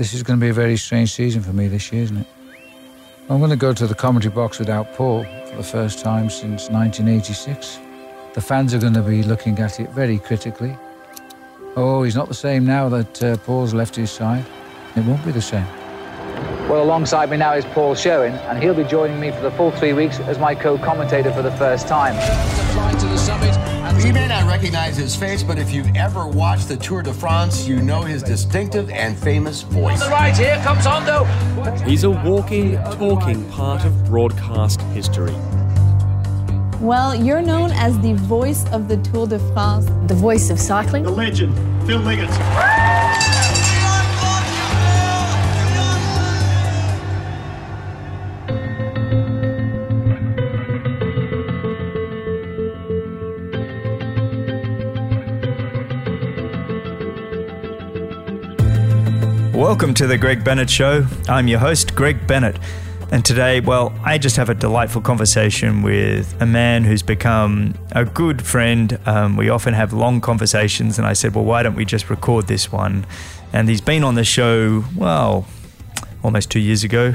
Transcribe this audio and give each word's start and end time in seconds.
This 0.00 0.14
is 0.14 0.22
going 0.22 0.40
to 0.40 0.42
be 0.42 0.48
a 0.48 0.54
very 0.54 0.78
strange 0.78 1.12
season 1.12 1.42
for 1.42 1.52
me 1.52 1.68
this 1.68 1.92
year, 1.92 2.04
isn't 2.04 2.16
it? 2.16 2.26
I'm 3.28 3.36
going 3.36 3.50
to 3.50 3.56
go 3.56 3.74
to 3.74 3.86
the 3.86 3.94
commentary 3.94 4.34
box 4.34 4.58
without 4.58 4.94
Paul 4.94 5.24
for 5.24 5.56
the 5.58 5.62
first 5.62 5.98
time 5.98 6.30
since 6.30 6.70
1986. 6.70 7.78
The 8.32 8.40
fans 8.40 8.72
are 8.72 8.78
going 8.78 8.94
to 8.94 9.02
be 9.02 9.22
looking 9.22 9.58
at 9.58 9.78
it 9.78 9.90
very 9.90 10.18
critically. 10.18 10.74
Oh, 11.76 12.02
he's 12.02 12.16
not 12.16 12.28
the 12.28 12.34
same 12.34 12.64
now 12.64 12.88
that 12.88 13.22
uh, 13.22 13.36
Paul's 13.44 13.74
left 13.74 13.94
his 13.94 14.10
side. 14.10 14.46
It 14.96 15.04
won't 15.04 15.22
be 15.22 15.32
the 15.32 15.42
same. 15.42 15.66
Well, 16.66 16.82
alongside 16.82 17.28
me 17.28 17.36
now 17.36 17.52
is 17.52 17.66
Paul 17.66 17.94
Sherwen, 17.94 18.32
and 18.48 18.62
he'll 18.62 18.72
be 18.72 18.84
joining 18.84 19.20
me 19.20 19.32
for 19.32 19.42
the 19.42 19.50
full 19.50 19.70
three 19.70 19.92
weeks 19.92 20.18
as 20.20 20.38
my 20.38 20.54
co-commentator 20.54 21.30
for 21.30 21.42
the 21.42 21.52
first 21.52 21.86
time. 21.86 22.16
You 24.04 24.14
may 24.14 24.28
not 24.28 24.46
recognize 24.48 24.96
his 24.96 25.14
face, 25.14 25.42
but 25.42 25.58
if 25.58 25.70
you've 25.72 25.94
ever 25.94 26.26
watched 26.26 26.68
the 26.68 26.76
Tour 26.76 27.02
de 27.02 27.12
France, 27.12 27.68
you 27.68 27.80
know 27.80 28.00
his 28.00 28.22
distinctive 28.22 28.88
and 28.88 29.16
famous 29.16 29.60
voice. 29.60 30.00
On 30.00 30.08
the 30.08 30.12
right, 30.12 30.34
here 30.34 30.56
comes 30.64 30.86
Hondo. 30.86 31.24
He's 31.84 32.04
a 32.04 32.10
walking, 32.10 32.76
talking 32.76 33.44
part 33.50 33.84
of 33.84 34.06
broadcast 34.06 34.80
history. 34.94 35.34
Well, 36.80 37.14
you're 37.14 37.42
known 37.42 37.72
as 37.72 38.00
the 38.00 38.14
voice 38.14 38.64
of 38.72 38.88
the 38.88 38.96
Tour 38.96 39.26
de 39.26 39.38
France, 39.52 39.84
the 40.06 40.14
voice 40.14 40.48
of 40.48 40.58
cycling. 40.58 41.02
The 41.02 41.10
legend, 41.10 41.54
Phil 41.86 42.00
Liggett. 42.00 42.30
Welcome 59.70 59.94
to 59.94 60.08
the 60.08 60.18
Greg 60.18 60.42
Bennett 60.42 60.68
Show. 60.68 61.06
I'm 61.28 61.46
your 61.46 61.60
host, 61.60 61.94
Greg 61.94 62.26
Bennett. 62.26 62.58
And 63.12 63.24
today, 63.24 63.60
well, 63.60 63.94
I 64.02 64.18
just 64.18 64.34
have 64.36 64.48
a 64.48 64.54
delightful 64.54 65.00
conversation 65.00 65.82
with 65.82 66.34
a 66.42 66.44
man 66.44 66.82
who's 66.82 67.02
become 67.02 67.74
a 67.92 68.04
good 68.04 68.42
friend. 68.42 68.98
Um, 69.06 69.36
we 69.36 69.48
often 69.48 69.72
have 69.74 69.92
long 69.92 70.20
conversations, 70.20 70.98
and 70.98 71.06
I 71.06 71.12
said, 71.12 71.36
well, 71.36 71.44
why 71.44 71.62
don't 71.62 71.76
we 71.76 71.84
just 71.84 72.10
record 72.10 72.48
this 72.48 72.72
one? 72.72 73.06
And 73.52 73.68
he's 73.68 73.80
been 73.80 74.02
on 74.02 74.16
the 74.16 74.24
show, 74.24 74.84
well, 74.96 75.46
almost 76.24 76.50
two 76.50 76.58
years 76.58 76.82
ago, 76.82 77.14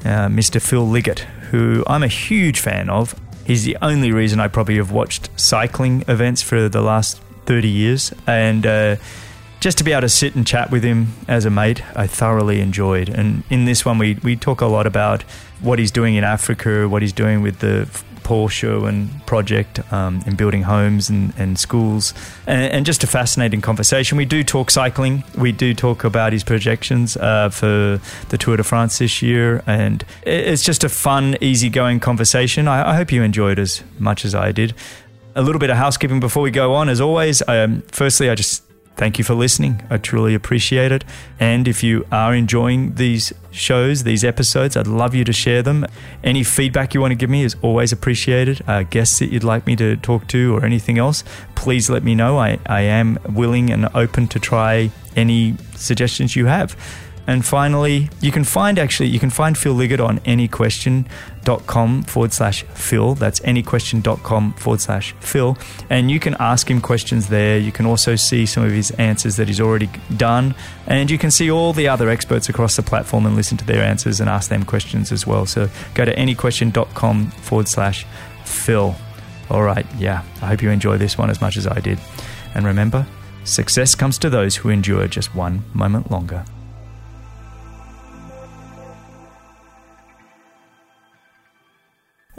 uh, 0.00 0.26
Mr. 0.26 0.60
Phil 0.60 0.84
Liggett, 0.84 1.20
who 1.52 1.84
I'm 1.86 2.02
a 2.02 2.08
huge 2.08 2.58
fan 2.58 2.90
of. 2.90 3.14
He's 3.46 3.62
the 3.62 3.78
only 3.80 4.10
reason 4.10 4.40
I 4.40 4.48
probably 4.48 4.78
have 4.78 4.90
watched 4.90 5.30
cycling 5.36 6.02
events 6.08 6.42
for 6.42 6.68
the 6.68 6.82
last 6.82 7.20
30 7.46 7.68
years. 7.68 8.12
And, 8.26 8.66
uh, 8.66 8.96
just 9.62 9.78
to 9.78 9.84
be 9.84 9.92
able 9.92 10.00
to 10.00 10.08
sit 10.08 10.34
and 10.34 10.44
chat 10.44 10.72
with 10.72 10.82
him 10.82 11.06
as 11.28 11.44
a 11.44 11.50
mate, 11.50 11.84
I 11.96 12.08
thoroughly 12.08 12.60
enjoyed. 12.60 13.08
And 13.08 13.44
in 13.48 13.64
this 13.64 13.84
one, 13.84 13.96
we, 13.96 14.14
we 14.14 14.34
talk 14.34 14.60
a 14.60 14.66
lot 14.66 14.88
about 14.88 15.22
what 15.60 15.78
he's 15.78 15.92
doing 15.92 16.16
in 16.16 16.24
Africa, 16.24 16.88
what 16.88 17.00
he's 17.00 17.12
doing 17.12 17.42
with 17.42 17.60
the 17.60 17.88
Paul 18.24 18.48
Sherwen 18.48 19.24
project 19.24 19.80
um, 19.92 20.20
in 20.26 20.34
building 20.34 20.62
homes 20.62 21.08
and, 21.08 21.32
and 21.38 21.60
schools, 21.60 22.12
and, 22.44 22.72
and, 22.72 22.86
just 22.86 23.04
a 23.04 23.06
fascinating 23.06 23.60
conversation. 23.60 24.18
We 24.18 24.24
do 24.24 24.42
talk 24.42 24.68
cycling, 24.68 25.22
we 25.38 25.52
do 25.52 25.74
talk 25.74 26.02
about 26.02 26.32
his 26.32 26.42
projections 26.42 27.16
uh, 27.16 27.50
for 27.50 28.00
the 28.30 28.38
Tour 28.38 28.56
de 28.56 28.64
France 28.64 28.98
this 28.98 29.22
year, 29.22 29.62
and 29.66 30.04
it's 30.24 30.64
just 30.64 30.82
a 30.82 30.88
fun, 30.88 31.36
easygoing 31.40 32.00
conversation. 32.00 32.66
I, 32.66 32.90
I 32.90 32.96
hope 32.96 33.12
you 33.12 33.22
enjoyed 33.22 33.60
as 33.60 33.84
much 34.00 34.24
as 34.24 34.34
I 34.34 34.50
did. 34.50 34.74
A 35.36 35.42
little 35.42 35.60
bit 35.60 35.70
of 35.70 35.76
housekeeping 35.76 36.18
before 36.18 36.42
we 36.42 36.50
go 36.50 36.74
on, 36.74 36.88
as 36.88 37.00
always. 37.00 37.42
Um, 37.46 37.82
firstly, 37.88 38.28
I 38.28 38.34
just 38.34 38.64
Thank 38.96 39.18
you 39.18 39.24
for 39.24 39.34
listening. 39.34 39.82
I 39.90 39.96
truly 39.96 40.34
appreciate 40.34 40.92
it. 40.92 41.04
And 41.40 41.66
if 41.66 41.82
you 41.82 42.06
are 42.12 42.34
enjoying 42.34 42.94
these 42.96 43.32
shows, 43.50 44.04
these 44.04 44.22
episodes, 44.22 44.76
I'd 44.76 44.86
love 44.86 45.14
you 45.14 45.24
to 45.24 45.32
share 45.32 45.62
them. 45.62 45.86
Any 46.22 46.44
feedback 46.44 46.94
you 46.94 47.00
want 47.00 47.12
to 47.12 47.16
give 47.16 47.30
me 47.30 47.42
is 47.42 47.56
always 47.62 47.90
appreciated. 47.90 48.62
Uh, 48.68 48.82
guests 48.82 49.18
that 49.18 49.32
you'd 49.32 49.44
like 49.44 49.66
me 49.66 49.76
to 49.76 49.96
talk 49.96 50.28
to 50.28 50.54
or 50.54 50.64
anything 50.64 50.98
else, 50.98 51.24
please 51.54 51.88
let 51.88 52.04
me 52.04 52.14
know. 52.14 52.38
I, 52.38 52.58
I 52.66 52.82
am 52.82 53.18
willing 53.28 53.70
and 53.70 53.88
open 53.94 54.28
to 54.28 54.38
try 54.38 54.90
any 55.16 55.56
suggestions 55.74 56.36
you 56.36 56.46
have. 56.46 56.76
And 57.26 57.44
finally, 57.44 58.10
you 58.20 58.32
can 58.32 58.44
find 58.44 58.78
actually, 58.78 59.08
you 59.08 59.20
can 59.20 59.30
find 59.30 59.56
Phil 59.56 59.74
Liggett 59.74 60.00
on 60.00 60.18
anyquestion.com 60.20 62.02
forward 62.02 62.32
slash 62.32 62.64
Phil. 62.64 63.14
That's 63.14 63.40
anyquestion.com 63.40 64.54
forward 64.54 64.80
slash 64.80 65.14
Phil. 65.20 65.56
And 65.88 66.10
you 66.10 66.18
can 66.18 66.34
ask 66.40 66.68
him 66.68 66.80
questions 66.80 67.28
there. 67.28 67.58
You 67.58 67.70
can 67.70 67.86
also 67.86 68.16
see 68.16 68.44
some 68.44 68.64
of 68.64 68.72
his 68.72 68.90
answers 68.92 69.36
that 69.36 69.46
he's 69.46 69.60
already 69.60 69.88
done. 70.16 70.54
And 70.86 71.10
you 71.10 71.18
can 71.18 71.30
see 71.30 71.50
all 71.50 71.72
the 71.72 71.88
other 71.88 72.08
experts 72.08 72.48
across 72.48 72.76
the 72.76 72.82
platform 72.82 73.24
and 73.26 73.36
listen 73.36 73.56
to 73.58 73.64
their 73.64 73.84
answers 73.84 74.20
and 74.20 74.28
ask 74.28 74.50
them 74.50 74.64
questions 74.64 75.12
as 75.12 75.26
well. 75.26 75.46
So 75.46 75.68
go 75.94 76.04
to 76.04 76.12
anyquestion.com 76.18 77.30
forward 77.30 77.68
slash 77.68 78.04
Phil. 78.44 78.96
All 79.48 79.62
right, 79.62 79.86
yeah, 79.98 80.22
I 80.40 80.46
hope 80.46 80.62
you 80.62 80.70
enjoy 80.70 80.96
this 80.96 81.18
one 81.18 81.30
as 81.30 81.40
much 81.40 81.56
as 81.56 81.66
I 81.66 81.78
did. 81.78 82.00
And 82.54 82.66
remember, 82.66 83.06
success 83.44 83.94
comes 83.94 84.18
to 84.18 84.30
those 84.30 84.56
who 84.56 84.70
endure 84.70 85.06
just 85.06 85.34
one 85.34 85.64
moment 85.74 86.10
longer. 86.10 86.44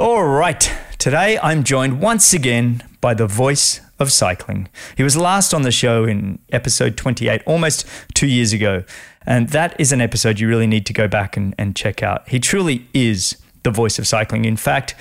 All 0.03 0.25
right, 0.25 0.69
today 0.97 1.39
I'm 1.41 1.63
joined 1.63 2.01
once 2.01 2.33
again 2.33 2.83
by 2.99 3.13
the 3.13 3.25
voice 3.25 3.79
of 3.99 4.11
cycling. 4.11 4.67
He 4.97 5.01
was 5.01 5.15
last 5.15 5.53
on 5.53 5.61
the 5.61 5.71
show 5.71 6.03
in 6.03 6.39
episode 6.51 6.97
28, 6.97 7.41
almost 7.45 7.87
two 8.13 8.27
years 8.27 8.51
ago. 8.51 8.83
And 9.25 9.47
that 9.51 9.79
is 9.79 9.93
an 9.93 10.01
episode 10.01 10.41
you 10.41 10.49
really 10.49 10.67
need 10.67 10.85
to 10.87 10.93
go 10.93 11.07
back 11.07 11.37
and, 11.37 11.55
and 11.57 11.73
check 11.73 12.03
out. 12.03 12.27
He 12.27 12.41
truly 12.41 12.85
is 12.93 13.37
the 13.63 13.71
voice 13.71 13.97
of 13.97 14.05
cycling. 14.05 14.43
In 14.43 14.57
fact, 14.57 14.93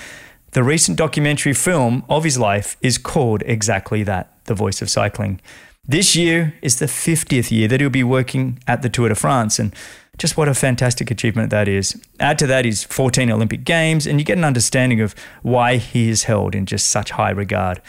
the 0.53 0.63
recent 0.63 0.99
documentary 0.99 1.53
film 1.53 2.05
of 2.09 2.23
his 2.23 2.39
life 2.39 2.77
is 2.81 2.97
called 2.97 3.43
exactly 3.45 4.05
that 4.05 4.33
The 4.45 4.55
Voice 4.55 4.81
of 4.83 4.89
Cycling. 4.89 5.41
This 5.85 6.15
year 6.15 6.55
is 6.63 6.79
the 6.79 6.87
50th 6.87 7.51
year 7.51 7.67
that 7.67 7.81
he'll 7.81 7.91
be 7.91 8.05
working 8.05 8.61
at 8.69 8.83
the 8.83 8.89
Tour 8.89 9.09
de 9.09 9.17
France. 9.17 9.59
And 9.59 9.75
just 10.19 10.37
what 10.37 10.49
a 10.49 10.55
fantastic 10.55 11.11
achievement 11.11 11.51
that 11.51 11.69
is. 11.69 12.01
Add 12.21 12.39
to 12.41 12.47
that 12.47 12.65
his 12.65 12.85
14 12.85 13.31
Olympic 13.31 13.65
Games, 13.65 14.07
and 14.07 14.19
you 14.19 14.25
get 14.25 14.39
an 14.39 14.45
understanding 14.45 15.01
of 15.01 15.15
why 15.43 15.77
he 15.77 16.11
is 16.11 16.25
held 16.25 16.55
in 16.55 16.67
just 16.67 16.89
such 16.89 17.13
high 17.13 17.31
regard. 17.31 17.81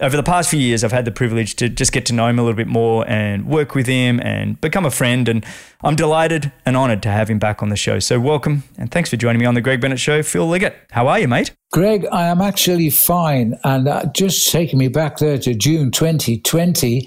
Over 0.00 0.16
the 0.16 0.22
past 0.22 0.50
few 0.50 0.58
years, 0.58 0.82
I've 0.82 0.92
had 0.92 1.04
the 1.04 1.12
privilege 1.12 1.54
to 1.56 1.68
just 1.68 1.92
get 1.92 2.06
to 2.06 2.12
know 2.12 2.26
him 2.26 2.38
a 2.38 2.42
little 2.42 2.56
bit 2.56 2.66
more 2.66 3.08
and 3.08 3.46
work 3.46 3.74
with 3.74 3.86
him 3.86 4.20
and 4.20 4.60
become 4.60 4.84
a 4.84 4.90
friend. 4.90 5.28
And 5.28 5.44
I'm 5.84 5.94
delighted 5.94 6.50
and 6.66 6.76
honored 6.76 7.02
to 7.04 7.10
have 7.10 7.30
him 7.30 7.38
back 7.38 7.62
on 7.62 7.68
the 7.68 7.76
show. 7.76 7.98
So, 7.98 8.18
welcome 8.18 8.64
and 8.78 8.90
thanks 8.90 9.10
for 9.10 9.16
joining 9.16 9.40
me 9.40 9.46
on 9.46 9.54
the 9.54 9.60
Greg 9.60 9.80
Bennett 9.80 10.00
Show. 10.00 10.22
Phil 10.22 10.48
Liggett, 10.48 10.76
how 10.90 11.08
are 11.08 11.20
you, 11.20 11.28
mate? 11.28 11.54
Greg, 11.72 12.06
I 12.10 12.26
am 12.26 12.40
actually 12.40 12.90
fine. 12.90 13.54
And 13.64 13.86
uh, 13.86 14.06
just 14.14 14.50
taking 14.50 14.78
me 14.78 14.88
back 14.88 15.18
there 15.18 15.38
to 15.38 15.54
June 15.54 15.90
2020, 15.90 17.06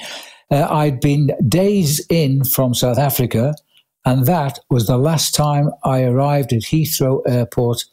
uh, 0.52 0.68
I'd 0.70 1.02
been 1.02 1.32
days 1.50 2.06
in 2.10 2.44
from 2.46 2.74
South 2.74 3.00
Africa 3.00 3.56
and 4.06 4.26
that 4.26 4.60
was 4.70 4.88
the 4.88 4.98
last 4.98 5.34
time 5.34 5.72
I 5.84 6.04
arrived 6.04 6.54
at 6.54 6.62
Heathrow 6.62 7.22
Airport 7.28 7.86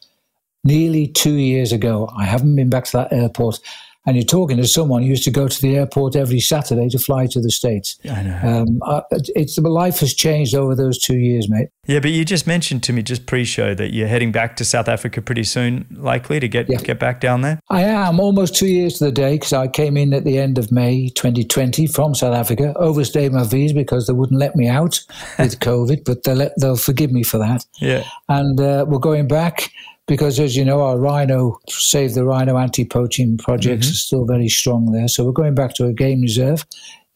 nearly 0.64 1.08
two 1.08 1.34
years 1.34 1.72
ago. 1.72 2.10
I 2.16 2.24
haven't 2.24 2.54
been 2.54 2.70
back 2.70 2.84
to 2.86 2.98
that 2.98 3.12
airport 3.12 3.58
and 4.04 4.16
you're 4.16 4.24
talking 4.24 4.56
to 4.56 4.66
someone 4.66 5.02
who 5.02 5.08
used 5.08 5.24
to 5.24 5.30
go 5.30 5.46
to 5.46 5.62
the 5.62 5.76
airport 5.76 6.16
every 6.16 6.40
Saturday 6.40 6.88
to 6.88 6.98
fly 6.98 7.26
to 7.28 7.40
the 7.40 7.50
States. 7.50 7.98
I 8.04 8.22
know. 8.22 8.40
Um, 8.42 8.80
uh, 8.82 9.02
it's 9.10 9.58
life 9.58 10.00
has 10.00 10.12
changed 10.12 10.54
over 10.54 10.74
those 10.74 10.98
two 10.98 11.16
years, 11.16 11.48
mate. 11.48 11.68
Yeah, 11.86 12.00
but 12.00 12.10
you 12.10 12.24
just 12.24 12.46
mentioned 12.46 12.82
to 12.84 12.92
me 12.92 13.02
just 13.02 13.26
pre-show 13.26 13.74
that 13.74 13.92
you're 13.92 14.08
heading 14.08 14.32
back 14.32 14.56
to 14.56 14.64
South 14.64 14.88
Africa 14.88 15.22
pretty 15.22 15.44
soon, 15.44 15.86
likely 15.90 16.40
to 16.40 16.48
get 16.48 16.68
yeah. 16.68 16.78
get 16.78 16.98
back 16.98 17.20
down 17.20 17.42
there. 17.42 17.60
I 17.70 17.82
am 17.82 18.20
almost 18.20 18.56
two 18.56 18.66
years 18.66 18.98
to 18.98 19.06
the 19.06 19.12
day 19.12 19.34
because 19.34 19.52
I 19.52 19.68
came 19.68 19.96
in 19.96 20.12
at 20.14 20.24
the 20.24 20.38
end 20.38 20.58
of 20.58 20.72
May 20.72 21.08
2020 21.10 21.86
from 21.88 22.14
South 22.14 22.34
Africa, 22.34 22.72
overstayed 22.76 23.32
my 23.32 23.44
visa 23.44 23.74
because 23.74 24.06
they 24.06 24.12
wouldn't 24.12 24.38
let 24.38 24.56
me 24.56 24.68
out 24.68 25.00
with 25.38 25.58
COVID, 25.60 26.04
but 26.04 26.24
they'll 26.24 26.36
let, 26.36 26.52
they'll 26.60 26.76
forgive 26.76 27.12
me 27.12 27.22
for 27.22 27.38
that. 27.38 27.64
Yeah, 27.80 28.04
and 28.28 28.60
uh, 28.60 28.84
we're 28.88 28.98
going 28.98 29.28
back 29.28 29.70
because 30.06 30.40
as 30.40 30.56
you 30.56 30.64
know, 30.64 30.82
our 30.82 30.98
rhino, 30.98 31.58
Save 31.68 32.14
the 32.14 32.24
Rhino 32.24 32.56
anti-poaching 32.56 33.38
projects 33.38 33.86
mm-hmm. 33.86 33.92
are 33.92 33.96
still 33.96 34.24
very 34.24 34.48
strong 34.48 34.92
there. 34.92 35.08
So 35.08 35.24
we're 35.24 35.32
going 35.32 35.54
back 35.54 35.74
to 35.74 35.86
a 35.86 35.92
game 35.92 36.20
reserve 36.20 36.66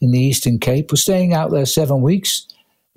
in 0.01 0.13
the 0.13 0.21
Eastern 0.21 0.59
Cape. 0.59 0.93
We're 0.93 0.97
staying 0.97 1.35
out 1.35 1.51
there 1.51 1.67
seven 1.67 2.03
weeks. 2.03 2.47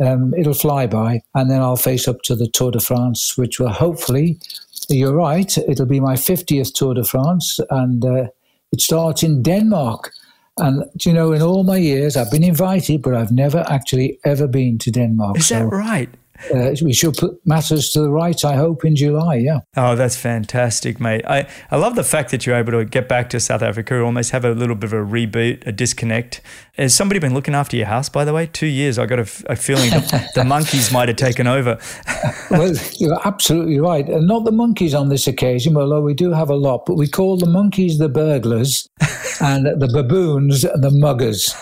Um, 0.02 0.34
it'll 0.36 0.54
fly 0.54 0.88
by, 0.88 1.22
and 1.36 1.52
then 1.52 1.62
I'll 1.62 1.76
face 1.76 2.08
up 2.08 2.22
to 2.24 2.36
the 2.36 2.48
Tour 2.48 2.72
de 2.72 2.80
France, 2.80 3.38
which 3.38 3.60
will 3.60 3.70
hopefully, 3.70 4.40
you're 4.88 5.14
right, 5.14 5.58
it'll 5.58 5.86
be 5.86 6.00
my 6.00 6.16
50th 6.16 6.74
Tour 6.74 6.94
de 6.94 7.04
France, 7.04 7.60
and 7.70 8.06
uh, 8.06 8.28
it 8.72 8.80
starts 8.80 9.24
in 9.24 9.44
Denmark. 9.44 10.14
And 10.58 10.84
you 11.06 11.14
know, 11.14 11.34
in 11.34 11.42
all 11.42 11.64
my 11.64 11.78
years, 11.78 12.16
I've 12.16 12.32
been 12.32 12.44
invited, 12.44 13.02
but 13.02 13.14
I've 13.14 13.32
never 13.32 13.66
actually 13.70 14.20
ever 14.26 14.48
been 14.48 14.78
to 14.80 14.92
Denmark. 14.92 15.38
Is 15.38 15.48
so, 15.48 15.60
that 15.60 15.66
right? 15.66 16.10
Uh, 16.54 16.76
we 16.82 16.94
shall 16.94 17.12
put 17.12 17.46
matters 17.46 17.92
to 17.92 18.02
the 18.02 18.10
right, 18.10 18.44
I 18.46 18.56
hope, 18.56 18.86
in 18.86 18.96
July. 18.96 19.36
Yeah. 19.36 19.60
Oh, 19.76 19.96
that's 19.96 20.16
fantastic, 20.16 21.00
mate. 21.00 21.26
I, 21.26 21.48
I 21.72 21.78
love 21.78 21.96
the 21.96 22.04
fact 22.04 22.32
that 22.32 22.46
you're 22.46 22.56
able 22.56 22.72
to 22.74 22.86
get 22.86 23.08
back 23.08 23.30
to 23.32 23.40
South 23.40 23.62
Africa, 23.62 24.00
almost 24.02 24.32
have 24.32 24.46
a 24.46 24.52
little 24.52 24.76
bit 24.76 24.86
of 24.86 24.94
a 24.94 25.04
reboot, 25.04 25.66
a 25.68 25.72
disconnect. 25.72 26.42
Has 26.74 26.96
somebody 26.96 27.20
been 27.20 27.34
looking 27.34 27.56
after 27.56 27.76
your 27.76 27.88
house, 27.88 28.10
by 28.10 28.24
the 28.24 28.34
way? 28.34 28.46
Two 28.46 28.68
years. 28.68 28.98
I 28.98 29.06
got 29.06 29.20
a, 29.20 29.30
a 29.48 29.56
feeling 29.56 29.90
the, 29.90 30.30
the 30.36 30.44
monkeys 30.46 30.92
might 30.92 31.10
have 31.10 31.18
taken 31.18 31.48
over. 31.48 31.78
well, 32.52 32.74
you're 32.98 33.20
absolutely 33.28 33.80
right. 33.80 34.08
And 34.08 34.28
not 34.28 34.46
the 34.46 34.52
monkeys 34.52 34.94
on 34.94 35.10
this 35.10 35.28
occasion, 35.28 35.76
although 35.76 36.02
we 36.02 36.14
do 36.14 36.32
have 36.32 36.50
a 36.50 36.56
lot, 36.56 36.86
but 36.86 36.96
we 36.96 37.08
call 37.08 37.38
the 37.38 37.50
monkeys 37.50 37.98
the 37.98 38.10
burglars 38.10 38.90
and 39.42 39.66
the 39.66 39.90
baboons 39.92 40.62
the 40.62 40.92
muggers. 40.92 41.54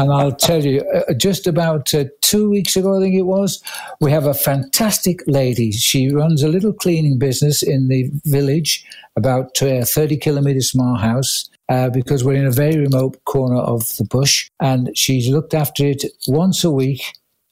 And 0.00 0.10
I'll 0.10 0.32
tell 0.32 0.64
you, 0.64 0.80
uh, 0.80 1.12
just 1.12 1.46
about 1.46 1.92
uh, 1.92 2.06
two 2.22 2.48
weeks 2.48 2.74
ago, 2.74 2.96
I 2.96 3.02
think 3.02 3.16
it 3.16 3.26
was, 3.26 3.62
we 4.00 4.10
have 4.10 4.24
a 4.24 4.32
fantastic 4.32 5.20
lady. 5.26 5.72
She 5.72 6.10
runs 6.10 6.42
a 6.42 6.48
little 6.48 6.72
cleaning 6.72 7.18
business 7.18 7.62
in 7.62 7.88
the 7.88 8.10
village, 8.24 8.82
about 9.14 9.60
uh, 9.60 9.84
30 9.84 10.16
kilometers 10.16 10.70
from 10.70 10.80
our 10.80 10.98
house. 10.98 11.50
Uh, 11.68 11.88
because 11.88 12.24
we're 12.24 12.34
in 12.34 12.46
a 12.46 12.50
very 12.50 12.78
remote 12.78 13.24
corner 13.26 13.60
of 13.60 13.86
the 13.96 14.04
bush, 14.04 14.50
and 14.58 14.90
she's 14.96 15.28
looked 15.28 15.54
after 15.54 15.84
it 15.84 16.02
once 16.26 16.64
a 16.64 16.70
week 16.70 17.00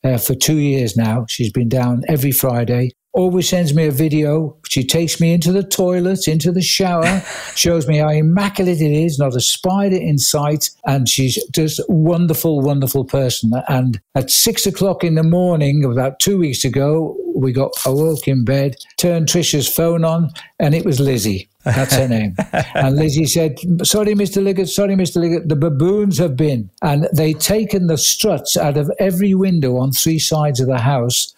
uh, 0.02 0.18
for 0.18 0.34
two 0.34 0.56
years 0.56 0.96
now. 0.96 1.24
She's 1.28 1.52
been 1.52 1.68
down 1.68 2.02
every 2.08 2.32
Friday 2.32 2.90
always 3.18 3.48
sends 3.48 3.74
me 3.74 3.86
a 3.86 3.90
video. 3.90 4.56
She 4.68 4.84
takes 4.84 5.20
me 5.20 5.32
into 5.32 5.50
the 5.50 5.64
toilet, 5.64 6.28
into 6.28 6.52
the 6.52 6.62
shower, 6.62 7.20
shows 7.56 7.88
me 7.88 7.98
how 7.98 8.10
immaculate 8.10 8.80
it 8.80 8.92
is, 8.92 9.18
not 9.18 9.34
a 9.34 9.40
spider 9.40 9.96
in 9.96 10.18
sight. 10.18 10.70
And 10.86 11.08
she's 11.08 11.36
just 11.50 11.80
a 11.80 11.84
wonderful, 11.88 12.60
wonderful 12.60 13.04
person. 13.04 13.50
And 13.68 14.00
at 14.14 14.30
six 14.30 14.66
o'clock 14.66 15.02
in 15.02 15.16
the 15.16 15.24
morning, 15.24 15.84
about 15.84 16.20
two 16.20 16.38
weeks 16.38 16.64
ago, 16.64 17.16
we 17.34 17.52
got 17.52 17.72
awoke 17.84 18.28
in 18.28 18.44
bed, 18.44 18.76
turned 18.98 19.26
Trisha's 19.26 19.68
phone 19.68 20.04
on, 20.04 20.30
and 20.60 20.72
it 20.74 20.84
was 20.84 21.00
Lizzie. 21.00 21.48
That's 21.64 21.96
her 21.96 22.06
name. 22.08 22.36
and 22.74 22.96
Lizzie 22.96 23.26
said, 23.26 23.58
Sorry, 23.82 24.14
Mr. 24.14 24.42
Liggett, 24.42 24.68
sorry, 24.68 24.94
Mr. 24.94 25.16
Liggett, 25.16 25.48
the 25.48 25.56
baboons 25.56 26.18
have 26.18 26.36
been. 26.36 26.70
And 26.82 27.08
they'd 27.12 27.40
taken 27.40 27.88
the 27.88 27.98
struts 27.98 28.56
out 28.56 28.76
of 28.76 28.90
every 29.00 29.34
window 29.34 29.76
on 29.76 29.90
three 29.90 30.20
sides 30.20 30.60
of 30.60 30.68
the 30.68 30.78
house. 30.78 31.34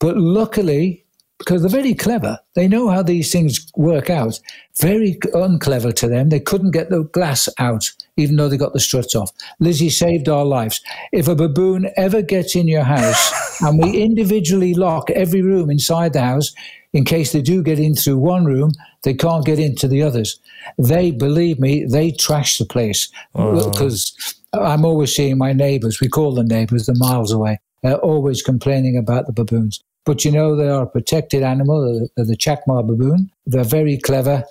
But 0.00 0.16
luckily, 0.16 1.04
because 1.40 1.62
they're 1.62 1.70
very 1.70 1.94
clever. 1.94 2.38
They 2.54 2.68
know 2.68 2.90
how 2.90 3.02
these 3.02 3.32
things 3.32 3.66
work 3.74 4.10
out. 4.10 4.38
Very 4.78 5.18
unclever 5.32 5.90
to 5.90 6.06
them. 6.06 6.28
They 6.28 6.38
couldn't 6.38 6.72
get 6.72 6.90
the 6.90 7.04
glass 7.04 7.48
out, 7.58 7.90
even 8.18 8.36
though 8.36 8.50
they 8.50 8.58
got 8.58 8.74
the 8.74 8.78
struts 8.78 9.14
off. 9.14 9.32
Lizzie 9.58 9.88
saved 9.88 10.28
our 10.28 10.44
lives. 10.44 10.82
If 11.12 11.28
a 11.28 11.34
baboon 11.34 11.90
ever 11.96 12.20
gets 12.20 12.54
in 12.54 12.68
your 12.68 12.84
house 12.84 13.60
and 13.62 13.82
we 13.82 14.02
individually 14.02 14.74
lock 14.74 15.08
every 15.10 15.40
room 15.40 15.70
inside 15.70 16.12
the 16.12 16.20
house, 16.20 16.52
in 16.92 17.06
case 17.06 17.32
they 17.32 17.40
do 17.40 17.62
get 17.62 17.78
in 17.78 17.94
through 17.94 18.18
one 18.18 18.44
room, 18.44 18.72
they 19.02 19.14
can't 19.14 19.46
get 19.46 19.58
into 19.58 19.88
the 19.88 20.02
others. 20.02 20.38
They, 20.76 21.10
believe 21.10 21.58
me, 21.58 21.86
they 21.86 22.10
trash 22.10 22.58
the 22.58 22.66
place 22.66 23.08
because 23.32 24.36
oh. 24.52 24.62
I'm 24.62 24.84
always 24.84 25.14
seeing 25.14 25.38
my 25.38 25.54
neighbors, 25.54 26.00
we 26.00 26.08
call 26.08 26.34
them 26.34 26.48
neighbors, 26.48 26.84
they're 26.84 26.96
miles 26.98 27.32
away, 27.32 27.60
uh, 27.82 27.94
always 27.94 28.42
complaining 28.42 28.98
about 28.98 29.26
the 29.26 29.32
baboons. 29.32 29.82
But 30.04 30.24
you 30.24 30.32
know, 30.32 30.56
they 30.56 30.68
are 30.68 30.82
a 30.82 30.86
protected 30.86 31.42
animal, 31.42 32.08
they're 32.16 32.24
the 32.24 32.36
Chacma 32.36 32.86
baboon. 32.86 33.30
They're 33.46 33.64
very 33.64 33.98
clever, 33.98 34.44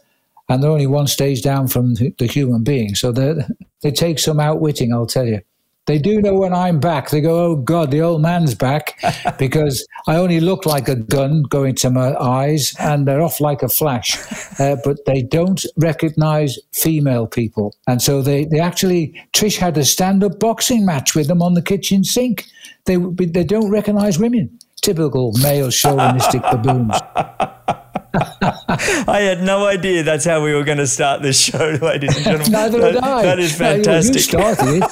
and 0.47 0.61
they're 0.61 0.71
only 0.71 0.87
one 0.87 1.07
stage 1.07 1.41
down 1.41 1.67
from 1.67 1.95
the 1.95 2.29
human 2.29 2.63
being. 2.63 2.95
So 2.95 3.11
they 3.11 3.91
take 3.91 4.19
some 4.19 4.39
outwitting, 4.39 4.93
I'll 4.93 5.05
tell 5.05 5.25
you. 5.25 5.41
They 5.89 5.97
do 5.97 6.21
know 6.21 6.35
when 6.35 6.53
I'm 6.53 6.79
back. 6.79 7.09
They 7.09 7.19
go, 7.19 7.43
oh 7.43 7.55
God, 7.55 7.89
the 7.89 8.01
old 8.01 8.21
man's 8.21 8.53
back 8.53 8.99
because 9.39 9.87
I 10.07 10.17
only 10.17 10.39
look 10.39 10.67
like 10.67 10.87
a 10.87 10.95
gun 10.95 11.41
going 11.41 11.73
to 11.77 11.89
my 11.89 12.15
eyes 12.15 12.75
and 12.77 13.07
they're 13.07 13.23
off 13.23 13.41
like 13.41 13.63
a 13.63 13.69
flash. 13.69 14.17
Uh, 14.59 14.75
but 14.83 14.97
they 15.05 15.21
don't 15.21 15.65
recognize 15.77 16.59
female 16.73 17.25
people. 17.25 17.73
And 17.87 18.01
so 18.01 18.21
they, 18.21 18.43
they 18.43 18.59
actually, 18.59 19.13
Trish 19.31 19.55
had 19.55 19.77
a 19.77 19.85
stand 19.85 20.21
up 20.21 20.37
boxing 20.37 20.85
match 20.85 21.15
with 21.15 21.27
them 21.27 21.41
on 21.41 21.53
the 21.53 21.61
kitchen 21.61 22.03
sink. 22.03 22.43
They, 22.83 22.97
they 22.97 23.45
don't 23.45 23.69
recognize 23.69 24.19
women 24.19 24.59
typical 24.79 25.31
male 25.41 25.69
chauvinistic 25.69 26.41
baboons. 26.41 26.97
I 28.13 29.19
had 29.21 29.43
no 29.43 29.65
idea 29.67 30.03
that's 30.03 30.25
how 30.25 30.43
we 30.43 30.53
were 30.53 30.63
going 30.63 30.79
to 30.79 30.87
start 30.87 31.21
this 31.21 31.39
show, 31.39 31.77
ladies 31.81 32.15
and 32.15 32.25
gentlemen. 32.25 32.51
Neither 32.51 32.79
that, 32.81 32.91
did 32.93 33.03
I. 33.03 33.21
That 33.21 33.39
is 33.39 33.55
fantastic. 33.55 34.21
started 34.21 34.83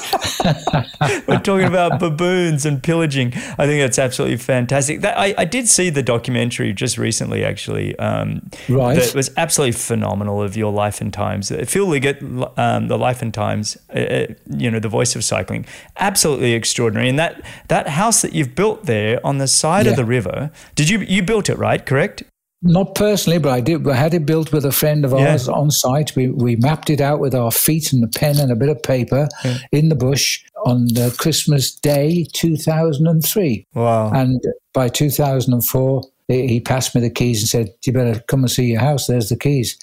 we're 1.28 1.40
talking 1.40 1.68
about 1.68 2.00
baboons 2.00 2.66
and 2.66 2.82
pillaging. 2.82 3.34
I 3.58 3.66
think 3.66 3.82
that's 3.82 3.98
absolutely 3.98 4.38
fantastic. 4.38 5.02
That, 5.02 5.18
I, 5.18 5.34
I 5.38 5.46
did 5.46 5.68
see 5.68 5.90
the 5.90 6.04
documentary 6.04 6.74
just 6.74 6.98
recently, 6.98 7.44
actually. 7.44 7.98
Um, 7.98 8.50
right. 8.70 8.96
That 8.96 9.16
was 9.16 9.32
absolutely 9.36 9.74
phenomenal 9.74 10.42
of 10.42 10.56
your 10.56 10.72
life 10.72 11.02
and 11.02 11.12
times. 11.12 11.52
Phil 11.66 11.88
Liggett, 11.88 12.22
um, 12.58 12.88
the 12.88 12.98
life 12.98 13.22
and 13.22 13.34
times, 13.34 13.78
uh, 13.96 14.00
uh, 14.00 14.28
you 14.48 14.70
know, 14.70 14.80
the 14.80 14.90
voice 14.90 15.16
of 15.16 15.24
cycling, 15.24 15.66
absolutely 15.98 16.54
extraordinary. 16.54 17.10
And 17.10 17.18
that 17.18 17.42
that 17.68 17.88
house 17.90 18.22
that 18.22 18.34
you've 18.34 18.54
built 18.54 18.86
there 18.86 19.20
on 19.26 19.40
the 19.40 19.48
side 19.48 19.86
yeah. 19.86 19.92
of 19.92 19.98
the 19.98 20.06
river, 20.06 20.52
did 20.76 20.90
you 20.90 21.00
you 21.00 21.24
built 21.24 21.50
it 21.50 21.58
right? 21.58 21.84
Correct. 21.84 22.24
Not 22.64 22.96
personally, 22.96 23.38
but 23.38 23.52
I 23.52 23.62
did. 23.62 23.88
I 23.88 23.94
had 23.94 24.16
it 24.16 24.26
built 24.26 24.52
with 24.52 24.66
a 24.66 24.72
friend 24.72 25.06
of 25.06 25.14
ours 25.14 25.48
yeah. 25.48 25.54
on 25.54 25.70
site. 25.70 26.16
We 26.16 26.30
we 26.30 26.56
mapped 26.56 26.90
it 26.90 27.00
out 27.00 27.20
with 27.20 27.36
our 27.36 27.52
feet 27.52 27.94
and 27.94 28.04
a 28.04 28.08
pen 28.08 28.40
and 28.40 28.52
a 28.52 28.56
bit 28.56 28.70
of 28.70 28.82
paper 28.82 29.28
yeah. 29.46 29.60
in 29.72 29.90
the 29.90 29.96
bush 29.96 30.44
on 30.66 30.88
Christmas 31.18 31.76
Day, 31.76 32.26
two 32.34 32.56
thousand 32.58 33.06
and 33.06 33.24
three. 33.24 33.68
Wow! 33.76 34.12
And 34.12 34.42
by 34.74 34.90
two 34.90 35.12
thousand 35.12 35.54
and 35.54 35.64
four, 35.64 36.02
he 36.28 36.60
passed 36.60 36.94
me 36.94 37.00
the 37.00 37.10
keys 37.10 37.42
and 37.42 37.50
said, 37.50 37.74
"You 37.86 37.94
better 37.94 38.22
come 38.28 38.42
and 38.42 38.52
see 38.52 38.66
your 38.66 38.82
house. 38.82 39.08
There's 39.08 39.30
the 39.30 39.38
keys." 39.38 39.78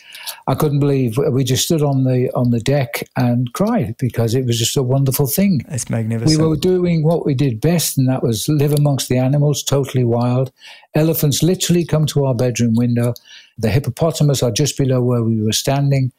I 0.46 0.54
couldn't 0.54 0.80
believe 0.80 1.16
we 1.16 1.42
just 1.42 1.64
stood 1.64 1.82
on 1.82 2.04
the 2.04 2.30
on 2.34 2.50
the 2.50 2.60
deck 2.60 3.08
and 3.16 3.52
cried 3.54 3.96
because 3.98 4.34
it 4.34 4.44
was 4.44 4.58
just 4.58 4.76
a 4.76 4.82
wonderful 4.82 5.26
thing. 5.26 5.62
It's 5.70 5.88
magnificent. 5.88 6.40
We 6.40 6.46
were 6.46 6.56
doing 6.56 7.02
what 7.02 7.24
we 7.24 7.34
did 7.34 7.60
best, 7.60 7.96
and 7.96 8.08
that 8.08 8.22
was 8.22 8.48
live 8.48 8.72
amongst 8.72 9.08
the 9.08 9.18
animals, 9.18 9.62
totally 9.62 10.04
wild. 10.04 10.52
Elephants 10.94 11.42
literally 11.42 11.84
come 11.84 12.06
to 12.06 12.26
our 12.26 12.34
bedroom 12.34 12.74
window. 12.74 13.14
The 13.56 13.70
hippopotamus 13.70 14.42
are 14.42 14.50
just 14.50 14.76
below 14.76 15.00
where 15.00 15.22
we 15.22 15.40
were 15.42 15.52
standing. 15.52 16.12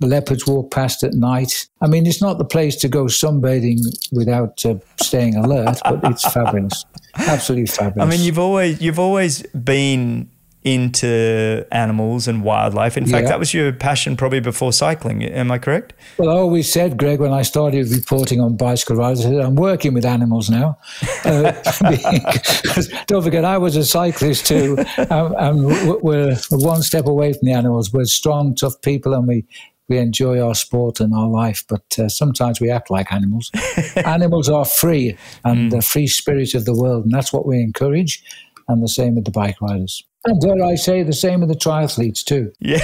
The 0.00 0.06
leopards 0.06 0.46
walk 0.46 0.70
past 0.70 1.02
at 1.02 1.14
night. 1.14 1.66
I 1.80 1.88
mean, 1.88 2.06
it's 2.06 2.22
not 2.22 2.38
the 2.38 2.44
place 2.44 2.76
to 2.76 2.88
go 2.88 3.04
sunbathing 3.04 3.80
without 4.12 4.64
uh, 4.64 4.76
staying 5.00 5.34
alert, 5.36 5.78
but 5.84 6.00
it's 6.04 6.22
fabulous, 6.32 6.84
absolutely 7.18 7.66
fabulous. 7.66 8.06
I 8.06 8.10
mean, 8.10 8.24
you've 8.24 8.38
always 8.38 8.80
you've 8.80 8.98
always 8.98 9.42
been 9.42 10.30
into 10.64 11.66
animals 11.70 12.26
and 12.28 12.42
wildlife. 12.42 12.96
In 12.96 13.06
fact, 13.06 13.24
yeah. 13.24 13.30
that 13.30 13.38
was 13.38 13.54
your 13.54 13.72
passion 13.72 14.16
probably 14.16 14.40
before 14.40 14.72
cycling. 14.72 15.22
Am 15.22 15.50
I 15.50 15.58
correct? 15.58 15.94
Well, 16.18 16.28
I 16.28 16.32
always 16.32 16.70
said, 16.70 16.98
Greg, 16.98 17.20
when 17.20 17.32
I 17.32 17.42
started 17.42 17.88
reporting 17.90 18.40
on 18.40 18.56
bicycle 18.56 18.96
rides, 18.96 19.20
I 19.20 19.30
said, 19.30 19.40
I'm 19.40 19.54
working 19.54 19.94
with 19.94 20.04
animals 20.04 20.50
now. 20.50 20.76
Uh, 21.24 21.52
don't 23.06 23.22
forget, 23.22 23.44
I 23.44 23.56
was 23.56 23.76
a 23.76 23.84
cyclist 23.84 24.46
too. 24.46 24.76
Um, 25.10 25.34
and 25.38 25.64
we're 26.02 26.36
one 26.50 26.82
step 26.82 27.06
away 27.06 27.32
from 27.32 27.46
the 27.46 27.52
animals. 27.52 27.92
We're 27.92 28.04
strong, 28.04 28.54
tough 28.54 28.80
people, 28.82 29.14
and 29.14 29.26
we 29.28 29.44
we 29.88 29.98
enjoy 29.98 30.40
our 30.40 30.54
sport 30.54 31.00
and 31.00 31.14
our 31.14 31.28
life, 31.28 31.64
but 31.68 31.98
uh, 31.98 32.08
sometimes 32.08 32.60
we 32.60 32.70
act 32.70 32.90
like 32.90 33.12
animals. 33.12 33.50
animals 33.96 34.48
are 34.48 34.64
free 34.64 35.16
and 35.44 35.70
mm. 35.70 35.70
the 35.70 35.82
free 35.82 36.06
spirit 36.06 36.54
of 36.54 36.64
the 36.64 36.74
world, 36.74 37.04
and 37.04 37.12
that's 37.12 37.32
what 37.32 37.46
we 37.46 37.60
encourage. 37.60 38.22
And 38.68 38.82
the 38.82 38.88
same 38.88 39.14
with 39.14 39.24
the 39.24 39.30
bike 39.30 39.60
riders. 39.62 40.04
And 40.24 40.40
dare 40.40 40.62
I 40.64 40.74
say, 40.74 41.02
the 41.02 41.12
same 41.12 41.40
with 41.40 41.48
the 41.48 41.54
triathletes 41.54 42.24
too. 42.24 42.52
Yeah, 42.60 42.80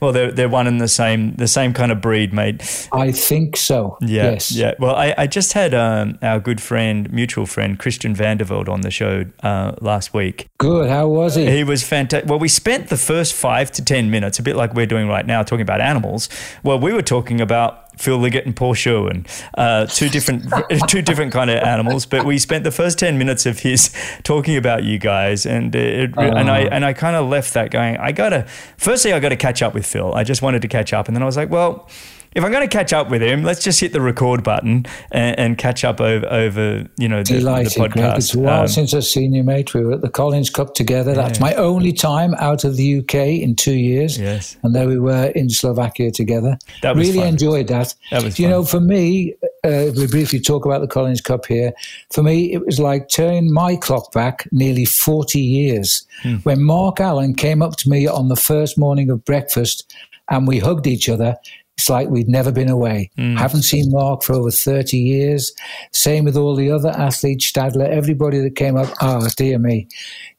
well, 0.00 0.12
they're 0.12 0.32
they're 0.32 0.48
one 0.48 0.66
in 0.66 0.78
the 0.78 0.88
same 0.88 1.34
the 1.34 1.48
same 1.48 1.74
kind 1.74 1.92
of 1.92 2.00
breed, 2.00 2.32
mate. 2.32 2.88
I 2.92 3.12
think 3.12 3.56
so. 3.56 3.98
Yeah, 4.00 4.30
yes. 4.30 4.50
yeah. 4.52 4.72
Well, 4.78 4.94
I, 4.94 5.14
I 5.18 5.26
just 5.26 5.52
had 5.52 5.74
um, 5.74 6.18
our 6.22 6.40
good 6.40 6.60
friend, 6.60 7.12
mutual 7.12 7.44
friend 7.44 7.78
Christian 7.78 8.14
Vande 8.14 8.42
Velde 8.42 8.68
on 8.70 8.80
the 8.80 8.90
show 8.90 9.26
uh, 9.42 9.72
last 9.82 10.14
week. 10.14 10.48
Good. 10.56 10.88
How 10.88 11.06
was 11.06 11.34
he? 11.34 11.50
He 11.50 11.64
was 11.64 11.82
fantastic. 11.82 12.30
Well, 12.30 12.38
we 12.38 12.48
spent 12.48 12.88
the 12.88 12.96
first 12.96 13.34
five 13.34 13.70
to 13.72 13.84
ten 13.84 14.10
minutes, 14.10 14.38
a 14.38 14.42
bit 14.42 14.56
like 14.56 14.72
we're 14.72 14.86
doing 14.86 15.06
right 15.06 15.26
now, 15.26 15.42
talking 15.42 15.62
about 15.62 15.82
animals. 15.82 16.30
Well, 16.62 16.78
we 16.78 16.94
were 16.94 17.02
talking 17.02 17.40
about 17.40 17.85
Phil 17.96 18.18
Liggett 18.18 18.46
and 18.46 18.54
Paul 18.54 18.74
Sherwen, 18.74 19.26
uh, 19.56 19.86
two 19.86 20.08
different 20.08 20.44
two 20.88 21.02
different 21.02 21.32
kind 21.32 21.50
of 21.50 21.62
animals. 21.62 22.06
But 22.06 22.24
we 22.24 22.38
spent 22.38 22.64
the 22.64 22.70
first 22.70 22.98
ten 22.98 23.18
minutes 23.18 23.46
of 23.46 23.60
his 23.60 23.90
talking 24.22 24.56
about 24.56 24.84
you 24.84 24.98
guys, 24.98 25.46
and 25.46 25.74
it, 25.74 26.16
uh, 26.16 26.20
and 26.20 26.50
I 26.50 26.60
and 26.60 26.84
I 26.84 26.92
kind 26.92 27.16
of 27.16 27.28
left 27.28 27.54
that 27.54 27.70
going. 27.70 27.96
I 27.96 28.12
gotta 28.12 28.46
firstly, 28.76 29.12
I 29.12 29.20
got 29.20 29.30
to 29.30 29.36
catch 29.36 29.62
up 29.62 29.74
with 29.74 29.86
Phil. 29.86 30.14
I 30.14 30.24
just 30.24 30.42
wanted 30.42 30.62
to 30.62 30.68
catch 30.68 30.92
up, 30.92 31.08
and 31.08 31.16
then 31.16 31.22
I 31.22 31.26
was 31.26 31.36
like, 31.36 31.50
well 31.50 31.88
if 32.36 32.44
I'm 32.44 32.52
going 32.52 32.68
to 32.68 32.76
catch 32.76 32.92
up 32.92 33.08
with 33.08 33.22
him, 33.22 33.42
let's 33.42 33.64
just 33.64 33.80
hit 33.80 33.94
the 33.94 34.00
record 34.02 34.44
button 34.44 34.84
and, 35.10 35.38
and 35.38 35.58
catch 35.58 35.84
up 35.84 36.02
over, 36.02 36.26
over 36.30 36.86
you 36.98 37.08
know, 37.08 37.22
the, 37.22 37.38
the 37.38 37.40
podcast. 37.40 37.92
Greg. 37.92 38.16
It's 38.18 38.34
a 38.34 38.38
while 38.38 38.60
um, 38.60 38.68
since 38.68 38.92
I've 38.92 39.06
seen 39.06 39.32
you, 39.32 39.42
mate. 39.42 39.72
We 39.72 39.82
were 39.82 39.92
at 39.92 40.02
the 40.02 40.10
Collins 40.10 40.50
Cup 40.50 40.74
together. 40.74 41.12
Yeah. 41.12 41.22
That's 41.22 41.40
my 41.40 41.54
only 41.54 41.94
time 41.94 42.34
out 42.34 42.64
of 42.64 42.76
the 42.76 42.98
UK 42.98 43.14
in 43.14 43.56
two 43.56 43.76
years. 43.76 44.18
Yes. 44.18 44.58
And 44.62 44.74
there 44.74 44.86
we 44.86 44.98
were 44.98 45.32
in 45.34 45.48
Slovakia 45.48 46.10
together. 46.10 46.58
That 46.82 46.94
was 46.94 47.08
Really 47.08 47.20
fun. 47.20 47.28
enjoyed 47.28 47.68
that. 47.68 47.94
That 48.10 48.22
was 48.22 48.38
You 48.38 48.44
fun. 48.44 48.50
know, 48.50 48.64
for 48.64 48.80
me, 48.80 49.34
uh, 49.64 49.92
we 49.96 50.06
briefly 50.06 50.38
talk 50.38 50.66
about 50.66 50.82
the 50.82 50.88
Collins 50.88 51.22
Cup 51.22 51.46
here. 51.46 51.72
For 52.12 52.22
me, 52.22 52.52
it 52.52 52.66
was 52.66 52.78
like 52.78 53.08
turning 53.08 53.50
my 53.50 53.76
clock 53.76 54.12
back 54.12 54.46
nearly 54.52 54.84
40 54.84 55.40
years 55.40 56.06
hmm. 56.22 56.34
when 56.42 56.62
Mark 56.62 57.00
Allen 57.00 57.34
came 57.34 57.62
up 57.62 57.76
to 57.76 57.88
me 57.88 58.06
on 58.06 58.28
the 58.28 58.36
first 58.36 58.76
morning 58.76 59.08
of 59.08 59.24
breakfast 59.24 59.90
and 60.28 60.46
we 60.46 60.58
hugged 60.58 60.86
each 60.86 61.08
other 61.08 61.36
it's 61.76 61.90
like 61.90 62.08
we'd 62.08 62.28
never 62.28 62.50
been 62.50 62.70
away. 62.70 63.10
Mm. 63.18 63.36
Haven't 63.36 63.62
seen 63.62 63.90
Mark 63.90 64.22
for 64.22 64.32
over 64.32 64.50
30 64.50 64.96
years. 64.96 65.52
Same 65.92 66.24
with 66.24 66.34
all 66.34 66.56
the 66.56 66.70
other 66.70 66.88
athletes, 66.88 67.52
Stadler, 67.52 67.86
everybody 67.86 68.40
that 68.40 68.56
came 68.56 68.76
up. 68.78 68.88
Oh, 69.02 69.28
dear 69.36 69.58
me. 69.58 69.86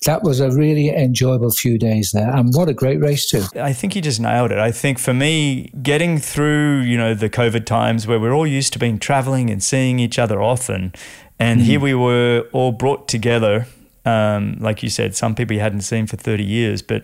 That 0.06 0.24
was 0.24 0.40
a 0.40 0.50
really 0.50 0.90
enjoyable 0.90 1.52
few 1.52 1.78
days 1.78 2.12
there. 2.12 2.36
And 2.36 2.52
what 2.56 2.70
a 2.70 2.74
great 2.74 3.00
race, 3.00 3.30
too. 3.30 3.44
I 3.56 3.72
think 3.72 3.94
he 3.94 4.02
just 4.02 4.20
nailed 4.20 4.52
it. 4.52 4.58
I 4.58 4.72
think 4.72 4.98
for 4.98 5.14
me, 5.14 5.72
getting 5.84 6.18
through, 6.18 6.82
you 6.82 6.98
know, 6.98 7.14
the 7.14 7.30
COVID 7.30 7.66
times 7.66 8.08
where 8.08 8.20
we're 8.20 8.34
all 8.34 8.48
used 8.48 8.74
to 8.74 8.80
being 8.80 8.98
traveling 8.98 9.52
and 9.52 9.62
seeing 9.62 10.00
each 10.00 10.18
other 10.18 10.42
often. 10.42 10.92
And 11.38 11.62
mm. 11.62 11.66
here 11.66 11.80
we 11.80 11.94
were 11.94 12.48
all 12.52 12.72
brought 12.72 13.08
together. 13.08 13.68
Um, 14.06 14.58
like 14.60 14.82
you 14.82 14.90
said, 14.90 15.16
some 15.16 15.36
people 15.36 15.54
you 15.54 15.62
hadn't 15.62 15.82
seen 15.82 16.08
for 16.08 16.18
30 16.18 16.44
years, 16.44 16.82
but 16.82 17.04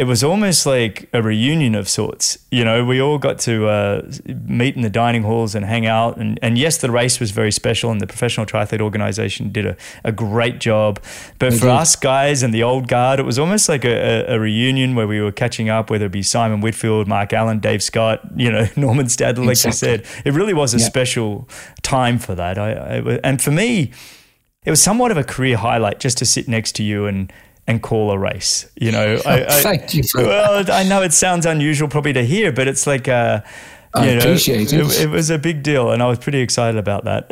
it 0.00 0.06
was 0.06 0.24
almost 0.24 0.64
like 0.64 1.10
a 1.12 1.22
reunion 1.22 1.74
of 1.74 1.86
sorts. 1.86 2.38
You 2.50 2.64
know, 2.64 2.86
we 2.86 3.02
all 3.02 3.18
got 3.18 3.38
to 3.40 3.68
uh, 3.68 4.10
meet 4.46 4.74
in 4.74 4.80
the 4.80 4.88
dining 4.88 5.24
halls 5.24 5.54
and 5.54 5.62
hang 5.66 5.84
out. 5.84 6.16
And, 6.16 6.38
and 6.40 6.56
yes, 6.56 6.78
the 6.78 6.90
race 6.90 7.20
was 7.20 7.32
very 7.32 7.52
special, 7.52 7.90
and 7.90 8.00
the 8.00 8.06
Professional 8.06 8.46
Triathlete 8.46 8.80
Organization 8.80 9.52
did 9.52 9.66
a, 9.66 9.76
a 10.02 10.10
great 10.10 10.58
job. 10.58 11.02
But 11.38 11.52
for 11.52 11.68
us 11.68 11.96
guys 11.96 12.42
and 12.42 12.54
the 12.54 12.62
old 12.62 12.88
guard, 12.88 13.20
it 13.20 13.24
was 13.24 13.38
almost 13.38 13.68
like 13.68 13.84
a, 13.84 14.24
a, 14.26 14.40
reunion 14.40 14.94
where 14.94 15.06
we 15.06 15.20
were 15.20 15.32
catching 15.32 15.68
up, 15.68 15.90
whether 15.90 16.06
it 16.06 16.12
be 16.12 16.22
Simon 16.22 16.62
Whitfield, 16.62 17.06
Mark 17.06 17.34
Allen, 17.34 17.58
Dave 17.58 17.82
Scott, 17.82 18.22
you 18.34 18.50
know, 18.50 18.66
Normann 18.76 19.04
Stadler, 19.04 19.44
like 19.44 19.50
exactly. 19.50 19.68
you 19.90 19.96
said. 19.98 20.06
It 20.24 20.32
really 20.32 20.54
was 20.54 20.72
a 20.72 20.78
yeah. 20.78 20.86
special 20.86 21.46
time 21.82 22.18
for 22.18 22.34
that. 22.34 22.58
I, 22.58 22.70
I, 22.72 23.20
and 23.22 23.42
for 23.42 23.50
me, 23.50 23.92
it 24.64 24.70
was 24.70 24.80
somewhat 24.80 25.10
of 25.10 25.18
a 25.18 25.24
career 25.24 25.58
highlight 25.58 26.00
just 26.00 26.16
to 26.18 26.24
sit 26.24 26.48
next 26.48 26.72
to 26.76 26.82
you 26.82 27.04
and 27.04 27.30
and 27.70 27.80
call 27.80 28.10
a 28.10 28.18
race. 28.18 28.70
You 28.76 28.92
know, 28.92 29.20
I, 29.26 29.44
I, 29.44 29.62
Thank 29.62 29.94
you 29.94 30.02
well, 30.14 30.70
I 30.70 30.82
know 30.82 31.02
it 31.02 31.12
sounds 31.12 31.46
unusual 31.46 31.88
probably 31.88 32.12
to 32.14 32.24
hear, 32.24 32.52
but 32.52 32.66
it's 32.66 32.86
like, 32.86 33.08
uh, 33.08 33.40
I 33.94 34.06
know, 34.06 34.18
appreciate 34.18 34.72
it. 34.72 34.80
it. 34.80 35.00
it. 35.02 35.10
was 35.10 35.30
a 35.30 35.38
big 35.38 35.62
deal, 35.62 35.90
and 35.90 36.02
I 36.02 36.06
was 36.06 36.18
pretty 36.18 36.40
excited 36.40 36.78
about 36.78 37.04
that. 37.04 37.30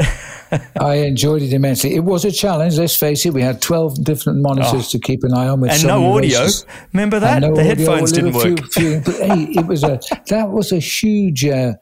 I 0.80 0.94
enjoyed 0.94 1.42
it 1.42 1.52
immensely. 1.52 1.94
It 1.94 2.00
was 2.00 2.24
a 2.24 2.32
challenge. 2.32 2.78
Let's 2.78 2.96
face 2.96 3.24
it. 3.26 3.32
We 3.32 3.42
had 3.42 3.62
twelve 3.62 4.02
different 4.02 4.40
monitors 4.40 4.88
oh. 4.88 4.90
to 4.90 4.98
keep 4.98 5.22
an 5.22 5.34
eye 5.34 5.48
on, 5.48 5.60
with 5.60 5.70
and 5.70 5.86
no 5.86 6.16
audio. 6.16 6.40
Races. 6.40 6.66
Remember 6.92 7.20
that 7.20 7.42
no 7.42 7.54
the 7.54 7.60
audio. 7.60 7.64
headphones 7.64 8.12
didn't 8.12 8.32
work. 8.32 8.72
Few, 8.72 9.00
but 9.04 9.14
hey, 9.16 9.42
it 9.52 9.66
was 9.66 9.84
a 9.84 10.00
that 10.28 10.50
was 10.50 10.72
a 10.72 10.80
huge. 10.80 11.44
Uh, 11.44 11.74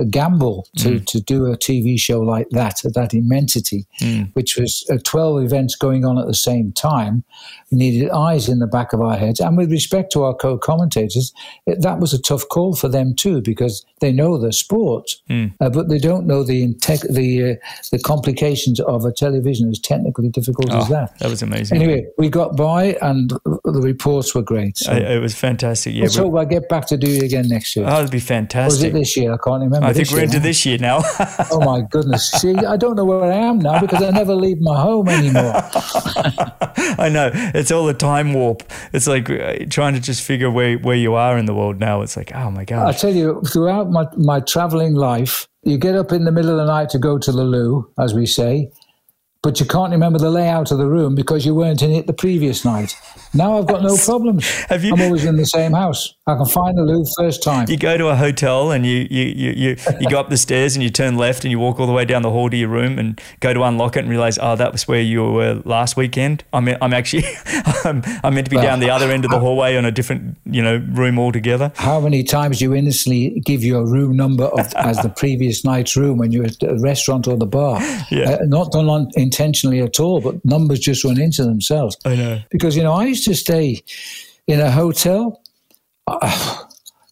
a 0.00 0.04
gamble 0.04 0.66
to, 0.78 0.92
mm. 0.92 1.06
to 1.06 1.20
do 1.20 1.46
a 1.46 1.56
TV 1.56 1.98
show 1.98 2.20
like 2.20 2.48
that 2.50 2.84
at 2.84 2.94
that 2.94 3.14
immensity, 3.14 3.86
mm. 4.00 4.34
which 4.34 4.56
was 4.56 4.84
uh, 4.90 4.96
12 5.04 5.44
events 5.44 5.76
going 5.76 6.04
on 6.04 6.18
at 6.18 6.26
the 6.26 6.34
same 6.34 6.72
time. 6.72 7.22
We 7.70 7.78
needed 7.78 8.10
eyes 8.10 8.48
in 8.48 8.58
the 8.58 8.66
back 8.66 8.92
of 8.92 9.00
our 9.00 9.16
heads. 9.16 9.40
And 9.40 9.56
with 9.56 9.70
respect 9.70 10.10
to 10.12 10.24
our 10.24 10.34
co 10.34 10.58
commentators, 10.58 11.32
that 11.66 12.00
was 12.00 12.12
a 12.12 12.20
tough 12.20 12.48
call 12.48 12.74
for 12.74 12.88
them 12.88 13.14
too, 13.14 13.42
because 13.42 13.84
they 14.00 14.12
know 14.12 14.38
the 14.38 14.52
sport, 14.52 15.16
mm. 15.28 15.52
uh, 15.60 15.70
but 15.70 15.88
they 15.88 15.98
don't 15.98 16.26
know 16.26 16.42
the 16.42 16.66
the, 17.10 17.52
uh, 17.52 17.66
the 17.92 17.98
complications 17.98 18.80
of 18.80 19.04
a 19.04 19.12
television 19.12 19.68
as 19.68 19.78
technically 19.78 20.28
difficult 20.28 20.72
oh, 20.72 20.78
as 20.78 20.88
that. 20.88 21.18
That 21.18 21.30
was 21.30 21.42
amazing. 21.42 21.80
Anyway, 21.80 22.06
we 22.18 22.28
got 22.28 22.56
by 22.56 22.96
and 23.02 23.30
the 23.30 23.80
reports 23.82 24.34
were 24.34 24.42
great. 24.42 24.78
So 24.78 24.92
I, 24.92 24.96
it 24.96 25.20
was 25.20 25.34
fantastic. 25.34 25.94
Yeah, 25.94 26.02
let's 26.02 26.16
hope 26.16 26.34
I 26.36 26.44
get 26.44 26.68
back 26.68 26.86
to 26.88 26.96
do 26.96 27.08
it 27.08 27.22
again 27.22 27.48
next 27.48 27.76
year. 27.76 27.86
Oh, 27.88 27.98
it'd 27.98 28.10
be 28.10 28.20
fantastic. 28.20 28.60
Or 28.60 28.76
was 28.76 28.82
it 28.82 28.92
this 28.92 29.16
year? 29.16 29.32
I 29.32 29.36
can't 29.36 29.62
remember. 29.62 29.86
I 29.86 29.89
think 29.92 30.10
we're 30.10 30.22
into 30.22 30.40
this 30.40 30.64
year 30.66 30.78
now. 30.78 31.00
oh 31.50 31.60
my 31.64 31.82
goodness! 31.90 32.30
See, 32.40 32.54
I 32.54 32.76
don't 32.76 32.96
know 32.96 33.04
where 33.04 33.22
I 33.22 33.34
am 33.34 33.58
now 33.58 33.80
because 33.80 34.02
I 34.02 34.10
never 34.10 34.34
leave 34.34 34.60
my 34.60 34.80
home 34.80 35.08
anymore. 35.08 35.52
I 36.98 37.08
know 37.12 37.30
it's 37.34 37.70
all 37.70 37.88
a 37.88 37.94
time 37.94 38.32
warp. 38.32 38.62
It's 38.92 39.06
like 39.06 39.30
uh, 39.30 39.64
trying 39.68 39.94
to 39.94 40.00
just 40.00 40.22
figure 40.22 40.50
where 40.50 40.78
where 40.78 40.96
you 40.96 41.14
are 41.14 41.38
in 41.38 41.46
the 41.46 41.54
world 41.54 41.78
now. 41.78 42.02
It's 42.02 42.16
like, 42.16 42.34
oh 42.34 42.50
my 42.50 42.64
god! 42.64 42.88
I 42.88 42.92
tell 42.92 43.14
you, 43.14 43.42
throughout 43.42 43.90
my 43.90 44.06
my 44.16 44.40
traveling 44.40 44.94
life, 44.94 45.46
you 45.62 45.78
get 45.78 45.94
up 45.94 46.12
in 46.12 46.24
the 46.24 46.32
middle 46.32 46.50
of 46.50 46.56
the 46.58 46.66
night 46.66 46.90
to 46.90 46.98
go 46.98 47.18
to 47.18 47.32
the 47.32 47.44
loo, 47.44 47.90
as 47.98 48.14
we 48.14 48.26
say, 48.26 48.70
but 49.42 49.58
you 49.58 49.66
can't 49.66 49.92
remember 49.92 50.18
the 50.18 50.30
layout 50.30 50.70
of 50.70 50.78
the 50.78 50.86
room 50.86 51.14
because 51.14 51.46
you 51.46 51.54
weren't 51.54 51.82
in 51.82 51.90
it 51.92 52.06
the 52.06 52.12
previous 52.12 52.64
night. 52.64 52.94
Now 53.32 53.58
I've 53.58 53.66
got 53.66 53.82
no 53.82 53.96
problems. 53.96 54.48
Have 54.64 54.84
you, 54.84 54.92
I'm 54.92 55.00
always 55.02 55.24
in 55.24 55.36
the 55.36 55.46
same 55.46 55.72
house. 55.72 56.14
I 56.26 56.36
can 56.36 56.46
find 56.46 56.76
the 56.76 56.82
loo 56.82 57.04
first 57.16 57.42
time. 57.42 57.68
You 57.68 57.76
go 57.76 57.96
to 57.96 58.08
a 58.08 58.16
hotel 58.16 58.72
and 58.72 58.84
you 58.86 59.06
you, 59.10 59.24
you, 59.24 59.50
you, 59.50 59.76
you 60.00 60.08
go 60.08 60.20
up 60.20 60.30
the 60.30 60.36
stairs 60.36 60.76
and 60.76 60.82
you 60.82 60.90
turn 60.90 61.16
left 61.16 61.44
and 61.44 61.50
you 61.50 61.58
walk 61.58 61.80
all 61.80 61.86
the 61.86 61.92
way 61.92 62.04
down 62.04 62.22
the 62.22 62.30
hall 62.30 62.50
to 62.50 62.56
your 62.56 62.68
room 62.68 62.98
and 62.98 63.20
go 63.40 63.54
to 63.54 63.62
unlock 63.62 63.96
it 63.96 64.00
and 64.00 64.08
realize, 64.08 64.38
oh, 64.40 64.56
that 64.56 64.72
was 64.72 64.88
where 64.88 65.00
you 65.00 65.24
were 65.24 65.62
last 65.64 65.96
weekend. 65.96 66.44
I'm 66.52 66.68
I'm 66.68 66.92
actually 66.92 67.24
I'm, 67.84 68.02
I'm 68.24 68.34
meant 68.34 68.46
to 68.46 68.50
be 68.50 68.56
well, 68.56 68.64
down 68.64 68.80
the 68.80 68.90
other 68.90 69.10
end 69.10 69.24
of 69.24 69.30
the 69.30 69.38
hallway 69.38 69.76
on 69.76 69.84
a 69.84 69.90
different 69.90 70.36
you 70.44 70.62
know 70.62 70.76
room 70.90 71.18
altogether. 71.18 71.72
How 71.76 72.00
many 72.00 72.24
times 72.24 72.58
do 72.58 72.64
you 72.64 72.74
innocently 72.74 73.40
give 73.44 73.62
your 73.62 73.86
room 73.86 74.16
number 74.16 74.44
of, 74.44 74.72
as 74.74 74.98
the 75.02 75.08
previous 75.08 75.64
night's 75.64 75.96
room 75.96 76.18
when 76.18 76.32
you're 76.32 76.46
at 76.46 76.58
the 76.58 76.78
restaurant 76.80 77.26
or 77.26 77.36
the 77.36 77.46
bar? 77.46 77.80
Yeah. 78.10 78.30
Uh, 78.30 78.38
not 78.44 78.72
done 78.72 78.88
on, 78.88 79.08
intentionally 79.14 79.80
at 79.80 80.00
all, 80.00 80.20
but 80.20 80.44
numbers 80.44 80.80
just 80.80 81.04
run 81.04 81.20
into 81.20 81.44
themselves. 81.44 81.96
I 82.04 82.16
know. 82.16 82.40
Because, 82.50 82.76
you 82.76 82.82
know, 82.82 82.92
I 82.92 83.04
used 83.04 83.19
to 83.24 83.34
stay 83.34 83.82
in 84.46 84.60
a 84.60 84.70
hotel. 84.70 85.42
Uh, 86.06 86.64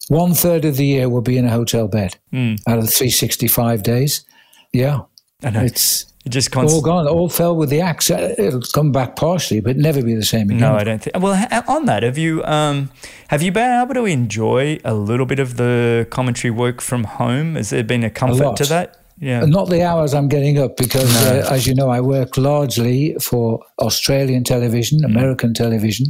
one 0.08 0.34
third 0.34 0.64
of 0.64 0.76
the 0.76 0.86
year 0.86 1.08
will 1.08 1.20
be 1.20 1.36
in 1.36 1.44
a 1.44 1.50
hotel 1.50 1.86
bed 1.86 2.16
mm. 2.32 2.58
out 2.66 2.78
of 2.78 2.88
365 2.88 3.82
days. 3.82 4.24
Yeah. 4.72 5.02
I 5.42 5.50
know. 5.50 5.60
It's 5.60 6.06
it 6.24 6.30
just 6.30 6.50
const- 6.50 6.74
all 6.74 6.82
gone, 6.82 7.06
all 7.06 7.28
fell 7.28 7.56
with 7.56 7.70
the 7.70 7.80
axe. 7.80 8.10
Uh, 8.10 8.34
it'll 8.36 8.60
come 8.60 8.90
back 8.90 9.16
partially, 9.16 9.60
but 9.60 9.76
never 9.76 10.02
be 10.02 10.14
the 10.14 10.24
same 10.24 10.50
again. 10.50 10.60
No, 10.60 10.74
I 10.74 10.84
don't 10.84 11.00
think. 11.00 11.16
Well, 11.18 11.46
on 11.68 11.86
that, 11.86 12.02
have 12.02 12.18
you 12.18 12.44
um, 12.44 12.90
have 13.28 13.40
you 13.40 13.52
been 13.52 13.80
able 13.80 13.94
to 13.94 14.04
enjoy 14.04 14.78
a 14.84 14.94
little 14.94 15.26
bit 15.26 15.38
of 15.38 15.56
the 15.56 16.06
commentary 16.10 16.50
work 16.50 16.80
from 16.80 17.04
home? 17.04 17.54
Has 17.54 17.70
there 17.70 17.84
been 17.84 18.02
a 18.02 18.10
comfort 18.10 18.52
a 18.52 18.64
to 18.64 18.68
that? 18.68 19.00
Yeah. 19.20 19.44
Not 19.44 19.68
the 19.68 19.82
hours 19.82 20.14
I'm 20.14 20.28
getting 20.28 20.58
up 20.58 20.76
because, 20.76 21.12
no. 21.24 21.40
uh, 21.40 21.52
as 21.52 21.66
you 21.66 21.74
know, 21.74 21.90
I 21.90 22.00
work 22.00 22.36
largely 22.36 23.16
for 23.20 23.60
Australian 23.80 24.44
television, 24.44 25.00
mm. 25.00 25.06
American 25.06 25.54
television. 25.54 26.06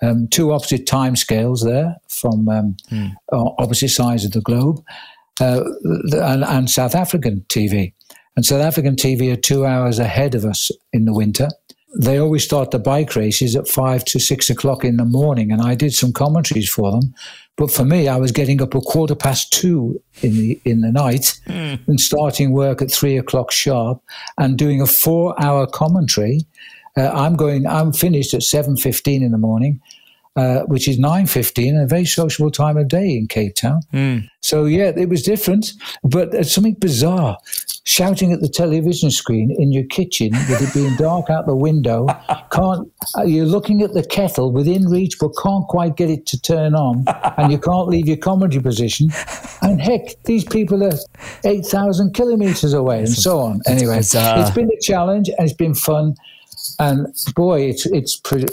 Um, 0.00 0.28
two 0.28 0.52
opposite 0.52 0.86
time 0.86 1.16
scales 1.16 1.64
there 1.64 1.96
from 2.08 2.48
um, 2.48 2.76
mm. 2.90 3.12
opposite 3.32 3.88
sides 3.88 4.24
of 4.24 4.30
the 4.30 4.40
globe, 4.40 4.84
uh, 5.40 5.64
and, 6.12 6.44
and 6.44 6.70
South 6.70 6.94
African 6.94 7.44
TV. 7.48 7.92
And 8.36 8.46
South 8.46 8.60
African 8.60 8.94
TV 8.94 9.32
are 9.32 9.40
two 9.40 9.66
hours 9.66 9.98
ahead 9.98 10.36
of 10.36 10.44
us 10.44 10.70
in 10.92 11.04
the 11.04 11.12
winter 11.12 11.48
they 11.96 12.18
always 12.18 12.44
start 12.44 12.70
the 12.70 12.78
bike 12.78 13.16
races 13.16 13.56
at 13.56 13.68
five 13.68 14.04
to 14.06 14.20
six 14.20 14.50
o'clock 14.50 14.84
in 14.84 14.96
the 14.96 15.04
morning, 15.04 15.50
and 15.50 15.62
I 15.62 15.74
did 15.74 15.94
some 15.94 16.12
commentaries 16.12 16.68
for 16.68 16.90
them. 16.92 17.14
But 17.58 17.72
for 17.72 17.84
me, 17.84 18.06
I 18.06 18.16
was 18.16 18.30
getting 18.30 18.62
up 18.62 18.74
a 18.74 18.80
quarter 18.80 19.16
past 19.16 19.52
two 19.52 20.00
in 20.22 20.38
the 20.38 20.60
in 20.64 20.80
the 20.80 20.92
night 20.92 21.38
mm. 21.48 21.80
and 21.88 22.00
starting 22.00 22.52
work 22.52 22.80
at 22.80 22.90
three 22.90 23.18
o'clock 23.18 23.50
sharp 23.50 24.00
and 24.38 24.56
doing 24.56 24.80
a 24.80 24.86
four-hour 24.86 25.66
commentary. 25.66 26.46
Uh, 26.96 27.10
I'm 27.12 27.34
going. 27.34 27.66
I'm 27.66 27.92
finished 27.92 28.32
at 28.32 28.44
seven 28.44 28.76
fifteen 28.76 29.24
in 29.24 29.32
the 29.32 29.38
morning, 29.38 29.80
uh, 30.38 30.62
which 30.66 30.86
is 30.86 30.98
9.15 31.00 31.82
a 31.82 31.86
very 31.86 32.04
sociable 32.04 32.50
time 32.52 32.76
of 32.76 32.86
day 32.86 33.16
in 33.16 33.26
Cape 33.26 33.56
Town. 33.56 33.80
Mm. 33.92 34.28
So, 34.40 34.66
yeah, 34.66 34.92
it 34.96 35.08
was 35.08 35.22
different, 35.22 35.72
but 36.04 36.32
it's 36.32 36.52
something 36.52 36.74
bizarre. 36.74 37.38
Shouting 37.82 38.32
at 38.32 38.40
the 38.40 38.48
television 38.48 39.10
screen 39.10 39.50
in 39.58 39.72
your 39.72 39.82
kitchen 39.84 40.30
with 40.32 40.62
it 40.62 40.72
being 40.72 40.94
dark 40.96 41.28
out 41.28 41.46
the 41.46 41.56
window, 41.56 42.06
can't 42.52 42.88
uh, 43.16 43.22
you're 43.24 43.46
looking 43.46 43.82
at 43.82 43.94
the 43.94 44.04
kettle 44.04 44.52
within 44.52 44.84
reach 44.84 45.18
but 45.18 45.30
can't 45.42 45.66
quite 45.66 45.96
get 45.96 46.08
it 46.08 46.24
to 46.26 46.40
turn 46.40 46.74
on, 46.74 47.04
and 47.38 47.50
you 47.50 47.58
can't 47.58 47.88
leave 47.88 48.06
your 48.06 48.18
comedy 48.18 48.60
position. 48.60 49.08
And 49.62 49.80
heck, 49.80 50.22
these 50.24 50.44
people 50.44 50.84
are 50.84 50.92
8,000 51.44 52.14
kilometers 52.14 52.74
away 52.74 53.00
and 53.00 53.08
so 53.08 53.40
on. 53.40 53.60
Anyway, 53.66 53.98
it's 53.98 54.50
been 54.50 54.70
a 54.70 54.80
challenge 54.80 55.28
and 55.30 55.40
it's 55.40 55.56
been 55.56 55.74
fun 55.74 56.14
And 56.80 57.08
boy, 57.34 57.62
it's 57.62 57.86
it's 57.86 58.16
pretty, 58.16 58.46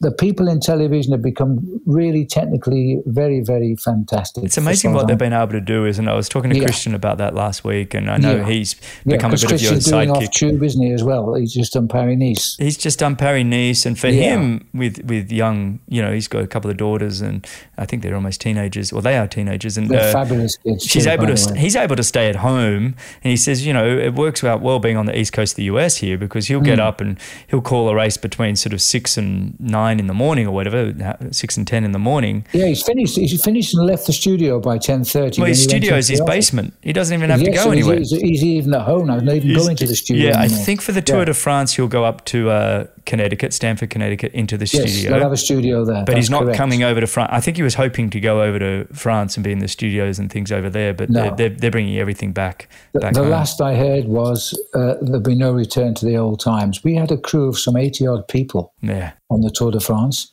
the 0.00 0.10
people 0.10 0.48
in 0.48 0.58
television 0.58 1.12
have 1.12 1.22
become 1.22 1.80
really 1.86 2.26
technically 2.26 3.00
very 3.06 3.40
very 3.40 3.76
fantastic. 3.76 4.42
It's 4.42 4.56
amazing 4.56 4.94
what 4.94 5.06
they've 5.06 5.16
been 5.16 5.32
able 5.32 5.52
to 5.52 5.60
do, 5.60 5.86
isn't 5.86 6.08
it? 6.08 6.10
I 6.10 6.16
was 6.16 6.28
talking 6.28 6.50
to 6.50 6.56
yeah. 6.56 6.64
Christian 6.64 6.92
about 6.92 7.18
that 7.18 7.34
last 7.34 7.62
week, 7.62 7.94
and 7.94 8.10
I 8.10 8.16
know 8.16 8.36
yeah. 8.36 8.48
he's 8.48 8.74
become 9.06 9.30
yeah, 9.30 9.36
a 9.36 9.40
bit 9.40 9.48
Christian's 9.48 9.86
of 9.86 9.92
your 9.92 10.04
doing 10.04 10.16
sidekick. 10.16 10.26
Off 10.26 10.30
tube, 10.32 10.62
isn't 10.62 10.82
he? 10.82 10.92
As 10.92 11.04
well, 11.04 11.34
he's 11.34 11.54
just 11.54 11.74
done 11.74 11.86
Paris 11.86 12.18
Nice. 12.18 12.56
He's 12.56 12.76
just 12.76 12.98
done 12.98 13.14
Paris 13.14 13.44
Nice, 13.44 13.86
and 13.86 13.96
for 13.96 14.08
him, 14.08 14.68
with 14.74 15.04
with 15.04 15.30
young, 15.30 15.78
you 15.88 16.02
know, 16.02 16.12
he's 16.12 16.26
got 16.26 16.42
a 16.42 16.48
couple 16.48 16.68
of 16.68 16.76
daughters, 16.76 17.20
and 17.20 17.46
I 17.78 17.86
think 17.86 18.02
they're 18.02 18.16
almost 18.16 18.40
teenagers, 18.40 18.92
well, 18.92 19.02
they 19.02 19.16
are 19.16 19.28
teenagers, 19.28 19.78
and 19.78 19.88
they're 19.88 20.08
uh, 20.08 20.12
fabulous 20.12 20.56
kids. 20.56 20.84
She's 20.84 21.04
too, 21.04 21.10
able 21.10 21.32
to, 21.32 21.54
he's 21.54 21.76
able 21.76 21.94
to 21.94 22.02
stay 22.02 22.28
at 22.28 22.36
home, 22.36 22.96
and 23.22 23.30
he 23.30 23.36
says, 23.36 23.64
you 23.64 23.72
know, 23.72 23.86
it 23.86 24.14
works 24.14 24.42
out 24.42 24.62
well 24.62 24.80
being 24.80 24.96
on 24.96 25.06
the 25.06 25.16
east 25.16 25.32
coast 25.32 25.52
of 25.52 25.56
the 25.56 25.64
US 25.64 25.98
here 25.98 26.18
because 26.18 26.48
he'll 26.48 26.60
get 26.60 26.80
mm. 26.80 26.82
up 26.82 27.00
and 27.00 27.18
he'll 27.52 27.60
call 27.60 27.88
a 27.90 27.94
race 27.94 28.16
between 28.16 28.56
sort 28.56 28.72
of 28.72 28.80
six 28.80 29.18
and 29.18 29.60
nine 29.60 30.00
in 30.00 30.06
the 30.06 30.14
morning 30.14 30.46
or 30.46 30.52
whatever, 30.52 30.92
six 31.30 31.56
and 31.56 31.66
ten 31.66 31.84
in 31.84 31.92
the 31.92 31.98
morning. 31.98 32.46
Yeah, 32.52 32.66
he's 32.66 32.82
finished. 32.82 33.16
He's 33.16 33.44
finished 33.44 33.74
and 33.74 33.86
left 33.86 34.06
the 34.06 34.12
studio 34.12 34.58
by 34.58 34.78
ten 34.78 35.04
thirty. 35.04 35.40
Well, 35.40 35.48
his 35.48 35.62
studio 35.62 35.96
is 35.96 36.08
his 36.08 36.20
office. 36.20 36.34
basement. 36.34 36.74
He 36.80 36.92
doesn't 36.92 37.16
even 37.16 37.30
have 37.30 37.42
yes, 37.42 37.58
to 37.58 37.64
go 37.64 37.70
anywhere. 37.70 37.98
He's, 37.98 38.10
he's, 38.10 38.42
even 38.42 38.74
at 38.74 38.82
home 38.82 39.06
now. 39.06 39.14
He's 39.14 39.22
not 39.22 39.36
even 39.36 39.48
he's, 39.50 39.64
going 39.64 39.76
to 39.76 39.86
the 39.86 39.94
studio. 39.94 40.30
Yeah, 40.30 40.40
anymore. 40.40 40.60
I 40.60 40.62
think 40.64 40.80
for 40.80 40.92
the 40.92 41.02
Tour 41.02 41.18
yeah. 41.18 41.24
de 41.26 41.34
France, 41.34 41.76
he'll 41.76 41.88
go 41.88 42.04
up 42.04 42.24
to 42.26 42.50
uh, 42.50 42.86
Connecticut, 43.04 43.52
Stamford, 43.52 43.90
Connecticut, 43.90 44.32
into 44.32 44.56
the 44.56 44.64
yes, 44.64 44.90
studio. 44.90 45.10
They'll 45.10 45.22
have 45.22 45.32
a 45.32 45.36
studio 45.36 45.84
there. 45.84 45.96
But 45.96 46.06
That's 46.06 46.16
he's 46.16 46.30
not 46.30 46.44
correct. 46.44 46.56
coming 46.56 46.82
over 46.82 47.00
to 47.00 47.06
France. 47.06 47.30
I 47.32 47.40
think 47.40 47.58
he 47.58 47.62
was 47.62 47.74
hoping 47.74 48.08
to 48.10 48.20
go 48.20 48.42
over 48.42 48.58
to 48.58 48.86
France 48.94 49.36
and 49.36 49.44
be 49.44 49.52
in 49.52 49.58
the 49.58 49.68
studios 49.68 50.18
and 50.18 50.32
things 50.32 50.50
over 50.50 50.70
there. 50.70 50.94
But 50.94 51.10
no. 51.10 51.22
they're, 51.22 51.36
they're, 51.36 51.48
they're, 51.50 51.70
bringing 51.70 51.98
everything 51.98 52.32
back. 52.32 52.68
back 52.94 53.12
the, 53.12 53.22
the 53.22 53.28
last 53.28 53.60
I 53.60 53.74
heard 53.74 54.06
was 54.06 54.58
uh, 54.74 54.94
there'll 55.02 55.20
be 55.20 55.34
no 55.34 55.52
return 55.52 55.94
to 55.94 56.06
the 56.06 56.16
old 56.16 56.40
times. 56.40 56.82
We 56.82 56.94
had 56.94 57.10
a 57.10 57.18
crew 57.18 57.41
of 57.48 57.58
some 57.58 57.76
eighty 57.76 58.06
odd 58.06 58.26
people 58.28 58.72
yeah. 58.80 59.12
on 59.30 59.40
the 59.40 59.50
Tour 59.50 59.70
de 59.70 59.80
France. 59.80 60.32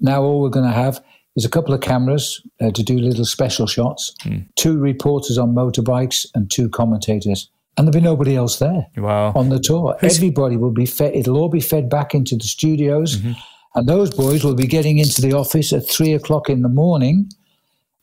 Now 0.00 0.22
all 0.22 0.40
we're 0.40 0.50
going 0.50 0.66
to 0.66 0.72
have 0.72 1.02
is 1.36 1.44
a 1.44 1.48
couple 1.48 1.74
of 1.74 1.80
cameras 1.80 2.40
uh, 2.60 2.70
to 2.70 2.82
do 2.82 2.98
little 2.98 3.24
special 3.24 3.66
shots, 3.66 4.14
mm. 4.22 4.46
two 4.56 4.78
reporters 4.78 5.38
on 5.38 5.54
motorbikes, 5.54 6.26
and 6.34 6.50
two 6.50 6.68
commentators 6.68 7.50
and 7.76 7.86
there'll 7.86 8.00
be 8.00 8.04
nobody 8.04 8.36
else 8.36 8.58
there 8.58 8.86
wow. 8.96 9.32
on 9.34 9.48
the 9.48 9.58
tour. 9.58 9.96
Everybody 10.02 10.56
will 10.56 10.70
be 10.70 10.86
fed, 10.86 11.14
it'll 11.14 11.36
all 11.36 11.48
be 11.48 11.60
fed 11.60 11.88
back 11.88 12.14
into 12.14 12.36
the 12.36 12.44
studios, 12.44 13.16
mm-hmm. 13.16 13.32
and 13.74 13.88
those 13.88 14.10
boys 14.10 14.44
will 14.44 14.54
be 14.54 14.66
getting 14.66 14.98
into 14.98 15.20
the 15.20 15.32
office 15.32 15.72
at 15.72 15.88
three 15.88 16.12
o'clock 16.12 16.48
in 16.48 16.62
the 16.62 16.68
morning, 16.68 17.28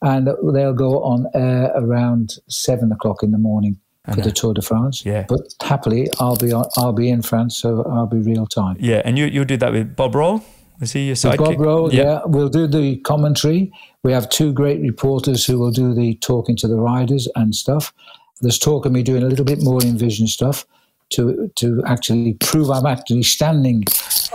and 0.02 0.28
they'll 0.54 0.74
go 0.74 1.02
on 1.04 1.28
air 1.34 1.72
around 1.76 2.34
seven 2.50 2.92
o'clock 2.92 3.24
in 3.24 3.32
the 3.32 3.38
morning 3.38 3.80
for 4.06 4.22
the 4.22 4.32
Tour 4.32 4.54
de 4.54 4.62
France. 4.62 5.06
Yeah. 5.06 5.26
But 5.28 5.42
happily, 5.62 6.08
I'll 6.20 6.36
be 6.36 6.52
on, 6.52 6.66
I'll 6.78 6.94
be 6.94 7.10
in 7.10 7.22
France, 7.22 7.58
so 7.58 7.84
I'll 7.84 8.08
be 8.08 8.18
real 8.18 8.48
time. 8.48 8.78
Yeah, 8.80 9.02
and 9.06 9.18
you 9.18 9.26
you'll 9.26 9.46
do 9.46 9.58
that 9.58 9.72
with 9.72 9.96
Bob 9.96 10.16
Roll. 10.16 10.44
Is 10.80 10.94
he 10.94 11.08
your 11.08 11.16
sidekick? 11.16 11.38
Bob 11.38 11.60
Roll, 11.60 11.94
yeah. 11.94 12.04
yeah. 12.04 12.22
We'll 12.26 12.50
do 12.50 12.66
the 12.66 12.98
commentary. 12.98 13.72
We 14.04 14.12
have 14.14 14.30
two 14.30 14.52
great 14.52 14.82
reporters 14.82 15.46
who 15.46 15.60
will 15.60 15.72
do 15.72 15.94
the 15.94 16.16
talking 16.16 16.56
to 16.58 16.68
the 16.68 16.78
riders 16.78 17.28
and 17.36 17.54
stuff 17.54 17.94
there's 18.42 18.60
talk 18.60 18.86
of 18.86 18.92
me 18.92 19.04
doing 19.04 19.24
a 19.24 19.28
little 19.28 19.46
bit 19.46 19.62
more 19.62 19.82
Envision 19.82 20.28
stuff 20.28 20.66
to 21.12 21.52
to 21.56 21.84
actually 21.86 22.34
prove 22.36 22.70
I'm 22.70 22.86
actually 22.86 23.24
standing 23.24 23.84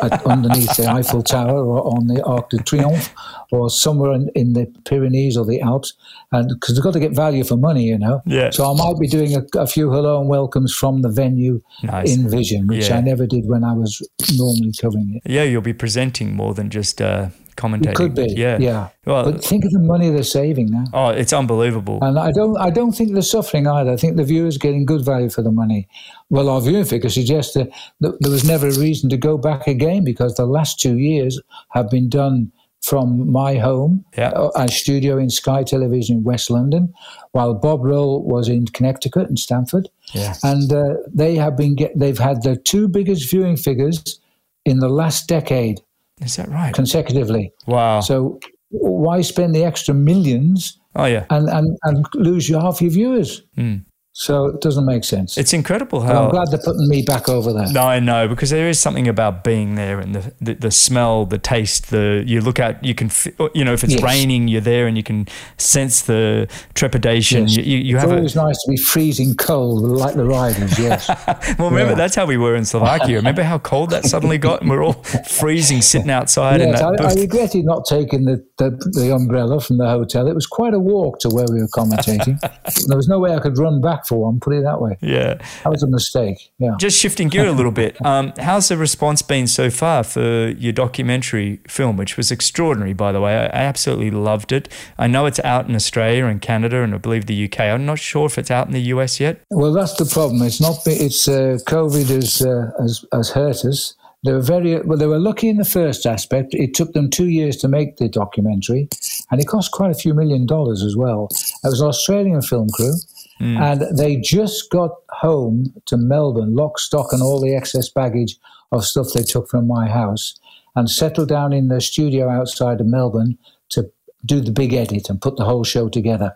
at, 0.03 0.25
underneath 0.27 0.77
the 0.77 0.87
Eiffel 0.89 1.23
Tower 1.23 1.65
or 1.65 1.87
on 1.97 2.07
the 2.07 2.23
Arc 2.25 2.51
de 2.51 2.59
Triomphe 2.59 3.11
or 3.51 3.71
somewhere 3.71 4.13
in, 4.13 4.31
in 4.35 4.53
the 4.53 4.67
Pyrenees 4.85 5.37
or 5.37 5.45
the 5.45 5.61
Alps, 5.61 5.95
and 6.33 6.49
because 6.49 6.75
they've 6.75 6.85
got 6.85 6.93
to 6.93 7.01
get 7.01 7.13
value 7.13 7.45
for 7.45 7.57
money, 7.57 7.85
you 7.85 7.99
know. 7.99 8.23
Yeah. 8.27 8.51
So 8.51 8.71
I 8.71 8.77
might 8.77 8.99
be 8.99 9.09
doing 9.09 9.35
a, 9.35 9.45
a 9.59 9.67
few 9.67 9.91
hello 9.91 10.21
and 10.21 10.29
welcomes 10.29 10.75
from 10.75 11.03
the 11.03 11.09
venue 11.09 11.63
nice. 11.83 12.15
in 12.15 12.29
Vision, 12.29 12.67
which 12.67 12.89
yeah. 12.89 12.99
I 12.99 13.01
never 13.01 13.27
did 13.27 13.47
when 13.47 13.65
I 13.65 13.73
was 13.73 14.07
normally 14.37 14.73
covering 14.81 15.21
it. 15.23 15.31
Yeah, 15.31 15.45
you'll 15.45 15.63
be 15.63 15.73
presenting 15.73 16.35
more 16.37 16.55
than 16.55 16.71
just. 16.71 17.01
Uh 17.01 17.31
commentating. 17.57 17.91
It 17.91 17.95
could 17.97 18.15
be, 18.15 18.27
yeah, 18.37 18.59
yeah. 18.59 18.89
Well, 19.05 19.33
but 19.33 19.45
think 19.45 19.65
of 19.65 19.73
the 19.73 19.81
money 19.81 20.11
they're 20.11 20.23
saving 20.23 20.71
now. 20.71 20.85
Oh, 20.93 21.09
it's 21.09 21.33
unbelievable. 21.33 21.99
And 22.03 22.19
I 22.19 22.31
don't, 22.33 22.57
I 22.59 22.71
don't 22.71 22.93
think 22.93 23.13
they're 23.13 23.23
suffering 23.23 23.67
either. 23.67 23.91
I 23.91 23.97
think 23.97 24.17
the 24.17 24.25
viewers 24.25 24.57
are 24.57 24.61
getting 24.61 24.85
good 24.85 25.05
value 25.05 25.31
for 25.31 25.43
the 25.43 25.53
money. 25.53 25.89
Well, 26.31 26.49
our 26.49 26.61
viewing 26.61 26.85
figures 26.85 27.15
suggest 27.15 27.55
that 27.55 27.71
there 28.01 28.31
was 28.31 28.45
never 28.45 28.69
a 28.69 28.79
reason 28.79 29.11
to 29.11 29.17
go 29.17 29.39
back 29.39 29.67
again 29.67 30.05
because 30.05 30.35
the 30.35 30.47
last 30.47 30.81
two 30.81 30.99
years 30.99 31.41
have 31.71 31.91
been 31.91 32.09
done 32.09 32.53
from 32.83 33.33
my 33.33 33.57
home, 33.57 34.05
yeah. 34.17 34.29
Uh, 34.29 34.69
studio 34.69 35.19
in 35.19 35.29
Sky 35.29 35.65
Television 35.65 36.19
in 36.19 36.23
West 36.23 36.51
London, 36.51 36.95
while 37.33 37.53
Bob 37.53 37.85
Roll 37.85 38.23
was 38.23 38.49
in 38.49 38.67
Connecticut 38.67 39.29
and 39.29 39.39
Stamford. 39.39 39.89
Yeah. 40.13 40.35
And 40.45 40.73
uh, 40.73 40.95
they 41.13 41.35
have 41.35 41.57
been 41.57 41.75
get, 41.75 41.99
they've 41.99 42.19
had 42.19 42.43
the 42.43 42.55
two 42.55 42.87
biggest 42.87 43.29
viewing 43.29 43.57
figures 43.57 44.21
in 44.65 44.79
the 44.79 44.89
last 44.89 45.27
decade. 45.27 45.81
Is 46.21 46.37
that 46.37 46.49
right? 46.49 46.75
Consecutively. 46.75 47.53
Wow. 47.67 48.01
So 48.01 48.41
why 48.71 49.21
spend 49.21 49.55
the 49.55 49.65
extra 49.65 49.95
millions? 49.95 50.79
Oh 50.95 51.05
yeah. 51.05 51.27
And 51.31 51.49
and, 51.49 51.77
and 51.85 52.07
lose 52.15 52.49
your 52.49 52.61
half 52.61 52.81
your 52.81 52.91
viewers. 52.91 53.43
Mm. 53.57 53.85
So 54.19 54.47
it 54.47 54.63
doesn't 54.63 54.87
make 54.87 55.05
sense. 55.05 55.37
It's 55.37 55.53
incredible 55.53 56.01
how. 56.01 56.15
But 56.15 56.25
I'm 56.25 56.31
glad 56.31 56.51
they're 56.51 56.65
putting 56.65 56.89
me 56.89 57.03
back 57.03 57.29
over 57.29 57.53
there. 57.53 57.71
No, 57.71 57.83
I 57.83 58.01
know 58.01 58.27
because 58.29 58.49
there 58.49 58.67
is 58.67 58.81
something 58.81 59.07
about 59.07 59.45
being 59.45 59.75
there 59.75 60.01
and 60.01 60.15
the, 60.15 60.33
the, 60.41 60.55
the 60.55 60.71
smell, 60.71 61.27
the 61.27 61.37
taste. 61.37 61.91
The 61.91 62.25
you 62.27 62.41
look 62.41 62.59
at, 62.59 62.83
you 62.83 62.95
can, 62.95 63.11
you 63.55 63.63
know, 63.63 63.75
if 63.75 63.85
it's 63.85 63.93
Yes. 63.93 64.03
raining, 64.03 64.49
you're 64.49 64.63
there 64.63 64.87
and 64.87 64.97
you 64.97 65.03
can 65.03 65.29
sense 65.59 66.01
the 66.01 66.49
trepidation. 66.73 67.43
Yes. 67.43 67.57
You, 67.59 67.77
you, 67.77 67.99
have 67.99 68.11
a, 68.11 68.17
always 68.17 68.35
nice 68.35 68.57
to 68.65 68.71
be 68.71 68.79
freezing 68.79 69.35
cold 69.35 69.83
like 69.83 70.15
the 70.15 70.25
riders, 70.25 70.79
yes. 70.79 71.09
well, 71.59 71.69
remember 71.69 71.91
Yeah. 71.93 71.97
that's 71.97 72.15
how 72.15 72.25
we 72.25 72.39
were 72.39 72.57
in 72.57 72.65
Slovakia. 72.65 73.17
Remember 73.17 73.43
how 73.43 73.59
cold 73.59 73.91
that 73.91 74.07
suddenly 74.07 74.39
got, 74.39 74.63
and 74.63 74.71
we're 74.71 74.83
all 74.83 75.03
freezing, 75.29 75.83
sitting 75.83 76.11
outside. 76.11 76.63
in 76.63 76.71
yes, 76.71 76.81
that 76.81 77.03
I, 77.03 77.11
I 77.11 77.15
regretted 77.15 77.67
not 77.67 77.85
taking 77.85 78.25
the, 78.25 78.43
the, 78.57 78.71
the 78.93 79.15
umbrella 79.15 79.61
from 79.61 79.77
the 79.77 79.87
hotel. 79.87 80.27
It 80.27 80.35
was 80.35 80.47
quite 80.47 80.73
a 80.73 80.81
walk 80.81 81.19
to 81.21 81.29
where 81.29 81.45
we 81.53 81.61
were 81.61 81.69
commentating. 81.69 82.41
there 82.89 82.97
was 82.97 83.09
no 83.09 83.19
way 83.19 83.35
I 83.35 83.41
could 83.41 83.59
run 83.59 83.83
back 83.83 84.06
for 84.07 84.23
one, 84.23 84.41
put 84.41 84.55
it 84.55 84.65
that 84.65 84.81
way. 84.81 84.97
yeah. 85.01 85.35
That 85.65 85.71
was 85.71 85.83
a 85.83 85.87
mistake, 85.89 86.51
yeah. 86.59 86.73
Just 86.79 86.99
shifting 86.99 87.29
gear 87.29 87.47
a 87.47 87.53
little 87.53 87.73
bit, 87.73 87.97
um, 88.07 88.33
how's 88.39 88.69
the 88.69 88.77
response 88.77 89.23
been 89.23 89.47
so 89.47 89.71
far 89.71 90.05
for 90.05 90.49
your 90.51 90.73
documentary 90.73 91.61
film, 91.69 91.97
which 91.97 92.17
was 92.17 92.31
extraordinary, 92.31 92.93
by 92.93 93.13
the 93.13 93.21
way? 93.21 93.37
I, 93.37 93.47
I 93.47 93.65
absolutely 93.65 94.11
loved 94.11 94.53
it. 94.53 94.69
I 94.99 95.07
know 95.07 95.27
it's 95.27 95.41
out 95.41 95.69
in 95.69 95.75
Australia 95.75 96.27
and 96.27 96.41
Canada 96.41 96.83
and 96.83 96.95
I 96.95 96.99
believe 96.99 97.27
the 97.27 97.45
UK. 97.45 97.61
I'm 97.61 97.87
not 97.87 97.99
sure 97.99 98.27
if 98.27 98.39
it's 98.39 98.51
out 98.51 98.67
in 98.67 98.73
the 98.73 98.81
US 98.95 99.21
yet. 99.21 99.41
Well, 99.51 99.73
that's 99.73 99.95
the 99.95 100.07
problem. 100.07 100.43
It's 100.43 100.61
not. 100.61 100.77
It's 100.87 101.29
uh, 101.29 101.59
COVID 101.67 102.07
has, 102.09 102.43
uh, 102.43 102.71
has 102.79 103.05
has 103.13 103.31
hurt 103.31 103.65
us. 103.65 103.95
They 104.25 104.33
were 104.33 104.41
very 104.41 104.81
well. 104.81 104.99
They 104.99 105.07
were 105.07 105.19
lucky 105.19 105.49
in 105.49 105.57
the 105.57 105.65
first 105.65 106.07
aspect. 106.07 106.49
It 106.53 106.75
took 106.75 106.93
them 106.93 107.11
two 107.11 107.29
years 107.29 107.57
to 107.59 107.69
make 107.69 107.97
the 107.97 108.09
documentary, 108.09 108.89
and 109.31 109.41
it 109.41 109.47
cost 109.47 109.71
quite 109.73 109.91
a 109.91 109.95
few 109.95 110.15
million 110.15 110.47
dollars 110.47 110.83
as 110.83 110.97
well. 110.97 111.29
It 111.65 111.69
was 111.69 111.81
an 111.81 111.89
Australian 111.89 112.43
film 112.43 112.69
crew, 112.75 112.95
and 113.41 113.99
they 113.99 114.17
just 114.17 114.71
got 114.71 114.93
home 115.11 115.75
to 115.87 115.97
Melbourne, 115.97 116.55
lock, 116.55 116.79
stock, 116.79 117.13
and 117.13 117.23
all 117.23 117.41
the 117.41 117.55
excess 117.55 117.89
baggage 117.91 118.37
of 118.73 118.85
stuff 118.85 119.09
they 119.15 119.23
took 119.23 119.49
from 119.49 119.67
my 119.67 119.89
house, 119.89 120.39
and 120.75 120.91
settled 120.91 121.29
down 121.29 121.53
in 121.53 121.69
the 121.69 121.81
studio 121.81 122.29
outside 122.29 122.81
of 122.81 122.87
Melbourne 122.87 123.39
to 123.71 123.91
do 124.25 124.41
the 124.41 124.53
big 124.53 124.73
edit 124.73 125.09
and 125.09 125.21
put 125.21 125.37
the 125.37 125.45
whole 125.45 125.65
show 125.65 125.89
together 125.89 126.35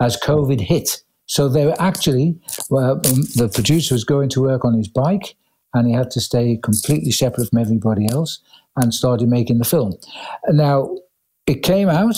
as 0.00 0.16
COVID 0.16 0.60
hit. 0.60 1.02
So 1.26 1.48
they 1.48 1.66
were 1.66 1.80
actually, 1.80 2.38
well, 2.70 2.92
um, 2.92 3.22
the 3.34 3.50
producer 3.52 3.94
was 3.94 4.04
going 4.04 4.28
to 4.30 4.42
work 4.42 4.64
on 4.64 4.74
his 4.74 4.88
bike 4.88 5.36
and 5.74 5.88
he 5.88 5.92
had 5.92 6.10
to 6.12 6.20
stay 6.20 6.58
completely 6.62 7.10
separate 7.10 7.50
from 7.50 7.58
everybody 7.58 8.08
else 8.10 8.38
and 8.76 8.94
started 8.94 9.28
making 9.28 9.58
the 9.58 9.64
film. 9.64 9.94
Now, 10.48 10.96
it 11.46 11.62
came 11.62 11.88
out 11.88 12.16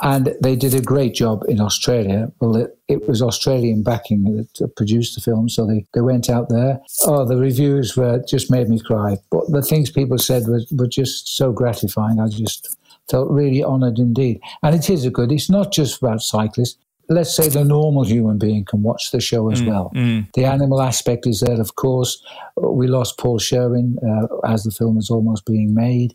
and 0.00 0.34
they 0.40 0.54
did 0.54 0.74
a 0.74 0.80
great 0.80 1.14
job 1.14 1.44
in 1.48 1.60
Australia. 1.60 2.30
Well, 2.40 2.56
it, 2.56 2.78
it 2.88 3.08
was 3.08 3.20
Australian 3.20 3.82
backing 3.82 4.24
that 4.24 4.76
produced 4.76 5.14
the 5.14 5.20
film, 5.20 5.48
so 5.48 5.66
they, 5.66 5.86
they 5.92 6.00
went 6.00 6.30
out 6.30 6.48
there. 6.48 6.80
Oh, 7.04 7.24
the 7.24 7.36
reviews 7.36 7.96
were 7.96 8.22
just 8.28 8.50
made 8.50 8.68
me 8.68 8.78
cry. 8.78 9.18
But 9.30 9.50
the 9.50 9.62
things 9.62 9.90
people 9.90 10.18
said 10.18 10.46
were, 10.46 10.60
were 10.72 10.86
just 10.86 11.36
so 11.36 11.52
gratifying. 11.52 12.20
I 12.20 12.28
just 12.28 12.76
felt 13.10 13.30
really 13.30 13.64
honoured 13.64 13.98
indeed. 13.98 14.40
And 14.62 14.74
it 14.74 14.88
is 14.88 15.04
a 15.04 15.10
good, 15.10 15.32
it's 15.32 15.50
not 15.50 15.72
just 15.72 16.00
about 16.00 16.22
cyclists. 16.22 16.78
Let's 17.10 17.34
say 17.34 17.48
the 17.48 17.64
normal 17.64 18.04
human 18.04 18.38
being 18.38 18.64
can 18.64 18.82
watch 18.82 19.10
the 19.12 19.20
show 19.20 19.50
as 19.50 19.62
well. 19.62 19.90
The 20.34 20.44
animal 20.44 20.82
aspect 20.82 21.26
is 21.26 21.40
there, 21.40 21.60
of 21.60 21.74
course. 21.76 22.22
We 22.56 22.86
lost 22.86 23.18
Paul 23.18 23.38
Sherwen 23.38 23.96
uh, 24.02 24.26
as 24.46 24.64
the 24.64 24.70
film 24.70 24.98
is 24.98 25.08
almost 25.10 25.46
being 25.46 25.74
made, 25.74 26.14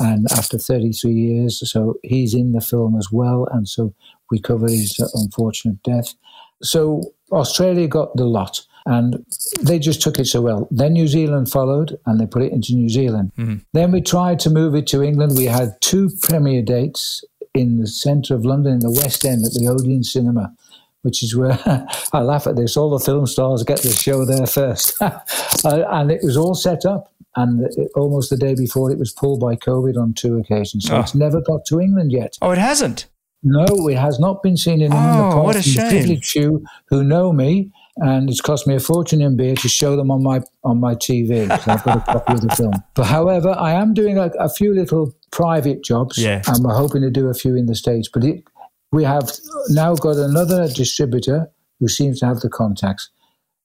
and 0.00 0.26
after 0.32 0.58
33 0.58 1.12
years, 1.12 1.70
so 1.70 1.98
he's 2.02 2.34
in 2.34 2.52
the 2.52 2.60
film 2.60 2.96
as 2.98 3.08
well, 3.12 3.46
and 3.52 3.68
so 3.68 3.94
we 4.30 4.40
cover 4.40 4.66
his 4.68 4.98
uh, 5.00 5.06
unfortunate 5.14 5.82
death. 5.84 6.14
So 6.62 7.02
Australia 7.30 7.86
got 7.88 8.16
the 8.16 8.24
lot, 8.24 8.60
and 8.86 9.24
they 9.60 9.78
just 9.78 10.02
took 10.02 10.18
it 10.18 10.26
so 10.26 10.40
well. 10.40 10.66
Then 10.70 10.94
New 10.94 11.06
Zealand 11.06 11.50
followed, 11.50 11.98
and 12.06 12.18
they 12.20 12.26
put 12.26 12.42
it 12.42 12.52
into 12.52 12.74
New 12.74 12.88
Zealand. 12.88 13.32
Then 13.72 13.92
we 13.92 14.00
tried 14.00 14.40
to 14.40 14.50
move 14.50 14.74
it 14.74 14.86
to 14.88 15.02
England. 15.02 15.36
We 15.36 15.44
had 15.46 15.80
two 15.80 16.10
premiere 16.22 16.62
dates 16.62 17.22
in 17.54 17.78
the 17.78 17.86
centre 17.86 18.34
of 18.34 18.44
London, 18.44 18.74
in 18.74 18.78
the 18.80 18.90
West 18.90 19.24
End, 19.24 19.44
at 19.44 19.52
the 19.52 19.66
Odeon 19.68 20.02
Cinema. 20.04 20.54
which 21.02 21.22
is 21.22 21.36
where 21.36 21.58
I 22.12 22.20
laugh 22.20 22.46
at 22.46 22.56
this. 22.56 22.76
All 22.76 22.90
the 22.96 23.04
film 23.04 23.26
stars 23.26 23.62
get 23.64 23.82
the 23.82 23.90
show 23.90 24.24
there 24.24 24.46
first. 24.46 24.96
and 25.64 26.10
it 26.10 26.20
was 26.22 26.36
all 26.36 26.54
set 26.54 26.84
up. 26.86 27.08
And 27.34 27.64
it, 27.64 27.90
almost 27.96 28.30
the 28.30 28.36
day 28.36 28.54
before, 28.54 28.90
it 28.90 28.98
was 28.98 29.10
pulled 29.12 29.40
by 29.40 29.56
COVID 29.56 29.96
on 30.00 30.12
two 30.14 30.38
occasions. 30.38 30.86
So 30.86 30.96
Oh. 30.96 31.00
it's 31.00 31.14
never 31.14 31.40
got 31.40 31.64
to 31.66 31.80
England 31.80 32.12
yet. 32.12 32.36
Oh, 32.42 32.50
it 32.50 32.58
hasn't. 32.58 33.06
No, 33.42 33.64
it 33.88 33.96
has 33.96 34.20
not 34.20 34.42
been 34.42 34.56
seen 34.56 34.74
in 34.82 34.92
England. 34.92 35.10
Oh, 35.20 35.28
apart 35.30 35.44
what 35.44 35.56
a 35.56 35.62
shame. 35.62 35.88
privileged 35.90 36.26
few 36.26 36.64
who 36.86 37.02
know 37.02 37.32
me. 37.32 37.72
And 37.96 38.30
it's 38.30 38.40
cost 38.40 38.66
me 38.66 38.74
a 38.74 38.80
fortune 38.80 39.20
in 39.20 39.36
beer 39.36 39.54
to 39.54 39.68
show 39.68 39.96
them 39.96 40.10
on 40.10 40.22
my 40.22 40.40
on 40.64 40.80
my 40.80 40.94
TV. 40.94 41.46
So 41.62 41.72
I've 41.72 41.84
got 41.84 41.98
a 42.08 42.12
copy 42.12 42.32
of 42.32 42.40
the 42.40 42.54
film. 42.56 42.72
But 42.94 43.04
however, 43.06 43.50
I 43.58 43.72
am 43.72 43.92
doing 43.92 44.16
a, 44.18 44.30
a 44.40 44.48
few 44.48 44.74
little 44.74 45.14
private 45.30 45.84
jobs, 45.84 46.16
Yeah. 46.18 46.40
and 46.46 46.64
we're 46.64 46.74
hoping 46.74 47.02
to 47.02 47.10
do 47.10 47.28
a 47.28 47.34
few 47.34 47.54
in 47.54 47.66
the 47.66 47.74
states. 47.74 48.08
But 48.12 48.24
it, 48.24 48.44
we 48.92 49.04
have 49.04 49.30
now 49.68 49.94
got 49.94 50.16
another 50.16 50.68
distributor 50.68 51.50
who 51.80 51.88
seems 51.88 52.20
to 52.20 52.26
have 52.26 52.40
the 52.40 52.48
contacts. 52.48 53.10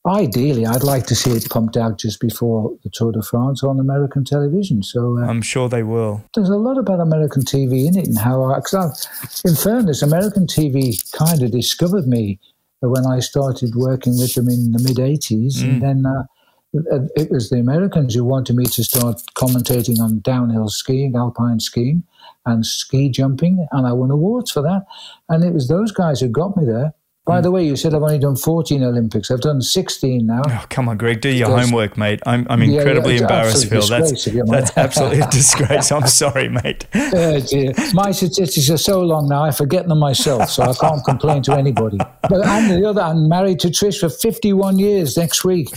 Ideally, 0.08 0.66
I'd 0.66 0.84
like 0.84 1.06
to 1.08 1.16
see 1.16 1.32
it 1.32 1.50
pumped 1.50 1.76
out 1.76 2.00
just 2.00 2.22
before 2.22 2.72
the 2.84 2.90
Tour 2.90 3.12
de 3.12 3.22
France 3.22 3.62
on 3.62 3.78
American 3.80 4.24
television. 4.24 4.82
So 4.82 5.18
uh, 5.18 5.26
I'm 5.28 5.42
sure 5.42 5.68
they 5.68 5.84
will. 5.84 6.24
there's 6.34 6.48
a 6.50 6.56
lot 6.56 6.78
about 6.78 7.02
American 7.02 7.44
TV 7.44 7.86
in 7.88 7.98
it 7.98 8.08
and 8.08 8.18
how 8.18 8.44
I, 8.46 8.62
cause 8.62 8.74
I, 8.74 9.50
in 9.50 9.56
fairness, 9.56 10.02
American 10.02 10.48
TV 10.48 10.96
kind 11.12 11.42
of 11.44 11.52
discovered 11.52 12.08
me 12.08 12.40
when 12.82 13.06
I 13.06 13.20
started 13.20 13.76
working 13.76 14.18
with 14.18 14.34
them 14.36 14.50
in 14.50 14.72
the 14.72 14.80
mid 14.80 14.98
80s. 14.98 15.62
And 15.64 15.82
then 15.82 16.06
uh, 16.06 16.24
it 17.16 17.32
was 17.32 17.50
the 17.50 17.60
Americans 17.60 18.14
who 18.14 18.24
wanted 18.24 18.56
me 18.56 18.66
to 18.66 18.84
start 18.84 19.22
commentating 19.36 20.00
on 20.00 20.20
downhill 20.20 20.70
skiing, 20.70 21.16
alpine 21.16 21.60
skiing, 21.60 22.04
and 22.46 22.66
ski 22.66 23.10
jumping. 23.10 23.68
And 23.72 23.88
I 23.88 23.94
won 23.94 24.12
awards 24.12 24.52
for 24.52 24.62
that. 24.62 24.86
And 25.30 25.44
it 25.44 25.54
was 25.54 25.68
those 25.68 25.92
guys 25.92 26.20
who 26.20 26.28
got 26.28 26.56
me 26.58 26.66
there. 26.66 26.94
By 27.28 27.40
mm. 27.40 27.44
the 27.44 27.52
way, 27.52 27.66
you 27.66 27.76
said 27.76 27.94
I've 27.94 28.02
only 28.02 28.20
done 28.20 28.38
14 28.38 28.82
Olympics. 28.84 29.30
I've 29.30 29.42
done 29.42 29.62
16 29.62 30.26
now. 30.26 30.42
Oh, 30.48 30.66
come 30.70 30.88
on, 30.88 30.98
Greg, 30.98 31.20
do 31.20 31.30
your 31.30 31.50
Because- 31.50 31.66
homework, 31.66 31.98
mate. 31.98 32.22
I'm, 32.26 32.48
I'm 32.50 32.62
Yeah, 32.62 32.68
yeah, 32.68 32.78
incredibly 32.80 33.18
embarrassed, 33.18 33.70
Phil. 33.70 33.86
That's, 33.86 34.12
disgrace, 34.12 34.28
if 34.28 34.34
you 34.34 34.40
don't 34.40 34.50
mind. 34.50 34.68
that's 34.68 34.78
absolutely 34.78 35.20
a 35.20 35.28
disgrace. 35.32 35.92
I'm 35.92 36.08
sorry, 36.08 36.48
mate. 36.48 36.86
Oh. 36.96 37.42
My 37.94 38.12
statistics 38.12 38.70
are 38.70 38.78
so 38.78 39.02
long 39.02 39.28
now, 39.28 39.44
I 39.44 39.52
forget 39.52 39.88
them 39.88 40.00
myself, 40.00 40.50
so 40.50 40.64
I 40.64 40.74
can't 40.74 41.04
complain 41.04 41.44
to 41.44 41.54
anybody. 41.54 41.98
But 42.22 42.46
and 42.46 42.72
the 42.72 42.88
other, 42.88 43.02
I'm 43.02 43.28
married 43.28 43.60
to 43.62 43.68
Trish 43.68 44.00
for 44.00 44.10
51 44.10 44.80
years 44.80 45.18
next 45.18 45.44
week. 45.44 45.70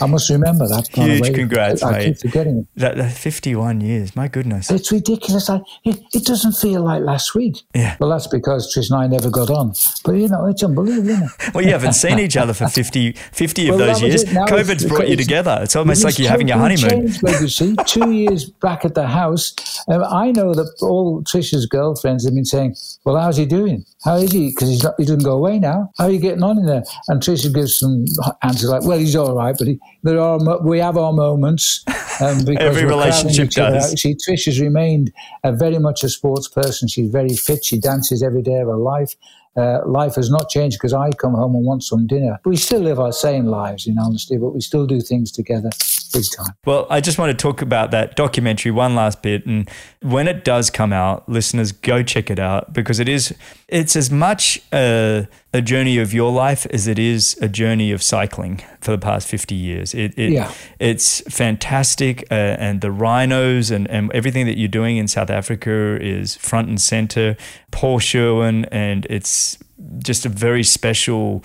I 0.00 0.06
must 0.06 0.28
remember 0.28 0.66
that. 0.66 0.88
Huge 0.92 1.34
congrats, 1.34 1.82
I, 1.82 1.98
I 1.98 2.04
keep 2.04 2.18
forgetting 2.18 2.58
it. 2.58 2.80
That, 2.80 2.96
that 2.96 3.12
51 3.12 3.80
years, 3.80 4.16
my 4.16 4.26
goodness. 4.28 4.70
It's 4.70 4.90
ridiculous. 4.90 5.48
I, 5.48 5.60
it, 5.84 6.00
it 6.12 6.24
doesn't 6.24 6.52
feel 6.52 6.82
like 6.82 7.02
last 7.02 7.34
week. 7.34 7.58
Yeah. 7.74 7.96
Well, 8.00 8.10
that's 8.10 8.26
because 8.26 8.74
Trish 8.74 8.90
and 8.90 9.00
I 9.00 9.06
never 9.06 9.30
got 9.30 9.50
on. 9.50 9.72
But, 10.04 10.12
you 10.12 10.28
know, 10.28 10.46
it's 10.46 10.62
unbelievable, 10.64 10.95
Well, 11.54 11.64
you 11.64 11.70
haven't 11.70 11.94
seen 11.94 12.18
each 12.18 12.36
other 12.36 12.52
for 12.52 12.68
50, 12.68 13.12
50 13.12 13.68
of 13.68 13.78
those 13.78 14.02
years. 14.02 14.24
COVID's 14.24 14.84
brought 14.84 15.08
you 15.08 15.16
together. 15.16 15.58
It's 15.62 15.76
almost 15.76 16.04
like 16.04 16.18
you're 16.18 16.28
having 16.28 16.48
your 16.48 16.58
honeymoon. 16.58 16.90
Changed, 16.90 17.22
like 17.22 17.40
you 17.40 17.48
see, 17.48 17.76
two 17.86 18.10
years 18.10 18.44
back 18.44 18.84
at 18.84 18.94
the 18.94 19.06
house, 19.06 19.54
um, 19.88 20.04
I 20.04 20.32
know 20.32 20.54
that 20.54 20.70
all 20.82 21.22
Trisha's 21.22 21.66
girlfriends 21.66 22.24
have 22.24 22.34
been 22.34 22.44
saying, 22.44 22.74
"Well, 23.04 23.16
how's 23.16 23.36
he 23.36 23.46
doing? 23.46 23.84
How 24.04 24.16
is 24.16 24.32
he? 24.32 24.50
Because 24.50 24.68
he's 24.68 24.82
not, 24.82 24.94
he 24.98 25.04
doesn't 25.04 25.22
go 25.22 25.32
away 25.32 25.58
now. 25.58 25.90
How 25.98 26.04
are 26.04 26.10
you 26.10 26.18
getting 26.18 26.42
on 26.42 26.58
in 26.58 26.66
there?" 26.66 26.82
And 27.08 27.22
Trisha 27.22 27.52
gives 27.54 27.78
some 27.78 28.04
answers 28.42 28.68
like, 28.68 28.82
"Well, 28.82 28.98
he's 28.98 29.16
all 29.16 29.34
right, 29.34 29.54
but 29.56 29.68
he, 29.68 29.78
there 30.02 30.20
are 30.20 30.38
we 30.62 30.78
have 30.78 30.96
our 30.96 31.12
moments." 31.12 31.84
Um, 32.20 32.38
because 32.44 32.56
Every 32.58 32.84
relationship 32.84 33.50
does. 33.50 33.92
out. 33.92 33.98
See, 33.98 34.14
Trish 34.14 34.46
has 34.46 34.60
remained 34.60 35.12
uh, 35.44 35.52
very 35.52 35.78
much 35.78 36.04
a 36.04 36.08
sports 36.08 36.48
person. 36.48 36.88
She's 36.88 37.10
very 37.10 37.34
fit. 37.34 37.64
She 37.64 37.78
dances 37.78 38.22
every 38.22 38.42
day 38.42 38.60
of 38.60 38.68
her 38.68 38.76
life. 38.76 39.14
Uh, 39.56 39.80
life 39.86 40.16
has 40.16 40.30
not 40.30 40.48
changed 40.48 40.76
because 40.78 40.92
I 40.92 41.10
come 41.10 41.34
home 41.34 41.54
and 41.54 41.64
want 41.64 41.82
some 41.82 42.06
dinner. 42.06 42.38
We 42.44 42.56
still 42.56 42.80
live 42.80 43.00
our 43.00 43.12
same 43.12 43.46
lives, 43.46 43.86
in 43.86 43.98
honesty, 43.98 44.36
but 44.36 44.50
we 44.50 44.60
still 44.60 44.86
do 44.86 45.00
things 45.00 45.32
together 45.32 45.70
big 46.12 46.24
time. 46.36 46.54
Well, 46.64 46.86
I 46.90 47.00
just 47.00 47.18
want 47.18 47.36
to 47.36 47.42
talk 47.42 47.62
about 47.62 47.90
that 47.90 48.16
documentary 48.16 48.70
one 48.72 48.94
last 48.94 49.22
bit, 49.22 49.46
and 49.46 49.68
when 50.02 50.28
it 50.28 50.44
does 50.44 50.70
come 50.70 50.92
out, 50.92 51.28
listeners, 51.28 51.72
go 51.72 52.02
check 52.02 52.30
it 52.30 52.38
out 52.38 52.72
because 52.72 53.00
it 53.00 53.08
is 53.08 53.34
it's 53.68 53.96
as 53.96 54.10
much 54.10 54.60
a, 54.72 55.26
a 55.52 55.60
journey 55.60 55.98
of 55.98 56.14
your 56.14 56.30
life 56.30 56.66
as 56.70 56.86
it 56.86 56.98
is 56.98 57.36
a 57.42 57.48
journey 57.48 57.90
of 57.92 58.02
cycling 58.02 58.62
for 58.80 58.92
the 58.92 58.98
past 58.98 59.26
fifty 59.28 59.54
years. 59.54 59.94
It, 59.94 60.16
it 60.18 60.32
Yeah. 60.32 60.52
it's 60.78 61.20
fantastic, 61.34 62.24
uh, 62.30 62.34
and 62.34 62.80
the 62.80 62.90
rhinos 62.90 63.70
and, 63.70 63.88
and 63.90 64.12
everything 64.12 64.46
that 64.46 64.56
you're 64.58 64.68
doing 64.68 64.96
in 64.96 65.08
South 65.08 65.30
Africa 65.30 65.98
is 66.00 66.36
front 66.36 66.68
and 66.68 66.80
center. 66.80 67.36
Paul 67.70 67.98
Sherwen, 67.98 68.66
and 68.70 69.06
it's 69.10 69.58
just 69.98 70.24
a 70.24 70.28
very 70.28 70.62
special 70.62 71.42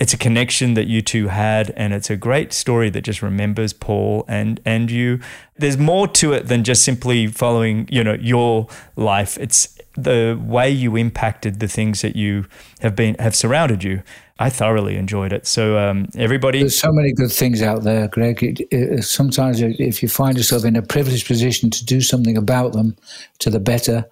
it's 0.00 0.12
a 0.12 0.16
connection 0.16 0.74
that 0.74 0.86
you 0.86 1.02
two 1.02 1.28
had 1.28 1.70
and 1.76 1.92
it's 1.92 2.08
a 2.08 2.16
great 2.16 2.52
story 2.52 2.88
that 2.90 3.02
just 3.02 3.22
remembers 3.22 3.72
paul 3.72 4.24
and 4.28 4.60
and 4.64 4.90
you. 4.90 5.20
There's 5.56 5.78
more 5.78 6.06
to 6.08 6.32
it 6.32 6.46
than 6.46 6.64
just 6.64 6.84
simply 6.84 7.26
following 7.26 7.88
you 7.90 8.04
know 8.04 8.14
your 8.14 8.68
life. 8.96 9.36
It's 9.38 9.76
the 9.94 10.40
way 10.40 10.70
you 10.70 10.96
impacted 10.96 11.58
the 11.58 11.68
things 11.68 12.02
that 12.02 12.14
you 12.14 12.46
have 12.80 12.94
been 12.94 13.16
have 13.18 13.34
surrounded 13.34 13.82
you. 13.82 14.02
I 14.40 14.50
thoroughly 14.50 14.96
enjoyed 14.96 15.32
it. 15.32 15.48
So 15.48 15.78
um, 15.78 16.06
everybody 16.14 16.60
There's 16.60 16.78
so 16.78 16.92
many 16.92 17.12
good 17.12 17.32
things 17.32 17.60
out 17.60 17.82
there, 17.82 18.06
Greg. 18.06 18.40
It, 18.40 18.60
it, 18.70 19.02
sometimes, 19.02 19.60
if 19.60 20.00
you 20.00 20.08
find 20.08 20.36
yourself 20.36 20.64
in 20.64 20.76
a 20.76 20.82
privileged 20.82 21.26
position 21.26 21.70
to 21.70 21.84
do 21.84 22.00
something 22.00 22.36
about 22.36 22.72
them 22.72 22.96
to 23.40 23.50
the 23.50 23.58
better, 23.58 24.04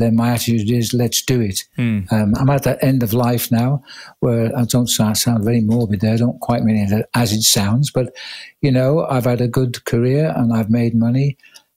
then 0.00 0.16
my 0.16 0.30
attitude 0.30 0.70
is 0.70 0.92
let's 0.92 1.22
do 1.22 1.40
it. 1.40 1.64
Um, 2.10 2.34
I'm 2.38 2.50
at 2.50 2.64
that 2.64 2.82
end 2.82 3.02
of 3.02 3.12
life 3.12 3.50
now 3.50 3.82
where 4.20 4.56
I 4.56 4.64
don't 4.64 4.88
sound, 4.88 5.18
sound 5.18 5.44
very 5.44 5.60
morbid 5.60 6.00
there. 6.00 6.14
I 6.14 6.18
don't 6.18 6.40
quite 6.40 6.62
mean 6.62 6.76
it 6.76 7.06
as 7.14 7.32
it 7.32 7.42
sounds, 7.42 7.90
but 7.90 8.14
you 8.60 8.70
know, 8.72 9.06
I've 9.06 9.24
had 9.24 9.40
a 9.40 9.48
good 9.48 9.84
career 9.84 10.32
and 10.36 10.52
I've 10.52 10.70
made 10.70 10.94
money. 10.94 11.36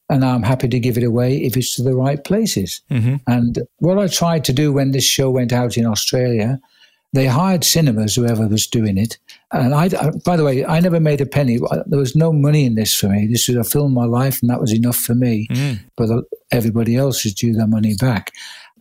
And 0.10 0.24
I'm 0.24 0.44
happy 0.44 0.70
to 0.70 0.80
give 0.80 0.98
it 0.98 1.04
away 1.04 1.36
if 1.44 1.58
it's 1.58 1.76
to 1.76 1.84
the 1.84 1.94
right 1.94 2.24
places. 2.24 2.82
And 3.28 3.60
what 3.80 4.00
I 4.00 4.08
tried 4.08 4.46
to 4.46 4.54
do 4.54 4.72
when 4.72 4.92
this 4.92 5.04
show 5.04 5.30
went 5.30 5.52
out 5.52 5.76
in 5.78 5.86
Australia, 5.86 6.62
they 7.12 7.26
hired 7.26 7.66
cinemas, 7.66 8.16
whoever 8.16 8.48
was 8.48 8.68
doing 8.68 8.98
it. 8.98 9.18
And 9.54 9.74
I, 9.74 9.88
by 10.26 10.36
the 10.36 10.44
way, 10.44 10.66
I 10.66 10.82
never 10.82 11.00
made 11.00 11.22
a 11.22 11.26
penny. 11.26 11.58
There 11.86 12.00
was 12.00 12.16
no 12.16 12.34
money 12.34 12.66
in 12.66 12.76
this 12.76 12.94
for 12.94 13.08
me. 13.08 13.28
This 13.28 13.48
was 13.48 13.56
a 13.56 13.64
film 13.64 13.94
my 13.94 14.04
life, 14.06 14.42
and 14.42 14.50
that 14.50 14.60
was 14.60 14.74
enough 14.74 14.98
for 14.98 15.16
me. 15.16 15.48
But 15.96 16.10
uh, 16.10 16.22
everybody 16.52 16.96
else 16.98 17.26
is 17.26 17.34
due 17.34 17.54
their 17.54 17.68
money 17.68 17.96
back. 18.00 18.32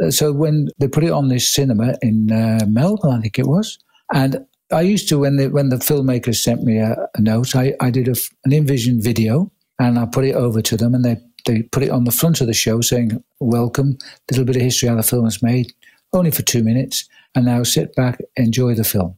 Uh, 0.02 0.10
So 0.10 0.32
when 0.32 0.68
they 0.78 0.88
put 0.88 1.04
it 1.04 1.12
on 1.12 1.28
this 1.28 1.48
cinema 1.48 1.94
in 2.02 2.32
uh, 2.32 2.66
Melbourne, 2.66 3.12
I 3.18 3.20
think 3.20 3.38
it 3.38 3.46
was, 3.46 3.78
and 4.12 4.44
I 4.72 4.80
used 4.80 5.08
to 5.10 5.18
when 5.20 5.36
the 5.36 5.48
when 5.48 5.68
the 5.68 5.76
filmmakers 5.76 6.38
sent 6.42 6.64
me 6.64 6.78
a, 6.78 6.96
a 7.14 7.20
note, 7.20 7.54
I, 7.54 7.74
I 7.80 7.90
did 7.90 8.08
a 8.08 8.16
an 8.44 8.50
InVision 8.50 9.00
video 9.02 9.52
and 9.78 9.98
I 9.98 10.06
put 10.06 10.24
it 10.24 10.34
over 10.34 10.60
to 10.62 10.76
them, 10.76 10.94
and 10.94 11.04
they 11.04 11.16
they 11.46 11.62
put 11.62 11.84
it 11.84 11.90
on 11.90 12.04
the 12.04 12.10
front 12.20 12.40
of 12.40 12.48
the 12.48 12.54
show 12.54 12.80
saying, 12.80 13.22
"Welcome, 13.38 13.98
little 14.30 14.44
bit 14.44 14.56
of 14.56 14.62
history 14.62 14.88
how 14.88 14.96
the 14.96 15.02
film 15.04 15.24
was 15.24 15.42
made, 15.42 15.72
only 16.12 16.32
for 16.32 16.42
two 16.42 16.64
minutes, 16.64 17.08
and 17.36 17.44
now 17.44 17.62
sit 17.64 17.94
back, 17.94 18.18
enjoy 18.34 18.74
the 18.74 18.84
film." 18.84 19.16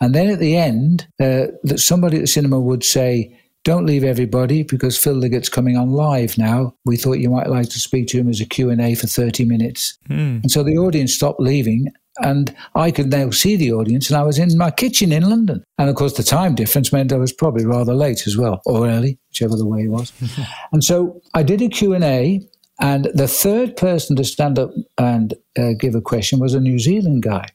And 0.00 0.14
then 0.14 0.28
at 0.30 0.38
the 0.38 0.56
end, 0.56 1.08
uh, 1.20 1.48
that 1.64 1.80
somebody 1.80 2.16
at 2.16 2.22
the 2.22 2.26
cinema 2.26 2.60
would 2.60 2.84
say, 2.84 3.36
"Don't 3.64 3.86
leave 3.86 4.04
everybody 4.04 4.62
because 4.62 4.96
Phil 4.96 5.14
Liggett's 5.14 5.48
coming 5.48 5.76
on 5.76 5.90
live 5.90 6.38
now. 6.38 6.74
We 6.84 6.96
thought 6.96 7.18
you 7.18 7.30
might 7.30 7.50
like 7.50 7.68
to 7.70 7.80
speak 7.80 8.06
to 8.08 8.18
him 8.18 8.28
as 8.28 8.40
a 8.40 8.46
Q 8.46 8.70
and 8.70 8.80
A 8.80 8.94
for 8.94 9.06
thirty 9.06 9.44
minutes." 9.44 9.98
And 10.42 10.50
so 10.50 10.62
the 10.62 10.78
audience 10.78 11.14
stopped 11.14 11.40
leaving, 11.40 11.92
and 12.20 12.54
I 12.74 12.90
could 12.90 13.10
now 13.10 13.30
see 13.30 13.56
the 13.56 13.72
audience, 13.72 14.08
and 14.10 14.16
I 14.16 14.22
was 14.22 14.38
in 14.38 14.56
my 14.56 14.70
kitchen 14.70 15.12
in 15.12 15.28
London. 15.28 15.64
And 15.78 15.88
of 15.90 15.96
course, 15.96 16.14
the 16.14 16.22
time 16.22 16.54
difference 16.54 16.92
meant 16.92 17.12
I 17.12 17.16
was 17.16 17.32
probably 17.32 17.66
rather 17.66 17.94
late 17.94 18.26
as 18.26 18.36
well, 18.36 18.60
or 18.66 18.88
early, 18.88 19.18
whichever 19.30 19.56
the 19.56 19.66
way 19.66 19.80
it 19.82 19.88
was. 19.90 20.12
and 20.72 20.82
so 20.84 21.20
I 21.34 21.42
did 21.42 21.60
a 21.62 21.68
Q 21.68 21.94
and 21.94 22.04
A, 22.04 22.40
and 22.80 23.10
the 23.14 23.28
third 23.28 23.76
person 23.76 24.14
to 24.16 24.24
stand 24.24 24.58
up 24.58 24.70
and 24.96 25.34
uh, 25.58 25.72
give 25.78 25.94
a 25.96 26.00
question 26.00 26.38
was 26.38 26.54
a 26.54 26.60
New 26.60 26.78
Zealand 26.78 27.22
guy. 27.22 27.46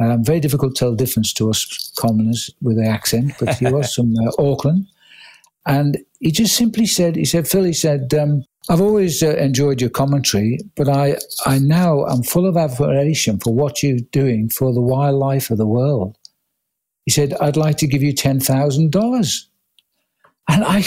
Um, 0.00 0.24
very 0.24 0.40
difficult 0.40 0.74
to 0.74 0.78
tell 0.78 0.90
the 0.90 0.96
difference 0.96 1.32
to 1.34 1.50
us 1.50 1.92
commoners 1.98 2.50
with 2.62 2.76
the 2.76 2.86
accent, 2.86 3.32
but 3.40 3.56
he 3.56 3.66
was 3.66 3.92
from 3.96 4.14
uh, 4.16 4.30
Auckland. 4.38 4.86
And 5.66 5.98
he 6.20 6.30
just 6.30 6.56
simply 6.56 6.86
said, 6.86 7.16
he 7.16 7.24
said, 7.24 7.48
Phil, 7.48 7.64
he 7.64 7.72
said, 7.72 8.14
um, 8.14 8.44
I've 8.70 8.80
always 8.80 9.22
uh, 9.22 9.36
enjoyed 9.36 9.80
your 9.80 9.90
commentary, 9.90 10.58
but 10.76 10.88
I, 10.88 11.16
I 11.46 11.58
now 11.58 12.06
am 12.06 12.22
full 12.22 12.46
of 12.46 12.56
admiration 12.56 13.38
for 13.40 13.52
what 13.52 13.82
you're 13.82 13.98
doing 14.12 14.48
for 14.50 14.72
the 14.72 14.80
wildlife 14.80 15.50
of 15.50 15.58
the 15.58 15.66
world. 15.66 16.16
He 17.04 17.10
said, 17.10 17.34
I'd 17.40 17.56
like 17.56 17.78
to 17.78 17.86
give 17.86 18.02
you 18.02 18.12
$10,000. 18.12 19.44
And 20.50 20.64
I, 20.64 20.82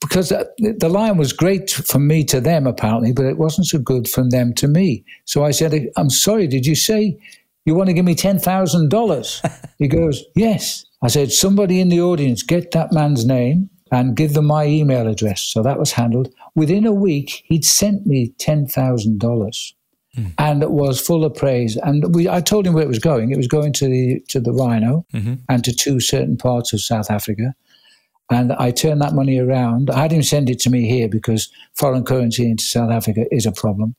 because 0.00 0.30
the 0.30 0.74
the 0.78 0.88
line 0.88 1.16
was 1.16 1.32
great 1.32 1.70
from 1.70 2.06
me 2.08 2.24
to 2.24 2.40
them, 2.40 2.66
apparently, 2.66 3.12
but 3.12 3.26
it 3.26 3.38
wasn't 3.38 3.68
so 3.68 3.78
good 3.78 4.08
from 4.08 4.30
them 4.30 4.52
to 4.54 4.66
me. 4.66 5.04
So 5.24 5.44
I 5.44 5.52
said, 5.52 5.88
I'm 5.96 6.10
sorry, 6.10 6.48
did 6.48 6.66
you 6.66 6.74
say 6.74 7.16
you 7.64 7.74
want 7.74 7.88
to 7.88 7.94
give 7.94 8.04
me 8.04 8.14
$10,000? 8.14 9.68
he 9.78 9.88
goes, 9.88 10.24
Yes. 10.34 10.84
I 11.02 11.08
said, 11.08 11.32
Somebody 11.32 11.80
in 11.80 11.88
the 11.88 12.00
audience, 12.00 12.42
get 12.42 12.72
that 12.72 12.92
man's 12.92 13.24
name 13.24 13.70
and 13.90 14.16
give 14.16 14.34
them 14.34 14.46
my 14.46 14.66
email 14.66 15.06
address. 15.06 15.42
So 15.42 15.62
that 15.62 15.78
was 15.78 15.92
handled. 15.92 16.32
Within 16.54 16.86
a 16.86 16.92
week, 16.92 17.44
he'd 17.46 17.64
sent 17.64 18.06
me 18.06 18.34
$10,000. 18.38 19.18
mm. 20.16 20.32
and 20.38 20.62
it 20.62 20.70
was 20.70 21.00
full 21.00 21.24
of 21.24 21.34
praise. 21.34 21.76
And 21.76 22.14
we, 22.14 22.28
I 22.28 22.40
told 22.40 22.66
him 22.66 22.74
where 22.74 22.84
it 22.84 22.88
was 22.88 22.98
going. 22.98 23.30
It 23.30 23.36
was 23.36 23.48
going 23.48 23.72
to 23.74 23.88
the 23.88 24.20
to 24.28 24.40
the 24.40 24.52
Rhino 24.52 25.06
mm-hmm. 25.12 25.34
and 25.48 25.64
to 25.64 25.72
two 25.72 26.00
certain 26.00 26.36
parts 26.36 26.72
of 26.72 26.80
South 26.80 27.10
Africa. 27.10 27.54
And 28.30 28.52
I 28.54 28.70
turned 28.70 29.02
that 29.02 29.12
money 29.12 29.38
around. 29.38 29.90
I 29.90 30.00
had 30.00 30.12
him 30.12 30.22
send 30.22 30.48
it 30.48 30.58
to 30.60 30.70
me 30.70 30.88
here 30.88 31.08
because 31.08 31.50
foreign 31.74 32.04
currency 32.04 32.50
into 32.50 32.64
South 32.64 32.90
Africa 32.90 33.26
is 33.30 33.44
a 33.44 33.52
problem. 33.52 33.94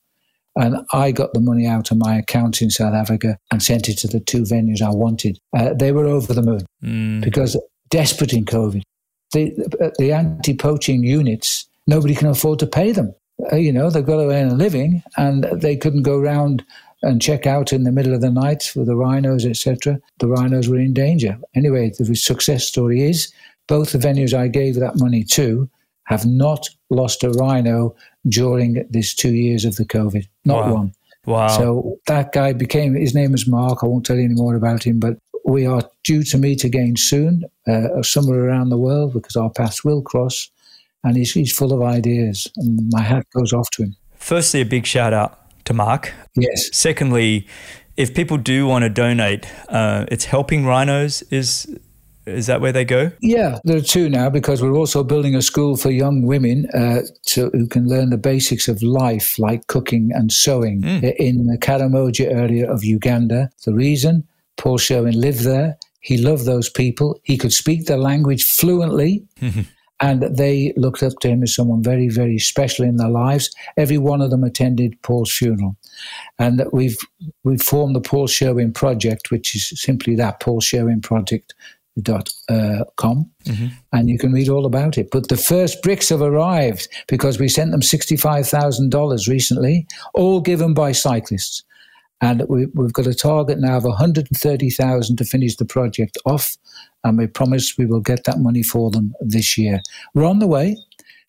And 0.57 0.77
I 0.93 1.11
got 1.11 1.33
the 1.33 1.41
money 1.41 1.67
out 1.67 1.91
of 1.91 1.97
my 1.97 2.17
account 2.17 2.61
in 2.61 2.69
South 2.69 2.93
Africa 2.93 3.37
and 3.51 3.61
sent 3.61 3.89
it 3.89 3.97
to 3.99 4.07
the 4.07 4.21
two 4.21 4.43
venues 4.43 4.81
I 4.81 4.89
wanted. 4.89 5.37
Uh, 5.55 5.73
they 5.73 5.91
were 5.91 6.05
over 6.05 6.33
the 6.33 6.41
moon 6.41 6.65
mm. 6.83 7.23
because 7.23 7.59
desperate 7.89 8.33
in 8.33 8.45
COVID. 8.45 8.81
The, 9.33 9.93
the 9.99 10.13
anti 10.13 10.55
poaching 10.55 11.03
units, 11.03 11.67
nobody 11.87 12.15
can 12.15 12.27
afford 12.27 12.59
to 12.59 12.67
pay 12.67 12.91
them. 12.91 13.13
Uh, 13.51 13.57
you 13.57 13.73
know, 13.73 13.89
they've 13.89 14.05
got 14.05 14.17
to 14.17 14.31
earn 14.31 14.49
a 14.49 14.55
living 14.55 15.03
and 15.17 15.43
they 15.51 15.75
couldn't 15.75 16.03
go 16.03 16.17
round 16.17 16.63
and 17.01 17.21
check 17.21 17.45
out 17.45 17.73
in 17.73 17.83
the 17.83 17.91
middle 17.91 18.13
of 18.13 18.21
the 18.21 18.31
night 18.31 18.63
for 18.63 18.85
the 18.85 18.95
rhinos, 18.95 19.45
etc. 19.45 19.99
The 20.19 20.27
rhinos 20.27 20.69
were 20.69 20.79
in 20.79 20.93
danger. 20.93 21.37
Anyway, 21.53 21.91
the 21.97 22.15
success 22.15 22.65
story 22.65 23.01
is 23.01 23.31
both 23.67 23.91
the 23.91 23.97
venues 23.97 24.33
I 24.33 24.47
gave 24.47 24.75
that 24.75 24.97
money 24.97 25.23
to 25.25 25.69
have 26.05 26.25
not 26.25 26.69
lost 26.89 27.23
a 27.23 27.29
rhino 27.29 27.95
during 28.27 28.85
these 28.89 29.13
two 29.13 29.33
years 29.33 29.65
of 29.65 29.75
the 29.75 29.85
COVID. 29.85 30.27
Not 30.45 30.65
wow. 30.65 30.73
one. 30.73 30.93
Wow. 31.25 31.47
So 31.47 31.99
that 32.07 32.31
guy 32.31 32.53
became, 32.53 32.95
his 32.95 33.13
name 33.13 33.33
is 33.33 33.47
Mark. 33.47 33.83
I 33.83 33.87
won't 33.87 34.05
tell 34.05 34.15
you 34.15 34.25
any 34.25 34.35
more 34.35 34.55
about 34.55 34.83
him, 34.83 34.99
but 34.99 35.17
we 35.43 35.65
are 35.65 35.81
due 36.03 36.23
to 36.23 36.37
meet 36.37 36.63
again 36.63 36.95
soon, 36.95 37.43
uh, 37.67 38.01
somewhere 38.01 38.45
around 38.45 38.69
the 38.69 38.77
world, 38.77 39.13
because 39.13 39.35
our 39.35 39.49
paths 39.49 39.83
will 39.83 40.01
cross. 40.01 40.49
And 41.03 41.17
he's, 41.17 41.33
he's 41.33 41.55
full 41.55 41.71
of 41.71 41.83
ideas, 41.83 42.51
and 42.55 42.89
my 42.91 43.01
hat 43.01 43.27
goes 43.31 43.53
off 43.53 43.69
to 43.73 43.83
him. 43.83 43.95
Firstly, 44.15 44.61
a 44.61 44.65
big 44.65 44.87
shout 44.87 45.13
out 45.13 45.39
to 45.65 45.73
Mark. 45.73 46.11
Yes. 46.35 46.69
Secondly, 46.73 47.47
if 47.95 48.15
people 48.15 48.37
do 48.37 48.65
want 48.65 48.83
to 48.83 48.89
donate, 48.89 49.45
uh, 49.69 50.05
it's 50.11 50.25
helping 50.25 50.65
rhinos 50.65 51.21
is 51.23 51.67
is 52.25 52.47
that 52.47 52.61
where 52.61 52.71
they 52.71 52.85
go? 52.85 53.11
Yeah, 53.21 53.59
there 53.63 53.77
are 53.77 53.81
two 53.81 54.09
now 54.09 54.29
because 54.29 54.61
we're 54.61 54.73
also 54.73 55.03
building 55.03 55.35
a 55.35 55.41
school 55.41 55.77
for 55.77 55.91
young 55.91 56.23
women 56.23 56.67
uh, 56.73 57.01
to, 57.27 57.49
who 57.51 57.67
can 57.67 57.87
learn 57.87 58.09
the 58.09 58.17
basics 58.17 58.67
of 58.67 58.81
life, 58.81 59.37
like 59.37 59.67
cooking 59.67 60.11
and 60.13 60.31
sewing, 60.31 60.81
mm. 60.81 61.15
in 61.15 61.47
the 61.47 61.57
Karamoja 61.57 62.31
area 62.31 62.71
of 62.71 62.83
Uganda. 62.83 63.49
The 63.65 63.73
reason 63.73 64.27
Paul 64.57 64.77
Sherwen 64.77 65.15
lived 65.15 65.41
there, 65.41 65.77
he 65.99 66.17
loved 66.17 66.45
those 66.45 66.69
people. 66.69 67.19
He 67.23 67.37
could 67.37 67.53
speak 67.53 67.85
the 67.85 67.97
language 67.97 68.43
fluently. 68.43 69.25
and 70.01 70.23
they 70.23 70.73
looked 70.75 71.03
up 71.03 71.13
to 71.21 71.29
him 71.29 71.41
as 71.43 71.55
someone 71.55 71.81
very, 71.81 72.09
very 72.09 72.37
special 72.37 72.85
in 72.85 72.97
their 72.97 73.09
lives. 73.09 73.49
Every 73.77 73.97
one 73.97 74.21
of 74.21 74.29
them 74.29 74.43
attended 74.43 75.01
Paul's 75.03 75.31
funeral. 75.31 75.77
And 76.37 76.65
we've, 76.73 76.97
we've 77.43 77.61
formed 77.61 77.95
the 77.95 78.01
Paul 78.01 78.27
Sherwen 78.27 78.73
Project, 78.73 79.31
which 79.31 79.55
is 79.55 79.71
simply 79.81 80.15
that, 80.15 80.41
Paul 80.41 80.59
Sherwen 80.59 81.01
Project 81.01 81.53
dot 82.01 82.29
uh, 82.49 82.83
com, 82.97 83.29
mm-hmm. 83.45 83.67
and 83.93 84.09
you 84.09 84.17
can 84.17 84.33
read 84.33 84.49
all 84.49 84.65
about 84.65 84.97
it. 84.97 85.09
But 85.11 85.29
the 85.29 85.37
first 85.37 85.81
bricks 85.81 86.09
have 86.09 86.21
arrived 86.21 86.87
because 87.07 87.39
we 87.39 87.47
sent 87.47 87.71
them 87.71 87.81
sixty 87.81 88.17
five 88.17 88.47
thousand 88.47 88.91
dollars 88.91 89.27
recently, 89.27 89.87
all 90.13 90.41
given 90.41 90.73
by 90.73 90.91
cyclists, 90.91 91.63
and 92.21 92.43
we, 92.49 92.67
have 92.77 92.93
got 92.93 93.07
a 93.07 93.13
target 93.13 93.59
now 93.59 93.77
of 93.77 93.85
one 93.85 93.95
hundred 93.95 94.27
and 94.29 94.37
thirty 94.37 94.69
thousand 94.69 95.17
to 95.17 95.25
finish 95.25 95.55
the 95.55 95.65
project 95.65 96.17
off, 96.25 96.57
and 97.03 97.17
we 97.17 97.27
promise 97.27 97.77
we 97.77 97.85
will 97.85 98.01
get 98.01 98.25
that 98.25 98.39
money 98.39 98.63
for 98.63 98.91
them 98.91 99.13
this 99.21 99.57
year. 99.57 99.81
We're 100.13 100.25
on 100.25 100.39
the 100.39 100.47
way, 100.47 100.77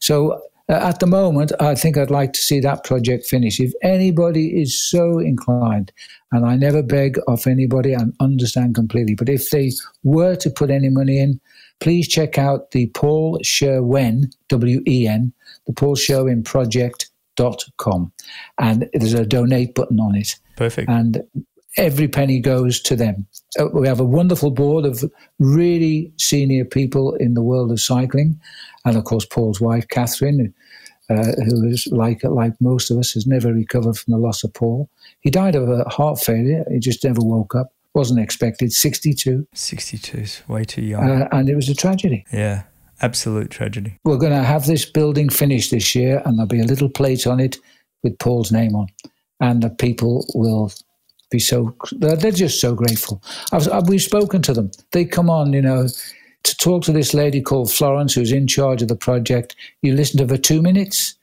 so. 0.00 0.40
Uh, 0.68 0.74
at 0.74 0.98
the 0.98 1.06
moment, 1.06 1.52
I 1.60 1.74
think 1.74 1.96
I'd 1.96 2.10
like 2.10 2.32
to 2.32 2.40
see 2.40 2.60
that 2.60 2.84
project 2.84 3.26
finish. 3.26 3.60
If 3.60 3.72
anybody 3.82 4.60
is 4.60 4.78
so 4.78 5.18
inclined 5.18 5.92
and 6.32 6.44
I 6.44 6.56
never 6.56 6.82
beg 6.82 7.18
of 7.28 7.46
anybody 7.46 7.92
and 7.92 8.14
understand 8.20 8.74
completely. 8.74 9.14
But 9.14 9.28
if 9.28 9.50
they 9.50 9.70
were 10.02 10.34
to 10.36 10.50
put 10.50 10.70
any 10.70 10.88
money 10.88 11.18
in, 11.18 11.40
please 11.80 12.08
check 12.08 12.36
out 12.38 12.72
the 12.72 12.88
Paul 12.88 13.38
Sherwen, 13.44 14.32
W 14.48 14.82
E 14.86 15.06
N, 15.06 15.32
the 15.66 15.72
Paul 15.72 15.94
Sherwen 15.94 16.44
Project.com. 16.44 18.12
And 18.58 18.88
there's 18.92 19.14
a 19.14 19.26
donate 19.26 19.74
button 19.74 20.00
on 20.00 20.16
it. 20.16 20.36
Perfect. 20.56 20.90
And 20.90 21.22
every 21.76 22.08
penny 22.08 22.40
goes 22.40 22.80
to 22.80 22.96
them. 22.96 23.26
Uh, 23.58 23.66
we 23.72 23.86
have 23.86 24.00
a 24.00 24.04
wonderful 24.04 24.50
board 24.50 24.84
of 24.84 25.04
really 25.38 26.12
senior 26.16 26.64
people 26.64 27.14
in 27.16 27.34
the 27.34 27.42
world 27.42 27.70
of 27.70 27.80
cycling. 27.80 28.40
And 28.86 28.96
of 28.96 29.04
course, 29.04 29.26
Paul's 29.26 29.60
wife, 29.60 29.86
Catherine, 29.88 30.54
uh, 31.10 31.32
who 31.44 31.68
is 31.68 31.86
like 31.90 32.24
like 32.24 32.54
most 32.60 32.90
of 32.90 32.96
us, 32.96 33.12
has 33.12 33.26
never 33.26 33.52
recovered 33.52 33.98
from 33.98 34.12
the 34.12 34.18
loss 34.18 34.42
of 34.44 34.54
Paul. 34.54 34.88
He 35.20 35.30
died 35.30 35.54
of 35.54 35.68
a 35.68 35.84
heart 35.90 36.18
failure. 36.20 36.64
He 36.72 36.78
just 36.78 37.04
never 37.04 37.20
woke 37.20 37.54
up. 37.54 37.72
Wasn't 37.94 38.20
expected. 38.20 38.72
Sixty-two. 38.72 39.46
Sixty-two 39.52 40.18
is 40.18 40.42
way 40.48 40.64
too 40.64 40.82
young. 40.82 41.22
Uh, 41.22 41.28
and 41.32 41.48
it 41.48 41.54
was 41.54 41.68
a 41.68 41.74
tragedy. 41.74 42.24
Yeah, 42.32 42.62
absolute 43.00 43.50
tragedy. 43.50 43.98
We're 44.04 44.18
going 44.18 44.32
to 44.32 44.42
have 44.42 44.66
this 44.66 44.84
building 44.84 45.30
finished 45.30 45.70
this 45.70 45.94
year, 45.94 46.22
and 46.24 46.38
there'll 46.38 46.48
be 46.48 46.60
a 46.60 46.64
little 46.64 46.88
plate 46.88 47.26
on 47.26 47.40
it 47.40 47.58
with 48.02 48.18
Paul's 48.18 48.52
name 48.52 48.74
on, 48.76 48.88
and 49.40 49.62
the 49.62 49.70
people 49.70 50.26
will 50.34 50.72
be 51.30 51.38
so 51.40 51.74
they're 51.92 52.30
just 52.30 52.60
so 52.60 52.74
grateful. 52.74 53.20
I've, 53.52 53.68
I've, 53.72 53.88
we've 53.88 54.02
spoken 54.02 54.42
to 54.42 54.52
them. 54.52 54.70
They 54.92 55.04
come 55.04 55.28
on, 55.28 55.52
you 55.52 55.62
know, 55.62 55.88
to 56.46 56.56
talk 56.56 56.82
to 56.84 56.92
this 56.92 57.12
lady 57.12 57.40
called 57.40 57.70
Florence, 57.70 58.14
who's 58.14 58.32
in 58.32 58.46
charge 58.46 58.82
of 58.82 58.88
the 58.88 58.96
project. 58.96 59.56
You 59.82 59.94
listen 59.94 60.18
to 60.18 60.32
her 60.32 60.38
two 60.38 60.62
minutes, 60.62 61.14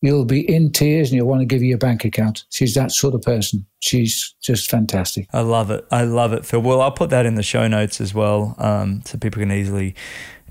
you'll 0.00 0.24
be 0.24 0.48
in 0.52 0.72
tears 0.72 1.10
and 1.10 1.16
you'll 1.16 1.26
want 1.26 1.40
to 1.40 1.46
give 1.46 1.62
you 1.62 1.74
a 1.74 1.78
bank 1.78 2.04
account. 2.04 2.44
She's 2.50 2.74
that 2.74 2.92
sort 2.92 3.14
of 3.14 3.22
person. 3.22 3.66
She's 3.80 4.34
just 4.40 4.70
fantastic. 4.70 5.26
I 5.32 5.40
love 5.40 5.70
it. 5.70 5.84
I 5.90 6.04
love 6.04 6.32
it, 6.32 6.44
Phil. 6.44 6.60
Well, 6.60 6.80
I'll 6.80 6.92
put 6.92 7.10
that 7.10 7.26
in 7.26 7.34
the 7.34 7.42
show 7.42 7.66
notes 7.68 8.00
as 8.00 8.14
well 8.14 8.54
um, 8.58 9.02
so 9.04 9.18
people 9.18 9.40
can 9.40 9.52
easily 9.52 9.94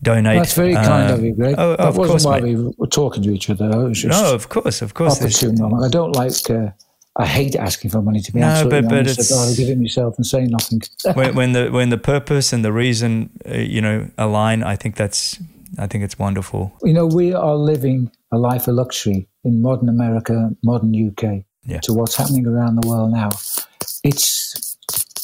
donate. 0.02 0.38
That's 0.38 0.54
very 0.54 0.74
kind 0.74 1.12
of 1.12 1.24
you, 1.24 1.34
Greg. 1.34 1.56
Uh, 1.58 1.76
oh, 1.80 1.92
that 1.92 1.98
wasn't 1.98 2.08
course, 2.08 2.26
why 2.26 2.40
mate. 2.42 2.56
we 2.56 2.74
were 2.78 2.88
talking 2.88 3.24
to 3.24 3.32
each 3.32 3.50
other. 3.50 3.66
It 3.66 3.90
was 3.90 4.02
just 4.02 4.22
no, 4.22 4.34
of 4.34 4.50
course, 4.50 4.82
of 4.82 4.94
course. 4.94 5.22
Opportune. 5.22 5.62
I 5.62 5.90
don't 5.90 6.16
like. 6.16 6.50
Uh, 6.50 6.72
I 7.16 7.26
hate 7.26 7.56
asking 7.56 7.92
for 7.92 8.02
money 8.02 8.22
to 8.22 8.32
be 8.32 8.40
no, 8.40 8.48
absolutely 8.48 8.82
but, 8.82 8.90
but 8.90 9.00
honest. 9.00 9.20
It's, 9.20 9.32
I'd 9.32 9.40
rather 9.40 9.56
give 9.56 9.70
it 9.70 9.80
myself 9.80 10.16
and 10.18 10.26
say 10.26 10.46
nothing. 10.46 10.82
when, 11.14 11.36
when, 11.36 11.52
the 11.52 11.70
when 11.70 11.90
the 11.90 11.98
purpose 11.98 12.54
and 12.54 12.64
the 12.64 12.72
reason 12.72 13.30
uh, 13.48 13.56
you 13.56 13.82
know 13.82 14.10
align, 14.18 14.64
I 14.64 14.76
think 14.76 14.96
that's 14.96 15.40
I 15.78 15.88
think 15.88 16.04
it's 16.04 16.18
wonderful. 16.18 16.74
You 16.84 16.94
know, 16.94 17.06
we 17.06 17.34
are 17.34 17.56
living 17.56 18.12
a 18.32 18.38
life 18.38 18.68
of 18.68 18.76
luxury 18.76 19.28
in 19.44 19.62
modern 19.62 19.90
America, 19.90 20.52
modern 20.64 20.94
UK, 20.96 21.44
yeah. 21.66 21.80
to 21.84 21.94
what's 21.94 22.16
happening 22.16 22.48
around 22.48 22.76
the 22.82 22.88
world 22.88 23.12
now. 23.12 23.30
It's 24.04 24.78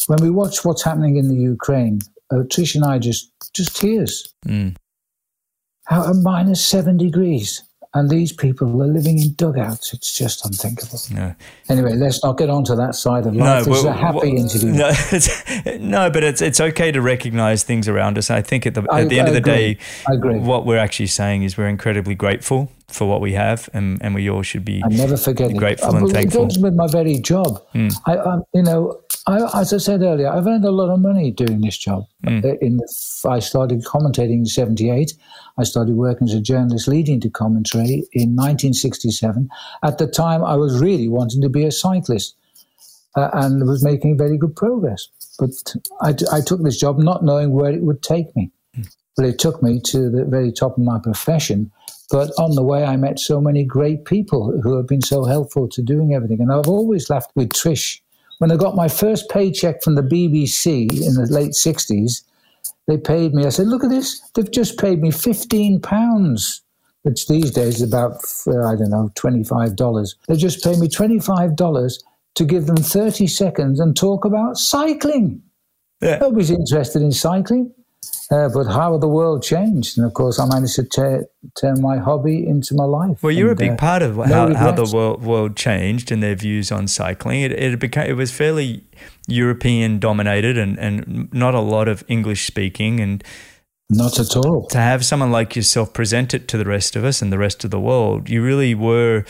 when 0.08 0.21
we 0.21 0.30
watch 0.30 0.65
what's 0.65 0.84
happening 0.84 1.17
in 1.17 1.30
the 1.30 1.36
Ukraine. 1.36 2.00
Uh, 2.32 2.38
Trish 2.38 2.76
and 2.76 2.84
I 2.84 3.00
just 3.00 3.32
just 3.54 3.76
tears. 3.76 4.34
Mm. 4.45 4.76
How 5.86 6.12
minus 6.13 6.65
seven 6.65 6.98
degrees 6.98 7.62
and 7.95 8.10
these 8.10 8.34
people 8.34 8.67
are 8.84 8.88
living 8.88 9.19
in 9.19 9.34
dugouts. 9.34 9.93
It's 9.93 10.13
just 10.13 10.45
unthinkable. 10.45 10.99
No. 11.12 11.34
Anyway, 11.69 11.93
let's 11.95 12.21
not 12.21 12.38
get 12.38 12.49
onto 12.49 12.75
that 12.75 12.93
side 12.93 13.25
of 13.25 13.34
life. 13.36 13.65
No, 13.65 13.71
this 13.71 13.79
is 13.79 13.86
a 13.86 13.93
happy 13.93 14.17
well, 14.17 14.25
interview. 14.25 14.71
No, 14.71 14.91
no, 15.79 16.10
but 16.10 16.23
it's 16.23 16.41
it's 16.41 16.60
okay 16.60 16.91
to 16.91 17.01
recognise 17.01 17.63
things 17.63 17.88
around 17.88 18.17
us. 18.17 18.29
I 18.29 18.41
think 18.41 18.65
at 18.65 18.73
the 18.73 18.81
at 18.93 19.08
the 19.08 19.19
end 19.19 19.29
I 19.29 19.31
of 19.31 19.43
the 19.43 19.49
agree. 19.49 19.75
day, 20.27 20.39
what 20.39 20.65
we're 20.65 20.77
actually 20.77 21.08
saying 21.08 21.43
is 21.43 21.58
we're 21.58 21.69
incredibly 21.69 22.15
grateful 22.15 22.69
for 22.88 23.08
what 23.08 23.21
we 23.21 23.34
have, 23.34 23.69
and, 23.73 23.97
and 24.01 24.13
we 24.13 24.29
all 24.29 24.41
should 24.41 24.63
be. 24.63 24.84
I 24.84 24.89
never 24.89 25.17
forget 25.17 25.55
grateful 25.55 25.95
it. 25.95 26.01
and 26.01 26.12
thankful. 26.12 26.45
It 26.47 26.58
with 26.62 26.75
my 26.75 26.88
very 26.88 27.17
job. 27.19 27.63
Mm. 27.73 27.93
I, 28.05 28.17
I, 28.17 28.38
you 28.53 28.63
know, 28.63 29.01
I, 29.28 29.62
as 29.62 29.74
I 29.74 29.78
said 29.78 30.02
earlier, 30.04 30.30
I've 30.30 30.46
earned 30.46 30.66
a 30.66 30.72
lot 30.72 30.92
of 30.92 31.00
money 31.00 31.32
doing 31.32 31.62
this 31.62 31.78
job. 31.78 32.06
Mm. 32.26 32.62
In 32.62 32.78
the, 32.78 33.28
I 33.28 33.40
started 33.40 33.84
commentating 33.84 34.40
in 34.40 34.46
'78. 34.46 35.14
I 35.58 35.64
started 35.64 35.96
working 35.96 36.28
as 36.28 36.34
a 36.36 36.42
journalist 36.42 36.88
leading 36.88 37.20
to 37.22 37.30
commentary 37.30 38.04
in 38.14 38.36
1967. 38.36 39.50
At 39.84 39.98
the 39.98 40.08
time, 40.08 40.44
I 40.44 40.56
was 40.56 40.80
really 40.80 41.08
wanting 41.08 41.42
to 41.42 41.50
be 41.50 41.64
a 41.64 41.72
cyclist 41.72 42.36
uh, 43.16 43.30
and 43.34 43.68
was 43.68 43.84
making 43.84 44.18
very 44.18 44.38
good 44.38 44.56
progress. 44.56 45.08
But 45.40 45.52
I, 46.02 46.16
I, 46.32 46.42
took 46.42 46.62
this 46.62 46.80
job 46.80 47.00
not 47.00 47.24
knowing 47.24 47.52
where 47.52 47.72
it 47.72 47.82
would 47.82 48.04
take 48.04 48.36
me. 48.36 48.52
Mm. 48.78 48.96
But 49.16 49.26
it 49.26 49.40
took 49.40 49.64
me 49.64 49.82
to 49.86 50.10
the 50.10 50.26
very 50.26 50.52
top 50.52 50.78
of 50.78 50.84
my 50.84 51.00
profession. 51.00 51.72
But 52.12 52.32
on 52.38 52.56
the 52.56 52.64
way, 52.64 52.84
I 52.84 52.96
met 52.98 53.20
so 53.20 53.42
many 53.42 53.64
great 53.64 54.06
people 54.06 54.60
who 54.62 54.78
have 54.78 54.88
been 54.88 55.02
so 55.02 55.24
helpful 55.24 55.68
to 55.70 55.82
doing 55.82 56.14
everything. 56.14 56.42
And 56.42 56.52
I've 56.52 56.68
always 56.68 57.10
laughed 57.10 57.32
with 57.36 57.50
Trish. 57.50 58.02
When 58.39 58.52
I 58.52 58.58
got 58.58 58.76
my 58.76 58.88
first 58.88 59.30
paycheck 59.30 59.82
from 59.82 59.95
the 59.95 60.02
BBC 60.02 60.91
in 60.91 61.15
the 61.15 61.28
late 61.30 61.52
60s, 61.52 62.24
they 62.88 62.98
paid 62.98 63.34
me. 63.34 63.45
I 63.45 63.50
said, 63.50 63.67
look 63.67 63.84
at 63.84 63.89
this. 63.89 64.19
They've 64.34 64.52
just 64.52 64.78
paid 64.78 65.02
me 65.02 65.10
£15, 65.10 66.62
which 67.04 67.28
these 67.28 67.52
days 67.52 67.76
is 67.76 67.82
about, 67.82 68.17
uh, 68.48 68.65
I 68.65 68.76
don't 68.76 68.89
know, 68.89 69.10
$25. 69.15 70.15
They 70.28 70.36
just 70.36 70.63
paid 70.63 70.78
me 70.78 70.88
$25 70.88 72.04
to 72.36 72.45
give 72.45 72.65
them 72.65 72.78
30 72.78 73.28
seconds 73.28 73.80
and 73.80 73.95
talk 73.95 74.26
about 74.26 74.58
cycling. 74.58 75.41
Yeah. 76.02 76.17
Nobody's 76.17 76.52
interested 76.52 77.02
in 77.02 77.12
cycling. 77.12 77.74
Uh, 78.32 78.50
but 78.50 78.66
how 78.66 78.98
the 78.98 79.08
world 79.08 79.44
changed, 79.44 79.98
and 79.98 80.08
of 80.08 80.14
course, 80.14 80.40
I 80.40 80.48
managed 80.48 80.76
to 80.76 80.84
t- 80.84 81.26
turn 81.60 81.80
my 81.80 81.98
hobby 81.98 82.46
into 82.46 82.74
my 82.74 82.84
life. 82.86 83.22
Well, 83.22 83.32
you're 83.32 83.52
a 83.52 83.56
big 83.56 83.74
uh, 83.74 83.76
part 83.78 84.02
of 84.02 84.18
no 84.18 84.24
how, 84.24 84.54
how 84.56 84.72
the 84.72 84.90
world, 84.92 85.22
world 85.22 85.56
changed 85.56 86.12
and 86.12 86.24
their 86.24 86.36
views 86.36 86.72
on 86.72 86.88
cycling. 86.88 87.42
It 87.42 87.52
it 87.52 87.80
became 87.80 88.10
it 88.10 88.14
was 88.14 88.32
fairly 88.32 88.84
European 89.28 90.00
dominated 90.00 90.58
and, 90.58 90.78
and 90.80 91.32
not 91.34 91.54
a 91.54 91.60
lot 91.60 91.88
of 91.88 92.04
English 92.08 92.48
speaking. 92.48 93.00
And 93.00 93.24
Not 93.92 94.20
at 94.20 94.36
all. 94.36 94.68
to 94.70 94.78
have 94.80 95.06
someone 95.06 95.32
like 95.32 95.56
yourself 95.56 95.94
present 95.94 96.34
it 96.34 96.48
to 96.48 96.58
the 96.58 96.66
rest 96.66 96.96
of 96.96 97.04
us 97.04 97.22
and 97.22 97.32
the 97.32 97.38
rest 97.38 97.64
of 97.64 97.70
the 97.70 97.80
world, 97.80 98.30
you 98.30 98.44
really 98.44 98.74
were 98.74 99.24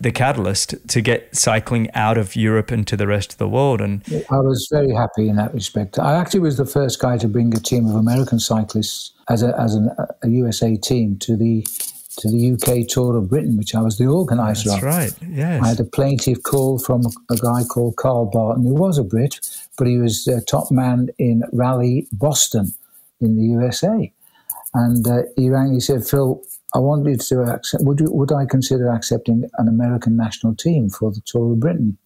the 0.00 0.12
catalyst 0.12 0.74
to 0.88 1.00
get 1.00 1.34
cycling 1.34 1.90
out 1.92 2.18
of 2.18 2.36
Europe 2.36 2.70
and 2.70 2.86
to 2.86 2.96
the 2.96 3.06
rest 3.06 3.32
of 3.32 3.38
the 3.38 3.48
world. 3.48 3.80
And 3.80 4.02
I 4.30 4.38
was 4.38 4.68
very 4.70 4.92
happy 4.92 5.28
in 5.28 5.36
that 5.36 5.54
respect. 5.54 5.98
I 5.98 6.14
actually 6.14 6.40
was 6.40 6.56
the 6.56 6.66
first 6.66 7.00
guy 7.00 7.18
to 7.18 7.28
bring 7.28 7.54
a 7.54 7.60
team 7.60 7.86
of 7.86 7.94
American 7.94 8.40
cyclists 8.40 9.12
as 9.28 9.42
a 9.42 9.58
as 9.58 9.74
an, 9.74 9.90
a 10.22 10.28
USA 10.28 10.76
team 10.76 11.18
to 11.20 11.36
the 11.36 11.66
to 12.18 12.30
the 12.30 12.52
UK 12.52 12.86
Tour 12.88 13.16
of 13.16 13.28
Britain, 13.28 13.56
which 13.56 13.74
I 13.74 13.80
was 13.80 13.98
the 13.98 14.06
organizer 14.06 14.70
that's 14.70 14.82
of. 14.82 14.88
That's 14.88 15.22
right. 15.22 15.30
Yes. 15.30 15.62
I 15.62 15.68
had 15.68 15.80
a 15.80 15.84
plaintive 15.84 16.42
call 16.42 16.78
from 16.78 17.02
a 17.30 17.36
guy 17.36 17.64
called 17.64 17.96
Carl 17.96 18.26
Barton, 18.26 18.64
who 18.64 18.74
was 18.74 18.98
a 18.98 19.02
Brit, 19.02 19.40
but 19.76 19.86
he 19.86 19.98
was 19.98 20.26
a 20.28 20.40
top 20.40 20.70
man 20.70 21.08
in 21.18 21.42
Raleigh 21.52 22.06
Boston 22.12 22.72
in 23.20 23.36
the 23.36 23.42
USA. 23.42 24.12
And 24.74 25.06
uh, 25.06 25.22
he 25.36 25.50
rang, 25.50 25.74
he 25.74 25.80
said, 25.80 26.06
Phil, 26.06 26.42
I 26.74 26.78
wanted 26.78 27.20
to 27.20 27.42
accept, 27.42 27.84
would, 27.84 28.00
you, 28.00 28.10
would 28.10 28.32
I 28.32 28.46
consider 28.46 28.90
accepting 28.90 29.48
an 29.58 29.68
American 29.68 30.16
national 30.16 30.56
team 30.56 30.90
for 30.90 31.12
the 31.12 31.20
Tour 31.24 31.52
of 31.52 31.60
Britain? 31.60 31.96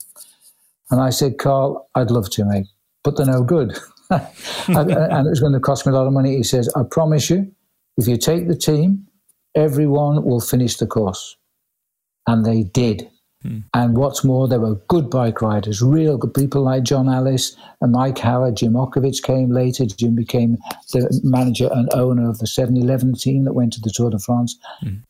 And 0.90 1.00
I 1.00 1.11
said, 1.11 1.38
Carl, 1.38 1.88
I'd 1.94 2.11
love 2.11 2.31
to, 2.31 2.44
mate, 2.44 2.66
but 3.02 3.16
they're 3.16 3.26
no 3.26 3.42
good. 3.42 3.78
and, 4.11 4.90
and 4.90 5.26
it 5.26 5.31
was 5.31 5.40
going 5.40 5.54
to 5.54 5.61
cost 5.61 5.87
me 5.87 5.92
a 5.92 5.94
lot 5.94 6.07
of 6.07 6.12
money. 6.12 6.37
He 6.37 6.42
says, 6.42 6.68
I 6.76 6.83
promise 6.83 7.31
you, 7.31 7.50
if 7.96 8.07
you 8.07 8.16
take 8.16 8.46
the 8.46 8.57
team, 8.57 9.07
everyone 9.54 10.24
will 10.24 10.40
finish 10.40 10.76
the 10.76 10.87
course. 10.87 11.37
And 12.26 12.44
they 12.44 12.62
did. 12.62 13.11
And 13.72 13.96
what's 13.96 14.24
more, 14.24 14.48
there 14.48 14.61
were 14.61 14.74
good 14.88 15.09
bike 15.11 15.40
riders, 15.40 15.81
real 15.81 16.16
good 16.18 16.35
people 16.35 16.62
like 16.62 16.83
John 16.83 17.09
Ellis 17.09 17.57
and 17.81 17.92
Mike 17.92 18.18
Howard. 18.18 18.57
Jim 18.57 18.72
Ochowicz 18.72 19.22
came 19.22 19.51
later. 19.53 19.87
Jim 19.87 20.14
became 20.16 20.57
the 20.92 21.20
manager 21.22 21.68
and 21.72 21.88
owner 21.94 22.29
of 22.29 22.38
the 22.38 22.46
7 22.46 22.77
Eleven 22.77 23.14
team 23.14 23.44
that 23.44 23.53
went 23.55 23.72
to 23.74 23.81
the 23.81 23.92
Tour 23.94 24.11
de 24.11 24.18
France. 24.18 24.59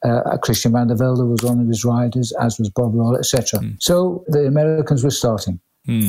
Uh, 0.05 0.37
Christian 0.43 0.73
Vande 0.73 0.97
Velde 0.99 1.27
was 1.29 1.43
one 1.43 1.59
of 1.59 1.69
his 1.69 1.85
riders, 1.85 2.33
as 2.41 2.59
was 2.59 2.69
Bob 2.71 2.95
Roll, 2.95 3.17
etc. 3.17 3.61
So 3.81 4.25
the 4.29 4.47
Americans 4.47 5.03
were 5.03 5.11
starting. 5.11 5.59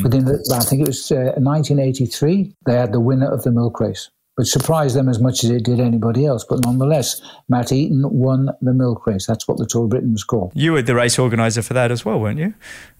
Within 0.04 0.26
the, 0.26 0.44
I 0.54 0.60
think 0.66 0.82
it 0.82 0.88
was 0.88 1.10
uh, 1.12 1.32
1983, 1.38 2.54
they 2.66 2.74
had 2.76 2.92
the 2.92 3.00
winner 3.00 3.32
of 3.32 3.44
the 3.44 3.52
milk 3.52 3.80
race, 3.80 4.10
which 4.40 4.48
surprised 4.48 4.96
them 4.96 5.10
as 5.10 5.20
much 5.20 5.44
as 5.44 5.50
it 5.50 5.64
did 5.66 5.82
anybody 5.82 6.26
else. 6.26 6.46
But 6.48 6.64
nonetheless, 6.64 7.22
Matt 7.50 7.74
Eaton 7.74 8.10
won 8.10 8.48
the 8.62 8.74
milk 8.74 9.06
race. 9.06 9.26
That's 9.28 9.46
what 9.50 9.58
the 9.58 9.66
Tour 9.66 9.84
of 9.84 9.90
Britain 9.90 10.14
was 10.14 10.24
called. 10.24 10.54
you 10.56 10.72
were 10.72 10.82
the 10.82 10.96
race 10.96 11.20
organizer 11.20 11.62
for 11.62 11.74
that 11.74 11.92
as 11.92 12.06
well, 12.06 12.22
weren't 12.22 12.40
you? 12.40 12.54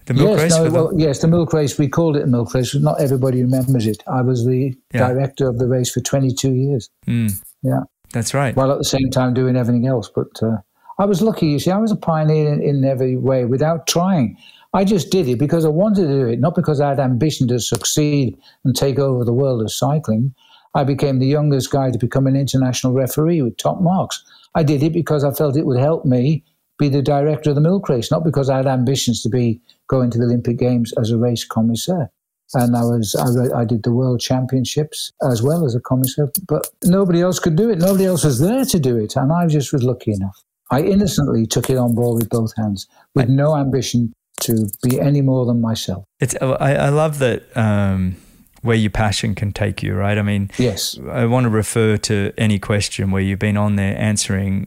The 0.04 0.12
milk 0.12 0.28
yes, 0.36 0.42
race 0.42 0.52
no, 0.52 0.64
for 0.64 0.70
the, 0.70 0.84
well, 0.84 0.92
yes, 0.98 1.20
the 1.20 1.28
milk 1.28 1.54
race. 1.54 1.78
We 1.78 1.88
called 1.88 2.18
it 2.18 2.24
a 2.24 2.26
milk 2.26 2.52
race. 2.52 2.74
Not 2.74 3.00
everybody 3.00 3.40
remembers 3.40 3.86
it. 3.86 4.02
I 4.06 4.20
was 4.20 4.44
the 4.44 4.76
Yeah. 4.92 5.08
director 5.08 5.48
of 5.48 5.58
the 5.58 5.66
race 5.66 5.90
for 5.90 6.00
22 6.00 6.52
years. 6.52 6.90
Yeah, 7.06 7.84
That's 8.12 8.34
right. 8.34 8.54
while 8.54 8.70
at 8.70 8.76
the 8.76 8.84
same 8.84 9.08
time 9.10 9.32
doing 9.32 9.56
everything 9.56 9.86
else. 9.86 10.10
But 10.14 10.42
uh, 10.42 10.58
I 10.98 11.06
was 11.06 11.22
lucky. 11.22 11.46
You 11.46 11.58
see, 11.58 11.70
I 11.70 11.78
was 11.78 11.90
a 11.90 11.96
pioneer 11.96 12.52
in, 12.52 12.60
in 12.62 12.84
every 12.84 13.16
way 13.16 13.46
without 13.46 13.86
trying. 13.86 14.36
I 14.74 14.84
just 14.84 15.10
did 15.10 15.26
it 15.26 15.38
because 15.38 15.64
I 15.64 15.68
wanted 15.70 16.02
to 16.02 16.08
do 16.20 16.26
it, 16.26 16.38
not 16.38 16.54
because 16.54 16.82
I 16.82 16.90
had 16.90 17.00
ambition 17.00 17.48
to 17.48 17.58
succeed 17.60 18.36
and 18.66 18.76
take 18.76 18.98
over 18.98 19.24
the 19.24 19.32
world 19.32 19.62
of 19.62 19.72
cycling. 19.72 20.34
I 20.74 20.84
became 20.84 21.18
the 21.18 21.26
youngest 21.26 21.70
guy 21.70 21.90
to 21.90 21.98
become 21.98 22.26
an 22.26 22.36
international 22.36 22.92
referee 22.92 23.42
with 23.42 23.56
top 23.56 23.80
marks. 23.80 24.22
I 24.54 24.62
did 24.62 24.82
it 24.82 24.92
because 24.92 25.24
I 25.24 25.32
felt 25.32 25.56
it 25.56 25.66
would 25.66 25.80
help 25.80 26.04
me 26.04 26.44
be 26.78 26.88
the 26.88 27.02
director 27.02 27.50
of 27.50 27.56
the 27.56 27.62
milk 27.62 27.88
race, 27.88 28.10
not 28.10 28.24
because 28.24 28.48
I 28.48 28.56
had 28.56 28.66
ambitions 28.66 29.22
to 29.22 29.28
be 29.28 29.60
going 29.88 30.10
to 30.10 30.18
the 30.18 30.24
Olympic 30.24 30.58
Games 30.58 30.92
as 30.98 31.10
a 31.10 31.18
race 31.18 31.44
commissaire. 31.44 32.10
And 32.54 32.76
I 32.76 32.82
was 32.82 33.14
I, 33.14 33.60
I 33.60 33.64
did 33.64 33.84
the 33.84 33.92
World 33.92 34.20
Championships 34.20 35.12
as 35.22 35.40
well 35.40 35.64
as 35.64 35.76
a 35.76 35.80
commissaire, 35.80 36.32
but 36.48 36.68
nobody 36.84 37.20
else 37.20 37.38
could 37.38 37.54
do 37.54 37.70
it. 37.70 37.78
Nobody 37.78 38.06
else 38.06 38.24
was 38.24 38.40
there 38.40 38.64
to 38.64 38.80
do 38.80 38.96
it, 38.96 39.14
and 39.14 39.32
I 39.32 39.46
just 39.46 39.72
was 39.72 39.84
lucky 39.84 40.12
enough. 40.12 40.36
I 40.72 40.82
innocently 40.82 41.46
took 41.46 41.70
it 41.70 41.76
on 41.76 41.94
board 41.94 42.20
with 42.20 42.28
both 42.28 42.52
hands, 42.56 42.88
with 43.14 43.28
no 43.28 43.56
ambition 43.56 44.12
to 44.40 44.66
be 44.82 45.00
any 45.00 45.20
more 45.20 45.46
than 45.46 45.60
myself. 45.60 46.04
It's 46.18 46.34
I, 46.42 46.74
I 46.74 46.88
love 46.88 47.20
that 47.20 47.56
um, 47.56 48.16
where 48.62 48.76
your 48.76 48.90
passion 48.90 49.34
can 49.34 49.52
take 49.52 49.82
you, 49.82 49.94
right? 49.94 50.18
I 50.18 50.22
mean, 50.22 50.50
Yes. 50.58 50.98
I 51.10 51.24
want 51.26 51.44
to 51.44 51.50
refer 51.50 51.96
to 51.98 52.32
any 52.36 52.58
question 52.58 53.10
where 53.10 53.22
you've 53.22 53.38
been 53.38 53.56
on 53.56 53.76
there 53.76 53.96
answering 53.98 54.66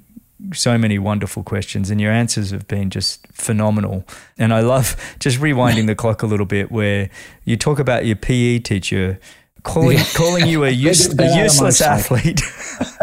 so 0.54 0.78
many 0.78 1.00
wonderful 1.00 1.42
questions, 1.44 1.90
and 1.90 2.02
your 2.02 2.12
answers 2.12 2.52
have 2.52 2.68
been 2.68 2.90
just 2.90 3.26
phenomenal. 3.32 4.04
And 4.38 4.54
I 4.54 4.60
love 4.62 4.96
just 5.20 5.40
rewinding 5.40 5.86
the 5.88 5.96
clock 5.96 6.22
a 6.22 6.26
little 6.26 6.46
bit, 6.46 6.70
where 6.72 7.10
you 7.46 7.56
talk 7.56 7.80
about 7.80 8.06
your 8.06 8.18
PE 8.18 8.60
teacher 8.60 9.20
calling 9.64 9.98
Yeah. 10.00 10.04
calling 10.16 10.48
you 10.48 10.66
a, 10.66 10.70
use, 10.70 11.08
a 11.18 11.38
useless 11.38 11.80
athlete, 11.82 12.42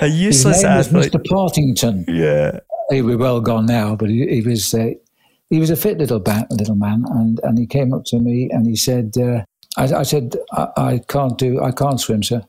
a 0.00 0.06
His 0.08 0.18
useless 0.20 0.64
athlete. 0.64 1.12
Mr. 1.12 1.24
Partington. 1.28 2.04
Yeah, 2.08 2.60
He 2.90 3.02
was 3.02 3.16
well 3.16 3.40
gone 3.40 3.66
now, 3.66 3.96
but 3.96 4.08
he, 4.08 4.26
he 4.26 4.40
was 4.40 4.72
uh, 4.72 4.90
he 5.50 5.58
was 5.58 5.70
a 5.70 5.76
fit 5.76 5.98
little 5.98 6.20
ba- 6.20 6.46
little 6.50 6.76
man, 6.76 7.04
and, 7.10 7.40
and 7.42 7.58
he 7.58 7.66
came 7.66 7.92
up 7.92 8.04
to 8.06 8.18
me 8.18 8.48
and 8.50 8.66
he 8.66 8.76
said, 8.76 9.16
uh, 9.18 9.42
I, 9.76 10.00
I 10.00 10.02
said, 10.04 10.36
I, 10.52 10.68
I 10.76 11.00
can't 11.08 11.36
do, 11.36 11.60
I 11.60 11.72
can't 11.72 12.00
swim, 12.00 12.22
sir. 12.22 12.42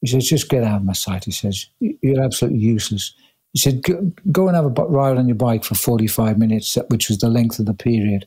He 0.00 0.06
says, 0.06 0.26
just 0.26 0.48
get 0.48 0.64
out 0.64 0.80
of 0.80 0.84
my 0.84 0.94
sight. 0.94 1.24
He 1.24 1.30
says, 1.30 1.66
you're 1.80 2.22
absolutely 2.22 2.60
useless. 2.60 3.14
He 3.52 3.58
said, 3.58 3.82
go, 3.82 4.10
go 4.30 4.48
and 4.48 4.56
have 4.56 4.64
a 4.64 4.68
ride 4.68 5.18
on 5.18 5.28
your 5.28 5.36
bike 5.36 5.64
for 5.64 5.74
45 5.74 6.38
minutes, 6.38 6.76
which 6.88 7.08
was 7.08 7.18
the 7.18 7.28
length 7.28 7.58
of 7.58 7.66
the 7.66 7.74
period, 7.74 8.26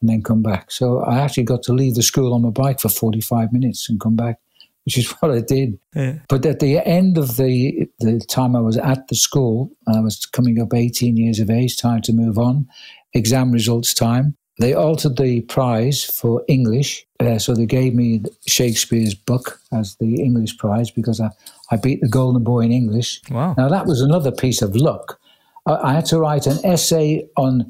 and 0.00 0.10
then 0.10 0.22
come 0.22 0.42
back. 0.42 0.70
So 0.70 1.00
I 1.00 1.20
actually 1.20 1.44
got 1.44 1.62
to 1.64 1.72
leave 1.72 1.94
the 1.94 2.02
school 2.02 2.34
on 2.34 2.42
my 2.42 2.50
bike 2.50 2.80
for 2.80 2.88
45 2.88 3.52
minutes 3.52 3.88
and 3.88 4.00
come 4.00 4.16
back, 4.16 4.38
which 4.84 4.98
is 4.98 5.10
what 5.20 5.30
I 5.30 5.40
did. 5.40 5.78
yeah. 5.94 6.18
But 6.28 6.44
at 6.46 6.60
the 6.60 6.78
end 6.86 7.18
of 7.18 7.36
the 7.36 7.88
the 8.00 8.20
time 8.28 8.54
I 8.56 8.60
was 8.60 8.76
at 8.76 9.08
the 9.08 9.16
school, 9.16 9.70
I 9.86 10.00
was 10.00 10.26
coming 10.26 10.60
up 10.60 10.74
18 10.74 11.16
years 11.16 11.40
of 11.40 11.50
age, 11.50 11.76
time 11.76 12.02
to 12.02 12.12
move 12.12 12.38
on, 12.38 12.66
exam 13.14 13.50
results 13.52 13.94
time. 13.94 14.36
They 14.60 14.72
altered 14.72 15.16
the 15.16 15.40
prize 15.40 16.04
for 16.04 16.44
English, 16.46 17.04
uh, 17.18 17.38
so 17.40 17.54
they 17.54 17.66
gave 17.66 17.92
me 17.92 18.22
Shakespeare's 18.46 19.12
book 19.14 19.58
as 19.72 19.96
the 19.96 20.22
English 20.22 20.58
prize 20.58 20.92
because 20.92 21.20
I, 21.20 21.30
I 21.72 21.76
beat 21.76 22.00
the 22.00 22.08
Golden 22.08 22.44
Boy 22.44 22.60
in 22.60 22.70
English. 22.70 23.20
Wow. 23.30 23.54
Now 23.58 23.68
that 23.68 23.86
was 23.86 24.00
another 24.00 24.30
piece 24.30 24.62
of 24.62 24.76
luck. 24.76 25.18
I, 25.66 25.74
I 25.88 25.92
had 25.94 26.06
to 26.06 26.20
write 26.20 26.46
an 26.46 26.58
essay 26.64 27.26
on 27.36 27.66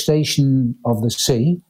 crustacean 0.00 0.74
of 0.84 1.02
the 1.02 1.10
sea, 1.10 1.62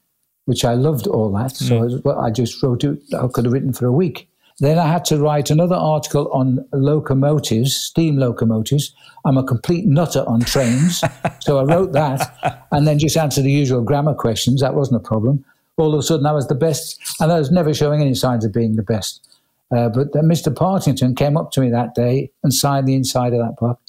which 0.45 0.65
I 0.65 0.73
loved 0.73 1.07
all 1.07 1.31
that. 1.33 1.55
So 1.55 1.77
it 1.77 1.81
was- 1.81 2.01
well, 2.03 2.19
I 2.19 2.29
just 2.31 2.61
wrote 2.61 2.83
it. 2.83 2.99
I 3.13 3.27
could 3.27 3.45
have 3.45 3.53
written 3.53 3.71
for 3.73 3.85
a 3.87 3.91
week. 3.93 4.29
Then 4.59 4.79
I 4.79 4.87
had 4.87 5.05
to 5.05 5.17
write 5.17 5.51
another 5.51 5.75
article 5.75 6.31
on 6.31 6.65
locomotives, 6.73 7.75
steam 7.75 8.17
locomotives. 8.17 8.91
I'm 9.23 9.37
a 9.37 9.43
complete 9.43 9.85
nutter 9.85 10.23
on 10.27 10.39
trains. 10.41 11.03
so 11.39 11.59
I 11.59 11.63
wrote 11.63 11.91
that 11.91 12.65
and 12.71 12.87
then 12.87 12.97
just 12.97 13.17
answered 13.17 13.43
the 13.43 13.51
usual 13.51 13.81
grammar 13.83 14.15
questions. 14.15 14.61
That 14.61 14.73
wasn't 14.73 15.05
a 15.05 15.07
problem. 15.07 15.45
All 15.77 15.93
of 15.93 15.99
a 15.99 16.03
sudden, 16.03 16.25
I 16.25 16.31
was 16.31 16.47
the 16.47 16.55
best, 16.55 16.99
and 17.19 17.31
I 17.31 17.37
was 17.37 17.51
never 17.51 17.71
showing 17.71 18.01
any 18.01 18.15
signs 18.15 18.43
of 18.43 18.51
being 18.51 18.77
the 18.77 18.83
best. 18.83 19.23
Uh, 19.69 19.89
but 19.89 20.13
then 20.13 20.23
Mr. 20.23 20.55
Partington 20.55 21.13
came 21.13 21.37
up 21.37 21.51
to 21.51 21.61
me 21.61 21.69
that 21.69 21.93
day 21.93 22.31
and 22.41 22.51
signed 22.51 22.87
the 22.87 22.95
inside 22.95 23.33
of 23.33 23.39
that 23.39 23.57
book. 23.57 23.79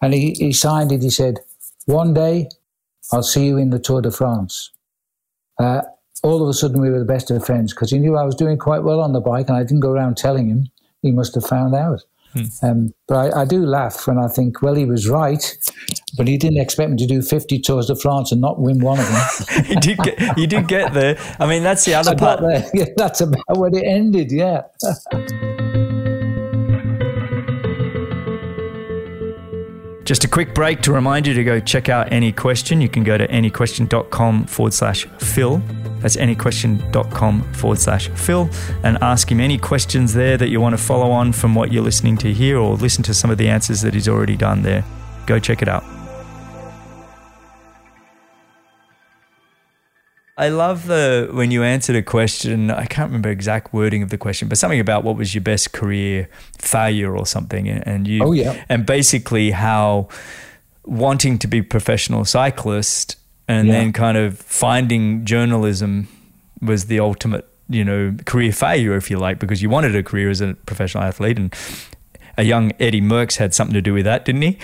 And 0.00 0.14
he, 0.14 0.34
he 0.38 0.52
signed 0.52 0.92
it. 0.92 1.02
He 1.02 1.10
said, 1.10 1.38
One 1.86 2.14
day 2.14 2.48
I'll 3.12 3.24
see 3.24 3.46
you 3.46 3.56
in 3.56 3.70
the 3.70 3.78
Tour 3.80 4.02
de 4.02 4.10
France. 4.12 4.70
Uh, 5.58 5.82
all 6.22 6.42
of 6.42 6.48
a 6.48 6.54
sudden, 6.54 6.80
we 6.80 6.90
were 6.90 6.98
the 6.98 7.04
best 7.04 7.30
of 7.30 7.44
friends 7.44 7.72
because 7.72 7.90
he 7.90 7.98
knew 7.98 8.16
I 8.16 8.24
was 8.24 8.34
doing 8.34 8.58
quite 8.58 8.82
well 8.82 9.00
on 9.00 9.12
the 9.12 9.20
bike 9.20 9.48
and 9.48 9.56
I 9.56 9.62
didn't 9.62 9.80
go 9.80 9.92
around 9.92 10.16
telling 10.16 10.48
him. 10.48 10.68
He 11.02 11.12
must 11.12 11.34
have 11.34 11.46
found 11.46 11.74
out. 11.74 12.02
Um, 12.62 12.94
but 13.08 13.34
I, 13.34 13.42
I 13.42 13.44
do 13.44 13.64
laugh 13.64 14.06
when 14.06 14.18
I 14.18 14.28
think, 14.28 14.62
well, 14.62 14.74
he 14.74 14.84
was 14.84 15.08
right, 15.08 15.56
but 16.16 16.28
he 16.28 16.36
didn't 16.36 16.60
expect 16.60 16.90
me 16.90 16.96
to 16.98 17.06
do 17.06 17.22
50 17.22 17.60
Tours 17.60 17.86
de 17.86 17.96
France 17.96 18.30
and 18.30 18.40
not 18.40 18.60
win 18.60 18.80
one 18.80 19.00
of 19.00 19.06
them. 19.08 19.64
you 19.68 19.76
did 19.76 19.98
get 19.98 20.38
you 20.38 20.46
did 20.46 20.68
get 20.68 20.94
there. 20.94 21.18
I 21.40 21.46
mean, 21.46 21.62
that's 21.62 21.84
the 21.84 21.94
other 21.94 22.12
I 22.12 22.14
part. 22.14 22.40
there. 22.40 22.70
Yeah, 22.74 22.84
that's 22.96 23.20
about 23.20 23.56
where 23.56 23.70
it 23.72 23.84
ended, 23.84 24.30
yeah. 24.30 24.62
Just 30.10 30.24
a 30.24 30.28
quick 30.28 30.56
break 30.56 30.80
to 30.80 30.92
remind 30.92 31.24
you 31.28 31.34
to 31.34 31.44
go 31.44 31.60
check 31.60 31.88
out 31.88 32.12
Any 32.12 32.32
Question. 32.32 32.80
You 32.80 32.88
can 32.88 33.04
go 33.04 33.16
to 33.16 33.30
anyquestion.com 33.30 34.46
forward 34.46 34.74
slash 34.74 35.04
Phil. 35.20 35.62
That's 36.00 36.16
anyquestion.com 36.16 37.52
forward 37.52 37.78
slash 37.78 38.08
Phil 38.08 38.50
and 38.82 38.98
ask 39.02 39.30
him 39.30 39.38
any 39.38 39.56
questions 39.56 40.12
there 40.12 40.36
that 40.36 40.48
you 40.48 40.60
want 40.60 40.76
to 40.76 40.82
follow 40.82 41.12
on 41.12 41.30
from 41.30 41.54
what 41.54 41.70
you're 41.70 41.84
listening 41.84 42.16
to 42.16 42.32
here 42.32 42.58
or 42.58 42.74
listen 42.74 43.04
to 43.04 43.14
some 43.14 43.30
of 43.30 43.38
the 43.38 43.48
answers 43.48 43.82
that 43.82 43.94
he's 43.94 44.08
already 44.08 44.36
done 44.36 44.62
there. 44.62 44.84
Go 45.26 45.38
check 45.38 45.62
it 45.62 45.68
out. 45.68 45.99
I 50.40 50.48
love 50.48 50.86
the 50.86 51.28
when 51.32 51.50
you 51.50 51.62
answered 51.62 51.96
a 51.96 52.02
question. 52.02 52.70
I 52.70 52.86
can't 52.86 53.08
remember 53.08 53.28
exact 53.28 53.74
wording 53.74 54.02
of 54.02 54.08
the 54.08 54.16
question, 54.16 54.48
but 54.48 54.56
something 54.56 54.80
about 54.80 55.04
what 55.04 55.16
was 55.16 55.34
your 55.34 55.42
best 55.42 55.74
career 55.74 56.30
failure 56.56 57.14
or 57.14 57.26
something, 57.26 57.68
and 57.68 58.08
you. 58.08 58.24
Oh 58.24 58.32
yeah. 58.32 58.64
And 58.70 58.86
basically 58.86 59.50
how 59.50 60.08
wanting 60.86 61.38
to 61.40 61.46
be 61.46 61.60
professional 61.60 62.24
cyclist 62.24 63.16
and 63.48 63.68
yeah. 63.68 63.74
then 63.74 63.92
kind 63.92 64.16
of 64.16 64.38
finding 64.38 65.26
journalism 65.26 66.08
was 66.62 66.86
the 66.86 67.00
ultimate, 67.00 67.46
you 67.68 67.84
know, 67.84 68.16
career 68.24 68.50
failure, 68.50 68.96
if 68.96 69.10
you 69.10 69.18
like, 69.18 69.38
because 69.38 69.60
you 69.60 69.68
wanted 69.68 69.94
a 69.94 70.02
career 70.02 70.30
as 70.30 70.40
a 70.40 70.54
professional 70.64 71.04
athlete 71.04 71.38
and. 71.38 71.54
A 72.38 72.44
young 72.44 72.72
Eddie 72.80 73.02
Merckx 73.02 73.36
had 73.36 73.52
something 73.52 73.74
to 73.74 73.82
do 73.82 73.92
with 73.92 74.04
that, 74.04 74.24
didn't 74.24 74.40
he? 74.40 74.58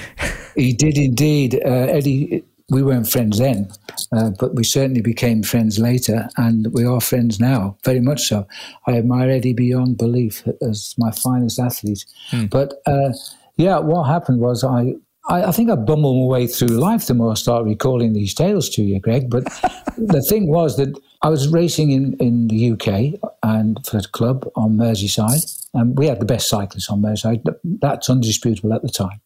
he 0.56 0.72
did 0.72 0.96
indeed. 0.96 1.60
Uh, 1.62 1.68
Eddie 1.68 2.42
we 2.68 2.82
weren't 2.82 3.08
friends 3.08 3.38
then, 3.38 3.70
uh, 4.12 4.30
but 4.38 4.54
we 4.54 4.64
certainly 4.64 5.00
became 5.00 5.42
friends 5.42 5.78
later, 5.78 6.28
and 6.36 6.66
we 6.72 6.84
are 6.84 7.00
friends 7.00 7.38
now, 7.38 7.76
very 7.84 8.00
much 8.00 8.26
so. 8.26 8.46
I 8.86 8.98
admire 8.98 9.30
Eddie 9.30 9.52
beyond 9.52 9.98
belief 9.98 10.42
as 10.62 10.94
my 10.98 11.12
finest 11.12 11.60
athlete. 11.60 12.04
Hmm. 12.30 12.46
But 12.46 12.74
uh, 12.86 13.12
yeah, 13.56 13.78
what 13.78 14.04
happened 14.04 14.40
was 14.40 14.64
I, 14.64 14.94
I, 15.28 15.44
I, 15.44 15.52
think 15.52 15.70
I 15.70 15.76
bumbled 15.76 16.16
my 16.16 16.38
way 16.38 16.46
through 16.48 16.68
life 16.68 17.06
the 17.06 17.14
more 17.14 17.30
I 17.30 17.34
start 17.34 17.64
recalling 17.64 18.14
these 18.14 18.34
tales 18.34 18.68
to 18.70 18.82
you, 18.82 18.98
Greg. 18.98 19.30
But 19.30 19.44
the 19.96 20.22
thing 20.22 20.48
was 20.48 20.76
that 20.76 20.98
I 21.22 21.28
was 21.28 21.48
racing 21.48 21.92
in, 21.92 22.14
in 22.14 22.48
the 22.48 22.72
UK 22.72 23.20
and 23.44 23.78
for 23.86 23.98
a 23.98 24.02
club 24.02 24.48
on 24.56 24.76
Merseyside, 24.76 25.68
and 25.72 25.96
we 25.96 26.06
had 26.06 26.20
the 26.20 26.26
best 26.26 26.48
cyclists 26.48 26.90
on 26.90 27.00
Merseyside. 27.00 27.42
That's 27.62 28.10
undisputable 28.10 28.72
at 28.72 28.82
the 28.82 28.88
time. 28.88 29.20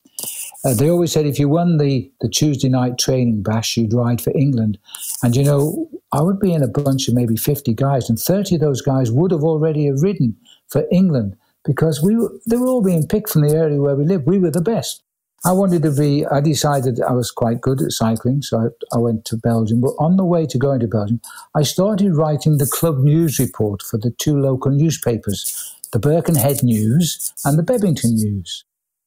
Uh, 0.64 0.74
they 0.74 0.90
always 0.90 1.12
said 1.12 1.26
if 1.26 1.38
you 1.38 1.48
won 1.48 1.78
the, 1.78 2.10
the 2.20 2.28
Tuesday 2.28 2.68
night 2.68 2.98
training 2.98 3.42
bash, 3.42 3.76
you'd 3.76 3.94
ride 3.94 4.20
for 4.20 4.32
England. 4.36 4.78
And 5.22 5.34
you 5.34 5.42
know, 5.42 5.88
I 6.12 6.20
would 6.20 6.38
be 6.38 6.52
in 6.52 6.62
a 6.62 6.68
bunch 6.68 7.08
of 7.08 7.14
maybe 7.14 7.36
50 7.36 7.72
guys, 7.74 8.10
and 8.10 8.18
30 8.18 8.56
of 8.56 8.60
those 8.60 8.82
guys 8.82 9.10
would 9.10 9.30
have 9.30 9.44
already 9.44 9.90
ridden 9.90 10.36
for 10.68 10.84
England 10.92 11.36
because 11.64 12.02
we 12.02 12.16
were, 12.16 12.32
they 12.46 12.56
were 12.56 12.66
all 12.66 12.82
being 12.82 13.06
picked 13.06 13.30
from 13.30 13.42
the 13.42 13.54
area 13.54 13.80
where 13.80 13.96
we 13.96 14.04
lived. 14.04 14.26
We 14.26 14.38
were 14.38 14.50
the 14.50 14.60
best. 14.60 15.02
I 15.42 15.52
wanted 15.52 15.82
to 15.84 15.90
be, 15.90 16.26
I 16.26 16.42
decided 16.42 17.00
I 17.00 17.12
was 17.12 17.30
quite 17.30 17.62
good 17.62 17.80
at 17.80 17.92
cycling, 17.92 18.42
so 18.42 18.58
I, 18.58 18.96
I 18.96 18.98
went 18.98 19.24
to 19.26 19.38
Belgium. 19.38 19.80
But 19.80 19.94
on 19.98 20.16
the 20.16 20.24
way 20.24 20.44
to 20.44 20.58
going 20.58 20.80
to 20.80 20.86
Belgium, 20.86 21.22
I 21.54 21.62
started 21.62 22.14
writing 22.14 22.58
the 22.58 22.66
club 22.66 22.98
news 22.98 23.38
report 23.38 23.80
for 23.80 23.96
the 23.96 24.10
two 24.10 24.38
local 24.38 24.70
newspapers, 24.70 25.74
the 25.92 25.98
Birkenhead 25.98 26.62
News 26.62 27.32
and 27.46 27.58
the 27.58 27.62
Bebington 27.62 28.12
News, 28.12 28.64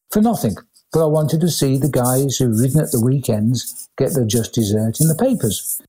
for 0.10 0.22
nothing 0.22 0.56
but 0.94 1.04
I 1.04 1.08
wanted 1.08 1.42
to 1.42 1.50
see 1.50 1.78
the 1.78 1.90
guys 1.90 2.38
who'd 2.38 2.60
ridden 2.60 2.80
at 2.80 2.92
the 2.92 3.02
weekends 3.02 3.90
get 3.98 4.14
their 4.14 4.26
just 4.26 4.54
dessert 4.54 5.02
in 5.02 5.08
the 5.08 5.16
papers. 5.16 5.82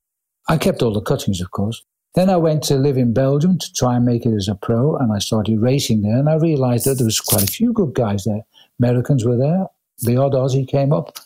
I 0.49 0.57
kept 0.57 0.81
all 0.81 0.93
the 0.93 1.01
cuttings, 1.01 1.41
of 1.41 1.51
course. 1.51 1.83
Then 2.15 2.29
I 2.29 2.37
went 2.37 2.63
to 2.63 2.75
live 2.75 2.97
in 2.97 3.13
Belgium 3.13 3.59
to 3.59 3.73
try 3.73 3.95
and 3.95 4.05
make 4.05 4.25
it 4.25 4.33
as 4.33 4.47
a 4.47 4.55
pro, 4.55 4.95
and 4.95 5.13
I 5.13 5.19
started 5.19 5.61
racing 5.61 6.01
there, 6.01 6.17
and 6.17 6.29
I 6.29 6.35
realized 6.35 6.85
that 6.85 6.95
there 6.95 7.05
was 7.05 7.19
quite 7.19 7.43
a 7.43 7.51
few 7.51 7.71
good 7.73 7.93
guys 7.93 8.23
there. 8.23 8.41
Americans 8.79 9.25
were 9.25 9.37
there, 9.37 9.67
the 9.99 10.17
odd 10.17 10.33
Aussie 10.33 10.67
came 10.67 10.91
up, 10.91 11.19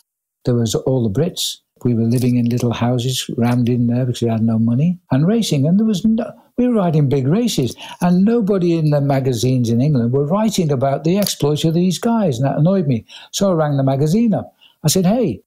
there 0.44 0.54
was 0.54 0.74
all 0.74 1.08
the 1.08 1.20
Brits, 1.20 1.58
we 1.84 1.94
were 1.94 2.04
living 2.04 2.36
in 2.36 2.48
little 2.48 2.72
houses 2.72 3.28
rammed 3.36 3.68
in 3.68 3.86
there 3.86 4.04
because 4.04 4.22
we 4.22 4.28
had 4.28 4.42
no 4.42 4.58
money 4.58 4.98
and 5.10 5.26
racing. 5.26 5.66
And 5.66 5.78
there 5.78 5.86
was 5.86 6.04
no, 6.04 6.32
we 6.60 6.68
were 6.68 6.74
riding 6.74 7.08
big 7.08 7.26
races, 7.26 7.74
and 8.02 8.22
nobody 8.22 8.76
in 8.76 8.90
the 8.90 9.00
magazines 9.00 9.70
in 9.70 9.80
England 9.80 10.12
were 10.12 10.26
writing 10.26 10.70
about 10.70 11.04
the 11.04 11.16
exploits 11.16 11.64
of 11.64 11.72
these 11.72 11.98
guys, 11.98 12.38
and 12.38 12.46
that 12.46 12.58
annoyed 12.58 12.86
me. 12.86 13.06
So 13.32 13.50
I 13.50 13.54
rang 13.54 13.78
the 13.78 13.82
magazine 13.82 14.34
up. 14.34 14.54
I 14.84 14.88
said, 14.88 15.06
"Hey, 15.06 15.40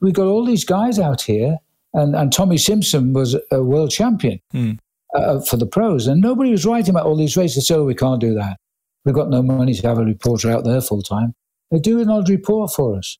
we 0.00 0.10
got 0.10 0.26
all 0.26 0.46
these 0.46 0.64
guys 0.64 0.98
out 0.98 1.20
here, 1.20 1.58
and, 1.92 2.16
and 2.16 2.32
Tommy 2.32 2.56
Simpson 2.56 3.12
was 3.12 3.36
a 3.50 3.62
world 3.62 3.90
champion 3.90 4.40
mm. 4.54 4.78
uh, 5.14 5.40
for 5.40 5.58
the 5.58 5.66
pros, 5.66 6.06
and 6.06 6.22
nobody 6.22 6.50
was 6.50 6.64
writing 6.64 6.94
about 6.94 7.04
all 7.04 7.16
these 7.16 7.36
races. 7.36 7.66
So 7.66 7.84
we 7.84 7.94
can't 7.94 8.20
do 8.20 8.32
that. 8.34 8.56
We've 9.04 9.14
got 9.14 9.28
no 9.28 9.42
money 9.42 9.74
to 9.74 9.86
have 9.86 9.98
a 9.98 10.04
reporter 10.04 10.50
out 10.50 10.64
there 10.64 10.80
full 10.80 11.02
time. 11.02 11.34
They 11.70 11.78
do 11.78 12.00
an 12.00 12.08
odd 12.08 12.30
report 12.30 12.72
for 12.72 12.96
us." 12.96 13.18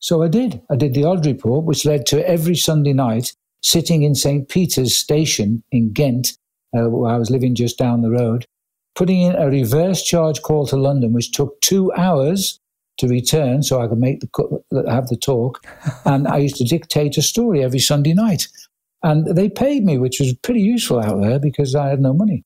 So 0.00 0.24
I 0.24 0.28
did. 0.28 0.60
I 0.68 0.74
did 0.74 0.94
the 0.94 1.04
odd 1.04 1.24
report, 1.26 1.64
which 1.64 1.86
led 1.86 2.06
to 2.06 2.28
every 2.28 2.56
Sunday 2.56 2.92
night 2.92 3.34
sitting 3.62 4.02
in 4.02 4.14
St. 4.14 4.48
Peter's 4.48 4.96
Station 4.96 5.62
in 5.70 5.92
Ghent, 5.92 6.36
uh, 6.76 6.88
where 6.88 7.12
I 7.12 7.18
was 7.18 7.30
living 7.30 7.54
just 7.54 7.78
down 7.78 8.02
the 8.02 8.10
road, 8.10 8.46
putting 8.94 9.22
in 9.22 9.34
a 9.36 9.48
reverse 9.48 10.02
charge 10.02 10.42
call 10.42 10.66
to 10.68 10.76
London, 10.76 11.12
which 11.12 11.32
took 11.32 11.60
two 11.60 11.92
hours 11.92 12.58
to 12.98 13.08
return 13.08 13.62
so 13.62 13.80
I 13.80 13.88
could 13.88 13.98
make 13.98 14.20
the 14.20 14.62
have 14.88 15.08
the 15.08 15.16
talk. 15.16 15.64
and 16.04 16.26
I 16.26 16.38
used 16.38 16.56
to 16.56 16.64
dictate 16.64 17.18
a 17.18 17.22
story 17.22 17.62
every 17.62 17.78
Sunday 17.78 18.14
night. 18.14 18.48
And 19.02 19.36
they 19.36 19.48
paid 19.48 19.84
me, 19.84 19.98
which 19.98 20.18
was 20.18 20.34
pretty 20.34 20.62
useful 20.62 21.00
out 21.00 21.20
there 21.20 21.38
because 21.38 21.74
I 21.74 21.88
had 21.88 22.00
no 22.00 22.12
money. 22.12 22.44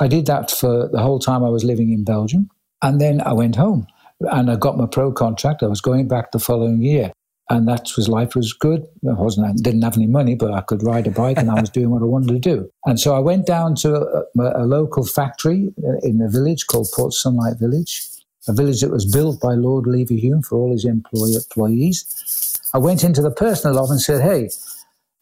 I 0.00 0.08
did 0.08 0.26
that 0.26 0.50
for 0.50 0.88
the 0.88 1.00
whole 1.00 1.18
time 1.18 1.44
I 1.44 1.48
was 1.48 1.64
living 1.64 1.92
in 1.92 2.04
Belgium. 2.04 2.48
And 2.82 3.00
then 3.00 3.20
I 3.20 3.32
went 3.32 3.56
home 3.56 3.86
and 4.20 4.50
I 4.50 4.56
got 4.56 4.76
my 4.76 4.86
pro 4.86 5.12
contract. 5.12 5.62
I 5.62 5.68
was 5.68 5.80
going 5.80 6.08
back 6.08 6.32
the 6.32 6.38
following 6.38 6.82
year, 6.82 7.12
and 7.52 7.68
that 7.68 7.90
was 7.96 8.08
life 8.08 8.34
was 8.34 8.52
good. 8.52 8.86
I 9.08 9.12
wasn't 9.12 9.46
I 9.46 9.52
didn't 9.52 9.82
have 9.82 9.96
any 9.96 10.06
money, 10.06 10.34
but 10.34 10.52
I 10.52 10.62
could 10.62 10.82
ride 10.82 11.06
a 11.06 11.10
bike, 11.10 11.36
and 11.36 11.50
I 11.50 11.60
was 11.60 11.70
doing 11.70 11.90
what 11.90 12.02
I 12.02 12.06
wanted 12.06 12.28
to 12.28 12.38
do. 12.38 12.70
And 12.86 12.98
so 12.98 13.14
I 13.14 13.18
went 13.18 13.46
down 13.46 13.74
to 13.76 13.94
a, 13.94 14.62
a 14.62 14.64
local 14.64 15.04
factory 15.04 15.72
uh, 15.84 15.98
in 16.02 16.20
a 16.22 16.28
village 16.28 16.66
called 16.66 16.88
Port 16.94 17.12
Sunlight 17.12 17.58
Village, 17.58 18.08
a 18.48 18.52
village 18.52 18.80
that 18.80 18.90
was 18.90 19.04
built 19.04 19.40
by 19.40 19.52
Lord 19.52 19.84
Leverhulme 19.84 20.44
for 20.44 20.58
all 20.58 20.72
his 20.72 20.84
employee, 20.84 21.34
employees. 21.34 22.58
I 22.74 22.78
went 22.78 23.04
into 23.04 23.20
the 23.20 23.30
personal 23.30 23.78
office 23.78 23.90
and 23.90 24.00
said, 24.00 24.22
"Hey." 24.22 24.50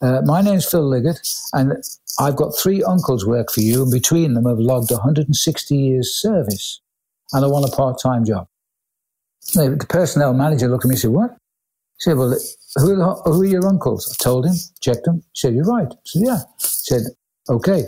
Uh, 0.02 0.22
my 0.24 0.40
name's 0.40 0.64
Phil 0.64 0.88
Liggett, 0.88 1.20
and 1.52 1.74
I've 2.18 2.34
got 2.34 2.56
three 2.56 2.82
uncles 2.82 3.26
work 3.26 3.52
for 3.52 3.60
you, 3.60 3.82
and 3.82 3.92
between 3.92 4.32
them 4.32 4.46
have 4.46 4.58
logged 4.58 4.90
160 4.90 5.76
years 5.76 6.14
service, 6.14 6.80
and 7.34 7.44
I 7.44 7.48
want 7.48 7.70
a 7.70 7.76
part-time 7.76 8.24
job 8.24 8.48
the 9.54 9.86
personnel 9.88 10.32
manager 10.34 10.68
looked 10.68 10.84
at 10.84 10.88
me 10.88 10.94
and 10.94 11.00
said, 11.00 11.10
What? 11.10 11.36
Said, 12.00 12.16
Well, 12.16 12.36
who 12.76 13.00
are, 13.00 13.16
who 13.24 13.42
are 13.42 13.46
your 13.46 13.66
uncles? 13.66 14.16
I 14.18 14.24
told 14.24 14.46
him, 14.46 14.54
checked 14.80 15.04
them. 15.04 15.16
He 15.16 15.40
said, 15.40 15.54
You're 15.54 15.64
right. 15.64 15.88
I 15.90 15.96
said, 16.04 16.22
Yeah. 16.24 16.38
Said, 16.58 17.02
Okay. 17.48 17.84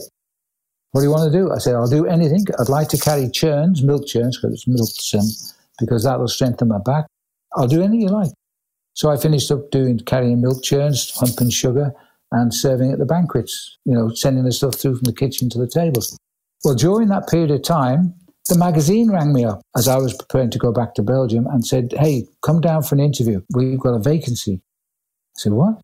What 0.92 1.00
do 1.00 1.06
you 1.06 1.10
want 1.10 1.32
to 1.32 1.38
do? 1.38 1.50
I 1.50 1.58
said, 1.58 1.74
I'll 1.74 1.88
do 1.88 2.06
anything. 2.06 2.44
I'd 2.60 2.68
like 2.68 2.88
to 2.88 2.98
carry 2.98 3.30
churns, 3.30 3.82
milk 3.82 4.06
churns, 4.06 4.36
because 4.36 4.52
it's 4.52 4.68
milk 4.68 5.22
um, 5.22 5.26
because 5.80 6.04
that 6.04 6.20
will 6.20 6.28
strengthen 6.28 6.68
my 6.68 6.78
back. 6.84 7.06
I'll 7.56 7.66
do 7.66 7.80
anything 7.80 8.02
you 8.02 8.08
like. 8.08 8.30
So 8.92 9.10
I 9.10 9.16
finished 9.16 9.50
up 9.50 9.70
doing 9.70 9.98
carrying 10.00 10.42
milk 10.42 10.62
churns, 10.62 11.10
humping 11.16 11.48
sugar, 11.48 11.92
and 12.30 12.52
serving 12.52 12.92
at 12.92 12.98
the 12.98 13.06
banquets, 13.06 13.78
you 13.86 13.94
know, 13.94 14.10
sending 14.10 14.44
the 14.44 14.52
stuff 14.52 14.74
through 14.74 14.96
from 14.96 15.04
the 15.04 15.14
kitchen 15.14 15.48
to 15.50 15.58
the 15.58 15.66
tables. 15.66 16.16
Well, 16.62 16.74
during 16.74 17.08
that 17.08 17.28
period 17.28 17.50
of 17.50 17.62
time, 17.62 18.14
the 18.48 18.58
magazine 18.58 19.10
rang 19.10 19.32
me 19.32 19.44
up 19.44 19.62
as 19.76 19.88
I 19.88 19.96
was 19.96 20.14
preparing 20.14 20.50
to 20.50 20.58
go 20.58 20.72
back 20.72 20.94
to 20.94 21.02
Belgium 21.02 21.46
and 21.46 21.64
said, 21.64 21.94
Hey, 21.98 22.26
come 22.44 22.60
down 22.60 22.82
for 22.82 22.94
an 22.94 23.00
interview. 23.00 23.40
We've 23.54 23.78
got 23.78 23.94
a 23.94 24.00
vacancy. 24.00 24.60
I 25.36 25.38
said, 25.38 25.52
What? 25.52 25.80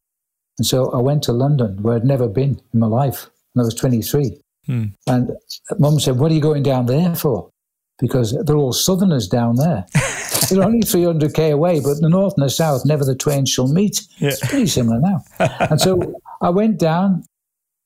And 0.58 0.66
so 0.66 0.90
I 0.90 0.98
went 0.98 1.22
to 1.24 1.32
London, 1.32 1.82
where 1.82 1.96
I'd 1.96 2.04
never 2.04 2.28
been 2.28 2.60
in 2.74 2.80
my 2.80 2.88
life. 2.88 3.30
And 3.54 3.62
I 3.62 3.64
was 3.64 3.74
23. 3.74 4.40
Hmm. 4.66 4.84
And 5.06 5.30
mum 5.78 6.00
said, 6.00 6.16
What 6.16 6.32
are 6.32 6.34
you 6.34 6.40
going 6.40 6.64
down 6.64 6.86
there 6.86 7.14
for? 7.14 7.50
Because 7.98 8.36
they're 8.44 8.56
all 8.56 8.72
southerners 8.72 9.28
down 9.28 9.56
there. 9.56 9.86
they're 10.50 10.62
only 10.62 10.80
300k 10.80 11.52
away, 11.52 11.80
but 11.80 12.00
the 12.00 12.08
north 12.08 12.34
and 12.36 12.44
the 12.44 12.50
south, 12.50 12.84
never 12.84 13.04
the 13.04 13.14
twain 13.14 13.46
shall 13.46 13.68
meet. 13.68 14.02
Yeah. 14.18 14.30
It's 14.30 14.46
pretty 14.46 14.66
similar 14.66 15.00
now. 15.00 15.24
and 15.70 15.80
so 15.80 16.14
I 16.40 16.50
went 16.50 16.78
down 16.78 17.24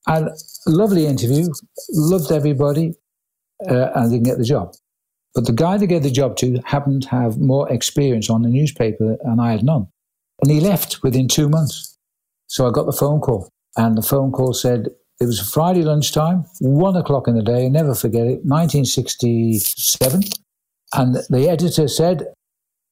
and 0.06 0.30
lovely 0.66 1.06
interview, 1.06 1.46
loved 1.90 2.32
everybody 2.32 2.94
uh, 3.68 3.90
and 3.94 4.10
didn't 4.10 4.24
get 4.24 4.38
the 4.38 4.44
job. 4.44 4.74
But 5.34 5.46
the 5.46 5.52
guy 5.52 5.78
they 5.78 5.86
gave 5.86 6.02
the 6.02 6.10
job 6.10 6.36
to 6.38 6.60
happened 6.64 7.02
to 7.04 7.08
have 7.08 7.38
more 7.38 7.70
experience 7.70 8.28
on 8.28 8.42
the 8.42 8.48
newspaper, 8.48 9.16
and 9.22 9.40
I 9.40 9.52
had 9.52 9.64
none. 9.64 9.88
And 10.42 10.50
he 10.50 10.60
left 10.60 11.02
within 11.02 11.28
two 11.28 11.48
months. 11.48 11.96
So 12.48 12.66
I 12.66 12.70
got 12.70 12.86
the 12.86 12.92
phone 12.92 13.20
call, 13.20 13.48
and 13.76 13.96
the 13.96 14.02
phone 14.02 14.32
call 14.32 14.52
said 14.52 14.88
it 15.20 15.26
was 15.26 15.40
Friday 15.40 15.82
lunchtime, 15.82 16.44
one 16.60 16.96
o'clock 16.96 17.28
in 17.28 17.36
the 17.36 17.42
day, 17.42 17.68
never 17.68 17.94
forget 17.94 18.26
it, 18.26 18.44
1967. 18.44 20.22
And 20.94 21.16
the 21.30 21.48
editor 21.48 21.86
said, 21.88 22.26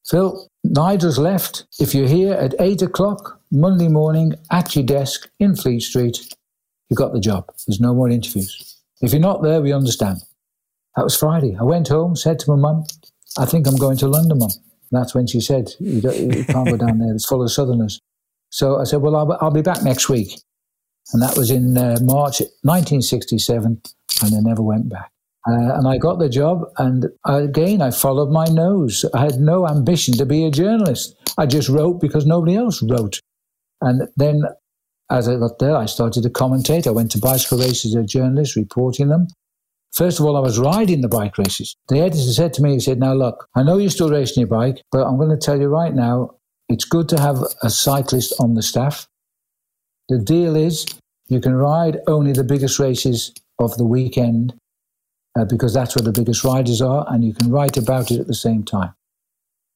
Phil, 0.09 0.49
Nigel's 0.65 1.19
left. 1.19 1.67
If 1.79 1.95
you're 1.95 2.09
here 2.09 2.35
at 2.35 2.55
eight 2.61 2.83
o'clock 2.83 3.41
Monday 3.51 3.89
morning 3.89 4.35
at 4.51 4.75
your 4.77 4.85
desk 4.85 5.29
in 5.41 5.57
Fleet 5.57 5.81
Street, 5.81 6.35
you 6.89 6.97
got 6.97 7.13
the 7.13 7.21
job. 7.21 7.47
There's 7.67 7.81
no 7.81 7.95
more 7.95 8.09
interviews. 8.09 8.81
If 9.03 9.13
you're 9.13 9.21
not 9.21 9.43
there, 9.43 9.61
we 9.61 9.73
understand. 9.73 10.19
That 10.97 11.05
was 11.05 11.17
Friday. 11.17 11.57
I 11.59 11.63
went 11.63 11.89
home, 11.89 12.17
said 12.17 12.39
to 12.41 12.51
my 12.51 12.57
mum, 12.57 12.85
I 13.39 13.47
think 13.47 13.67
I'm 13.67 13.77
going 13.77 13.97
to 13.99 14.09
London, 14.09 14.39
mum. 14.39 14.51
That's 14.91 15.15
when 15.15 15.27
she 15.27 15.41
said, 15.41 15.71
you, 15.79 16.01
you 16.13 16.45
can't 16.45 16.69
go 16.69 16.77
down 16.77 16.99
there. 16.99 17.15
It's 17.15 17.27
full 17.27 17.43
of 17.43 17.53
Southerners. 17.53 18.01
So 18.51 18.81
I 18.81 18.85
said, 18.85 19.01
well, 19.01 19.15
I'll, 19.15 19.39
I'll 19.41 19.53
be 19.53 19.63
back 19.63 19.85
next 19.85 20.09
week. 20.09 20.41
And 21.13 21.23
that 21.23 21.37
was 21.37 21.51
in 21.51 21.79
uh, 21.79 21.99
March 22.03 22.41
1967, 22.63 23.81
and 24.23 24.35
I 24.35 24.41
never 24.41 24.63
went 24.63 24.89
back. 24.89 25.11
Uh, 25.49 25.75
and 25.75 25.89
I 25.89 25.97
got 25.97 26.19
the 26.19 26.29
job, 26.29 26.65
and 26.77 27.07
again, 27.25 27.81
I 27.81 27.91
followed 27.91 28.31
my 28.31 28.45
nose. 28.45 29.07
I 29.15 29.21
had 29.21 29.41
no 29.41 29.67
ambition 29.67 30.15
to 30.19 30.27
be 30.27 30.45
a 30.45 30.51
journalist. 30.51 31.15
I 31.39 31.47
just 31.47 31.69
wrote 31.69 32.01
because 32.01 32.27
nobody 32.27 32.57
else 32.57 32.83
wrote. 32.83 33.21
And 33.81 34.09
then 34.17 34.45
as 35.11 35.29
I 35.29 35.37
got 35.37 35.59
there, 35.59 35.77
I 35.77 35.87
started 35.87 36.23
to 36.25 36.31
commentate. 36.31 36.87
I 36.87 36.91
went 36.91 37.11
to 37.13 37.19
bicycle 37.19 37.59
races 37.59 37.97
as 37.97 38.05
a 38.05 38.07
journalist, 38.07 38.55
reporting 38.55 39.09
them. 39.09 39.29
First 39.93 40.21
of 40.21 40.27
all, 40.27 40.37
I 40.37 40.41
was 40.41 40.59
riding 40.59 41.01
the 41.01 41.09
bike 41.09 41.37
races. 41.37 41.77
The 41.89 42.01
editor 42.01 42.33
said 42.33 42.53
to 42.55 42.63
me, 42.63 42.75
he 42.75 42.81
said, 42.81 42.99
Now 42.99 43.13
look, 43.13 43.49
I 43.55 43.63
know 43.63 43.79
you're 43.79 43.91
still 43.91 44.11
racing 44.11 44.41
your 44.41 44.49
bike, 44.49 44.83
but 44.93 45.05
I'm 45.05 45.17
going 45.17 45.31
to 45.31 45.37
tell 45.37 45.61
you 45.61 45.67
right 45.67 45.95
now, 45.95 46.37
it's 46.69 46.85
good 46.85 47.09
to 47.09 47.21
have 47.21 47.43
a 47.63 47.71
cyclist 47.71 48.33
on 48.39 48.55
the 48.55 48.63
staff. 48.63 49.09
The 50.09 50.19
deal 50.19 50.55
is 50.55 50.87
you 51.29 51.41
can 51.41 51.55
ride 51.55 51.99
only 52.07 52.33
the 52.33 52.45
biggest 52.45 52.79
races 52.79 53.33
of 53.59 53.77
the 53.77 53.85
weekend 53.85 54.55
uh, 55.39 55.45
because 55.45 55.75
that's 55.75 55.97
where 55.97 56.05
the 56.05 56.13
biggest 56.13 56.45
riders 56.45 56.81
are, 56.81 57.05
and 57.09 57.25
you 57.25 57.35
can 57.35 57.51
write 57.51 57.77
about 57.77 58.11
it 58.11 58.21
at 58.21 58.27
the 58.27 58.35
same 58.35 58.63
time. 58.65 58.95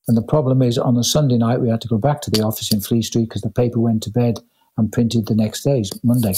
And 0.07 0.17
the 0.17 0.23
problem 0.23 0.63
is, 0.63 0.79
on 0.79 0.97
a 0.97 1.05
Sunday 1.05 1.39
night, 1.39 1.61
we 1.61 1.71
had 1.71 1.81
to 1.81 1.89
go 1.89 1.99
back 1.99 2.21
to 2.23 2.31
the 2.31 2.43
office 2.43 2.73
in 2.73 2.81
Fleet 2.81 3.03
Street 3.03 3.29
because 3.29 3.43
the 3.43 3.51
paper 3.51 3.81
went 3.81 4.03
to 4.05 4.11
bed 4.11 4.41
and 4.77 4.93
printed 4.93 5.27
the 5.27 5.35
next 5.35 5.63
day, 5.63 5.83
Monday. 6.03 6.35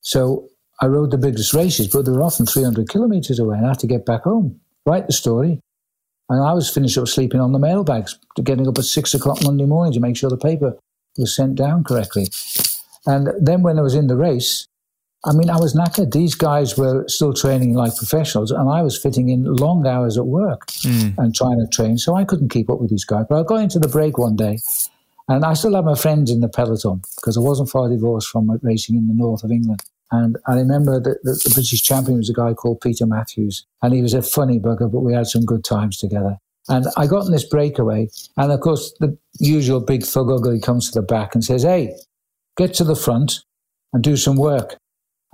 So 0.00 0.48
I 0.80 0.86
rode 0.86 1.10
the 1.10 1.18
biggest 1.18 1.54
races, 1.54 1.88
but 1.88 2.04
they 2.04 2.12
were 2.12 2.22
often 2.22 2.46
300 2.46 2.88
kilometres 2.88 3.38
away, 3.38 3.56
and 3.56 3.66
I 3.66 3.70
had 3.70 3.78
to 3.80 3.86
get 3.86 4.06
back 4.06 4.22
home, 4.22 4.60
write 4.86 5.06
the 5.06 5.12
story. 5.12 5.60
And 6.28 6.42
I 6.42 6.54
was 6.54 6.70
finished 6.70 6.96
up 6.98 7.08
sleeping 7.08 7.40
on 7.40 7.52
the 7.52 7.58
mailbags, 7.58 8.18
getting 8.42 8.66
up 8.66 8.78
at 8.78 8.84
six 8.84 9.12
o'clock 9.12 9.42
Monday 9.42 9.66
morning 9.66 9.92
to 9.92 10.00
make 10.00 10.16
sure 10.16 10.30
the 10.30 10.36
paper 10.36 10.78
was 11.18 11.36
sent 11.36 11.56
down 11.56 11.84
correctly. 11.84 12.28
And 13.06 13.28
then 13.40 13.62
when 13.62 13.78
I 13.78 13.82
was 13.82 13.94
in 13.94 14.06
the 14.06 14.16
race, 14.16 14.66
I 15.24 15.32
mean, 15.32 15.50
I 15.50 15.56
was 15.56 15.74
knackered. 15.74 16.12
These 16.12 16.34
guys 16.34 16.76
were 16.76 17.04
still 17.06 17.32
training 17.32 17.74
like 17.74 17.94
professionals, 17.96 18.50
and 18.50 18.68
I 18.68 18.82
was 18.82 18.98
fitting 18.98 19.28
in 19.28 19.44
long 19.44 19.86
hours 19.86 20.18
at 20.18 20.26
work 20.26 20.66
mm. 20.66 21.16
and 21.16 21.34
trying 21.34 21.60
to 21.60 21.66
train. 21.68 21.96
So 21.98 22.16
I 22.16 22.24
couldn't 22.24 22.48
keep 22.48 22.68
up 22.68 22.80
with 22.80 22.90
these 22.90 23.04
guys. 23.04 23.26
But 23.28 23.40
I 23.40 23.42
got 23.44 23.60
into 23.60 23.78
the 23.78 23.88
break 23.88 24.18
one 24.18 24.34
day, 24.34 24.58
and 25.28 25.44
I 25.44 25.54
still 25.54 25.76
had 25.76 25.84
my 25.84 25.94
friends 25.94 26.30
in 26.30 26.40
the 26.40 26.48
peloton 26.48 27.02
because 27.16 27.36
I 27.36 27.40
wasn't 27.40 27.70
far 27.70 27.88
divorced 27.88 28.28
from 28.30 28.50
racing 28.62 28.96
in 28.96 29.06
the 29.06 29.14
north 29.14 29.44
of 29.44 29.52
England. 29.52 29.82
And 30.12 30.36
I 30.46 30.54
remember 30.56 31.00
that 31.00 31.24
the, 31.24 31.32
the 31.32 31.50
British 31.54 31.82
champion 31.82 32.18
was 32.18 32.28
a 32.28 32.34
guy 32.34 32.52
called 32.52 32.82
Peter 32.82 33.06
Matthews, 33.06 33.66
and 33.82 33.94
he 33.94 34.02
was 34.02 34.12
a 34.12 34.22
funny 34.22 34.60
bugger, 34.60 34.92
but 34.92 35.00
we 35.00 35.14
had 35.14 35.26
some 35.26 35.44
good 35.44 35.64
times 35.64 35.96
together. 35.96 36.36
And 36.68 36.86
I 36.96 37.06
got 37.06 37.24
in 37.24 37.32
this 37.32 37.48
breakaway, 37.48 38.08
and 38.36 38.52
of 38.52 38.60
course, 38.60 38.94
the 39.00 39.16
usual 39.40 39.80
big 39.80 40.04
thug 40.04 40.30
ugly 40.30 40.60
comes 40.60 40.90
to 40.90 41.00
the 41.00 41.06
back 41.06 41.34
and 41.34 41.42
says, 41.42 41.62
Hey, 41.62 41.96
get 42.56 42.74
to 42.74 42.84
the 42.84 42.94
front 42.94 43.40
and 43.92 44.02
do 44.02 44.16
some 44.16 44.36
work. 44.36 44.76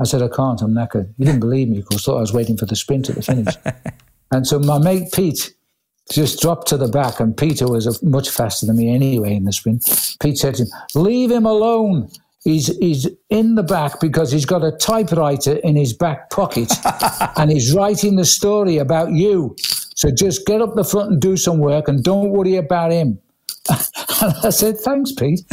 I 0.01 0.05
said, 0.05 0.22
I 0.22 0.29
can't, 0.29 0.62
I'm 0.62 0.74
knackered. 0.74 1.12
He 1.18 1.24
didn't 1.24 1.41
believe 1.41 1.68
me, 1.68 1.81
of 1.81 1.87
course, 1.87 2.05
thought 2.05 2.18
I 2.18 2.20
was 2.20 2.33
waiting 2.33 2.57
for 2.57 2.66
the 2.66 2.76
sprint 2.76 3.11
at 3.11 3.16
the 3.16 3.22
finish. 3.22 3.55
and 4.33 4.47
so 4.47 4.61
my 4.61 4.79
mate 4.79 5.12
Pete 5.12 5.53
just 6.11 6.41
dropped 6.41 6.68
to 6.68 6.76
the 6.76 6.89
back, 6.89 7.20
and 7.20 7.37
Peter 7.37 7.68
was 7.68 8.03
much 8.03 8.31
faster 8.31 8.64
than 8.64 8.76
me 8.76 8.95
anyway 8.95 9.35
in 9.35 9.45
the 9.45 9.53
sprint. 9.53 9.85
Pete 10.22 10.39
said 10.39 10.55
to 10.55 10.62
him, 10.62 10.68
Leave 10.95 11.31
him 11.31 11.47
alone. 11.47 12.09
He's, 12.45 12.68
he's 12.78 13.09
in 13.30 13.57
the 13.57 13.62
back 13.62 14.01
because 14.01 14.30
he's 14.30 14.47
got 14.47 14.62
a 14.62 14.72
typewriter 14.72 15.57
in 15.57 15.76
his 15.76 15.93
back 15.93 16.30
pocket 16.30 16.72
and 17.36 17.51
he's 17.51 17.74
writing 17.74 18.16
the 18.16 18.24
story 18.24 18.78
about 18.78 19.12
you. 19.12 19.57
So 19.97 20.11
just 20.11 20.47
get 20.47 20.62
up 20.62 20.74
the 20.74 20.84
front 20.84 21.11
and 21.11 21.20
do 21.20 21.36
some 21.36 21.59
work 21.59 21.89
and 21.89 22.03
don't 22.03 22.30
worry 22.30 22.57
about 22.57 22.93
him. 22.93 23.18
And 23.68 24.34
I 24.44 24.51
said, 24.51 24.78
thanks, 24.78 25.12
Pete. 25.12 25.40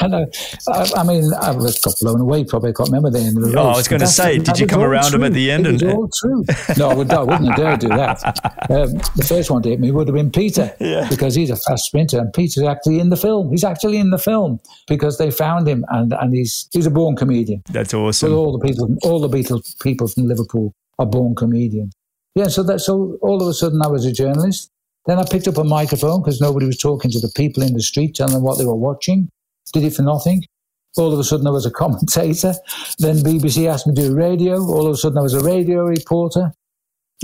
and 0.00 0.14
I, 0.14 0.26
I, 0.68 0.90
I, 0.96 1.02
mean, 1.04 1.30
I 1.40 1.50
was 1.50 1.78
got 1.80 1.94
blown 2.00 2.20
away. 2.20 2.44
Probably 2.44 2.70
I 2.70 2.72
can't 2.72 2.88
remember 2.88 3.10
the 3.10 3.20
end 3.20 3.36
of 3.36 3.42
the 3.42 3.48
race. 3.48 3.56
Oh, 3.56 3.68
I 3.68 3.76
was 3.76 3.88
going 3.88 4.00
to 4.00 4.06
say, 4.06 4.38
did 4.38 4.58
you 4.58 4.66
come 4.66 4.82
around 4.82 5.10
true. 5.10 5.18
him 5.18 5.24
at 5.24 5.32
the 5.32 5.50
end? 5.50 5.66
It 5.66 5.72
was 5.72 5.82
all 5.82 6.08
true. 6.20 6.44
No, 6.78 6.90
I, 6.90 6.94
would, 6.94 7.12
I 7.12 7.20
wouldn't 7.20 7.48
have 7.48 7.56
dared 7.56 7.80
do 7.80 7.88
that. 7.88 8.40
Um, 8.64 8.94
the 9.16 9.26
first 9.28 9.50
one 9.50 9.62
to 9.62 9.68
hit 9.68 9.78
me 9.78 9.90
would 9.90 10.08
have 10.08 10.14
been 10.14 10.30
Peter 10.30 10.74
yeah. 10.80 11.06
because 11.10 11.34
he's 11.34 11.50
a 11.50 11.56
fast 11.56 11.84
sprinter, 11.84 12.18
and 12.18 12.32
Peter's 12.32 12.64
actually 12.64 12.98
in 12.98 13.10
the 13.10 13.16
film. 13.16 13.50
He's 13.50 13.62
actually 13.62 13.98
in 13.98 14.10
the 14.10 14.18
film 14.18 14.58
because 14.88 15.18
they 15.18 15.30
found 15.30 15.68
him, 15.68 15.84
and, 15.90 16.14
and 16.14 16.32
he's 16.32 16.66
he's 16.72 16.86
a 16.86 16.90
born 16.90 17.14
comedian. 17.14 17.62
That's 17.70 17.92
awesome. 17.92 18.32
all 18.32 18.58
the 18.58 18.66
people, 18.66 18.96
all 19.02 19.20
the 19.20 19.28
Beatles 19.28 19.78
people 19.80 20.08
from 20.08 20.28
Liverpool 20.28 20.74
are 20.98 21.06
born 21.06 21.34
comedians. 21.34 21.92
Yeah, 22.34 22.48
so 22.48 22.62
that 22.64 22.80
so 22.80 23.18
all 23.20 23.40
of 23.42 23.48
a 23.48 23.54
sudden 23.54 23.82
I 23.82 23.88
was 23.88 24.06
a 24.06 24.12
journalist. 24.12 24.70
Then 25.06 25.18
I 25.18 25.24
picked 25.30 25.48
up 25.48 25.58
a 25.58 25.64
microphone 25.64 26.22
because 26.22 26.40
nobody 26.40 26.66
was 26.66 26.78
talking 26.78 27.10
to 27.10 27.20
the 27.20 27.32
people 27.36 27.62
in 27.62 27.74
the 27.74 27.82
street, 27.82 28.14
telling 28.14 28.34
them 28.34 28.42
what 28.42 28.58
they 28.58 28.64
were 28.64 28.74
watching. 28.74 29.28
Did 29.72 29.84
it 29.84 29.94
for 29.94 30.02
nothing. 30.02 30.44
All 30.96 31.12
of 31.12 31.18
a 31.18 31.24
sudden, 31.24 31.46
I 31.46 31.50
was 31.50 31.66
a 31.66 31.70
commentator. 31.82 32.54
Then 32.98 33.16
BBC 33.16 33.66
asked 33.68 33.86
me 33.86 33.94
to 33.94 34.02
do 34.02 34.14
radio. 34.14 34.62
All 34.62 34.86
of 34.86 34.94
a 34.94 34.96
sudden, 34.96 35.18
I 35.18 35.22
was 35.22 35.34
a 35.34 35.44
radio 35.44 35.84
reporter. 35.84 36.52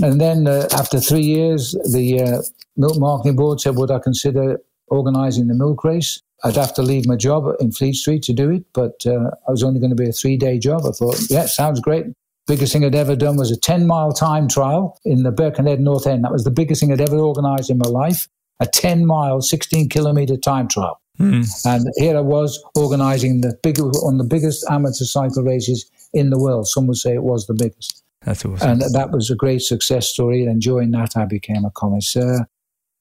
And 0.01 0.19
then, 0.19 0.47
uh, 0.47 0.67
after 0.73 0.99
three 0.99 1.21
years, 1.21 1.71
the 1.91 2.21
uh, 2.21 2.41
Milk 2.77 2.97
Marketing 2.97 3.35
Board 3.35 3.59
said, 3.59 3.75
Would 3.75 3.91
I 3.91 3.99
consider 3.99 4.59
organising 4.87 5.47
the 5.47 5.53
milk 5.53 5.83
race? 5.83 6.21
I'd 6.43 6.55
have 6.55 6.73
to 6.75 6.81
leave 6.81 7.05
my 7.05 7.15
job 7.15 7.45
in 7.59 7.71
Fleet 7.71 7.93
Street 7.93 8.23
to 8.23 8.33
do 8.33 8.49
it, 8.49 8.63
but 8.73 9.05
uh, 9.05 9.29
I 9.47 9.51
was 9.51 9.63
only 9.63 9.79
going 9.79 9.91
to 9.91 9.95
be 9.95 10.09
a 10.09 10.13
three 10.13 10.37
day 10.37 10.57
job. 10.57 10.81
I 10.85 10.91
thought, 10.91 11.19
yeah, 11.29 11.45
sounds 11.45 11.79
great. 11.79 12.05
Biggest 12.47 12.73
thing 12.73 12.83
I'd 12.83 12.95
ever 12.95 13.15
done 13.15 13.37
was 13.37 13.51
a 13.51 13.59
10 13.59 13.87
mile 13.87 14.11
time 14.11 14.47
trial 14.47 14.99
in 15.05 15.23
the 15.23 15.31
Birkenhead 15.31 15.79
North 15.79 16.07
End. 16.07 16.23
That 16.23 16.31
was 16.31 16.43
the 16.43 16.51
biggest 16.51 16.81
thing 16.81 16.91
I'd 16.91 17.01
ever 17.01 17.17
organised 17.17 17.69
in 17.69 17.77
my 17.77 17.87
life. 17.87 18.27
A 18.59 18.65
10 18.65 19.05
mile, 19.05 19.41
16 19.41 19.89
kilometre 19.89 20.37
time 20.37 20.67
trial. 20.67 20.99
Mm. 21.19 21.65
And 21.65 21.87
here 21.97 22.17
I 22.17 22.21
was 22.21 22.61
organising 22.75 23.41
the 23.41 23.57
big, 23.61 23.79
on 23.79 24.17
the 24.17 24.23
biggest 24.23 24.65
amateur 24.69 25.05
cycle 25.05 25.43
races 25.43 25.89
in 26.13 26.29
the 26.29 26.39
world. 26.39 26.67
Some 26.67 26.87
would 26.87 26.97
say 26.97 27.13
it 27.13 27.23
was 27.23 27.47
the 27.47 27.53
biggest. 27.53 28.03
That's 28.23 28.45
awesome. 28.45 28.69
And 28.69 28.81
that 28.93 29.11
was 29.11 29.29
a 29.29 29.35
great 29.35 29.61
success 29.61 30.07
story. 30.07 30.45
And 30.45 30.61
during 30.61 30.91
that, 30.91 31.15
I 31.15 31.25
became 31.25 31.65
a 31.65 31.71
connoisseur. 31.71 32.47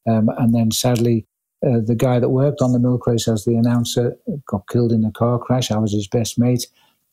Um, 0.09 0.29
and 0.39 0.55
then 0.55 0.71
sadly, 0.71 1.27
uh, 1.67 1.81
the 1.85 1.95
guy 1.95 2.19
that 2.19 2.31
worked 2.31 2.63
on 2.63 2.73
the 2.73 2.79
milk 2.79 3.07
race 3.07 3.29
as 3.29 3.45
the 3.45 3.55
announcer 3.55 4.17
got 4.47 4.67
killed 4.69 4.93
in 4.93 5.05
a 5.05 5.13
car 5.13 5.39
crash. 5.39 5.71
I 5.71 5.79
was 5.79 5.93
his 5.93 6.09
best 6.09 6.39
mate. 6.39 6.67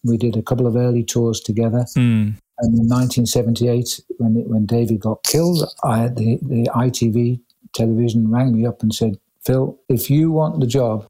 We 0.07 0.17
did 0.17 0.35
a 0.35 0.41
couple 0.41 0.67
of 0.67 0.75
early 0.75 1.03
tours 1.03 1.41
together. 1.41 1.85
Mm. 1.97 2.35
And 2.59 2.73
in 2.73 2.89
1978, 2.89 4.01
when 4.17 4.33
when 4.49 4.65
David 4.65 4.99
got 4.99 5.23
killed, 5.23 5.71
I 5.83 6.07
the, 6.07 6.39
the 6.41 6.69
ITV 6.73 7.39
television 7.73 8.31
rang 8.31 8.53
me 8.53 8.65
up 8.65 8.81
and 8.81 8.93
said, 8.93 9.19
Phil, 9.45 9.79
if 9.89 10.09
you 10.09 10.31
want 10.31 10.59
the 10.59 10.67
job, 10.67 11.07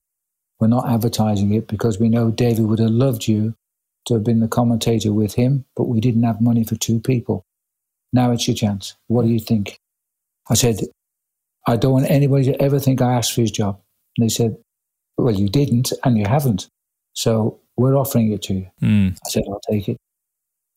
we're 0.59 0.67
not 0.67 0.89
advertising 0.89 1.53
it 1.53 1.67
because 1.67 1.99
we 1.99 2.09
know 2.09 2.31
David 2.31 2.65
would 2.65 2.79
have 2.79 2.89
loved 2.89 3.27
you 3.27 3.55
to 4.05 4.15
have 4.15 4.23
been 4.23 4.39
the 4.39 4.47
commentator 4.47 5.13
with 5.13 5.35
him, 5.35 5.65
but 5.75 5.85
we 5.85 5.99
didn't 5.99 6.23
have 6.23 6.41
money 6.41 6.63
for 6.63 6.75
two 6.75 6.99
people. 6.99 7.45
Now 8.13 8.31
it's 8.31 8.47
your 8.47 8.55
chance. 8.55 8.95
What 9.07 9.23
do 9.23 9.29
you 9.29 9.39
think? 9.39 9.79
I 10.49 10.53
said, 10.53 10.79
I 11.67 11.75
don't 11.75 11.91
want 11.91 12.09
anybody 12.09 12.45
to 12.45 12.61
ever 12.61 12.79
think 12.79 13.01
I 13.01 13.13
asked 13.13 13.33
for 13.33 13.41
his 13.41 13.51
job. 13.51 13.79
And 14.17 14.25
they 14.25 14.29
said, 14.29 14.57
Well, 15.17 15.33
you 15.33 15.49
didn't 15.49 15.91
and 16.03 16.17
you 16.17 16.25
haven't. 16.25 16.67
So 17.13 17.59
we're 17.77 17.95
offering 17.95 18.31
it 18.31 18.41
to 18.43 18.53
you. 18.55 18.67
Mm. 18.81 19.13
I 19.13 19.29
said, 19.29 19.43
I'll 19.47 19.61
take 19.69 19.87
it. 19.87 19.97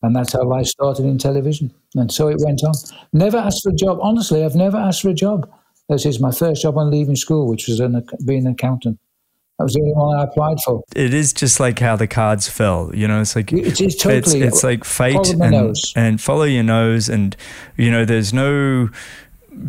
And 0.03 0.15
that's 0.15 0.33
how 0.33 0.51
I 0.51 0.63
started 0.63 1.05
in 1.05 1.17
television. 1.17 1.73
And 1.95 2.11
so 2.11 2.27
it 2.27 2.37
went 2.39 2.63
on. 2.63 2.73
Never 3.13 3.37
asked 3.37 3.63
for 3.63 3.69
a 3.69 3.75
job. 3.75 3.99
Honestly, 4.01 4.43
I've 4.43 4.55
never 4.55 4.77
asked 4.77 5.01
for 5.01 5.09
a 5.09 5.13
job. 5.13 5.51
This 5.89 6.05
is 6.05 6.19
my 6.19 6.31
first 6.31 6.61
job 6.61 6.77
on 6.77 6.89
leaving 6.89 7.15
school, 7.15 7.47
which 7.47 7.67
was 7.67 7.79
an, 7.79 8.03
being 8.25 8.45
an 8.45 8.53
accountant. 8.53 8.99
That 9.59 9.65
was 9.65 9.73
the 9.73 9.81
only 9.81 9.93
one 9.93 10.17
I 10.17 10.23
applied 10.23 10.57
for. 10.65 10.81
It 10.95 11.13
is 11.13 11.33
just 11.33 11.59
like 11.59 11.77
how 11.77 11.95
the 11.95 12.07
cards 12.07 12.49
fell. 12.49 12.89
You 12.95 13.07
know, 13.07 13.21
it's 13.21 13.35
like 13.35 13.53
it 13.53 13.79
is 13.79 13.95
totally. 13.95 14.41
It's, 14.41 14.55
it's 14.55 14.63
like 14.63 14.83
fate 14.83 15.29
and, 15.29 15.75
and 15.95 16.19
follow 16.19 16.45
your 16.45 16.63
nose, 16.63 17.09
and 17.09 17.35
you 17.77 17.91
know, 17.91 18.03
there's 18.03 18.33
no 18.33 18.89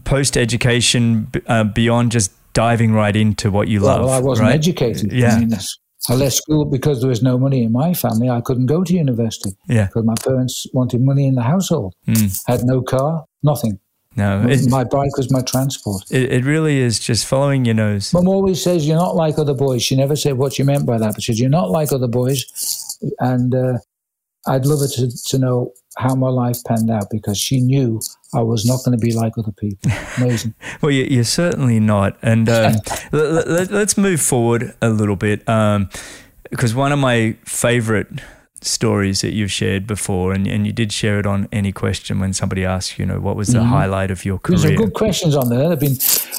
post 0.05 0.39
education 0.39 1.31
uh, 1.47 1.65
beyond 1.65 2.13
just 2.13 2.33
diving 2.55 2.95
right 2.95 3.15
into 3.15 3.51
what 3.51 3.69
you 3.69 3.81
love. 3.81 4.07
Well, 4.07 4.15
I 4.15 4.21
wasn't 4.21 4.49
right? 4.49 4.55
educated. 4.55 5.13
Yeah. 5.13 5.35
I 5.35 5.41
mean, 5.41 5.51
I 6.09 6.15
left 6.15 6.35
school 6.35 6.65
because 6.65 7.01
there 7.01 7.09
was 7.09 7.23
no 7.23 7.39
money 7.39 7.63
in 7.63 7.73
my 7.73 7.95
family. 7.95 8.29
I 8.29 8.41
couldn't 8.41 8.67
go 8.67 8.83
to 8.83 8.93
university. 8.93 9.57
Yeah. 9.69 9.87
Because 9.87 10.05
my 10.05 10.15
parents 10.25 10.67
wanted 10.73 11.01
money 11.01 11.27
in 11.27 11.37
the 11.37 11.43
household. 11.43 11.95
Mm. 12.09 12.43
Had 12.47 12.65
no 12.65 12.83
car, 12.83 13.25
nothing. 13.43 13.79
No. 14.15 14.47
my 14.69 14.85
bike 14.85 15.17
was 15.17 15.33
my 15.33 15.41
transport. 15.41 16.03
It, 16.11 16.31
it, 16.31 16.45
really 16.45 16.81
is 16.81 16.99
just 17.01 17.25
following 17.25 17.65
your 17.65 17.75
nose. 17.75 18.13
Mum 18.13 18.29
always 18.29 18.63
says, 18.63 18.87
You're 18.87 18.99
not 18.99 19.17
like 19.17 19.39
other 19.39 19.55
boys. 19.55 19.83
She 19.83 19.97
never 19.97 20.17
said 20.17 20.37
what 20.37 20.53
she 20.53 20.63
meant 20.63 20.85
by 20.85 20.99
that, 20.99 21.15
but 21.15 21.23
she 21.23 21.33
said, 21.33 21.39
You're 21.39 21.49
not 21.49 21.71
like 21.71 21.93
other 21.93 22.09
boys. 22.09 22.99
And 23.21 23.55
uh, 23.55 23.79
I'd 24.47 24.67
love 24.67 24.81
her 24.81 24.89
to, 24.89 25.11
to 25.29 25.39
know 25.39 25.73
how 25.97 26.15
my 26.15 26.29
life 26.29 26.59
panned 26.67 26.91
out 26.91 27.07
because 27.11 27.39
she 27.39 27.61
knew 27.61 28.01
I 28.35 28.41
was 28.41 28.65
not 28.65 28.81
going 28.85 28.99
to 28.99 29.05
be 29.05 29.13
like 29.13 29.37
other 29.37 29.53
people. 29.53 29.91
Amazing. 30.17 30.55
well, 30.81 30.91
you're 30.91 31.25
certainly 31.25 31.81
not. 31.81 32.17
And 32.23 32.49
um, 32.49 32.75
let, 33.13 33.71
us 33.73 33.97
move 33.99 34.21
forward 34.21 34.75
a 34.81 34.89
little 34.89 35.17
bit 35.17 35.47
um, 35.49 35.91
because 36.51 36.75
one 36.75 36.93
of 36.93 36.99
my 36.99 37.37
favorite 37.45 38.09
stories 38.65 39.21
that 39.21 39.33
you've 39.33 39.53
shared 39.53 39.87
before, 39.87 40.33
and, 40.33 40.47
and 40.47 40.67
you 40.67 40.73
did 40.73 40.93
share 40.93 41.19
it 41.19 41.27
on 41.27 41.49
any 41.53 41.73
question 41.73 42.21
when 42.21 42.33
somebody 42.33 42.65
asked, 42.65 42.99
you 42.99 43.07
know, 43.07 43.21
what 43.21 43.37
was 43.37 43.49
the 43.49 43.59
mm-hmm. 43.59 43.69
highlight 43.69 44.11
of 44.11 44.25
your 44.25 44.39
career? 44.39 44.59
There's 44.59 44.79
good 44.79 44.95
questions 44.95 45.37
on 45.37 45.49
there. 45.49 45.71
I've 45.71 45.81
been, 45.81 45.97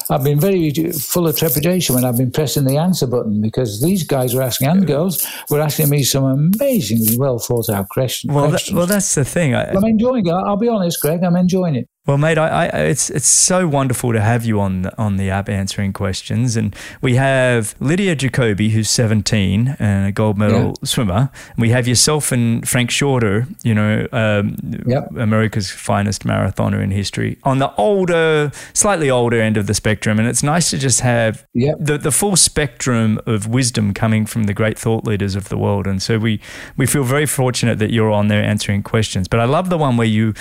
I've 0.09 0.23
been 0.23 0.39
very 0.39 0.71
full 0.91 1.27
of 1.27 1.37
trepidation 1.37 1.95
when 1.95 2.05
I've 2.05 2.17
been 2.17 2.31
pressing 2.31 2.65
the 2.65 2.77
answer 2.77 3.07
button 3.07 3.41
because 3.41 3.81
these 3.81 4.03
guys 4.03 4.33
were 4.33 4.41
asking, 4.41 4.67
and 4.67 4.87
girls 4.87 5.25
were 5.49 5.59
asking 5.59 5.89
me 5.89 6.03
some 6.03 6.23
amazingly 6.23 7.17
well 7.17 7.39
thought 7.39 7.69
out 7.69 7.89
questions. 7.89 8.33
Well, 8.33 8.49
that, 8.49 8.63
well, 8.71 8.87
that's 8.87 9.15
the 9.15 9.25
thing. 9.25 9.55
I, 9.55 9.71
am 9.75 9.83
enjoying 9.83 10.25
it. 10.25 10.31
I'll 10.31 10.57
be 10.57 10.69
honest, 10.69 11.01
Greg. 11.01 11.23
I'm 11.23 11.35
enjoying 11.35 11.75
it. 11.75 11.89
Well, 12.05 12.17
mate, 12.17 12.37
I, 12.37 12.65
I, 12.65 12.79
it's 12.79 13.09
it's 13.09 13.27
so 13.27 13.65
wonderful 13.65 14.11
to 14.11 14.19
have 14.19 14.43
you 14.43 14.59
on 14.59 14.81
the, 14.81 14.97
on 14.97 15.15
the 15.15 15.29
app 15.29 15.47
answering 15.47 15.93
questions, 15.93 16.57
and 16.57 16.75
we 17.01 17.15
have 17.15 17.75
Lydia 17.79 18.13
Jacoby, 18.13 18.71
who's 18.71 18.89
seventeen 18.89 19.77
and 19.79 20.07
a 20.07 20.11
gold 20.11 20.37
medal 20.37 20.65
yeah. 20.65 20.73
swimmer. 20.83 21.31
We 21.57 21.69
have 21.69 21.87
yourself 21.87 22.33
and 22.33 22.67
Frank 22.67 22.91
Shorter, 22.91 23.47
you 23.63 23.73
know, 23.73 24.05
um, 24.11 24.57
yep. 24.85 25.11
America's 25.15 25.71
finest 25.71 26.25
marathoner 26.25 26.83
in 26.83 26.91
history, 26.91 27.37
on 27.43 27.59
the 27.59 27.73
older, 27.75 28.51
slightly 28.73 29.09
older 29.09 29.41
end 29.41 29.55
of 29.55 29.67
the 29.67 29.73
spectrum. 29.73 30.19
And 30.19 30.27
it's 30.27 30.43
nice 30.43 30.71
to 30.71 30.77
just 30.77 30.99
have 30.99 31.47
yep. 31.53 31.77
the 31.79 31.97
the 31.97 32.11
full 32.11 32.35
spectrum 32.35 33.17
of 33.25 33.47
wisdom 33.47 33.93
coming 33.93 34.25
from 34.25 34.43
the 34.43 34.53
great 34.53 34.77
thought 34.77 35.05
leaders 35.05 35.37
of 35.37 35.47
the 35.47 35.57
world. 35.57 35.87
And 35.87 36.01
so 36.01 36.19
we 36.19 36.41
we 36.75 36.85
feel 36.85 37.05
very 37.05 37.27
fortunate 37.27 37.79
that 37.79 37.91
you're 37.91 38.11
on 38.11 38.27
there 38.27 38.43
answering 38.43 38.83
questions. 38.83 39.29
But 39.29 39.39
I 39.39 39.45
love 39.45 39.69
the 39.69 39.77
one 39.77 39.95
where 39.95 40.05
you 40.05 40.33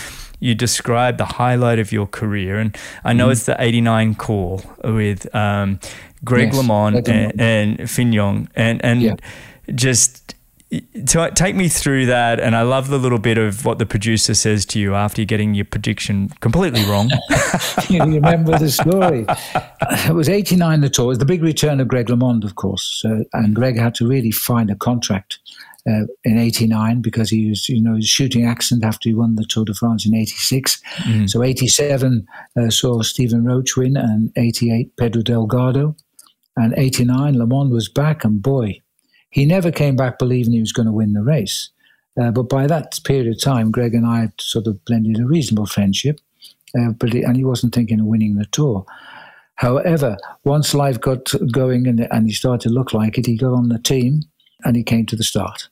you 0.43 0.57
describe 0.57 1.19
the 1.19 1.25
highlight 1.25 1.79
of 1.79 1.93
your 1.93 2.07
career, 2.07 2.59
and 2.59 2.77
I 3.05 3.13
know 3.13 3.29
mm 3.29 3.33
it's 3.33 3.47
the 3.47 3.57
'89 3.59 4.17
call 4.17 4.63
with 4.83 5.33
um, 5.35 5.79
Greg 6.25 6.53
yes, 6.53 6.63
LeMond 6.63 7.09
and, 7.09 7.41
and 7.41 7.91
Fignon, 7.91 8.49
and 8.57 8.85
and 8.85 9.03
yeah. 9.03 9.15
just 9.75 10.35
to 11.07 11.31
take 11.35 11.55
me 11.55 11.69
through 11.69 12.07
that, 12.07 12.41
and 12.41 12.57
I 12.57 12.63
love 12.63 12.89
the 12.89 12.99
little 12.99 13.19
bit 13.19 13.39
of 13.39 13.65
what 13.65 13.79
the 13.79 13.87
producer 13.87 14.35
says 14.35 14.65
to 14.67 14.81
you 14.81 14.95
after 14.95 15.21
you're 15.21 15.27
getting 15.27 15.55
your 15.55 15.67
prediction 15.67 16.31
completely 16.41 16.85
wrong. 16.87 17.11
you 17.89 18.03
remember 18.03 18.59
the 18.59 18.71
story. 18.71 19.27
It 20.09 20.15
was 20.15 20.29
89 20.29 20.81
the 20.81 20.89
tour. 20.89 21.05
It 21.05 21.09
was 21.09 21.19
the 21.19 21.27
big 21.27 21.43
return 21.43 21.79
of 21.79 21.89
Greg 21.89 22.07
LeMond, 22.07 22.45
of 22.45 22.55
course. 22.55 23.05
Uh, 23.07 23.25
and 23.35 23.55
Greg 23.55 23.79
had 23.79 23.95
to 23.97 24.09
really 24.09 24.31
find 24.31 24.71
a 24.71 24.75
contract 24.75 25.39
uh, 25.89 26.05
in 26.25 26.39
89 26.39 27.03
because 27.03 27.31
he 27.31 27.49
was, 27.49 27.69
you 27.69 27.83
know, 27.83 28.01
shooting 28.01 28.47
accent 28.47 28.85
after 28.85 29.09
he 29.09 29.15
won 29.15 29.35
the 29.35 29.45
Tour 29.45 29.65
de 29.65 29.75
France 29.75 30.07
in 30.07 30.15
86. 30.15 30.81
Mm. 30.99 31.29
So 31.29 31.43
87 31.43 32.27
uh, 32.57 32.71
saw 32.71 33.03
Stephen 33.03 33.45
Roche 33.45 33.77
win 33.77 33.97
and 33.97 34.33
88 34.37 34.97
Pedro 34.97 35.23
Delgado. 35.23 35.97
And 36.57 36.75
89, 36.77 37.35
LeMond 37.35 37.71
was 37.71 37.89
back 37.89 38.25
and 38.25 38.43
boy, 38.43 38.81
he 39.31 39.47
never 39.47 39.73
came 39.73 39.97
back 39.97 40.19
believing 40.19 40.53
he 40.53 40.61
was 40.61 40.73
going 40.73 40.87
to 40.87 40.93
win 40.93 41.15
the 41.15 41.23
race. 41.23 41.71
Uh, 42.21 42.31
but 42.31 42.45
by 42.45 42.67
that 42.67 43.01
period 43.05 43.27
of 43.27 43.41
time, 43.41 43.71
Greg 43.71 43.95
and 43.95 44.07
I 44.07 44.21
had 44.21 44.33
sort 44.39 44.67
of 44.67 44.85
blended 44.85 45.19
a 45.19 45.27
reasonable 45.27 45.65
friendship, 45.65 46.21
uh, 46.79 46.91
but 46.91 47.15
he, 47.15 47.23
and 47.23 47.37
he 47.37 47.45
wasn't 47.45 47.75
thinking 47.75 48.01
of 48.01 48.07
winning 48.07 48.35
the 48.35 48.45
Tour. 48.47 48.85
However, 49.55 50.19
once 50.45 50.75
life 50.75 51.01
got 51.01 51.33
going 51.51 51.87
and, 51.87 52.07
and 52.11 52.27
he 52.27 52.35
started 52.35 52.69
to 52.69 52.75
look 52.75 52.93
like 52.93 53.17
it, 53.17 53.27
he 53.27 53.37
got 53.37 53.55
on 53.55 53.69
the 53.69 53.79
team 53.79 54.23
and 54.65 54.77
he 54.77 54.83
came 54.83 55.07
to 55.07 55.17
the 55.17 55.25
start. 55.25 55.69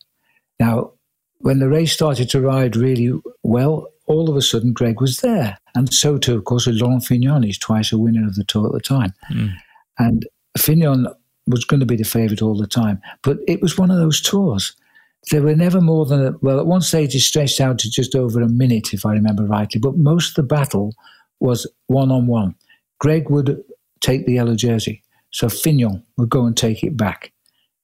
Now, 0.58 0.92
when 1.38 1.58
the 1.58 1.68
race 1.68 1.92
started 1.92 2.28
to 2.30 2.40
ride 2.40 2.76
really 2.76 3.12
well, 3.42 3.88
all 4.06 4.28
of 4.28 4.36
a 4.36 4.42
sudden 4.42 4.72
Greg 4.72 5.00
was 5.00 5.18
there. 5.18 5.56
And 5.74 5.92
so 5.92 6.18
too, 6.18 6.36
of 6.36 6.44
course, 6.44 6.66
with 6.66 6.76
Laurent 6.76 7.04
Fignon. 7.04 7.42
He's 7.42 7.58
twice 7.58 7.92
a 7.92 7.98
winner 7.98 8.26
of 8.26 8.34
the 8.34 8.44
tour 8.44 8.66
at 8.66 8.72
the 8.72 8.80
time. 8.80 9.14
Mm. 9.32 9.52
And 9.98 10.28
Fignon 10.58 11.06
was 11.46 11.64
going 11.64 11.80
to 11.80 11.86
be 11.86 11.96
the 11.96 12.04
favourite 12.04 12.42
all 12.42 12.56
the 12.56 12.66
time. 12.66 13.00
But 13.22 13.38
it 13.46 13.62
was 13.62 13.78
one 13.78 13.90
of 13.90 13.98
those 13.98 14.20
tours. 14.20 14.74
There 15.30 15.42
were 15.42 15.54
never 15.54 15.80
more 15.80 16.06
than, 16.06 16.26
a, 16.26 16.32
well, 16.40 16.58
at 16.58 16.66
one 16.66 16.80
stage 16.80 17.14
it 17.14 17.20
stretched 17.20 17.60
out 17.60 17.78
to 17.78 17.90
just 17.90 18.14
over 18.14 18.40
a 18.40 18.48
minute, 18.48 18.92
if 18.92 19.06
I 19.06 19.12
remember 19.12 19.44
rightly. 19.44 19.80
But 19.80 19.96
most 19.96 20.30
of 20.30 20.34
the 20.36 20.54
battle 20.54 20.94
was 21.38 21.66
one 21.86 22.10
on 22.10 22.26
one. 22.26 22.54
Greg 22.98 23.30
would 23.30 23.62
take 24.00 24.26
the 24.26 24.34
yellow 24.34 24.56
jersey. 24.56 25.02
So 25.30 25.48
Fignon 25.48 26.02
would 26.16 26.30
go 26.30 26.46
and 26.46 26.56
take 26.56 26.82
it 26.82 26.96
back. 26.96 27.32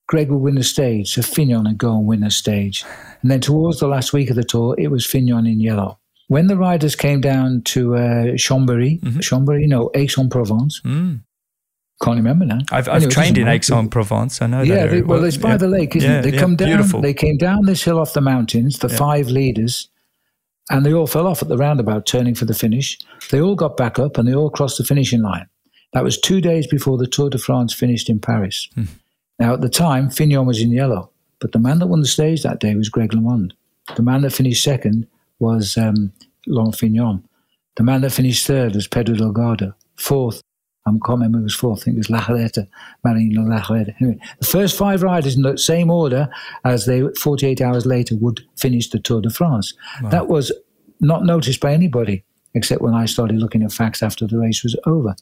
Greg 0.07 0.31
would 0.31 0.39
win 0.39 0.55
the 0.55 0.63
stage, 0.63 1.15
so 1.15 1.23
Fignon 1.23 1.65
would 1.65 1.79
go 1.79 1.97
and 1.97 2.07
win 2.07 2.21
the 2.21 2.31
stage. 2.31 2.85
And 3.23 3.31
then 3.31 3.41
towards 3.41 3.81
the 3.81 3.89
last 3.89 4.13
week 4.13 4.31
of 4.31 4.37
the 4.37 4.45
tour, 4.45 4.75
it 4.79 4.89
was 4.89 5.05
Fignon 5.05 5.47
in 5.47 5.61
yellow. 5.61 5.99
When 6.29 6.47
the 6.47 6.57
riders 6.57 6.97
came 6.97 7.21
down 7.21 7.63
to 7.67 7.95
uh, 7.97 7.99
Chambéry, 8.35 9.01
mm-hmm. 9.01 9.19
Chambéry, 9.19 9.69
no, 9.69 9.91
Aix-en-Provence, 9.95 10.81
mm. 10.85 11.21
Can't 12.03 12.19
remember 12.19 12.45
now. 12.45 12.59
I've, 12.71 12.89
I've 12.89 12.97
anyway, 12.97 13.11
trained 13.11 13.39
in 13.39 13.49
Aix-en-Provence. 13.49 14.43
I 14.43 14.47
know 14.49 14.61
yeah, 14.61 14.87
that. 14.87 14.97
Yeah, 14.97 15.01
well, 15.03 15.25
it's 15.25 15.39
by 15.39 15.53
yeah. 15.53 15.57
the 15.57 15.69
lake, 15.69 15.97
isn't 15.97 16.11
yeah, 16.11 16.19
it? 16.19 16.23
They 16.23 16.33
yeah, 16.33 16.41
come 16.41 16.55
down. 16.55 16.69
Beautiful. 16.69 17.01
They 17.01 17.15
came 17.15 17.39
down 17.39 17.65
this 17.65 17.83
hill 17.83 17.99
off 17.99 18.13
the 18.13 18.21
mountains. 18.21 18.81
The 18.81 18.91
five 18.91 19.29
leaders, 19.29 19.89
and 20.69 20.85
they 20.85 20.93
all 20.93 21.07
fell 21.07 21.27
off 21.27 21.41
at 21.41 21.49
the 21.49 21.57
roundabout, 21.57 22.05
turning 22.05 22.35
for 22.35 22.45
the 22.45 22.53
finish. 22.53 22.99
They 23.31 23.41
all 23.41 23.55
got 23.55 23.79
back 23.79 23.99
up, 23.99 24.19
and 24.19 24.29
they 24.29 24.35
all 24.35 24.51
crossed 24.51 24.77
the 24.77 24.85
finishing 24.85 25.23
line. 25.23 25.47
That 25.95 26.05
was 26.05 26.21
two 26.21 26.43
days 26.43 26.67
before 26.67 26.99
the 26.99 27.07
Tour 27.07 27.31
de 27.31 27.39
France 27.39 27.73
finished 27.73 28.11
in 28.11 28.21
Paris. 28.21 28.69
Hmm. 28.75 28.85
Now, 29.39 29.55
at 29.55 29.61
the 29.61 29.69
time, 29.69 30.11
Fignon 30.11 30.47
was 30.47 30.61
in 30.61 30.71
yellow, 30.71 31.11
but 31.41 31.53
the 31.53 31.59
man 31.59 31.79
that 31.79 31.87
won 31.87 32.01
the 32.01 32.07
stage 32.07 32.43
that 32.43 32.61
day 32.61 32.75
was 32.75 32.89
Greg 32.89 33.13
LeMond. 33.13 33.53
The 33.95 34.03
man 34.03 34.23
that 34.23 34.33
finished 34.33 34.65
second 34.65 35.07
was 35.39 35.77
um, 35.77 36.13
Laurent 36.47 36.77
Fignon. 36.77 37.23
The 37.77 37.83
man 37.83 38.01
that 38.01 38.11
finished 38.13 38.47
third 38.47 38.75
was 38.75 38.89
Pedro 38.89 39.15
Delgado. 39.15 39.75
Fourth, 39.97 40.43
I 40.87 40.91
can't 40.91 41.03
remember 41.09 41.39
who 41.39 41.45
was 41.45 41.55
fourth. 41.55 41.83
I 41.83 41.85
think 41.85 41.97
it 41.97 41.99
was 41.99 42.09
Lejarreta, 42.09 42.69
Marino 43.05 43.43
Lejarreta. 43.43 43.95
Anyway, 44.01 44.19
the 44.39 44.47
first 44.47 44.79
five 44.79 45.03
riders 45.03 45.37
in 45.37 45.43
the 45.43 45.59
same 45.59 45.91
order 45.91 46.29
as 46.65 46.87
they 46.87 47.03
48 47.21 47.61
hours 47.61 47.85
later 47.85 48.17
would 48.17 48.41
finish 48.57 48.89
the 48.89 48.99
Tour 48.99 49.21
de 49.21 49.31
France. 49.31 49.75
Wow. 50.03 50.11
That 50.11 50.29
was 50.29 50.53
not 51.01 51.25
noticed 51.25 51.61
by 51.61 51.73
anybody 51.73 52.25
except 52.55 52.81
when 52.81 52.95
I 52.95 53.05
started 53.05 53.37
looking 53.37 53.63
at 53.63 53.73
facts 53.73 54.03
after 54.03 54.27
the 54.27 54.39
race 54.39 54.63
was 54.63 54.75
over. 54.87 55.15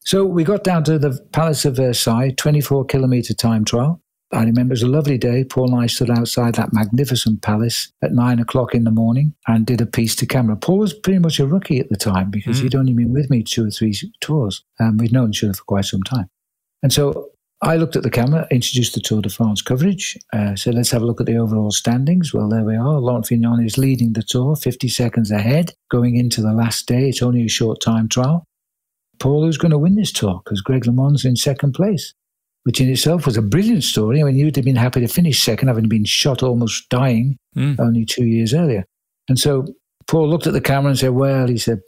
So 0.00 0.24
we 0.24 0.44
got 0.44 0.64
down 0.64 0.84
to 0.84 0.98
the 0.98 1.20
Palace 1.32 1.64
of 1.64 1.76
Versailles, 1.76 2.34
24 2.36 2.86
kilometre 2.86 3.34
time 3.34 3.64
trial. 3.64 4.02
I 4.32 4.44
remember 4.44 4.72
it 4.72 4.78
was 4.78 4.82
a 4.82 4.88
lovely 4.88 5.18
day. 5.18 5.44
Paul 5.44 5.74
and 5.74 5.82
I 5.82 5.86
stood 5.86 6.10
outside 6.10 6.54
that 6.54 6.72
magnificent 6.72 7.42
palace 7.42 7.92
at 8.00 8.12
nine 8.12 8.38
o'clock 8.38 8.74
in 8.74 8.84
the 8.84 8.90
morning 8.92 9.34
and 9.48 9.66
did 9.66 9.80
a 9.80 9.86
piece 9.86 10.14
to 10.16 10.26
camera. 10.26 10.56
Paul 10.56 10.78
was 10.78 10.94
pretty 10.94 11.18
much 11.18 11.40
a 11.40 11.46
rookie 11.46 11.80
at 11.80 11.88
the 11.88 11.96
time 11.96 12.30
because 12.30 12.60
mm. 12.60 12.62
he'd 12.62 12.74
only 12.76 12.92
been 12.92 13.12
with 13.12 13.28
me 13.28 13.42
two 13.42 13.66
or 13.66 13.70
three 13.70 13.94
tours 14.20 14.64
and 14.78 15.00
we'd 15.00 15.12
known 15.12 15.30
each 15.30 15.42
other 15.42 15.52
for 15.52 15.64
quite 15.64 15.84
some 15.84 16.02
time. 16.04 16.28
And 16.82 16.92
so 16.92 17.30
I 17.60 17.76
looked 17.76 17.96
at 17.96 18.04
the 18.04 18.10
camera, 18.10 18.46
introduced 18.50 18.94
the 18.94 19.00
Tour 19.00 19.20
de 19.20 19.28
France 19.28 19.60
coverage, 19.62 20.16
uh, 20.32 20.54
said, 20.54 20.74
let's 20.74 20.92
have 20.92 21.02
a 21.02 21.06
look 21.06 21.20
at 21.20 21.26
the 21.26 21.36
overall 21.36 21.72
standings. 21.72 22.32
Well, 22.32 22.48
there 22.48 22.64
we 22.64 22.76
are. 22.76 23.00
Laurent 23.00 23.26
Fignon 23.26 23.62
is 23.62 23.76
leading 23.76 24.14
the 24.14 24.22
tour, 24.22 24.56
50 24.56 24.88
seconds 24.88 25.30
ahead, 25.30 25.72
going 25.90 26.16
into 26.16 26.40
the 26.40 26.54
last 26.54 26.86
day. 26.86 27.08
It's 27.08 27.20
only 27.20 27.44
a 27.44 27.48
short 27.48 27.80
time 27.80 28.08
trial. 28.08 28.46
Paul 29.20 29.44
who's 29.44 29.58
going 29.58 29.70
to 29.70 29.78
win 29.78 29.94
this 29.94 30.10
tour 30.10 30.40
because 30.44 30.60
Greg 30.60 30.84
LeMond's 30.84 31.24
in 31.24 31.36
second 31.36 31.72
place, 31.72 32.14
which 32.64 32.80
in 32.80 32.88
itself 32.88 33.26
was 33.26 33.36
a 33.36 33.42
brilliant 33.42 33.84
story. 33.84 34.20
I 34.20 34.24
mean, 34.24 34.36
you'd 34.36 34.56
have 34.56 34.64
been 34.64 34.76
happy 34.76 35.00
to 35.00 35.08
finish 35.08 35.42
second, 35.42 35.68
having 35.68 35.88
been 35.88 36.04
shot 36.04 36.42
almost 36.42 36.88
dying 36.88 37.38
mm. 37.56 37.78
only 37.78 38.04
two 38.04 38.26
years 38.26 38.54
earlier. 38.54 38.84
And 39.28 39.38
so 39.38 39.66
Paul 40.06 40.28
looked 40.28 40.46
at 40.46 40.54
the 40.54 40.60
camera 40.60 40.90
and 40.90 40.98
said, 40.98 41.10
Well, 41.10 41.46
he 41.46 41.58
said, 41.58 41.80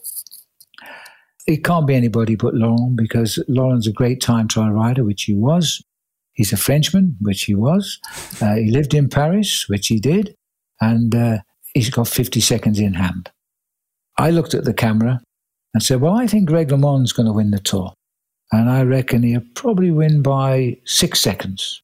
it 1.47 1.65
can't 1.65 1.87
be 1.87 1.95
anybody 1.95 2.37
but 2.37 2.55
Laurent 2.55 2.97
because 2.97 3.43
Laurent's 3.49 3.89
a 3.89 3.93
great 3.93 4.21
time 4.21 4.47
trial 4.47 4.71
rider, 4.71 5.05
which 5.05 5.25
he 5.25 5.35
was. 5.35 5.83
He's 6.35 6.53
a 6.53 6.57
Frenchman, 6.57 7.17
which 7.21 7.43
he 7.43 7.55
was. 7.55 7.99
Uh, 8.41 8.55
he 8.55 8.71
lived 8.71 8.95
in 8.95 9.09
Paris, 9.09 9.69
which 9.69 9.89
he 9.89 9.99
did. 9.99 10.37
And 10.81 11.15
uh, 11.15 11.39
he's 11.75 11.91
got 11.91 12.09
50 12.09 12.41
seconds 12.41 12.79
in 12.79 12.95
hand. 12.95 13.31
I 14.19 14.31
looked 14.31 14.55
at 14.55 14.65
the 14.65 14.75
camera 14.75 15.21
and 15.75 15.83
said, 15.83 16.01
Well, 16.01 16.15
I 16.15 16.27
think 16.27 16.49
Greg 16.49 16.69
LeMond's 16.69 17.13
going 17.13 17.27
to 17.27 17.33
win 17.33 17.51
the 17.51 17.59
tour. 17.59 17.93
And 18.51 18.69
I 18.69 18.83
reckon 18.83 19.23
he'll 19.23 19.43
probably 19.55 19.91
win 19.91 20.23
by 20.23 20.77
six 20.85 21.21
seconds. 21.21 21.83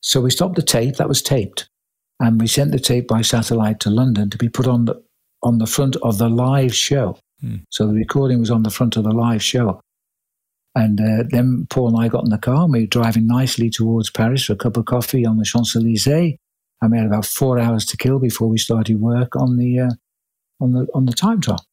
So 0.00 0.20
we 0.20 0.30
stopped 0.30 0.56
the 0.56 0.62
tape, 0.62 0.96
that 0.96 1.08
was 1.08 1.22
taped. 1.22 1.68
And 2.20 2.40
we 2.40 2.46
sent 2.46 2.72
the 2.72 2.78
tape 2.78 3.08
by 3.08 3.22
satellite 3.22 3.80
to 3.80 3.90
London 3.90 4.30
to 4.30 4.38
be 4.38 4.48
put 4.48 4.66
on 4.66 4.86
the, 4.86 5.02
on 5.42 5.58
the 5.58 5.66
front 5.66 5.96
of 5.96 6.18
the 6.18 6.28
live 6.28 6.74
show. 6.74 7.18
Mm. 7.42 7.62
So 7.70 7.86
the 7.86 7.94
recording 7.94 8.40
was 8.40 8.50
on 8.50 8.64
the 8.64 8.70
front 8.70 8.96
of 8.96 9.04
the 9.04 9.12
live 9.12 9.42
show. 9.42 9.80
And 10.74 11.00
uh, 11.00 11.24
then 11.28 11.66
Paul 11.70 11.88
and 11.88 12.04
I 12.04 12.08
got 12.08 12.24
in 12.24 12.30
the 12.30 12.38
car 12.38 12.64
and 12.64 12.72
we 12.72 12.80
were 12.80 12.86
driving 12.86 13.26
nicely 13.26 13.70
towards 13.70 14.10
Paris 14.10 14.44
for 14.44 14.54
a 14.54 14.56
cup 14.56 14.76
of 14.76 14.86
coffee 14.86 15.24
on 15.24 15.38
the 15.38 15.44
Champs 15.44 15.76
Elysees. 15.76 16.36
And 16.82 16.90
we 16.90 16.98
had 16.98 17.06
about 17.06 17.26
four 17.26 17.58
hours 17.58 17.86
to 17.86 17.96
kill 17.96 18.18
before 18.18 18.48
we 18.48 18.58
started 18.58 19.00
work 19.00 19.36
on 19.36 19.56
the 19.56 19.80
uh, 19.80 19.90
on 20.60 20.72
the 20.72 20.86
on 20.92 21.06
the 21.06 21.12
time 21.12 21.40
trial. 21.40 21.64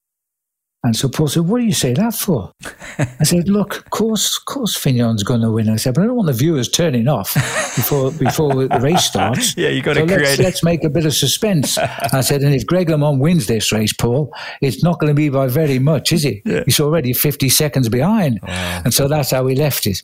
And 0.83 0.95
so 0.95 1.09
Paul 1.09 1.27
said, 1.27 1.43
What 1.43 1.59
do 1.59 1.65
you 1.65 1.73
say 1.73 1.93
that 1.93 2.15
for? 2.15 2.51
I 2.97 3.23
said, 3.23 3.47
Look, 3.49 3.77
of 3.77 3.89
course, 3.91 4.37
of 4.37 4.45
course 4.45 4.75
Fignon's 4.75 5.21
going 5.23 5.41
to 5.41 5.51
win. 5.51 5.69
I 5.69 5.75
said, 5.75 5.93
But 5.93 6.03
I 6.03 6.07
don't 6.07 6.15
want 6.15 6.27
the 6.27 6.33
viewers 6.33 6.69
turning 6.69 7.07
off 7.07 7.33
before 7.75 8.11
before 8.19 8.67
the 8.67 8.79
race 8.81 9.03
starts. 9.03 9.55
yeah, 9.55 9.69
you 9.69 9.83
got 9.83 9.93
to 9.93 10.01
so 10.01 10.07
create. 10.07 10.21
Let's, 10.21 10.39
let's 10.39 10.63
make 10.63 10.83
a 10.83 10.89
bit 10.89 11.05
of 11.05 11.13
suspense. 11.13 11.77
I 11.77 12.21
said, 12.21 12.41
And 12.41 12.55
if 12.55 12.65
Greg 12.65 12.87
LeMond 12.87 13.19
wins 13.19 13.45
this 13.45 13.71
race, 13.71 13.93
Paul, 13.93 14.33
it's 14.61 14.83
not 14.83 14.99
going 14.99 15.11
to 15.11 15.15
be 15.15 15.29
by 15.29 15.47
very 15.47 15.77
much, 15.77 16.11
is 16.11 16.25
it? 16.25 16.41
Yeah. 16.45 16.63
He's 16.65 16.79
already 16.79 17.13
50 17.13 17.49
seconds 17.49 17.87
behind. 17.87 18.39
Wow. 18.41 18.81
And 18.85 18.93
so 18.93 19.07
that's 19.07 19.29
how 19.31 19.43
we 19.43 19.55
left 19.55 19.85
it. 19.85 20.01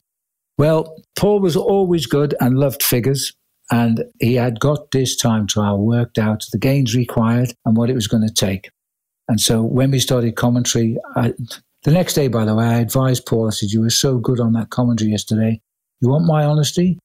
Well, 0.59 0.95
Paul 1.17 1.39
was 1.39 1.55
always 1.55 2.05
good 2.05 2.35
and 2.39 2.57
loved 2.57 2.83
figures. 2.83 3.33
And 3.69 4.05
he 4.19 4.35
had 4.35 4.59
got 4.59 4.91
this 4.91 5.17
time 5.17 5.45
trial 5.45 5.85
worked 5.85 6.17
out, 6.17 6.45
the 6.51 6.57
gains 6.57 6.95
required, 6.95 7.53
and 7.65 7.75
what 7.75 7.89
it 7.89 7.95
was 7.95 8.07
going 8.07 8.25
to 8.25 8.33
take. 8.33 8.69
And 9.27 9.39
so 9.39 9.61
when 9.61 9.91
we 9.91 9.99
started 9.99 10.35
commentary, 10.35 10.97
I, 11.15 11.33
the 11.83 11.91
next 11.91 12.13
day, 12.13 12.27
by 12.27 12.45
the 12.45 12.55
way, 12.55 12.65
I 12.65 12.79
advised 12.79 13.25
Paul, 13.25 13.47
I 13.47 13.51
said, 13.51 13.69
You 13.69 13.81
were 13.81 13.89
so 13.89 14.17
good 14.17 14.39
on 14.39 14.53
that 14.53 14.69
commentary 14.69 15.11
yesterday. 15.11 15.61
You 16.01 16.09
want 16.09 16.25
my 16.25 16.43
honesty? 16.43 16.99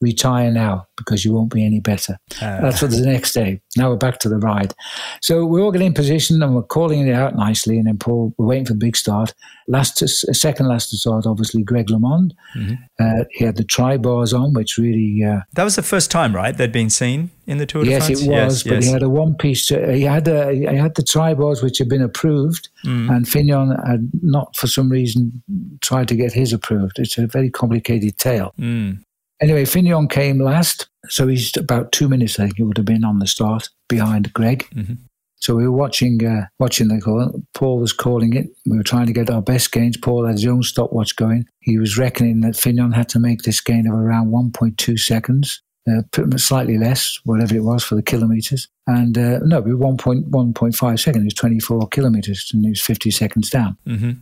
Retire 0.00 0.50
now 0.50 0.86
because 0.96 1.24
you 1.24 1.32
won't 1.32 1.52
be 1.52 1.64
any 1.64 1.80
better. 1.80 2.18
Uh. 2.40 2.60
That's 2.60 2.82
what 2.82 2.90
the 2.90 3.00
next 3.00 3.32
day. 3.32 3.60
Now 3.76 3.90
we're 3.90 3.96
back 3.96 4.18
to 4.20 4.28
the 4.28 4.38
ride. 4.38 4.74
So 5.20 5.44
we're 5.44 5.62
all 5.62 5.72
getting 5.72 5.88
in 5.88 5.94
position 5.94 6.42
and 6.42 6.54
we're 6.54 6.62
calling 6.62 7.06
it 7.06 7.12
out 7.12 7.34
nicely. 7.36 7.78
And 7.78 7.86
then 7.86 7.98
Paul, 7.98 8.34
we're 8.36 8.46
waiting 8.46 8.66
for 8.66 8.72
the 8.72 8.78
big 8.78 8.96
start. 8.96 9.34
Last, 9.68 9.98
second 10.08 10.68
last 10.68 10.90
to 10.90 10.96
start, 10.96 11.26
obviously, 11.26 11.62
Greg 11.62 11.88
LeMond. 11.88 12.32
Mm-hmm. 12.54 12.74
Uh, 13.00 13.24
he 13.30 13.44
had 13.44 13.56
the 13.56 13.64
tri 13.64 13.96
bars 13.96 14.32
on, 14.32 14.52
which 14.54 14.78
really. 14.78 15.24
Uh, 15.24 15.40
that 15.54 15.64
was 15.64 15.76
the 15.76 15.82
first 15.82 16.10
time, 16.10 16.34
right? 16.34 16.56
They'd 16.56 16.72
been 16.72 16.90
seen 16.90 17.30
in 17.46 17.58
the 17.58 17.66
Tour 17.66 17.84
de 17.84 17.90
yes, 17.90 18.06
France? 18.06 18.22
It 18.22 18.30
yes, 18.30 18.62
but 18.62 18.72
yes. 18.74 18.84
he 18.84 18.90
had 18.92 19.02
a 19.02 19.08
one 19.08 19.34
piece. 19.34 19.70
Uh, 19.70 19.88
he 19.88 20.02
had 20.02 20.28
a, 20.28 20.52
he 20.52 20.64
had 20.64 20.94
the 20.94 21.02
tri 21.02 21.34
bars 21.34 21.62
which 21.62 21.78
had 21.78 21.88
been 21.88 22.02
approved, 22.02 22.68
mm. 22.84 23.10
and 23.10 23.28
Fignon 23.28 23.76
had 23.86 24.08
not, 24.22 24.56
for 24.56 24.66
some 24.66 24.88
reason, 24.88 25.42
tried 25.80 26.08
to 26.08 26.16
get 26.16 26.32
his 26.32 26.52
approved. 26.52 26.98
It's 26.98 27.18
a 27.18 27.26
very 27.26 27.50
complicated 27.50 28.18
tale. 28.18 28.52
Mm. 28.58 29.04
Anyway, 29.40 29.64
Fignon 29.64 30.08
came 30.08 30.38
last, 30.38 30.88
so 31.08 31.26
he's 31.26 31.56
about 31.56 31.92
two 31.92 32.08
minutes, 32.08 32.38
I 32.38 32.44
think 32.44 32.56
he 32.56 32.62
would 32.62 32.78
have 32.78 32.86
been 32.86 33.04
on 33.04 33.18
the 33.18 33.26
start 33.26 33.68
behind 33.88 34.32
Greg. 34.32 34.66
Mm-hmm. 34.74 34.94
So 35.38 35.54
we 35.54 35.64
were 35.68 35.76
watching 35.76 36.24
uh, 36.26 36.46
watching 36.58 36.88
the 36.88 37.00
call. 37.00 37.42
Paul 37.54 37.78
was 37.78 37.92
calling 37.92 38.34
it. 38.34 38.46
We 38.64 38.78
were 38.78 38.82
trying 38.82 39.06
to 39.06 39.12
get 39.12 39.30
our 39.30 39.42
best 39.42 39.70
gains. 39.70 39.96
Paul 39.96 40.24
had 40.26 40.36
his 40.36 40.46
own 40.46 40.62
stopwatch 40.62 41.14
going. 41.14 41.46
He 41.60 41.78
was 41.78 41.98
reckoning 41.98 42.40
that 42.40 42.56
Fignon 42.56 42.92
had 42.92 43.08
to 43.10 43.18
make 43.18 43.42
this 43.42 43.60
gain 43.60 43.86
of 43.86 43.94
around 43.94 44.32
1.2 44.32 44.98
seconds, 44.98 45.62
uh, 45.88 46.02
slightly 46.38 46.78
less, 46.78 47.20
whatever 47.24 47.54
it 47.54 47.64
was 47.64 47.84
for 47.84 47.96
the 47.96 48.02
kilometres. 48.02 48.68
And 48.86 49.18
uh, 49.18 49.40
no, 49.44 49.62
1.1.5 49.62 50.98
seconds. 50.98 51.22
It 51.22 51.26
was 51.26 51.34
24 51.34 51.88
kilometres, 51.88 52.50
and 52.54 52.64
he 52.64 52.70
was 52.70 52.80
50 52.80 53.10
seconds 53.10 53.50
down. 53.50 53.76
Mm-hmm. 53.86 54.12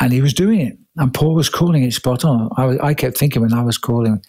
And 0.00 0.12
he 0.12 0.20
was 0.20 0.34
doing 0.34 0.60
it. 0.60 0.76
And 0.96 1.12
Paul 1.12 1.34
was 1.34 1.48
calling 1.48 1.82
it 1.82 1.92
spot 1.92 2.24
on. 2.24 2.50
I, 2.56 2.88
I 2.88 2.94
kept 2.94 3.18
thinking 3.18 3.42
when 3.42 3.52
I 3.52 3.62
was 3.62 3.78
calling, 3.78 4.22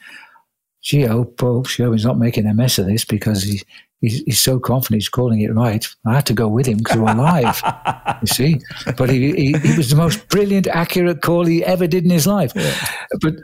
gee, 0.83 1.05
I 1.05 1.09
hope, 1.09 1.39
hope 1.39 1.67
he's 1.67 2.05
not 2.05 2.19
making 2.19 2.45
a 2.45 2.53
mess 2.53 2.77
of 2.77 2.85
this 2.85 3.05
because 3.05 3.43
he, 3.43 3.61
he's, 4.01 4.21
he's, 4.21 4.41
so 4.41 4.59
confident 4.59 5.01
he's 5.01 5.09
calling 5.09 5.41
it 5.41 5.53
right. 5.53 5.87
I 6.05 6.15
had 6.15 6.25
to 6.27 6.33
go 6.33 6.47
with 6.47 6.67
him 6.67 6.77
because 6.77 6.97
we're 6.97 7.13
live, 7.13 7.61
you 8.21 8.27
see. 8.27 8.61
But 8.97 9.09
he, 9.09 9.33
he, 9.33 9.57
he, 9.57 9.77
was 9.77 9.89
the 9.89 9.95
most 9.95 10.27
brilliant, 10.29 10.67
accurate 10.67 11.21
call 11.21 11.45
he 11.45 11.63
ever 11.63 11.87
did 11.87 12.03
in 12.03 12.11
his 12.11 12.27
life. 12.27 12.51
Yeah. 12.55 12.75
But 13.21 13.35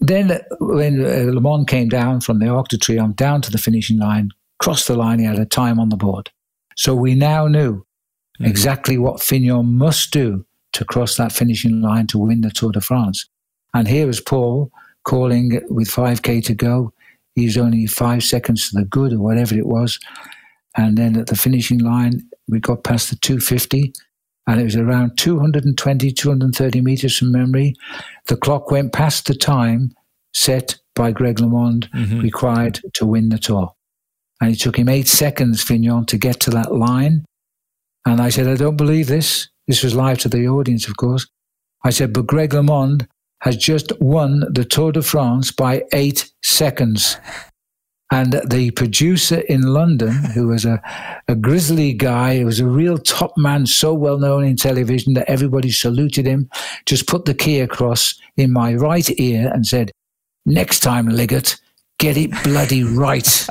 then 0.00 0.40
when 0.60 1.04
uh, 1.04 1.32
LeMond 1.32 1.68
came 1.68 1.88
down 1.88 2.20
from 2.20 2.38
the 2.38 2.48
Arc 2.48 2.68
de 2.68 2.78
Triomphe 2.78 3.16
down 3.16 3.42
to 3.42 3.50
the 3.50 3.58
finishing 3.58 3.98
line, 3.98 4.30
crossed 4.58 4.88
the 4.88 4.96
line, 4.96 5.18
he 5.18 5.24
had 5.24 5.38
a 5.38 5.46
time 5.46 5.80
on 5.80 5.88
the 5.88 5.96
board. 5.96 6.30
So 6.76 6.94
we 6.94 7.14
now 7.14 7.46
knew 7.46 7.78
mm-hmm. 7.78 8.44
exactly 8.44 8.98
what 8.98 9.22
Fignon 9.22 9.78
must 9.78 10.12
do 10.12 10.44
to 10.74 10.84
cross 10.84 11.16
that 11.16 11.32
finishing 11.32 11.80
line 11.80 12.06
to 12.08 12.18
win 12.18 12.42
the 12.42 12.50
Tour 12.50 12.72
de 12.72 12.80
France. 12.80 13.28
And 13.72 13.88
here 13.88 14.08
is 14.08 14.20
Paul 14.20 14.70
calling 15.04 15.60
with 15.68 15.88
5K 15.88 16.44
to 16.44 16.54
go. 16.54 16.92
He's 17.34 17.58
only 17.58 17.86
five 17.86 18.22
seconds 18.22 18.70
to 18.70 18.78
the 18.78 18.84
good 18.84 19.12
or 19.12 19.20
whatever 19.20 19.54
it 19.56 19.66
was. 19.66 19.98
And 20.76 20.96
then 20.96 21.16
at 21.16 21.26
the 21.26 21.36
finishing 21.36 21.78
line, 21.78 22.22
we 22.48 22.60
got 22.60 22.84
past 22.84 23.10
the 23.10 23.16
250 23.16 23.92
and 24.46 24.60
it 24.60 24.64
was 24.64 24.76
around 24.76 25.16
220, 25.16 26.12
230 26.12 26.80
meters 26.80 27.16
from 27.16 27.32
memory. 27.32 27.74
The 28.26 28.36
clock 28.36 28.70
went 28.70 28.92
past 28.92 29.26
the 29.26 29.34
time 29.34 29.94
set 30.34 30.76
by 30.94 31.12
Greg 31.12 31.36
LeMond 31.36 31.88
mm-hmm. 31.90 32.20
required 32.20 32.80
to 32.94 33.06
win 33.06 33.30
the 33.30 33.38
tour. 33.38 33.72
And 34.40 34.52
it 34.52 34.60
took 34.60 34.78
him 34.78 34.88
eight 34.88 35.08
seconds, 35.08 35.62
Fignon, 35.62 36.06
to 36.06 36.18
get 36.18 36.40
to 36.40 36.50
that 36.50 36.72
line. 36.72 37.24
And 38.04 38.20
I 38.20 38.28
said, 38.28 38.48
I 38.48 38.56
don't 38.56 38.76
believe 38.76 39.06
this. 39.06 39.48
This 39.66 39.82
was 39.82 39.94
live 39.94 40.18
to 40.18 40.28
the 40.28 40.46
audience, 40.48 40.88
of 40.88 40.96
course. 40.96 41.26
I 41.84 41.90
said, 41.90 42.12
but 42.12 42.26
Greg 42.26 42.50
LeMond 42.50 43.06
has 43.42 43.56
just 43.56 43.92
won 44.00 44.44
the 44.50 44.64
Tour 44.64 44.92
de 44.92 45.02
France 45.02 45.50
by 45.50 45.84
eight 45.92 46.32
seconds. 46.42 47.18
And 48.10 48.40
the 48.48 48.70
producer 48.70 49.40
in 49.48 49.62
London, 49.62 50.12
who 50.12 50.48
was 50.48 50.64
a, 50.64 50.80
a 51.26 51.34
grizzly 51.34 51.92
guy, 51.92 52.38
who 52.38 52.46
was 52.46 52.60
a 52.60 52.66
real 52.66 52.96
top 52.96 53.36
man, 53.36 53.66
so 53.66 53.92
well 53.92 54.18
known 54.18 54.44
in 54.44 54.56
television 54.56 55.14
that 55.14 55.28
everybody 55.28 55.70
saluted 55.70 56.26
him, 56.26 56.48
just 56.86 57.06
put 57.06 57.24
the 57.24 57.34
key 57.34 57.60
across 57.60 58.14
in 58.36 58.52
my 58.52 58.74
right 58.74 59.08
ear 59.18 59.50
and 59.52 59.66
said, 59.66 59.90
Next 60.46 60.80
time, 60.80 61.08
Liggett, 61.08 61.56
get 62.04 62.18
it 62.18 62.30
bloody 62.42 62.84
right. 62.84 63.46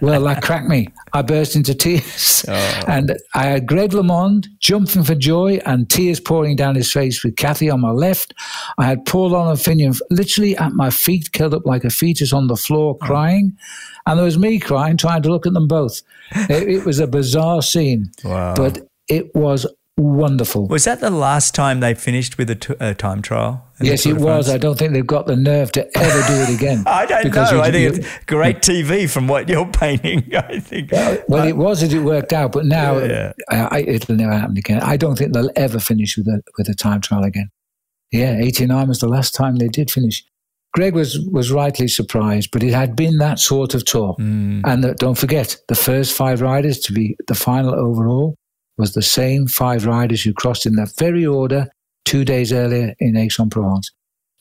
well, 0.00 0.22
that 0.24 0.40
cracked 0.42 0.66
me. 0.66 0.88
I 1.12 1.20
burst 1.20 1.56
into 1.56 1.74
tears. 1.74 2.34
Oh. 2.48 2.84
And 2.86 3.16
I 3.34 3.44
had 3.44 3.66
Greg 3.66 3.90
LeMond 3.90 4.46
jumping 4.60 5.02
for 5.02 5.16
joy 5.16 5.58
and 5.66 5.90
tears 5.90 6.20
pouring 6.20 6.54
down 6.54 6.76
his 6.76 6.92
face 6.92 7.24
with 7.24 7.34
Kathy 7.36 7.68
on 7.70 7.80
my 7.80 7.90
left. 7.90 8.34
I 8.78 8.84
had 8.84 9.04
Paul 9.04 9.56
Fignon 9.56 9.94
literally 10.10 10.56
at 10.56 10.72
my 10.72 10.90
feet, 10.90 11.32
curled 11.32 11.54
up 11.54 11.66
like 11.66 11.82
a 11.82 11.90
fetus 11.90 12.32
on 12.32 12.46
the 12.46 12.56
floor, 12.56 12.94
oh. 12.94 13.04
crying. 13.04 13.56
And 14.06 14.18
there 14.18 14.24
was 14.24 14.38
me 14.38 14.60
crying, 14.60 14.96
trying 14.96 15.22
to 15.22 15.28
look 15.28 15.46
at 15.46 15.54
them 15.54 15.66
both. 15.66 16.02
it, 16.48 16.68
it 16.68 16.86
was 16.86 17.00
a 17.00 17.08
bizarre 17.08 17.62
scene. 17.62 18.12
Wow. 18.22 18.54
But 18.54 18.86
it 19.08 19.34
was 19.34 19.66
wonderful. 19.96 20.66
Was 20.66 20.84
that 20.84 21.00
the 21.00 21.10
last 21.10 21.54
time 21.54 21.80
they 21.80 21.94
finished 21.94 22.38
with 22.38 22.50
a, 22.50 22.54
t- 22.54 22.74
a 22.80 22.94
time 22.94 23.22
trial? 23.22 23.66
Yes, 23.80 24.06
it 24.06 24.16
was. 24.16 24.48
I 24.48 24.58
don't 24.58 24.78
think 24.78 24.92
they've 24.92 25.06
got 25.06 25.26
the 25.26 25.36
nerve 25.36 25.72
to 25.72 25.98
ever 25.98 26.26
do 26.26 26.52
it 26.52 26.56
again. 26.56 26.84
I 26.86 27.06
don't 27.06 27.32
know. 27.32 27.60
I 27.60 27.70
think 27.70 27.96
it's 27.96 28.24
great 28.26 28.58
TV 28.58 29.08
from 29.08 29.28
what 29.28 29.48
you're 29.48 29.66
painting. 29.66 30.30
I 30.34 30.60
think. 30.60 30.92
Well, 30.92 31.18
well 31.28 31.46
it 31.46 31.56
was 31.56 31.82
as 31.82 31.92
it 31.92 32.00
worked 32.00 32.32
out, 32.32 32.52
but 32.52 32.64
now 32.64 32.98
yeah. 32.98 33.32
I, 33.50 33.84
it'll 33.86 34.16
never 34.16 34.32
happen 34.32 34.56
again. 34.56 34.80
I 34.82 34.96
don't 34.96 35.16
think 35.16 35.32
they'll 35.34 35.50
ever 35.56 35.78
finish 35.78 36.16
with 36.16 36.26
a 36.28 36.42
with 36.56 36.68
a 36.68 36.74
time 36.74 37.00
trial 37.00 37.24
again. 37.24 37.50
Yeah, 38.12 38.38
eighty 38.38 38.66
nine 38.66 38.88
was 38.88 39.00
the 39.00 39.08
last 39.08 39.34
time 39.34 39.56
they 39.56 39.68
did 39.68 39.90
finish. 39.90 40.24
Greg 40.72 40.94
was 40.94 41.18
was 41.30 41.52
rightly 41.52 41.88
surprised, 41.88 42.50
but 42.52 42.62
it 42.62 42.72
had 42.72 42.96
been 42.96 43.18
that 43.18 43.38
sort 43.38 43.74
of 43.74 43.84
tour. 43.84 44.14
Mm. 44.18 44.62
And 44.64 44.84
the, 44.84 44.94
don't 44.94 45.18
forget, 45.18 45.56
the 45.68 45.74
first 45.74 46.14
five 46.14 46.40
riders 46.40 46.78
to 46.80 46.92
be 46.92 47.16
the 47.28 47.34
final 47.34 47.74
overall 47.74 48.36
was 48.78 48.92
the 48.94 49.02
same 49.02 49.46
five 49.46 49.86
riders 49.86 50.22
who 50.22 50.32
crossed 50.32 50.66
in 50.66 50.74
that 50.74 50.92
very 50.98 51.24
order 51.26 51.68
two 52.04 52.24
days 52.24 52.52
earlier 52.52 52.94
in 53.00 53.16
Aix-en-Provence. 53.16 53.90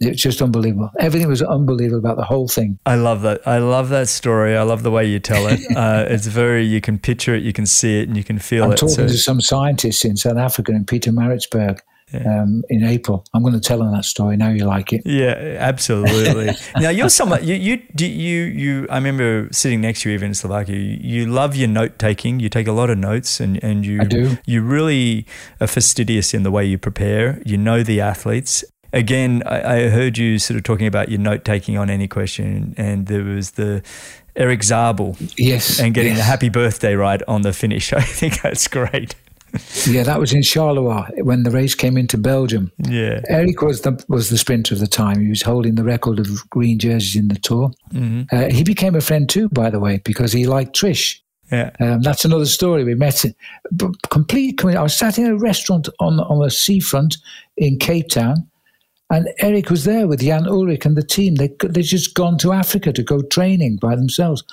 It's 0.02 0.22
just 0.22 0.42
unbelievable. 0.42 0.90
Everything 1.00 1.30
was 1.30 1.42
unbelievable 1.42 2.00
about 2.00 2.18
the 2.18 2.26
whole 2.26 2.50
thing. 2.50 2.78
I 2.86 2.96
love 2.96 3.22
that. 3.22 3.48
I 3.48 3.60
love 3.60 3.88
that 3.90 4.10
story. 4.10 4.58
I 4.58 4.64
love 4.64 4.84
the 4.84 4.92
way 4.92 5.06
you 5.06 5.20
tell 5.20 5.48
it. 5.48 5.62
Uh, 5.76 6.06
it's 6.08 6.28
very, 6.28 6.66
you 6.66 6.80
can 6.80 6.98
picture 6.98 7.36
it, 7.36 7.44
you 7.44 7.52
can 7.52 7.66
see 7.66 8.00
it, 8.00 8.08
and 8.08 8.16
you 8.16 8.24
can 8.24 8.40
feel 8.40 8.64
I'm 8.64 8.72
it. 8.72 8.74
I'm 8.74 8.90
talking 8.90 8.96
so. 8.96 9.08
to 9.08 9.18
some 9.18 9.42
scientists 9.42 10.06
in 10.06 10.16
South 10.16 10.38
Africa 10.38 10.72
in 10.72 10.86
Pietermaritzburg 10.86 11.80
yeah. 12.14 12.42
um, 12.42 12.64
in 12.70 12.84
April. 12.84 13.26
I'm 13.34 13.42
going 13.42 13.54
to 13.54 13.60
tell 13.60 13.80
them 13.80 13.92
that 13.92 14.06
story. 14.06 14.38
Now 14.38 14.50
you 14.50 14.66
like 14.66 14.94
it. 14.94 15.02
Yeah, 15.06 15.58
absolutely. 15.60 16.52
now 16.78 16.90
you're 16.90 17.10
someone 17.10 17.46
you 17.46 17.56
you 17.56 17.82
you 17.98 18.44
you. 18.44 18.88
I 18.90 18.96
remember 18.96 19.50
sitting 19.52 19.82
next 19.82 20.02
to 20.02 20.10
you 20.10 20.16
even 20.16 20.30
in 20.30 20.36
Slovakia. 20.36 20.76
You, 20.76 20.98
you 21.02 21.26
love 21.26 21.56
your 21.56 21.68
note 21.68 21.98
taking. 21.98 22.40
You 22.40 22.50
take 22.50 22.68
a 22.68 22.72
lot 22.72 22.90
of 22.90 22.98
notes, 22.98 23.40
and 23.40 23.62
and 23.64 23.86
you 23.86 24.02
I 24.02 24.06
do. 24.06 24.38
You 24.46 24.62
really 24.62 25.26
are 25.60 25.68
fastidious 25.68 26.34
in 26.34 26.44
the 26.44 26.52
way 26.52 26.66
you 26.66 26.78
prepare. 26.78 27.42
You 27.46 27.58
know 27.58 27.84
the 27.84 28.02
athletes. 28.02 28.64
Again, 28.94 29.44
I, 29.46 29.76
I 29.76 29.90
heard 29.90 30.18
you 30.18 30.40
sort 30.40 30.58
of 30.58 30.64
talking 30.64 30.88
about 30.88 31.10
your 31.10 31.20
note 31.20 31.44
taking 31.44 31.78
on 31.78 31.90
any 31.90 32.08
question, 32.08 32.74
and 32.78 33.08
there 33.08 33.24
was 33.24 33.52
the 33.52 33.84
Erik 34.38 34.64
Zabel. 34.64 35.18
Yes. 35.38 35.80
And 35.80 35.94
getting 35.94 36.12
yes. 36.12 36.20
the 36.20 36.24
happy 36.24 36.50
birthday 36.50 36.96
right 36.96 37.22
on 37.28 37.42
the 37.42 37.52
finish. 37.52 37.92
I 37.94 38.02
think 38.02 38.42
that's 38.42 38.68
great 38.68 39.16
yeah, 39.88 40.04
that 40.04 40.20
was 40.20 40.34
in 40.34 40.42
Charleroi 40.42 41.24
when 41.24 41.44
the 41.44 41.52
race 41.52 41.76
came 41.76 41.98
into 41.98 42.18
Belgium. 42.18 42.72
Yeah, 42.78 43.22
Erik 43.30 43.62
was 43.62 43.82
the 43.82 44.04
was 44.08 44.30
the 44.30 44.38
sprinter 44.38 44.74
of 44.74 44.80
the 44.80 44.88
time. 44.88 45.22
He 45.22 45.30
was 45.30 45.42
holding 45.42 45.76
the 45.76 45.84
record 45.84 46.20
of 46.20 46.50
green 46.50 46.80
jerseys 46.80 47.16
in 47.16 47.28
the 47.28 47.36
Tour. 47.36 47.72
Mm-hmm. 47.94 48.36
Uh, 48.36 48.50
he 48.50 48.64
became 48.64 48.96
a 48.96 49.02
friend 49.02 49.30
too, 49.30 49.50
by 49.50 49.70
the 49.70 49.80
way, 49.80 50.02
because 50.04 50.32
he 50.32 50.46
liked 50.46 50.76
Trish. 50.76 51.20
Yeah, 51.52 51.70
um, 51.80 52.02
that's 52.02 52.26
another 52.26 52.48
story. 52.48 52.84
We 52.84 52.96
met, 52.96 53.24
complete. 54.10 54.64
I 54.66 54.82
was 54.82 54.98
sat 54.98 55.20
in 55.20 55.28
a 55.28 55.38
restaurant 55.38 55.88
on 56.00 56.20
on 56.20 56.40
the 56.40 56.50
seafront 56.50 57.18
in 57.58 57.78
Cape 57.78 58.10
Town, 58.10 58.48
and 59.10 59.30
Erik 59.40 59.70
was 59.70 59.86
there 59.86 60.08
with 60.08 60.22
Jan 60.22 60.46
Ullrich 60.46 60.86
and 60.86 60.98
the 60.98 61.04
team. 61.04 61.36
They 61.36 61.56
they 61.64 61.82
just 61.82 62.16
gone 62.16 62.38
to 62.40 62.52
Africa 62.54 62.92
to 62.94 63.04
go 63.04 63.22
training 63.22 63.78
by 63.78 63.96
themselves. 63.96 64.44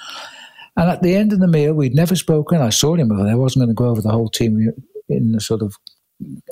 And 0.77 0.89
at 0.89 1.03
the 1.03 1.15
end 1.15 1.33
of 1.33 1.41
the 1.41 1.49
meal, 1.49 1.75
we'd 1.75 1.95
never 1.95 2.17
spoken. 2.17 2.63
I 2.63 2.71
saw 2.71 2.95
him 2.95 3.13
over 3.13 3.25
there. 3.25 3.33
I 3.33 3.37
wasn't 3.37 3.61
going 3.61 3.69
to 3.69 3.75
go 3.75 3.89
over 3.89 4.01
the 4.01 4.11
whole 4.11 4.31
team 4.31 4.73
in 5.13 5.33
the 5.33 5.41
sort 5.41 5.63
of 5.63 5.77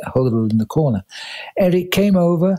huddle 0.04 0.48
in 0.50 0.58
the 0.58 0.66
corner. 0.66 1.04
Erik 1.58 1.90
came 1.90 2.16
over 2.16 2.56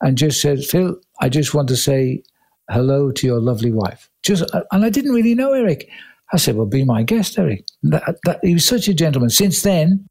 and 0.00 0.18
just 0.18 0.40
said, 0.40 0.64
Phil, 0.64 0.96
I 1.20 1.28
just 1.28 1.54
want 1.54 1.68
to 1.68 1.76
say 1.76 2.22
hello 2.70 3.12
to 3.12 3.26
your 3.26 3.40
lovely 3.40 3.72
wife. 3.72 4.08
Just, 4.22 4.44
and 4.72 4.84
I 4.84 4.90
didn't 4.90 5.12
really 5.12 5.34
know 5.34 5.52
Erik. 5.52 5.88
I 6.32 6.36
said, 6.36 6.56
well, 6.56 6.66
be 6.66 6.84
my 6.84 7.02
guest, 7.02 7.38
Erik. 7.38 7.64
That, 7.82 8.16
that, 8.24 8.40
he 8.42 8.54
was 8.54 8.64
such 8.64 8.88
a 8.88 8.94
gentleman. 8.94 9.30
Since 9.30 9.62
then, 9.62 10.08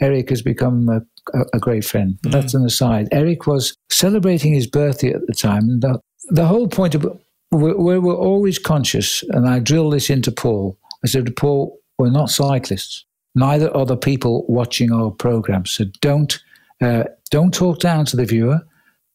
Erik 0.00 0.30
has 0.30 0.42
become 0.42 0.88
a, 0.88 1.02
a, 1.36 1.44
a 1.54 1.58
great 1.58 1.84
friend. 1.84 2.18
But 2.22 2.30
mm. 2.30 2.32
that's 2.32 2.54
an 2.54 2.64
aside. 2.64 3.08
Erik 3.12 3.46
was 3.46 3.76
celebrating 3.90 4.54
his 4.54 4.66
birthday 4.66 5.12
at 5.12 5.26
the 5.26 5.34
time. 5.34 5.68
And 5.68 5.82
the, 5.82 6.00
the 6.28 6.46
whole 6.46 6.68
point 6.68 6.94
of 6.94 7.06
we, 7.50 7.72
we 7.72 7.98
were 7.98 8.14
always 8.14 8.58
conscious, 8.58 9.22
and 9.30 9.48
I 9.48 9.58
drill 9.58 9.90
this 9.90 10.08
into 10.08 10.30
Paul. 10.30 10.78
I 11.04 11.08
said 11.08 11.26
to 11.26 11.32
Paul, 11.32 11.78
we're 11.98 12.10
not 12.10 12.30
cyclists. 12.30 13.04
Neither 13.34 13.74
are 13.76 13.86
the 13.86 13.96
people 13.96 14.44
watching 14.48 14.92
our 14.92 15.10
program. 15.10 15.66
So 15.66 15.84
don't 16.00 16.38
uh, 16.80 17.04
don't 17.30 17.54
talk 17.54 17.78
down 17.78 18.06
to 18.06 18.16
the 18.16 18.24
viewer, 18.24 18.60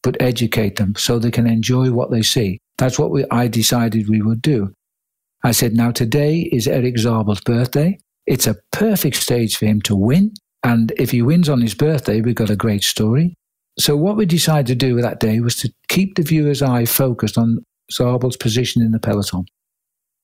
but 0.03 0.22
educate 0.22 0.76
them 0.76 0.93
so 0.95 1.20
they 1.20 1.32
can 1.32 1.47
enjoy 1.47 1.91
what 1.91 2.11
they 2.11 2.22
see. 2.22 2.59
That's 2.78 2.99
what 2.99 3.11
we, 3.11 3.26
I 3.32 3.47
decided 3.47 4.07
we 4.07 4.22
would 4.22 4.41
do. 4.41 4.74
I 5.43 5.51
said, 5.51 5.74
now 5.74 5.91
today 5.91 6.49
is 6.51 6.68
Erik 6.68 6.95
Zabel's 6.97 7.41
birthday. 7.41 7.97
It's 8.26 8.47
a 8.47 8.55
perfect 8.72 9.18
stage 9.18 9.57
for 9.57 9.66
him 9.66 9.82
to 9.82 9.95
win. 9.95 10.34
And 10.63 10.91
if 10.97 11.11
he 11.11 11.22
wins 11.22 11.49
on 11.49 11.61
his 11.61 11.76
birthday, 11.76 12.22
we've 12.22 12.36
got 12.36 12.49
a 12.49 12.55
great 12.55 12.84
story. 12.84 13.36
So 13.78 13.95
what 13.95 14.16
we 14.16 14.26
decided 14.26 14.68
to 14.68 14.76
do 14.76 14.99
that 15.01 15.20
day 15.20 15.39
was 15.39 15.55
to 15.57 15.72
keep 15.89 16.16
the 16.16 16.24
viewer's 16.24 16.61
eye 16.61 16.86
focused 16.86 17.38
on 17.38 17.59
Zabel's 17.91 18.38
position 18.38 18.82
in 18.82 18.91
the 18.91 18.99
peloton. 18.99 19.45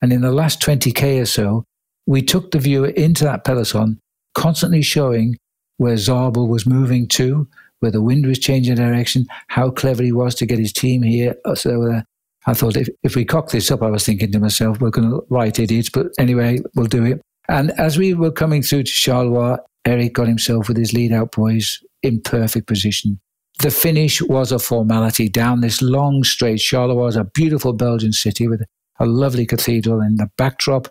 And 0.00 0.12
in 0.12 0.22
the 0.22 0.32
last 0.32 0.60
20k 0.60 1.20
or 1.20 1.26
so, 1.26 1.64
we 2.06 2.22
took 2.22 2.50
the 2.50 2.58
viewer 2.58 2.88
into 2.88 3.24
that 3.24 3.44
peloton, 3.44 3.98
constantly 4.34 4.82
showing 4.82 5.36
where 5.76 5.96
Zabel 5.96 6.48
was 6.48 6.66
moving 6.66 7.08
to, 7.08 7.48
where 7.80 7.92
the 7.92 8.02
wind 8.02 8.26
was 8.26 8.38
changing 8.38 8.76
direction, 8.76 9.26
how 9.48 9.70
clever 9.70 10.02
he 10.02 10.12
was 10.12 10.34
to 10.36 10.46
get 10.46 10.58
his 10.58 10.72
team 10.72 11.02
here. 11.02 11.34
So 11.54 11.90
uh, 11.90 12.02
I 12.46 12.54
thought 12.54 12.76
if, 12.76 12.88
if 13.02 13.16
we 13.16 13.24
cock 13.24 13.50
this 13.50 13.70
up, 13.70 13.82
I 13.82 13.90
was 13.90 14.04
thinking 14.04 14.32
to 14.32 14.38
myself, 14.38 14.80
we're 14.80 14.90
going 14.90 15.10
to 15.10 15.24
write 15.30 15.58
idiots, 15.58 15.90
but 15.90 16.08
anyway, 16.18 16.60
we'll 16.74 16.86
do 16.86 17.04
it. 17.04 17.20
And 17.48 17.72
as 17.72 17.98
we 17.98 18.14
were 18.14 18.30
coming 18.30 18.62
through 18.62 18.84
to 18.84 18.90
Charleroi, 18.90 19.58
Erik 19.84 20.14
got 20.14 20.28
himself 20.28 20.68
with 20.68 20.76
his 20.76 20.92
lead 20.92 21.12
out 21.12 21.32
boys 21.32 21.80
in 22.02 22.20
perfect 22.20 22.68
position. 22.68 23.20
The 23.60 23.70
finish 23.70 24.22
was 24.22 24.52
a 24.52 24.58
formality 24.58 25.28
down 25.28 25.60
this 25.60 25.82
long 25.82 26.24
straight. 26.24 26.58
Charleroi 26.58 27.08
is 27.08 27.16
a 27.16 27.24
beautiful 27.24 27.72
Belgian 27.72 28.12
city 28.12 28.48
with 28.48 28.62
a 28.98 29.06
lovely 29.06 29.46
cathedral 29.46 30.00
in 30.00 30.16
the 30.16 30.28
backdrop. 30.36 30.88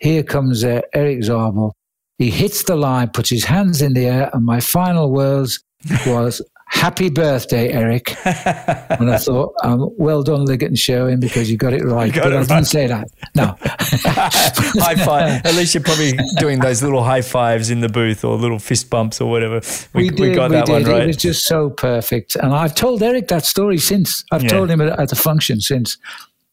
Here 0.00 0.22
comes 0.22 0.64
uh, 0.64 0.80
Erik 0.94 1.22
Zabel. 1.22 1.74
He 2.18 2.30
hits 2.30 2.64
the 2.64 2.76
line, 2.76 3.08
puts 3.08 3.30
his 3.30 3.44
hands 3.44 3.80
in 3.80 3.94
the 3.94 4.06
air, 4.06 4.30
and 4.32 4.44
my 4.44 4.60
final 4.60 5.10
words 5.10 5.62
was, 6.06 6.42
happy 6.70 7.10
birthday, 7.10 7.72
Erik. 7.72 8.14
and 8.24 9.10
I 9.10 9.18
thought, 9.18 9.52
um, 9.64 9.90
well 9.98 10.22
done, 10.22 10.44
Liggett 10.44 10.68
and 10.68 10.76
Sherwen, 10.76 11.18
because 11.20 11.50
you 11.50 11.56
got 11.56 11.72
it 11.72 11.82
right. 11.84 12.12
got 12.12 12.22
but 12.24 12.32
it 12.32 12.36
I 12.36 12.38
right. 12.38 12.48
didn't 12.48 12.66
say 12.66 12.86
that. 12.86 13.08
No. 13.34 13.56
high 13.60 14.94
five. 14.94 15.44
At 15.44 15.54
least 15.56 15.74
you're 15.74 15.82
probably 15.82 16.12
doing 16.38 16.60
those 16.60 16.82
little 16.82 17.02
high 17.02 17.22
fives 17.22 17.70
in 17.70 17.80
the 17.80 17.88
booth 17.88 18.24
or 18.24 18.36
little 18.36 18.58
fist 18.60 18.88
bumps 18.88 19.20
or 19.20 19.28
whatever. 19.30 19.60
We, 19.94 20.10
did, 20.10 20.34
got 20.34 20.50
we 20.50 20.56
that 20.56 20.68
one 20.68 20.82
did. 20.82 20.90
right. 20.90 21.02
It 21.02 21.06
was 21.08 21.16
just 21.16 21.44
so 21.46 21.70
perfect. 21.70 22.36
And 22.36 22.54
I've 22.54 22.74
told 22.74 23.02
Erik 23.02 23.28
that 23.28 23.44
story 23.44 23.78
since. 23.78 24.24
I've 24.30 24.44
Yeah. 24.44 24.48
told 24.50 24.70
him 24.70 24.80
at, 24.80 24.98
at 24.98 25.08
the 25.08 25.16
function 25.16 25.60
since. 25.60 25.98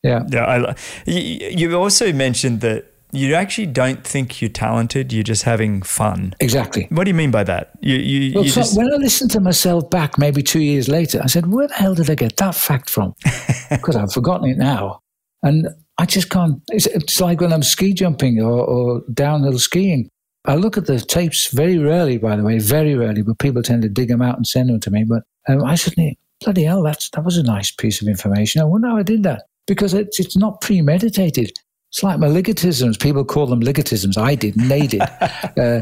Yeah. 0.04 0.24
yeah, 0.30 0.46
I, 0.46 0.76
you, 1.06 1.50
you 1.70 1.76
also 1.76 2.12
mentioned 2.12 2.62
that 2.62 2.86
you 3.12 3.34
actually 3.36 3.68
don't 3.68 4.04
think 4.06 4.42
you're 4.42 4.50
talented. 4.50 5.14
You're 5.14 5.24
just 5.24 5.44
having 5.44 5.82
fun. 5.82 6.36
Exactly. 6.40 6.88
What 6.90 7.06
do 7.06 7.10
you 7.10 7.16
mean 7.16 7.32
by 7.32 7.44
that? 7.46 7.72
You, 7.80 7.96
you, 7.96 8.36
Well, 8.36 8.44
you 8.44 8.50
so 8.50 8.62
just 8.62 8.78
when 8.78 8.92
I 8.92 8.98
listened 8.98 9.32
to 9.32 9.40
myself 9.40 9.90
back 9.90 10.18
maybe 10.18 10.44
two 10.44 10.60
years 10.60 10.88
later, 10.90 11.22
I 11.24 11.28
said, 11.28 11.48
where 11.48 11.68
the 11.68 11.74
hell 11.74 11.96
did 11.96 12.10
I 12.10 12.16
get 12.16 12.38
that 12.38 12.56
fact 12.56 12.90
from? 12.90 13.16
Because 13.70 13.98
I've 13.98 14.14
forgotten 14.14 14.50
it 14.50 14.58
now. 14.58 15.02
And 15.44 15.68
I 15.98 16.06
just 16.06 16.30
can't. 16.30 16.62
It's, 16.70 16.86
it's 16.86 17.20
like 17.20 17.42
when 17.42 17.52
I'm 17.52 17.64
ski 17.64 17.94
jumping 17.94 18.42
or, 18.42 18.62
or 18.62 19.02
downhill 19.14 19.60
skiing. 19.60 20.10
I 20.46 20.56
look 20.56 20.78
at 20.78 20.86
the 20.86 21.00
tapes 21.00 21.48
very 21.48 21.78
rarely, 21.78 22.18
by 22.18 22.38
the 22.38 22.44
way, 22.44 22.60
very 22.60 22.96
rarely, 22.96 23.22
but 23.22 23.40
people 23.40 23.62
tend 23.62 23.82
to 23.82 23.90
dig 23.90 24.08
them 24.08 24.22
out 24.22 24.38
and 24.38 24.48
send 24.48 24.70
them 24.70 24.80
to 24.80 24.92
me. 24.92 25.04
But 25.04 25.24
um, 25.50 25.66
I 25.66 25.76
suddenly, 25.76 26.18
bloody 26.42 26.64
hell, 26.64 26.82
that's, 26.82 27.10
that 27.10 27.26
was 27.26 27.36
a 27.36 27.44
nice 27.44 27.72
piece 27.72 28.02
of 28.02 28.08
information. 28.08 28.62
I 28.62 28.66
wonder 28.66 28.88
how 28.88 28.98
I 28.98 29.04
did 29.04 29.24
that. 29.24 29.44
Because 29.66 29.94
it's, 29.94 30.18
it's 30.18 30.38
not 30.38 30.62
premeditated. 30.62 31.52
It's 31.90 32.04
like 32.04 32.20
my 32.20 32.28
Liggettisms. 32.28 33.00
People 33.02 33.24
call 33.24 33.46
them 33.48 33.62
Liggettisms. 33.62 34.18
I 34.18 34.36
didn't. 34.36 34.68
They 34.68 34.88
did. 34.88 35.02
uh, 35.58 35.82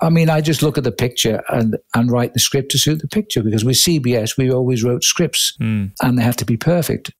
I- 0.00 0.08
mean, 0.10 0.30
I 0.30 0.40
just 0.40 0.62
look 0.62 0.78
at 0.78 0.84
the 0.84 0.92
picture 0.92 1.42
and, 1.48 1.76
and 1.94 2.10
write 2.10 2.32
the 2.34 2.40
script 2.40 2.70
to 2.72 2.78
suit 2.78 3.00
the 3.00 3.08
picture 3.08 3.42
because 3.42 3.64
with 3.64 3.76
CBS, 3.76 4.36
we 4.38 4.52
always 4.52 4.84
wrote 4.84 5.02
scripts 5.02 5.56
and 6.00 6.18
they 6.18 6.22
had 6.22 6.38
to 6.38 6.44
be 6.44 6.56
perfect. 6.56 7.10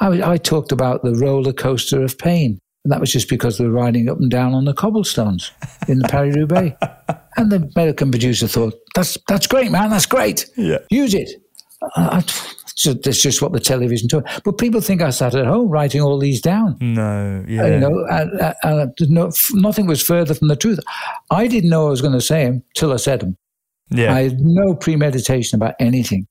I, 0.00 0.32
I 0.32 0.36
talked 0.36 0.72
about 0.72 1.02
the 1.02 1.14
roller 1.14 1.52
coaster 1.52 2.02
of 2.02 2.16
pain. 2.18 2.60
And 2.84 2.92
that 2.92 3.00
was 3.00 3.10
just 3.12 3.28
because 3.30 3.58
we 3.58 3.66
were 3.66 3.72
riding 3.72 4.10
up 4.10 4.18
and 4.18 4.30
down 4.30 4.52
on 4.52 4.66
the 4.66 4.74
cobblestones 4.74 5.50
in 5.88 5.98
the 6.00 6.08
Paris 6.08 6.36
Roubaix. 6.36 6.76
and 7.36 7.50
the 7.50 7.68
American 7.74 8.10
producer 8.10 8.46
thought, 8.46 8.74
that's, 8.94 9.16
that's 9.26 9.46
great, 9.46 9.70
man. 9.70 9.88
That's 9.90 10.04
great. 10.06 10.46
Yeah. 10.56 10.78
Use 10.90 11.14
it. 11.14 11.30
I, 11.96 12.18
I, 12.18 12.24
so 12.76 12.92
that's 12.92 13.22
just 13.22 13.40
what 13.40 13.52
the 13.52 13.60
television 13.60 14.08
told. 14.08 14.26
But 14.44 14.58
people 14.58 14.80
think 14.80 15.00
I 15.00 15.10
sat 15.10 15.34
at 15.34 15.46
home 15.46 15.68
writing 15.68 16.00
all 16.00 16.18
these 16.18 16.40
down. 16.40 16.76
no, 16.80 17.44
yeah, 17.46 17.66
You 17.66 17.78
know, 17.78 18.06
and, 18.10 18.54
and, 18.62 18.92
no, 19.08 19.30
nothing 19.52 19.86
was 19.86 20.02
further 20.02 20.34
from 20.34 20.48
the 20.48 20.56
truth. 20.56 20.80
I 21.30 21.46
didn't 21.46 21.70
know 21.70 21.86
I 21.86 21.90
was 21.90 22.02
going 22.02 22.14
to 22.14 22.20
say 22.20 22.44
them 22.44 22.62
till 22.74 22.92
I 22.92 22.96
said 22.96 23.20
them. 23.20 23.36
yeah. 23.90 24.12
I 24.12 24.22
had 24.22 24.40
no 24.40 24.74
premeditation 24.74 25.56
about 25.56 25.74
anything. 25.78 26.26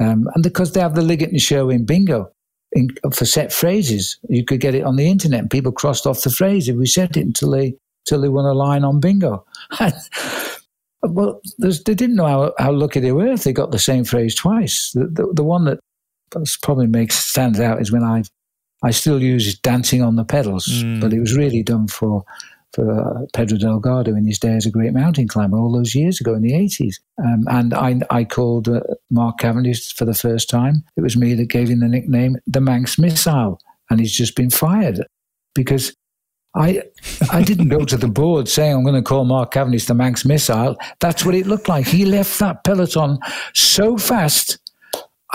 Um, 0.00 0.28
and 0.34 0.42
because 0.42 0.72
they 0.72 0.80
have 0.80 0.94
the 0.94 1.02
Liggett 1.02 1.30
and 1.30 1.40
Sherwen 1.40 1.86
bingo 1.86 2.30
in, 2.72 2.90
for 3.12 3.24
set 3.24 3.52
phrases, 3.52 4.18
you 4.28 4.44
could 4.44 4.60
get 4.60 4.74
it 4.74 4.84
on 4.84 4.96
the 4.96 5.08
internet. 5.08 5.40
And 5.40 5.50
people 5.50 5.72
crossed 5.72 6.06
off 6.06 6.22
the 6.22 6.30
phrase 6.30 6.68
if 6.68 6.76
we 6.76 6.86
said 6.86 7.16
it 7.16 7.26
until 7.26 7.50
they 7.50 7.74
until 8.06 8.20
they 8.22 8.28
won 8.28 8.44
a 8.44 8.54
line 8.54 8.84
on 8.84 9.00
bingo. 9.00 9.44
well, 11.02 11.40
they 11.58 11.94
didn't 11.94 12.16
know 12.16 12.26
how, 12.26 12.54
how 12.58 12.72
lucky 12.72 13.00
they 13.00 13.12
were 13.12 13.28
if 13.28 13.44
they 13.44 13.52
got 13.52 13.70
the 13.70 13.78
same 13.78 14.04
phrase 14.04 14.34
twice. 14.34 14.92
The, 14.92 15.06
the, 15.06 15.32
the 15.34 15.44
one 15.44 15.64
that 15.64 15.78
probably 16.62 16.86
makes 16.86 17.16
stands 17.16 17.60
out 17.60 17.80
is 17.80 17.92
when 17.92 18.04
I 18.04 18.22
I 18.82 18.92
still 18.92 19.20
use 19.20 19.58
dancing 19.58 20.02
on 20.02 20.14
the 20.14 20.24
pedals, 20.24 20.84
but 21.00 21.12
it 21.12 21.18
was 21.18 21.36
really 21.36 21.64
done 21.64 21.88
for 21.88 22.24
for 22.74 22.92
uh, 22.92 23.26
Pedro 23.32 23.58
Delgado 23.58 24.14
in 24.14 24.26
his 24.26 24.38
day 24.38 24.54
as 24.54 24.66
a 24.66 24.70
great 24.70 24.92
mountain 24.92 25.26
climber 25.26 25.56
all 25.56 25.72
those 25.72 25.94
years 25.94 26.20
ago 26.20 26.34
in 26.34 26.42
the 26.42 26.52
80s. 26.52 26.96
Um, 27.18 27.44
and 27.48 27.72
I, 27.72 28.00
I 28.10 28.24
called 28.24 28.68
uh, 28.68 28.80
Mark 29.10 29.38
Cavendish 29.38 29.94
for 29.94 30.04
the 30.04 30.14
first 30.14 30.50
time. 30.50 30.84
It 30.96 31.00
was 31.00 31.16
me 31.16 31.34
that 31.34 31.48
gave 31.48 31.70
him 31.70 31.80
the 31.80 31.88
nickname 31.88 32.36
the 32.46 32.60
Manx 32.60 32.98
Missile. 32.98 33.60
And 33.90 34.00
he's 34.00 34.12
just 34.12 34.36
been 34.36 34.50
fired 34.50 35.02
because 35.54 35.94
I, 36.54 36.82
I 37.30 37.42
didn't 37.42 37.68
go 37.68 37.84
to 37.84 37.96
the 37.96 38.08
board 38.08 38.48
saying 38.48 38.74
I'm 38.74 38.82
going 38.82 38.94
to 38.94 39.02
call 39.02 39.24
Mark 39.24 39.52
Cavendish 39.52 39.84
the 39.86 39.94
Manx 39.94 40.24
Missile. 40.24 40.76
That's 41.00 41.24
what 41.24 41.34
it 41.34 41.46
looked 41.46 41.68
like. 41.68 41.86
He 41.86 42.04
left 42.04 42.38
that 42.40 42.64
peloton 42.64 43.18
so 43.54 43.96
fast. 43.96 44.58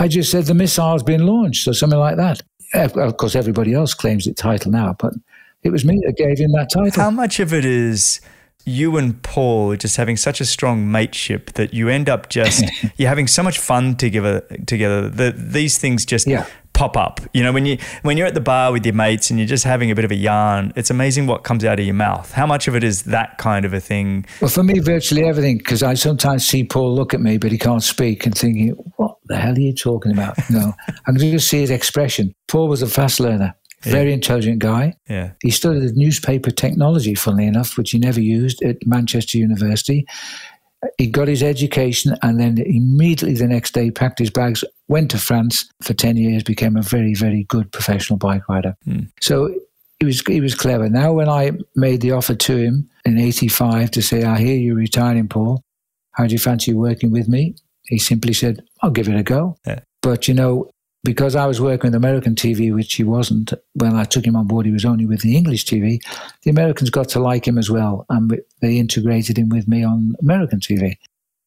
I 0.00 0.08
just 0.08 0.30
said 0.30 0.44
the 0.46 0.54
missile's 0.54 1.02
been 1.02 1.24
launched 1.24 1.68
or 1.68 1.72
something 1.72 1.98
like 1.98 2.16
that. 2.16 2.42
Of 2.74 3.16
course, 3.16 3.36
everybody 3.36 3.72
else 3.72 3.94
claims 3.94 4.24
the 4.24 4.34
title 4.34 4.72
now, 4.72 4.96
but 4.98 5.14
it 5.62 5.70
was 5.70 5.84
me 5.84 6.00
that 6.04 6.16
gave 6.16 6.38
him 6.38 6.50
that 6.52 6.70
title. 6.72 7.02
How 7.02 7.10
much 7.10 7.38
of 7.38 7.54
it 7.54 7.64
is 7.64 8.20
you 8.66 8.96
and 8.96 9.22
Paul 9.22 9.76
just 9.76 9.96
having 9.96 10.16
such 10.16 10.40
a 10.40 10.44
strong 10.44 10.90
mateship 10.90 11.52
that 11.52 11.72
you 11.72 11.88
end 11.88 12.08
up 12.08 12.28
just 12.28 12.64
you're 12.96 13.08
having 13.08 13.26
so 13.26 13.42
much 13.42 13.58
fun 13.58 13.94
together 13.94 14.40
together 14.66 15.08
that 15.08 15.52
these 15.52 15.78
things 15.78 16.04
just 16.04 16.26
Yeah. 16.26 16.46
Pop 16.74 16.96
up. 16.96 17.20
You 17.32 17.42
know, 17.42 17.52
when 17.52 17.64
you 17.64 17.78
when 18.02 18.18
you're 18.18 18.26
at 18.26 18.34
the 18.34 18.40
bar 18.40 18.70
with 18.72 18.84
your 18.84 18.94
mates 18.94 19.30
and 19.30 19.38
you're 19.38 19.48
just 19.48 19.64
having 19.64 19.90
a 19.90 19.94
bit 19.94 20.04
of 20.04 20.10
a 20.10 20.16
yarn, 20.16 20.72
it's 20.76 20.90
amazing 20.90 21.26
what 21.26 21.42
comes 21.42 21.64
out 21.64 21.78
of 21.80 21.86
your 21.86 21.94
mouth. 21.94 22.32
How 22.32 22.46
much 22.46 22.68
of 22.68 22.76
it 22.76 22.84
is 22.84 23.04
that 23.04 23.38
kind 23.38 23.64
of 23.64 23.72
a 23.72 23.80
thing? 23.80 24.26
Well, 24.40 24.50
for 24.50 24.62
me, 24.62 24.80
virtually 24.80 25.24
everything, 25.24 25.58
because 25.58 25.82
I 25.82 25.94
sometimes 25.94 26.46
see 26.46 26.64
Paul 26.64 26.94
look 26.94 27.14
at 27.14 27.20
me, 27.20 27.38
but 27.38 27.50
he 27.50 27.58
can't 27.58 27.82
speak, 27.82 28.26
and 28.26 28.36
thinking, 28.36 28.70
"What 28.96 29.16
the 29.24 29.36
hell 29.36 29.54
are 29.54 29.60
you 29.60 29.74
talking 29.74 30.12
about?" 30.12 30.38
No, 30.50 30.74
I 30.88 31.12
can 31.12 31.18
just 31.18 31.48
see 31.48 31.60
his 31.60 31.70
expression. 31.70 32.34
Paul 32.48 32.68
was 32.68 32.82
a 32.82 32.86
fast 32.86 33.20
learner, 33.20 33.54
very 33.82 34.12
intelligent 34.12 34.58
guy. 34.58 34.94
Yeah. 35.08 35.32
He 35.42 35.50
studied 35.50 35.96
newspaper 35.96 36.50
technology, 36.50 37.14
funnily 37.14 37.46
enough, 37.46 37.76
which 37.76 37.90
he 37.90 37.98
never 37.98 38.20
used 38.20 38.62
at 38.62 38.76
Manchester 38.86 39.38
University. 39.38 40.06
He 40.98 41.06
got 41.06 41.28
his 41.28 41.42
education 41.42 42.16
and 42.22 42.40
then 42.40 42.58
immediately 42.58 43.34
the 43.34 43.46
next 43.46 43.72
day 43.72 43.90
packed 43.90 44.18
his 44.18 44.30
bags, 44.30 44.64
went 44.88 45.10
to 45.12 45.18
France 45.18 45.68
for 45.82 45.94
10 45.94 46.16
years, 46.16 46.42
became 46.42 46.76
a 46.76 46.82
very, 46.82 47.14
very 47.14 47.44
good 47.44 47.70
professional 47.72 48.18
bike 48.18 48.48
rider. 48.48 48.76
Hmm. 48.84 49.04
So 49.20 49.54
he 50.00 50.06
was, 50.06 50.20
he 50.20 50.40
was 50.40 50.54
clever. 50.54 50.88
Now, 50.88 51.12
when 51.12 51.28
I 51.28 51.52
made 51.76 52.00
the 52.00 52.12
offer 52.12 52.34
to 52.34 52.56
him 52.56 52.88
in 53.04 53.18
85 53.18 53.90
to 53.92 54.02
say, 54.02 54.24
I 54.24 54.38
hear 54.38 54.56
you're 54.56 54.76
retiring, 54.76 55.28
Paul, 55.28 55.62
how 56.12 56.26
do 56.26 56.32
you 56.32 56.38
fancy 56.38 56.72
working 56.72 57.10
with 57.10 57.28
me? 57.28 57.54
He 57.86 57.98
simply 57.98 58.32
said, 58.32 58.62
I'll 58.82 58.90
give 58.90 59.08
it 59.08 59.16
a 59.16 59.22
go. 59.22 59.56
Yeah. 59.66 59.80
But, 60.02 60.28
you 60.28 60.34
know, 60.34 60.70
because 61.04 61.36
I 61.36 61.46
was 61.46 61.60
working 61.60 61.88
with 61.88 61.94
American 61.94 62.34
TV, 62.34 62.74
which 62.74 62.94
he 62.94 63.04
wasn't, 63.04 63.52
when 63.74 63.94
I 63.94 64.04
took 64.04 64.26
him 64.26 64.36
on 64.36 64.46
board, 64.46 64.66
he 64.66 64.72
was 64.72 64.86
only 64.86 65.06
with 65.06 65.20
the 65.20 65.36
English 65.36 65.66
TV. 65.66 66.00
The 66.42 66.50
Americans 66.50 66.90
got 66.90 67.10
to 67.10 67.20
like 67.20 67.46
him 67.46 67.58
as 67.58 67.70
well, 67.70 68.06
and 68.08 68.40
they 68.60 68.78
integrated 68.78 69.38
him 69.38 69.50
with 69.50 69.68
me 69.68 69.84
on 69.84 70.14
American 70.20 70.60
TV. 70.60 70.96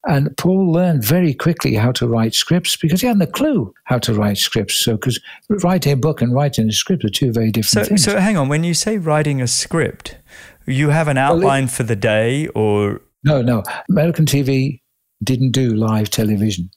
And 0.07 0.35
Paul 0.37 0.71
learned 0.71 1.03
very 1.03 1.33
quickly 1.33 1.73
how 1.73 1.91
to 1.93 2.07
write 2.07 2.33
scripts 2.33 2.77
because 2.77 3.01
he 3.01 3.07
hadn't 3.07 3.23
a 3.23 3.27
clue 3.27 3.73
how 3.85 3.97
to 3.99 4.13
write 4.13 4.37
scripts. 4.37 4.75
So, 4.75 4.95
because 4.95 5.19
writing 5.63 5.91
a 5.91 5.97
book 5.97 6.21
and 6.21 6.33
writing 6.33 6.69
a 6.69 6.71
script 6.71 7.03
are 7.03 7.09
two 7.09 7.33
very 7.33 7.47
So 7.47 7.51
different 7.51 7.87
things. 7.89 8.03
so 8.03 8.17
hang 8.17 8.37
on, 8.37 8.47
when 8.47 8.63
you 8.63 8.73
say 8.73 8.99
writing 8.99 9.41
a 9.41 9.47
script, 9.47 10.17
you 10.65 10.89
have 10.89 11.07
an 11.07 11.17
outline 11.17 11.67
for 11.67 11.83
the 11.83 11.95
day 11.95 12.47
or 12.49 13.01
No, 13.23 13.41
no. 13.41 13.63
American 13.89 14.25
TV 14.25 14.81
didn't 15.23 15.51
do 15.51 15.75
live 15.75 16.09
television. 16.09 16.69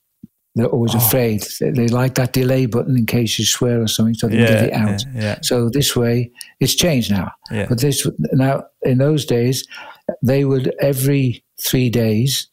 They're 0.56 0.66
always 0.66 0.94
Oh. 0.94 0.98
afraid. 0.98 1.44
They, 1.60 1.70
they 1.70 1.88
like 1.88 2.14
that 2.16 2.32
delay 2.32 2.66
button 2.66 2.96
in 2.96 3.06
case 3.06 3.38
you 3.38 3.44
swear 3.44 3.80
or 3.82 3.86
something, 3.88 4.14
so 4.14 4.26
they 4.28 4.36
can 4.36 4.46
get 4.46 4.64
it 4.64 4.70
Yeah, 4.70 4.84
out. 4.88 5.04
yeah, 5.14 5.22
yeah. 5.22 5.38
So 5.42 5.68
this 5.68 5.94
way, 5.94 6.30
it's 6.58 6.74
changed 6.74 7.10
now. 7.10 7.30
Yeah. 7.52 7.66
But 7.68 7.80
this 7.80 8.06
now, 8.32 8.64
in 8.82 8.98
those 8.98 9.24
days, 9.24 9.64
they 10.22 10.44
would 10.44 10.74
every 10.80 11.44
three 11.62 11.88
days 11.90 12.48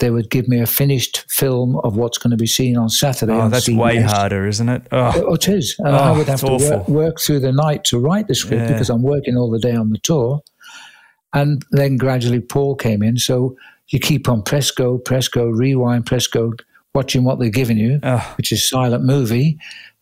they 0.00 0.10
would 0.10 0.30
give 0.30 0.46
me 0.46 0.60
a 0.60 0.66
finished 0.66 1.24
film 1.28 1.76
of 1.82 1.96
what's 1.96 2.18
going 2.18 2.30
to 2.30 2.36
be 2.36 2.46
seen 2.46 2.76
on 2.76 2.88
Saturday. 2.88 3.32
Oh, 3.32 3.40
on 3.40 3.50
that's 3.50 3.66
CBS. 3.68 3.76
way 3.78 4.00
harder, 4.00 4.46
isn't 4.46 4.68
it? 4.68 4.82
Oh, 4.92 5.12
Oh, 5.26 5.34
it 5.34 5.48
is. 5.48 5.74
And 5.80 5.88
I 5.88 6.10
Oh, 6.10 6.18
would 6.18 6.28
have 6.28 6.38
to 6.40 6.52
work, 6.56 6.88
work 6.88 7.20
through 7.20 7.40
the 7.40 7.50
night 7.50 7.82
to 7.84 7.98
write 7.98 8.28
the 8.28 8.34
script 8.36 8.62
Yeah. 8.62 8.68
because 8.72 8.90
I'm 8.90 9.02
working 9.02 9.36
all 9.36 9.50
the 9.50 9.58
day 9.58 9.74
on 9.74 9.90
the 9.90 9.98
tour. 9.98 10.40
And 11.34 11.64
then 11.72 11.96
gradually 11.96 12.40
Paul 12.40 12.76
came 12.76 13.02
in. 13.02 13.16
So 13.16 13.56
you 13.88 13.98
keep 13.98 14.28
on 14.28 14.42
press 14.42 14.70
go, 14.70 14.98
press 14.98 15.26
go, 15.28 15.46
rewind, 15.46 16.06
press 16.06 16.26
go, 16.28 16.52
watching 16.98 17.22
what 17.24 17.38
they're 17.38 17.58
giving 17.62 17.78
you, 17.78 18.00
Oh. 18.02 18.24
which 18.36 18.50
is 18.52 18.68
silent 18.68 19.04
movie, 19.04 19.56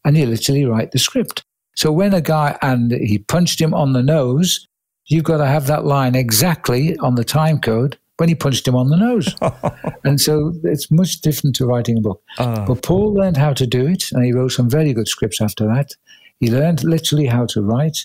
and 0.05 0.17
you 0.17 0.27
literally 0.27 0.65
write 0.65 0.91
the 0.93 0.99
script. 0.99 1.45
So 1.75 1.93
when 1.93 2.15
a 2.15 2.21
guy 2.23 2.57
and 2.63 2.91
he 3.11 3.19
punched 3.19 3.61
him 3.61 3.75
on 3.75 3.93
the 3.93 4.03
nose, 4.03 4.67
you've 5.07 5.25
got 5.31 5.39
to 5.39 5.47
have 5.47 5.67
that 5.67 5.85
line 5.85 6.15
exactly 6.15 6.97
on 6.99 7.15
the 7.17 7.25
time 7.25 7.59
code 7.61 7.99
when 8.19 8.29
he 8.31 8.35
punched 8.35 8.67
him 8.67 8.75
on 8.75 8.89
the 8.89 8.97
nose. 8.97 9.29
and 10.05 10.19
so 10.21 10.55
it's 10.65 10.91
much 10.91 11.21
different 11.21 11.55
to 11.57 11.67
writing 11.67 11.99
a 11.99 12.01
book. 12.01 12.23
Oh. 12.39 12.65
But 12.67 12.83
Paul 12.83 13.13
learned 13.15 13.37
how 13.37 13.53
to 13.53 13.67
do 13.67 13.87
it, 13.87 14.05
and 14.13 14.25
he 14.25 14.33
wrote 14.33 14.53
some 14.53 14.71
very 14.71 14.93
good 14.95 15.07
scripts 15.09 15.41
after 15.43 15.67
that. 15.67 15.89
He 16.41 16.51
learned 16.51 16.83
literally 16.83 17.27
how 17.27 17.45
to 17.53 17.61
write, 17.63 17.99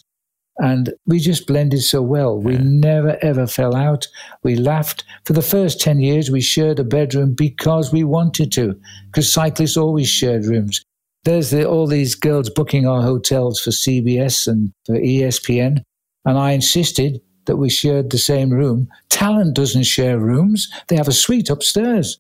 and 0.62 0.93
we 1.07 1.20
just 1.20 1.47
blended 1.47 1.82
so 1.82 2.03
well. 2.03 2.39
We 2.39 2.55
never 2.57 3.18
ever 3.24 3.47
fell 3.47 3.76
out. 3.76 4.07
We 4.43 4.55
laughed. 4.55 5.03
For 5.26 5.34
the 5.34 5.41
first 5.41 5.82
10 5.82 5.99
years, 5.99 6.30
we 6.30 6.39
shared 6.39 6.78
a 6.78 6.84
bedroom 6.84 7.34
because 7.36 7.91
we 7.91 8.03
wanted 8.03 8.51
to, 8.53 8.80
because 9.07 9.34
cyclists 9.34 9.76
always 9.76 10.07
shared 10.07 10.45
rooms. 10.45 10.86
There's 11.24 11.49
the, 11.49 11.68
all 11.68 11.88
these 11.88 12.14
girls 12.14 12.51
booking 12.51 12.88
our 12.88 13.01
hotels 13.01 13.59
for 13.59 13.72
CBS 13.72 14.47
and 14.47 14.72
for 14.86 14.95
ESPN, 14.95 15.82
and 16.26 16.38
I 16.38 16.51
insisted 16.51 17.22
that 17.47 17.57
we 17.57 17.70
shared 17.72 18.12
the 18.12 18.20
same 18.20 18.51
room. 18.51 18.88
Talent 19.09 19.55
doesn't 19.55 19.84
share 19.84 20.20
rooms, 20.20 20.70
they 20.88 20.95
have 20.95 21.07
a 21.07 21.12
suite 21.12 21.49
upstairs. 21.49 22.20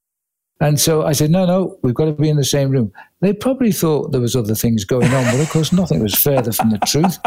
And 0.61 0.79
so 0.79 1.03
I 1.05 1.11
said, 1.13 1.31
no, 1.31 1.45
no, 1.45 1.77
we've 1.81 1.95
got 1.95 2.05
to 2.05 2.13
be 2.13 2.29
in 2.29 2.37
the 2.37 2.43
same 2.45 2.69
room. 2.69 2.91
They 3.19 3.33
probably 3.33 3.71
thought 3.71 4.11
there 4.11 4.21
was 4.21 4.35
other 4.35 4.53
things 4.55 4.85
going 4.85 5.11
on, 5.11 5.25
but 5.25 5.39
of 5.39 5.49
course 5.49 5.73
nothing 5.73 6.01
was 6.01 6.13
further 6.15 6.51
from 6.51 6.69
the 6.69 6.77
truth. 6.85 7.17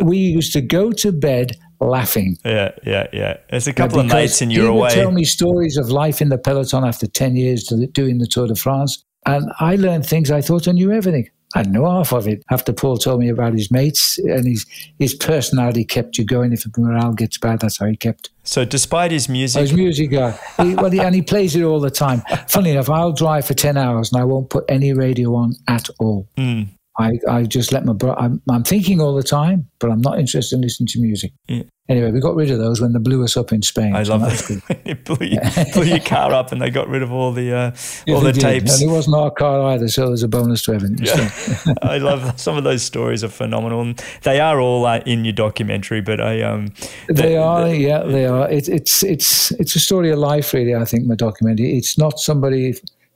We 0.00 0.16
used 0.16 0.52
to 0.52 0.60
go 0.60 0.92
to 0.92 1.10
bed 1.12 1.52
laughing. 1.80 2.36
yeah, 2.44 2.70
yeah, 2.86 3.08
yeah. 3.12 3.36
There's 3.50 3.66
a 3.66 3.72
couple 3.72 3.98
of 3.98 4.06
Because 4.06 4.14
mates 4.22 4.42
and 4.42 4.50
he 4.52 4.58
you're 4.58 4.72
would 4.72 4.78
away. 4.78 4.90
tell 4.94 5.10
me 5.10 5.24
stories 5.24 5.76
of 5.76 5.90
life 5.90 6.22
in 6.22 6.28
the 6.28 6.38
peloton 6.38 6.84
after 6.84 7.06
10 7.06 7.36
years 7.36 7.64
doing 7.92 8.18
the 8.18 8.26
Tour 8.26 8.46
de 8.46 8.54
France. 8.54 9.04
And 9.26 9.50
I 9.58 9.76
learned 9.76 10.06
things 10.06 10.30
I 10.30 10.40
thought 10.40 10.68
I 10.68 10.72
knew 10.72 10.92
everything. 10.92 11.28
I 11.54 11.62
know 11.62 11.88
half 11.88 12.12
of 12.12 12.26
it. 12.26 12.42
After 12.50 12.72
Paul 12.72 12.96
told 12.96 13.20
me 13.20 13.28
about 13.28 13.52
his 13.52 13.70
mates 13.70 14.18
and 14.18 14.44
his, 14.46 14.66
his 14.98 15.14
personality 15.14 15.84
kept 15.84 16.18
you 16.18 16.24
going. 16.24 16.52
If 16.52 16.64
the 16.64 16.80
morale 16.80 17.12
gets 17.12 17.38
bad, 17.38 17.60
that's 17.60 17.78
how 17.78 17.86
he 17.86 17.96
kept. 17.96 18.30
So, 18.42 18.64
despite 18.64 19.12
his 19.12 19.28
Oh, 19.28 19.32
music, 19.32 19.60
his 19.62 19.72
music 19.72 20.10
guy. 20.10 20.32
He, 20.58 20.74
well, 20.74 20.90
he, 20.90 21.00
and 21.00 21.14
he 21.14 21.22
plays 21.22 21.54
it 21.56 21.62
all 21.62 21.80
the 21.80 21.90
time. 21.90 22.22
Funny 22.48 22.70
enough, 22.72 22.90
I'll 22.90 23.12
drive 23.12 23.46
for 23.46 23.54
10 23.54 23.76
hours 23.76 24.12
and 24.12 24.20
I 24.20 24.24
won't 24.24 24.50
put 24.50 24.64
any 24.68 24.92
radio 24.92 25.34
on 25.36 25.54
at 25.68 25.88
all. 25.98 26.26
Mm. 26.36 26.68
I, 26.98 27.18
I 27.28 27.42
just 27.42 27.72
let 27.72 27.84
my 27.84 27.92
bro. 27.92 28.14
I'm, 28.14 28.40
I'm 28.48 28.62
thinking 28.62 29.00
all 29.00 29.14
the 29.14 29.22
time, 29.22 29.68
but 29.80 29.90
I'm 29.90 30.00
not 30.00 30.18
interested 30.18 30.56
in 30.56 30.62
listening 30.62 30.86
to 30.88 31.00
music. 31.00 31.32
Yeah. 31.48 31.62
Anyway, 31.88 32.12
we 32.12 32.20
got 32.20 32.34
rid 32.34 32.50
of 32.50 32.58
those 32.58 32.80
when 32.80 32.92
they 32.94 32.98
blew 32.98 33.22
us 33.24 33.36
up 33.36 33.52
in 33.52 33.60
Spain. 33.60 33.94
I 33.94 34.04
so 34.04 34.16
love 34.16 34.22
that. 34.22 34.80
it 34.86 35.04
blew, 35.04 35.18
you, 35.26 35.38
blew 35.74 35.82
your 35.84 35.98
car 36.00 36.32
up 36.32 36.50
and 36.50 36.62
they 36.62 36.70
got 36.70 36.88
rid 36.88 37.02
of 37.02 37.12
all 37.12 37.30
the 37.32 37.52
uh, 37.52 37.76
Yeah, 38.06 38.14
all 38.14 38.20
the 38.22 38.32
did. 38.32 38.40
tapes. 38.40 38.80
And 38.80 38.88
it 38.90 38.94
wasn't 38.94 39.16
our 39.16 39.30
car 39.30 39.60
either, 39.72 39.88
so 39.88 40.06
there's 40.06 40.22
a 40.22 40.28
bonus 40.28 40.62
to 40.64 40.72
everything. 40.72 41.04
Yeah. 41.04 41.74
I 41.82 41.98
love 41.98 42.40
some 42.40 42.56
of 42.56 42.64
those 42.64 42.82
stories 42.82 43.22
are 43.22 43.28
phenomenal. 43.28 43.82
And 43.82 44.02
they 44.22 44.40
are 44.40 44.60
all 44.60 44.86
uh, 44.86 45.00
in 45.04 45.24
your 45.26 45.34
documentary, 45.34 46.00
but 46.00 46.20
I 46.22 46.40
um 46.42 46.72
they 47.08 47.32
the- 47.34 47.36
are, 47.42 47.68
yeah, 47.68 48.02
they 48.04 48.24
are. 48.24 48.50
It, 48.50 48.68
it's 48.68 49.02
it's 49.02 49.50
it's 49.52 49.76
a 49.76 49.80
story 49.80 50.10
of 50.10 50.18
life, 50.18 50.54
really. 50.54 50.74
I 50.74 50.84
think 50.86 51.04
my 51.06 51.16
documentary. 51.16 51.76
It's 51.76 51.98
not 51.98 52.18
somebody 52.18 52.74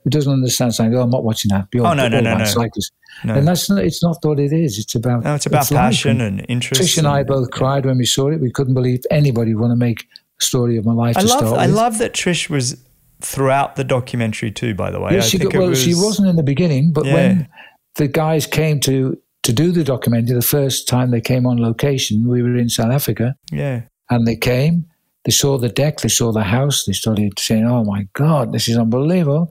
who 0.09 0.17
doesn't 0.19 0.31
understand 0.33 0.73
saying, 0.75 0.95
"Oh, 0.95 1.01
I'm 1.01 1.09
not 1.09 1.23
watching 1.23 1.49
that." 1.49 1.69
Beyond 1.71 1.99
Oh, 1.99 2.07
no, 2.07 2.09
no, 2.09 2.17
oh, 2.17 2.33
no, 2.33 2.37
no. 2.39 2.45
cyclists. 2.45 2.91
No. 3.23 3.35
And 3.35 3.47
that's 3.47 3.69
not. 3.69 3.83
It's 3.83 4.01
not 4.03 4.17
what 4.23 4.39
it 4.39 4.51
is. 4.53 4.79
It's 4.79 4.95
about. 4.95 5.23
no, 5.23 5.35
it's 5.35 5.45
about 5.45 5.69
life. 5.71 5.79
passion 5.79 6.21
and 6.21 6.45
interest. 6.49 6.81
Trish 6.81 6.97
and 6.97 7.07
I 7.07 7.23
both 7.23 7.51
cried 7.51 7.85
when 7.85 7.97
we 7.97 8.05
saw 8.05 8.29
it. 8.29 8.39
We 8.39 8.51
couldn't 8.51 8.73
believe 8.73 9.01
anybody 9.11 9.53
would 9.53 9.61
want 9.61 9.71
to 9.71 9.75
make 9.77 10.05
a 10.39 10.43
story 10.43 10.77
of 10.77 10.85
my 10.85 10.93
life 10.93 11.17
I 11.17 11.21
love 11.21 11.53
I 11.53 11.65
love 11.65 11.97
that 11.99 12.13
Trish 12.13 12.49
was 12.49 12.77
throughout 13.21 13.75
the 13.75 13.83
documentary 13.83 14.51
too. 14.51 14.73
By 14.73 14.91
the 14.91 14.99
way, 14.99 15.11
Yeah, 15.13 15.17
I 15.17 15.21
she 15.21 15.37
think 15.37 15.51
got, 15.51 15.57
it 15.57 15.61
well, 15.61 15.69
was, 15.69 15.81
she 15.83 15.93
wasn't 15.95 16.29
in 16.29 16.35
the 16.37 16.43
beginning, 16.43 16.93
but 16.93 17.05
Yeah. 17.05 17.13
when 17.13 17.47
the 17.95 18.07
guys 18.07 18.47
came 18.47 18.79
to 18.81 19.17
to 19.43 19.53
do 19.53 19.71
the 19.71 19.83
documentary, 19.83 20.35
the 20.35 20.41
first 20.41 20.87
time 20.87 21.11
they 21.11 21.21
came 21.21 21.45
on 21.45 21.57
location, 21.61 22.27
we 22.27 22.41
were 22.43 22.55
in 22.57 22.69
South 22.69 22.91
Africa, 22.91 23.35
Yeah, 23.51 23.81
and 24.09 24.25
they 24.27 24.35
came. 24.35 24.85
They 25.25 25.31
saw 25.31 25.57
the 25.57 25.69
deck, 25.69 25.99
they 25.99 26.09
saw 26.09 26.31
the 26.31 26.43
house, 26.43 26.85
they 26.85 26.93
started 26.93 27.37
saying, 27.39 27.65
"Oh 27.65 27.83
my 27.83 28.07
God, 28.13 28.53
this 28.53 28.67
is 28.67 28.77
unbelievable." 28.77 29.49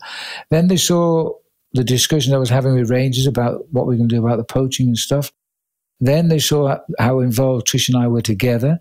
Then 0.50 0.68
they 0.68 0.76
saw 0.78 1.32
the 1.74 1.84
discussion 1.84 2.32
I 2.34 2.38
was 2.38 2.48
having 2.48 2.74
with 2.74 2.90
Rangers 2.90 3.26
about 3.26 3.70
what 3.70 3.86
we're 3.86 3.96
going 3.96 4.08
to 4.08 4.14
do 4.16 4.24
about 4.24 4.38
the 4.38 4.44
poaching 4.44 4.86
and 4.88 4.96
stuff. 4.96 5.30
Then 6.00 6.28
they 6.28 6.38
saw 6.38 6.78
how 6.98 7.20
involved 7.20 7.66
Trish 7.66 7.88
and 7.88 8.02
I 8.02 8.08
were 8.08 8.22
together. 8.22 8.78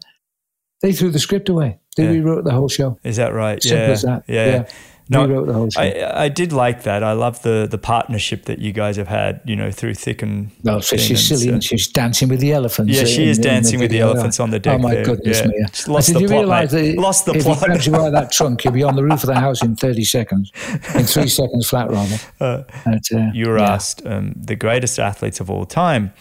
They 0.81 0.93
threw 0.93 1.09
the 1.09 1.19
script 1.19 1.49
away. 1.49 1.79
They 1.97 2.03
Yeah. 2.03 2.11
rewrote 2.11 2.45
the 2.45 2.51
whole 2.53 2.69
show. 2.69 2.97
is 3.03 3.17
that 3.17 3.33
right? 3.33 3.61
Simple 3.61 3.87
yeah, 3.87 3.91
as 3.91 4.01
that. 4.03 4.23
yeah. 4.27 4.45
Yeah. 4.45 4.65
No, 5.09 5.25
rewrote 5.25 5.47
the 5.47 5.53
whole 5.53 5.69
show. 5.69 5.81
I, 5.81 6.25
I 6.25 6.29
did 6.29 6.51
like 6.51 6.83
that. 6.83 7.03
I 7.03 7.13
love 7.13 7.41
the 7.41 7.67
the 7.69 7.77
partnership 7.77 8.45
that 8.45 8.59
you 8.59 8.71
guys 8.73 8.97
have 8.97 9.07
had. 9.07 9.41
You 9.45 9.55
know, 9.55 9.71
through 9.71 9.93
thick 9.93 10.21
and 10.21 10.51
No, 10.63 10.79
so 10.79 10.97
thin 10.97 11.05
she's 11.05 11.27
silly 11.27 11.47
so- 11.47 11.53
and 11.53 11.63
she's 11.63 11.87
dancing 11.87 12.27
with 12.29 12.39
the 12.39 12.51
elephants. 12.53 12.93
Yeah, 12.93 13.05
she 13.05 13.23
in- 13.23 13.29
is 13.29 13.37
in 13.37 13.43
dancing 13.43 13.79
with 13.79 13.91
the 13.91 13.99
elephants 13.99 14.39
on 14.39 14.49
the 14.51 14.59
deck 14.59 14.75
Oh 14.75 14.81
my 14.83 14.95
there. 14.95 15.05
goodness 15.05 15.39
Yeah. 15.41 15.47
me! 15.47 15.65
Just 15.71 15.87
lost 15.87 16.13
the 16.13 16.19
you 16.19 16.27
plot, 16.27 16.39
realise 16.39 16.73
mate. 16.73 16.95
that 16.95 17.01
Lost 17.07 17.25
the 17.25 17.33
if 17.35 17.43
plot." 17.43 17.59
grabs 17.63 17.87
you 17.87 17.95
out 17.95 18.07
of 18.07 18.13
that 18.13 18.31
trunk, 18.31 18.63
you'll 18.63 18.73
be 18.73 18.83
on 18.83 18.95
the 18.95 19.03
roof 19.03 19.23
of 19.23 19.27
the 19.27 19.39
house 19.39 19.63
in 19.63 19.75
thirty 19.75 20.03
seconds, 20.03 20.51
in 20.95 21.03
three 21.13 21.27
seconds 21.29 21.67
flat, 21.69 21.89
rather. 21.89 22.17
Uh, 22.39 22.63
But, 22.85 23.03
uh, 23.15 23.29
you 23.33 23.47
were 23.47 23.59
yeah. 23.59 23.71
asked 23.73 24.05
um, 24.05 24.33
the 24.35 24.55
greatest 24.55 24.99
athletes 24.99 25.39
of 25.39 25.49
all 25.49 25.65
time, 25.65 26.11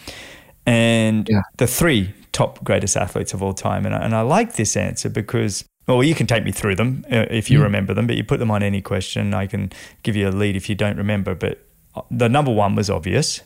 and 0.65 1.27
Yeah. 1.29 1.41
the 1.57 1.67
three 1.67 2.13
top 2.31 2.63
greatest 2.63 2.95
athletes 2.95 3.33
of 3.33 3.41
all 3.41 3.53
time. 3.53 3.85
And 3.85 3.95
I, 3.95 3.99
and 3.99 4.15
I 4.15 4.21
like 4.21 4.53
this 4.55 4.77
answer 4.77 5.09
because, 5.09 5.65
well, 5.87 6.03
you 6.03 6.15
can 6.15 6.27
take 6.27 6.43
me 6.43 6.51
through 6.51 6.75
them 6.75 7.05
uh, 7.11 7.25
if 7.29 7.47
Mm. 7.47 7.49
you 7.51 7.63
remember 7.63 7.93
them, 7.93 8.07
but 8.07 8.15
you 8.17 8.23
put 8.23 8.39
them 8.39 8.51
on 8.51 8.61
any 8.63 8.81
question. 8.81 9.33
I 9.33 9.47
can 9.47 9.71
give 10.03 10.15
you 10.15 10.27
a 10.27 10.31
lead 10.31 10.55
if 10.55 10.69
you 10.69 10.75
don't 10.75 10.97
remember. 10.97 11.33
But 11.35 11.65
uh, 11.95 12.01
the 12.11 12.27
number 12.29 12.51
one 12.53 12.75
was 12.75 12.89
obvious 12.89 13.41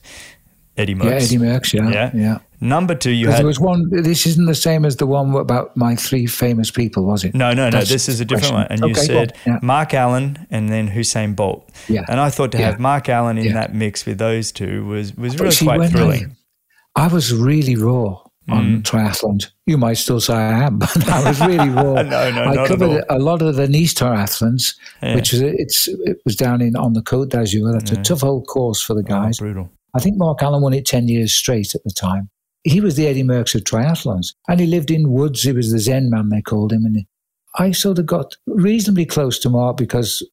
Eddie 0.77 0.95
Merckx. 0.95 1.05
Yeah, 1.05 1.15
Eddie 1.15 1.37
Merckx. 1.37 1.73
Yeah, 1.73 1.89
Yeah. 1.91 2.11
yeah. 2.13 2.37
Number 2.63 2.93
two, 2.95 3.09
you 3.11 3.27
had. 3.27 3.39
there 3.39 3.45
was 3.47 3.59
one. 3.59 3.89
This 3.89 4.25
isn't 4.27 4.45
the 4.45 4.53
same 4.55 4.85
as 4.85 4.95
the 4.97 5.07
one 5.07 5.33
about 5.35 5.75
my 5.75 5.95
three 5.95 6.27
famous 6.27 6.69
people, 6.71 7.03
was 7.05 7.23
it? 7.23 7.33
no, 7.33 7.53
no, 7.53 7.69
no. 7.71 7.81
This 7.83 8.07
is 8.07 8.19
a 8.19 8.25
different 8.25 8.53
one. 8.53 8.67
And 8.69 8.79
you 8.81 8.91
Okay, 8.91 8.99
on. 9.01 9.05
said 9.07 9.33
Yeah. 9.47 9.57
Mark 9.63 9.93
Allen 9.95 10.45
and 10.51 10.69
then 10.69 10.89
Usain 10.91 11.35
Bolt. 11.35 11.67
Yeah. 11.89 12.05
And 12.07 12.19
I 12.19 12.29
thought 12.29 12.51
to 12.53 12.59
Yeah. 12.59 12.67
have 12.67 12.79
Mark 12.79 13.09
Allen 13.09 13.37
in 13.39 13.53
that 13.53 13.73
mix 13.73 14.05
with 14.05 14.19
those 14.19 14.51
two 14.51 14.85
was, 14.85 15.15
was 15.17 15.37
really 15.39 15.51
see, 15.51 15.65
quite 15.65 15.89
thrilling. 15.89 16.35
I, 16.95 17.05
I 17.05 17.07
was 17.07 17.33
really 17.33 17.75
raw 17.75 18.20
on 18.49 18.63
Mm. 18.77 18.81
triathlons. 18.83 19.47
You 19.67 19.77
might 19.77 19.93
still 19.95 20.19
say 20.19 20.33
I 20.33 20.63
am, 20.65 20.79
but 20.79 21.07
I 21.09 21.27
was 21.27 21.39
really 21.41 21.69
raw. 21.81 22.01
No, 22.01 22.31
no, 22.31 22.43
I 22.63 22.67
covered 22.67 23.03
a 23.09 23.19
lot 23.19 23.41
of 23.41 23.55
the 23.55 23.67
Nice 23.67 23.93
triathlons, 23.93 24.75
Yeah. 25.01 25.15
which 25.15 25.31
was 25.31 25.41
it's 25.41 25.87
it 25.87 26.17
was 26.25 26.35
down 26.35 26.61
in 26.61 26.75
on 26.75 26.93
the 26.93 27.01
Côte 27.01 27.29
d'Azur. 27.29 27.71
That's 27.73 27.91
a 27.91 28.01
tough 28.01 28.23
old 28.23 28.47
course 28.47 28.81
for 28.81 28.93
the 28.93 29.01
Oh, 29.01 29.03
guys. 29.03 29.39
brutal. 29.39 29.69
I 29.93 29.99
think 29.99 30.17
Mark 30.17 30.41
Allen 30.41 30.61
won 30.61 30.73
it 30.73 30.85
10 30.85 31.07
years 31.07 31.33
straight 31.35 31.75
at 31.75 31.83
the 31.83 31.91
time. 31.91 32.29
He 32.63 32.79
was 32.79 32.95
the 32.95 33.07
Eddie 33.07 33.23
Merckx 33.23 33.55
of 33.55 33.63
triathlons. 33.63 34.33
And 34.47 34.59
he 34.59 34.65
lived 34.67 34.89
in 34.91 35.11
woods. 35.11 35.41
He 35.43 35.51
was 35.51 35.71
the 35.71 35.79
Zen 35.79 36.09
man, 36.09 36.29
they 36.29 36.41
called 36.41 36.71
him. 36.71 36.85
And 36.85 37.05
I 37.59 37.71
sort 37.73 37.99
of 37.99 38.05
got 38.05 38.37
reasonably 38.47 39.05
close 39.05 39.37
to 39.39 39.49
Mark 39.49 39.77
because 39.77 40.23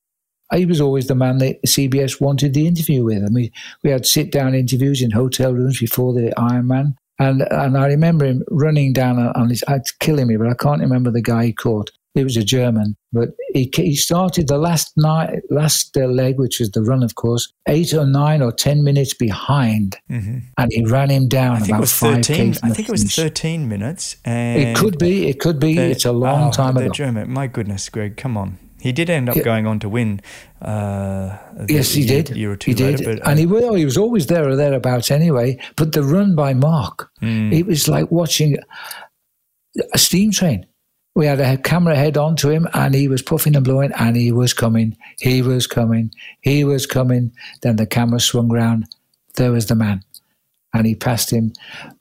he 0.54 0.64
was 0.64 0.80
always 0.80 1.08
the 1.08 1.14
man 1.14 1.38
that 1.38 1.60
CBS 1.66 2.20
wanted 2.20 2.54
the 2.54 2.66
interview 2.66 3.02
with. 3.04 3.18
And 3.22 3.34
we, 3.34 3.50
we 3.82 3.90
had 3.90 4.06
sit 4.06 4.30
down 4.30 4.54
interviews 4.54 5.02
in 5.02 5.10
hotel 5.10 5.52
rooms 5.52 5.80
before 5.80 6.12
the 6.14 6.32
Ironman. 6.38 6.94
And, 7.18 7.42
and 7.50 7.76
I 7.76 7.86
remember 7.86 8.24
him 8.26 8.42
running 8.50 8.92
down 8.92 9.18
on 9.18 9.48
his, 9.50 9.64
it's 9.68 9.90
killing 9.90 10.28
me, 10.28 10.36
but 10.36 10.48
I 10.48 10.54
can't 10.54 10.80
remember 10.80 11.10
the 11.10 11.22
guy 11.22 11.46
he 11.46 11.52
caught. 11.52 11.90
It 12.14 12.24
was 12.24 12.36
a 12.36 12.42
German, 12.42 12.96
but 13.12 13.28
he, 13.54 13.70
he 13.76 13.94
started 13.94 14.48
the 14.48 14.58
last 14.58 14.92
night, 14.96 15.40
last 15.50 15.96
uh, 15.96 16.06
leg, 16.06 16.36
which 16.38 16.58
was 16.58 16.70
the 16.72 16.82
run, 16.82 17.04
of 17.04 17.14
course, 17.14 17.52
eight 17.68 17.94
or 17.94 18.06
nine 18.06 18.42
or 18.42 18.50
ten 18.50 18.82
minutes 18.82 19.14
behind, 19.14 19.96
Mhm. 20.10 20.42
and 20.56 20.72
he 20.72 20.84
ran 20.84 21.10
him 21.10 21.28
down 21.28 21.56
I 21.56 21.58
think 21.58 21.68
about 21.68 21.78
it 21.78 21.80
was 21.80 21.92
13. 21.92 22.54
I 22.62 22.70
think 22.70 22.88
it 22.88 22.92
was 22.92 23.14
13 23.14 23.68
minutes. 23.68 24.16
And 24.24 24.60
It 24.62 24.76
could 24.76 24.98
be. 24.98 25.28
It 25.28 25.38
could 25.38 25.60
be. 25.60 25.78
it's 25.78 26.06
a 26.06 26.12
long 26.12 26.48
oh, 26.48 26.50
time 26.50 26.74
the 26.74 26.84
ago. 26.86 26.92
German. 26.92 27.30
My 27.30 27.46
goodness, 27.46 27.88
Greg, 27.88 28.16
come 28.16 28.36
on. 28.36 28.58
He 28.80 28.92
did 28.92 29.10
end 29.10 29.28
up 29.28 29.36
Yeah. 29.36 29.42
going 29.42 29.66
on 29.66 29.78
to 29.80 29.88
win. 29.88 30.20
Uh, 30.62 31.36
Yes, 31.68 31.92
he 31.92 32.02
year, 32.02 32.22
did. 32.22 32.36
year 32.36 32.52
or 32.52 32.56
two 32.56 32.70
he 32.70 32.74
did. 32.74 33.04
But, 33.04 33.20
uh, 33.26 33.30
and 33.30 33.38
he 33.38 33.46
well, 33.46 33.74
he 33.74 33.84
was 33.84 33.96
always 33.96 34.26
there 34.26 34.48
or 34.48 34.54
thereabouts 34.56 35.10
anyway. 35.10 35.58
But 35.76 35.92
the 35.92 36.02
run 36.02 36.34
by 36.34 36.54
Mark, 36.54 37.10
Mm. 37.20 37.52
it 37.52 37.66
was 37.66 37.88
like 37.88 38.10
watching 38.12 38.56
a 39.94 39.98
steam 39.98 40.30
train. 40.30 40.66
We 41.14 41.26
had 41.26 41.40
a 41.40 41.56
camera 41.58 41.96
head 41.96 42.16
on 42.16 42.36
to 42.36 42.48
him, 42.50 42.68
and 42.74 42.94
he 42.94 43.08
was 43.08 43.22
puffing 43.22 43.56
and 43.56 43.64
blowing, 43.64 43.90
and 43.98 44.16
he 44.16 44.30
was 44.30 44.52
coming. 44.54 44.96
He 45.18 45.42
was 45.42 45.66
coming. 45.66 46.12
He 46.40 46.62
was 46.62 46.86
coming. 46.86 47.32
Then 47.62 47.76
the 47.76 47.86
camera 47.86 48.20
swung 48.20 48.48
round. 48.50 48.86
There 49.34 49.50
was 49.50 49.66
the 49.66 49.74
man, 49.74 50.02
and 50.72 50.86
he 50.86 50.94
passed 50.94 51.30
him. 51.32 51.52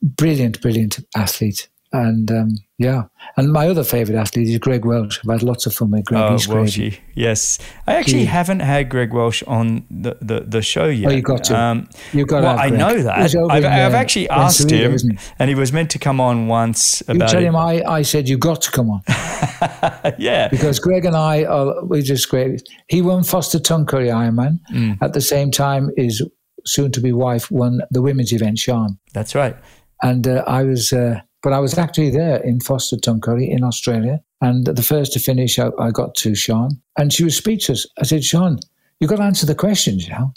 Brilliant, 0.03 0.61
brilliant 0.61 0.99
athlete. 1.15 1.67
And 1.93 2.29
um, 2.31 2.49
yeah, 2.77 3.03
and 3.37 3.51
my 3.53 3.69
other 3.69 3.83
favourite 3.83 4.19
athlete 4.19 4.49
is 4.49 4.57
Greg 4.57 4.83
Welch. 4.83 5.19
I've 5.23 5.31
had 5.31 5.41
lots 5.43 5.65
of 5.65 5.73
fun 5.73 5.89
with 5.91 6.03
Greg. 6.05 6.21
Oh, 6.21 6.35
Welshie. 6.35 6.99
Yes. 7.15 7.59
I 7.87 7.95
actually 7.95 8.19
He- 8.19 8.25
haven't 8.25 8.59
had 8.59 8.89
Greg 8.89 9.13
Welch 9.13 9.41
on 9.47 9.85
the, 9.89 10.17
the, 10.21 10.41
the 10.41 10.61
show 10.61 10.85
yet. 10.87 11.09
Oh, 11.11 11.15
you 11.15 11.21
got 11.21 11.45
to. 11.45 11.57
Um, 11.57 11.89
You've 12.11 12.27
got 12.27 12.41
to 12.41 12.43
well, 12.47 12.57
have 12.57 12.65
I 12.65 12.69
Greg. 12.69 12.79
know 12.79 13.01
that. 13.03 13.17
I've, 13.17 13.33
in, 13.33 13.49
I've 13.65 13.93
uh, 13.93 13.97
actually 13.97 14.29
asked 14.29 14.69
him, 14.69 14.97
he? 14.97 15.17
and 15.39 15.47
he 15.49 15.55
was 15.55 15.71
meant 15.71 15.89
to 15.91 15.99
come 15.99 16.19
on 16.19 16.47
once 16.47 17.01
You 17.07 17.19
tell 17.19 17.37
it. 17.37 17.43
him 17.43 17.55
I, 17.55 17.81
I 17.83 18.01
said 18.01 18.27
you 18.27 18.37
got 18.37 18.61
to 18.63 18.71
come 18.71 18.89
on 18.89 19.01
yeah. 20.17 20.49
because 20.49 20.79
Greg 20.79 21.05
and 21.05 21.15
I 21.15 21.45
are 21.45 21.83
we're 21.85 22.01
just 22.01 22.29
great. 22.29 22.61
He 22.89 23.01
won 23.01 23.23
Forster 23.23 23.59
Tuncurry 23.59 24.09
Ironman 24.09 24.59
Mm. 24.73 24.97
at 25.01 25.13
the 25.13 25.21
same 25.21 25.51
time 25.51 25.89
his 25.95 26.21
soon-to-be 26.65 27.13
wife 27.13 27.49
won 27.49 27.79
the 27.91 28.01
women's 28.01 28.33
event, 28.33 28.57
Siân. 28.57 28.97
That's 29.13 29.33
right. 29.35 29.55
and 30.03 30.27
uh, 30.27 30.43
I 30.45 30.63
was, 30.63 30.91
uh, 30.91 31.21
but 31.43 31.53
I 31.53 31.59
was 31.59 31.77
actually 31.77 32.09
there 32.09 32.37
in 32.43 32.59
Forster 32.59 32.97
Tuncurry 32.97 33.49
in 33.49 33.63
Australia, 33.63 34.21
and 34.41 34.65
the 34.65 34.83
first 34.83 35.13
to 35.13 35.19
finish, 35.19 35.59
I, 35.59 35.69
I 35.79 35.91
got 35.91 36.15
to 36.15 36.31
Siân, 36.31 36.71
and 36.97 37.13
she 37.13 37.23
was 37.23 37.35
speechless. 37.35 37.85
I 37.99 38.03
said, 38.03 38.21
"Siân, 38.21 38.59
you've 38.99 39.09
got 39.09 39.17
to 39.17 39.23
answer 39.23 39.45
the 39.45 39.55
questions, 39.55 40.07
you 40.07 40.13
know." 40.13 40.33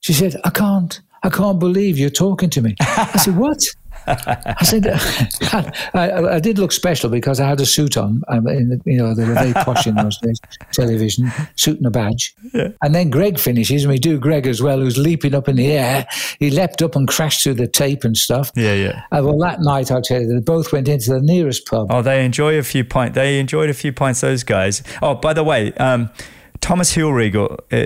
She 0.00 0.12
said, 0.12 0.36
"I 0.44 0.50
can't, 0.50 1.00
I 1.22 1.30
can't 1.30 1.58
believe 1.58 1.98
you're 1.98 2.10
talking 2.10 2.50
to 2.50 2.62
me." 2.62 2.74
I 2.80 3.18
said, 3.18 3.36
"What?" 3.36 3.62
I 4.06 4.64
said, 4.64 4.86
I, 5.52 5.72
I, 5.94 6.34
I 6.36 6.40
did 6.40 6.58
look 6.58 6.72
special 6.72 7.10
because 7.10 7.40
I 7.40 7.48
had 7.48 7.60
a 7.60 7.66
suit 7.66 7.96
on. 7.96 8.22
um, 8.28 8.46
In 8.48 8.68
the, 8.68 8.80
you 8.84 8.96
know, 8.98 9.14
they 9.14 9.24
were 9.26 9.34
very 9.34 9.52
posh 9.52 9.86
in 9.86 9.94
those 9.96 10.18
days. 10.18 10.40
Television, 10.72 11.30
suit 11.56 11.78
and 11.78 11.86
a 11.86 11.90
badge. 11.90 12.34
And 12.82 12.94
then 12.94 13.10
Greg 13.10 13.38
finishes, 13.38 13.84
and 13.84 13.90
we 13.92 13.98
do 13.98 14.18
Greg 14.18 14.46
as 14.46 14.62
well, 14.62 14.78
who's 14.80 14.98
leaping 14.98 15.34
up 15.34 15.48
in 15.48 15.56
the 15.56 15.72
air. 15.72 16.06
He 16.38 16.50
leapt 16.50 16.82
up 16.82 16.96
and 16.96 17.08
crashed 17.08 17.42
through 17.42 17.54
the 17.54 17.66
tape 17.66 18.04
and 18.04 18.16
stuff. 18.16 18.50
Yeah, 18.54 18.74
yeah. 18.74 19.02
Uh, 19.12 19.22
well, 19.24 19.38
that 19.38 19.60
night, 19.60 19.90
I'll 19.90 20.02
tell 20.02 20.20
you, 20.20 20.26
they 20.28 20.40
both 20.40 20.72
went 20.72 20.88
into 20.88 21.10
the 21.10 21.20
nearest 21.20 21.66
pub. 21.66 21.88
Oh, 21.90 22.02
they 22.02 22.24
enjoy 22.24 22.58
a 22.58 22.62
few 22.62 22.84
pints. 22.84 23.14
They 23.14 23.38
enjoyed 23.40 23.70
a 23.70 23.74
few 23.74 23.92
pints, 23.92 24.20
those 24.20 24.42
guys. 24.44 24.82
Oh, 25.02 25.14
by 25.14 25.32
the 25.32 25.44
way, 25.44 25.72
um, 25.74 26.10
Thomas 26.60 26.94
Hellriegel, 26.96 27.58
uh, 27.72 27.76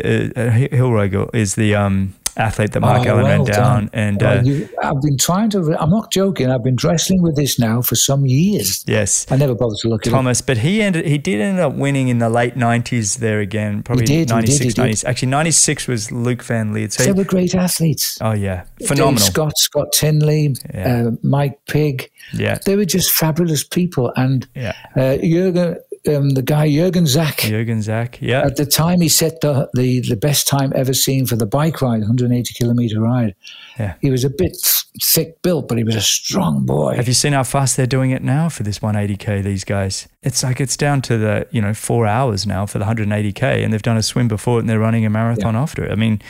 uh, 0.41 0.51
Hellriegel 0.77 1.35
is 1.35 1.55
the 1.55 1.75
um, 1.75 2.14
athlete 2.41 2.72
that 2.72 2.80
Mark 2.80 3.07
Oh, 3.07 3.11
Allen 3.11 3.24
ran 3.24 3.45
down. 3.45 3.55
done. 3.55 3.91
And 3.93 4.22
Oh, 4.22 4.26
uh, 4.28 4.43
you, 4.43 4.68
I've 4.82 5.01
been 5.03 5.18
trying 5.18 5.51
to, 5.51 5.59
I'm 5.80 5.91
not 5.91 6.11
joking, 6.11 6.51
I've 6.51 6.64
been 6.64 6.76
wrestling 6.82 7.22
with 7.22 7.36
this 7.36 7.59
now 7.59 7.82
for 7.82 7.95
some 7.95 8.26
years. 8.26 8.84
yes, 8.86 9.26
I 9.30 9.36
never 9.36 9.55
bothered 9.55 9.78
to 9.78 9.88
look 9.88 10.03
at 10.03 10.09
it. 10.09 10.11
Thomas, 10.11 10.41
but 10.41 10.59
he 10.59 10.82
ended. 10.82 11.07
He 11.07 11.18
did 11.18 11.41
end 11.41 11.59
up 11.61 11.74
winning 11.74 12.09
in 12.09 12.18
the 12.18 12.28
late 12.30 12.57
nineties 12.57 13.16
there 13.16 13.41
again, 13.41 13.82
probably 13.82 14.07
did, 14.07 14.12
he 14.14 14.24
did, 14.24 14.30
96, 14.30 14.61
he 14.64 14.68
did. 14.70 14.76
90s. 14.95 15.05
Actually, 15.05 15.28
ninety 15.28 15.51
six 15.51 15.86
was 15.86 16.11
Luc 16.11 16.43
Van 16.43 16.72
Lierde. 16.72 16.93
So 16.93 17.05
They 17.05 17.12
were 17.12 17.24
great 17.24 17.55
athletes. 17.55 18.18
oh 18.20 18.32
yeah, 18.32 18.64
phenomenal. 18.86 19.14
Dave. 19.18 19.20
Scott, 19.24 19.53
Scott 19.59 19.93
Tinley, 19.93 20.55
Yeah. 20.74 21.07
uh, 21.07 21.11
Mike 21.22 21.59
Pigg. 21.68 22.11
Yeah, 22.32 22.59
They 22.64 22.76
were 22.76 22.84
just 22.84 23.11
fabulous 23.12 23.64
people. 23.64 24.12
And 24.16 24.47
yeah. 24.55 24.72
uh, 24.97 25.18
Jürgen, 25.22 25.76
um, 26.09 26.30
the 26.30 26.42
guy 26.42 26.68
Jürgen 26.68 27.07
Zäck, 27.07 27.40
Jürgen 27.40 27.82
Zäck. 27.82 28.18
Yeah, 28.20 28.42
at 28.42 28.57
the 28.57 28.66
time 28.66 29.01
he 29.01 29.09
set 29.09 29.40
the, 29.40 29.68
the, 29.74 30.01
the 30.01 30.16
best 30.16 30.48
time 30.48 30.72
ever 30.74 30.94
seen 30.94 31.26
for 31.26 31.36
the 31.36 31.46
bike 31.46 31.82
ride, 31.82 32.01
180 32.01 32.55
kilometer 32.55 33.01
ride. 33.01 33.34
Yeah. 33.78 33.94
He 34.01 34.11
was 34.11 34.24
a 34.24 34.30
bit 34.30 34.57
thick 35.03 35.40
built, 35.42 35.68
but 35.68 35.78
he 35.78 35.84
was 35.84 35.96
a 35.96 36.01
strong 36.01 36.66
boy. 36.66 36.96
Have 36.96 37.09
you 37.09 37.14
seen 37.14 37.32
how 37.32 37.44
fast 37.44 37.76
they're 37.76 37.86
doing 37.86 38.11
it 38.11 38.22
now 38.22 38.48
for 38.48 38.62
this 38.62 38.78
180k? 38.80 39.42
These 39.42 39.64
guys, 39.64 40.09
it's 40.22 40.42
like 40.42 40.61
it's 40.61 40.76
down 40.76 41.03
to 41.03 41.18
the 41.18 41.46
you 41.51 41.61
know 41.61 41.74
four 41.74 42.07
hours 42.07 42.46
now 42.46 42.66
for 42.66 42.78
the 42.78 42.84
180k, 42.84 43.64
and 43.64 43.72
they've 43.72 43.82
done 43.82 43.96
a 43.96 44.03
swim 44.03 44.28
before 44.28 44.59
it, 44.59 44.61
and 44.61 44.70
they're 44.70 44.78
running 44.78 45.05
a 45.07 45.11
marathon 45.11 45.57
after 45.57 45.84
it. 45.84 45.90
I 45.90 45.94
mean, 45.94 46.20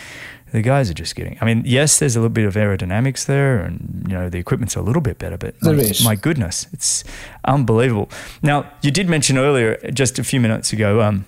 the 0.52 0.62
guys 0.62 0.90
are 0.90 0.94
just 0.94 1.14
getting. 1.14 1.38
I 1.40 1.44
mean, 1.44 1.62
yes, 1.66 1.98
there's 1.98 2.16
a 2.16 2.20
little 2.20 2.32
bit 2.32 2.44
of 2.46 2.54
aerodynamics 2.54 3.26
there, 3.26 3.58
and 3.60 4.04
you 4.08 4.14
know 4.14 4.28
the 4.28 4.38
equipment's 4.38 4.76
a 4.76 4.82
little 4.82 5.02
bit 5.02 5.18
better, 5.18 5.36
but 5.36 5.54
my, 5.62 5.92
my 6.04 6.14
goodness, 6.16 6.66
it's 6.72 7.04
unbelievable. 7.44 8.08
Now, 8.42 8.70
you 8.82 8.90
did 8.90 9.08
mention 9.08 9.38
earlier, 9.38 9.76
just 9.92 10.18
a 10.18 10.24
few 10.24 10.40
minutes 10.40 10.72
ago. 10.72 11.00
Um, 11.02 11.24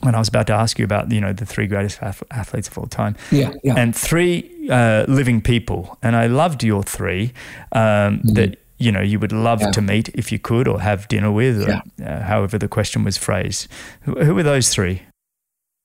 when 0.00 0.16
I 0.16 0.18
was 0.18 0.26
about 0.28 0.48
to 0.48 0.52
ask 0.52 0.80
you 0.80 0.84
about, 0.84 1.12
you 1.12 1.20
know, 1.20 1.32
the 1.32 1.46
three 1.46 1.68
greatest 1.68 2.02
ath- 2.02 2.24
athletes 2.32 2.66
of 2.66 2.76
all 2.76 2.86
time, 2.86 3.14
Yeah, 3.30 3.52
yeah. 3.62 3.74
and 3.76 3.94
three 3.94 4.50
uh, 4.68 5.04
living 5.06 5.40
people, 5.40 5.96
and 6.02 6.16
I 6.16 6.26
loved 6.26 6.64
your 6.64 6.82
three 6.82 7.32
um, 7.70 8.20
that 8.34 8.56
you 8.78 8.90
know 8.90 9.00
you 9.00 9.20
would 9.20 9.30
love 9.32 9.60
Mm-hmm. 9.60 9.66
Yeah. 9.68 9.72
to 9.72 9.82
meet 9.82 10.08
if 10.14 10.32
you 10.32 10.40
could, 10.40 10.66
or 10.66 10.80
have 10.80 11.06
dinner 11.06 11.30
with, 11.30 11.62
or 11.62 11.68
Yeah. 11.98 12.04
uh, 12.04 12.22
however 12.24 12.58
the 12.58 12.66
question 12.68 13.04
was 13.04 13.16
phrased. 13.16 13.68
Who, 14.02 14.24
who 14.24 14.34
were 14.34 14.42
those 14.42 14.70
three? 14.70 15.02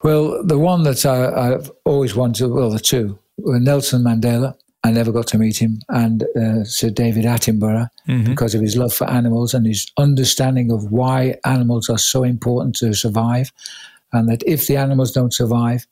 Well, 0.03 0.43
the 0.43 0.59
one 0.59 0.83
that 0.83 1.05
I, 1.05 1.53
I've 1.53 1.71
always 1.85 2.15
wanted, 2.15 2.49
well, 2.49 2.69
the 2.69 2.79
two 2.79 3.17
were 3.37 3.59
Nelson 3.59 4.03
Mandela. 4.03 4.55
I 4.83 4.91
never 4.91 5.11
got 5.11 5.27
to 5.27 5.37
meet 5.37 5.57
him, 5.57 5.79
and 5.89 6.23
uh, 6.39 6.63
Sir 6.63 6.89
David 6.89 7.25
Attenborough 7.25 7.89
because 8.25 8.55
of 8.55 8.61
his 8.61 8.77
love 8.77 8.93
for 8.93 9.09
animals 9.09 9.53
and 9.53 9.65
his 9.65 9.91
understanding 9.97 10.71
of 10.71 10.91
why 10.91 11.35
animals 11.45 11.89
are 11.89 11.97
so 11.97 12.23
important 12.23 12.75
to 12.77 12.93
survive, 12.93 13.51
and 14.13 14.29
that 14.29 14.43
if 14.45 14.67
the 14.67 14.77
animals 14.77 15.11
don't 15.11 15.33
survive, 15.33 15.85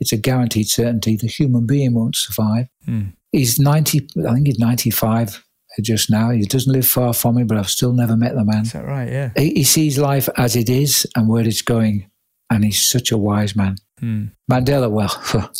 it's 0.00 0.12
a 0.12 0.16
guaranteed 0.16 0.68
certainty 0.68 1.14
the 1.16 1.28
human 1.28 1.66
being 1.66 1.94
won't 1.94 2.16
survive. 2.16 2.66
He's 3.30 3.60
90, 3.60 4.08
I 4.26 4.34
think 4.34 4.46
he's 4.48 4.58
95 4.58 5.44
just 5.82 6.10
now. 6.10 6.30
He 6.30 6.42
doesn't 6.42 6.72
live 6.72 6.86
far 6.86 7.12
from 7.14 7.36
me, 7.36 7.44
but 7.44 7.56
I've 7.56 7.70
still 7.70 7.92
never 7.92 8.16
met 8.16 8.34
the 8.34 8.44
man 8.44 8.62
Is 8.62 8.72
that 8.72 8.84
right? 8.84 9.08
Yeah. 9.08 9.30
he, 9.36 9.50
he 9.54 9.64
sees 9.64 9.98
life 9.98 10.28
as 10.36 10.56
it 10.56 10.68
is 10.68 11.06
and 11.14 11.28
where 11.28 11.46
it's 11.46 11.62
going, 11.62 12.09
and 12.50 12.64
he's 12.64 12.90
such 12.90 13.12
a 13.12 13.18
wise 13.18 13.54
man. 13.54 13.76
Hmm. 13.98 14.26
Mandela, 14.50 14.90
well, 14.90 15.52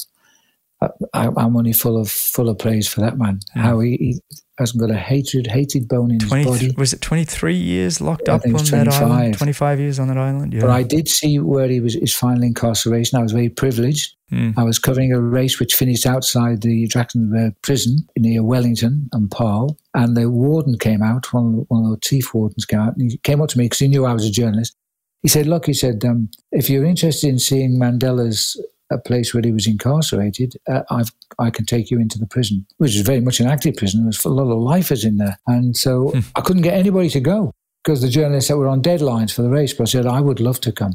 I, 1.14 1.28
I'm 1.36 1.56
only 1.56 1.72
full 1.72 2.00
of 2.00 2.10
full 2.10 2.48
of 2.48 2.58
praise 2.58 2.88
for 2.88 3.00
that 3.00 3.18
man. 3.18 3.40
How 3.54 3.80
he, 3.80 3.96
he 3.96 4.20
hasn't 4.58 4.80
got 4.80 4.90
a 4.90 4.96
hatred 4.96 5.46
hated 5.46 5.88
bone 5.88 6.10
in 6.10 6.20
his 6.20 6.30
body. 6.30 6.74
was 6.76 6.92
it 6.92 7.00
23 7.00 7.54
years 7.54 8.00
locked 8.00 8.28
I 8.28 8.34
up 8.34 8.44
on 8.44 8.52
that 8.52 8.88
island? 8.88 9.34
25. 9.34 9.38
25 9.38 9.80
years 9.80 9.98
on 9.98 10.08
that 10.08 10.18
island? 10.18 10.54
Yeah. 10.54 10.60
But 10.60 10.70
I 10.70 10.82
did 10.82 11.08
see 11.08 11.38
where 11.38 11.68
he 11.68 11.80
was 11.80 11.94
his 11.94 12.14
final 12.14 12.42
incarceration. 12.42 13.18
I 13.18 13.22
was 13.22 13.32
very 13.32 13.48
privileged. 13.48 14.14
Hmm. 14.30 14.50
I 14.56 14.62
was 14.62 14.78
covering 14.78 15.12
a 15.12 15.20
race 15.20 15.58
which 15.58 15.74
finished 15.74 16.06
outside 16.06 16.62
the 16.62 16.86
Drakenstein 16.88 17.54
prison 17.62 17.98
near 18.16 18.42
Wellington 18.42 19.08
and 19.12 19.30
Paarl. 19.30 19.76
And 19.94 20.16
the 20.16 20.30
warden 20.30 20.78
came 20.78 21.02
out, 21.02 21.32
one 21.32 21.46
of 21.46 21.52
the, 21.52 21.64
one 21.68 21.84
of 21.84 21.90
the 21.90 22.00
chief 22.00 22.32
wardens 22.32 22.64
came 22.64 22.80
out, 22.80 22.96
and 22.96 23.10
he 23.10 23.18
came 23.18 23.42
up 23.42 23.48
to 23.50 23.58
me 23.58 23.64
because 23.64 23.80
he 23.80 23.88
knew 23.88 24.06
I 24.06 24.12
was 24.12 24.24
a 24.24 24.30
journalist. 24.30 24.76
He 25.22 25.28
said, 25.28 25.46
Look, 25.46 25.66
he 25.66 25.74
said, 25.74 26.04
um, 26.04 26.30
if 26.50 26.70
you're 26.70 26.84
interested 26.84 27.28
in 27.28 27.38
seeing 27.38 27.78
Mandela's 27.78 28.60
a 28.90 28.98
place 28.98 29.32
where 29.32 29.42
he 29.42 29.52
was 29.52 29.66
incarcerated, 29.66 30.56
uh, 30.68 30.82
I've, 30.90 31.12
I 31.38 31.50
can 31.50 31.64
take 31.64 31.90
you 31.90 32.00
into 32.00 32.18
the 32.18 32.26
prison, 32.26 32.66
which 32.78 32.96
is 32.96 33.02
very 33.02 33.20
much 33.20 33.38
an 33.40 33.46
active 33.46 33.76
prison. 33.76 34.04
There's 34.04 34.24
a 34.24 34.28
lot 34.28 34.50
of 34.50 34.58
lifers 34.58 35.04
in 35.04 35.18
there. 35.18 35.38
And 35.46 35.76
so 35.76 36.12
I 36.34 36.40
couldn't 36.40 36.62
get 36.62 36.74
anybody 36.74 37.08
to 37.10 37.20
go 37.20 37.52
because 37.84 38.02
the 38.02 38.08
journalists 38.08 38.48
that 38.48 38.56
were 38.56 38.68
on 38.68 38.82
deadlines 38.82 39.32
for 39.32 39.42
the 39.42 39.50
race. 39.50 39.72
But 39.72 39.84
I 39.84 39.90
said, 39.90 40.06
I 40.06 40.20
would 40.20 40.40
love 40.40 40.60
to 40.62 40.72
come. 40.72 40.94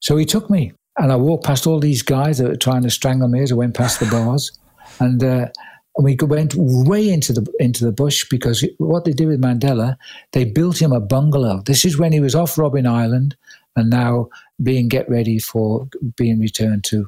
So 0.00 0.16
he 0.16 0.24
took 0.24 0.48
me, 0.48 0.72
and 0.98 1.12
I 1.12 1.16
walked 1.16 1.44
past 1.44 1.66
all 1.66 1.78
these 1.78 2.02
guys 2.02 2.38
that 2.38 2.48
were 2.48 2.56
trying 2.56 2.82
to 2.82 2.90
strangle 2.90 3.28
me 3.28 3.42
as 3.42 3.52
I 3.52 3.56
went 3.56 3.76
past 3.76 4.00
the 4.00 4.06
bars, 4.06 4.50
and 5.00 5.22
uh, 5.22 5.48
and 5.96 6.04
we 6.04 6.16
went 6.20 6.54
way 6.54 7.10
into 7.10 7.32
the 7.32 7.46
into 7.58 7.84
the 7.84 7.92
bush 7.92 8.26
because 8.30 8.66
what 8.78 9.04
they 9.04 9.12
did 9.12 9.28
with 9.28 9.42
Mandela, 9.42 9.96
they 10.32 10.44
built 10.44 10.80
him 10.80 10.92
a 10.92 11.00
bungalow. 11.00 11.62
This 11.66 11.84
is 11.84 11.98
when 11.98 12.12
he 12.12 12.20
was 12.20 12.34
off 12.34 12.54
Robben 12.54 12.88
Island, 12.88 13.36
and 13.76 13.90
now 13.90 14.28
being 14.62 14.88
get 14.88 15.08
ready 15.08 15.38
for 15.38 15.88
being 16.16 16.40
returned 16.40 16.84
to 16.84 17.06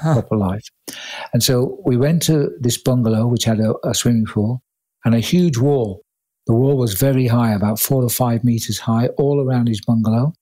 proper 0.00 0.36
life. 0.36 0.68
And 1.32 1.42
so 1.42 1.80
we 1.84 1.96
went 1.96 2.22
to 2.22 2.50
this 2.60 2.78
bungalow, 2.78 3.26
which 3.26 3.44
had 3.44 3.60
a, 3.60 3.74
a 3.84 3.94
swimming 3.94 4.26
pool 4.26 4.62
and 5.04 5.14
a 5.14 5.20
huge 5.20 5.58
wall. 5.58 6.02
The 6.46 6.54
wall 6.54 6.76
was 6.76 6.94
very 6.94 7.26
high, 7.26 7.52
about 7.52 7.78
four 7.78 8.02
or 8.02 8.10
five 8.10 8.42
meters 8.42 8.78
high, 8.78 9.08
all 9.18 9.40
around 9.40 9.68
his 9.68 9.80
bungalow. 9.80 10.32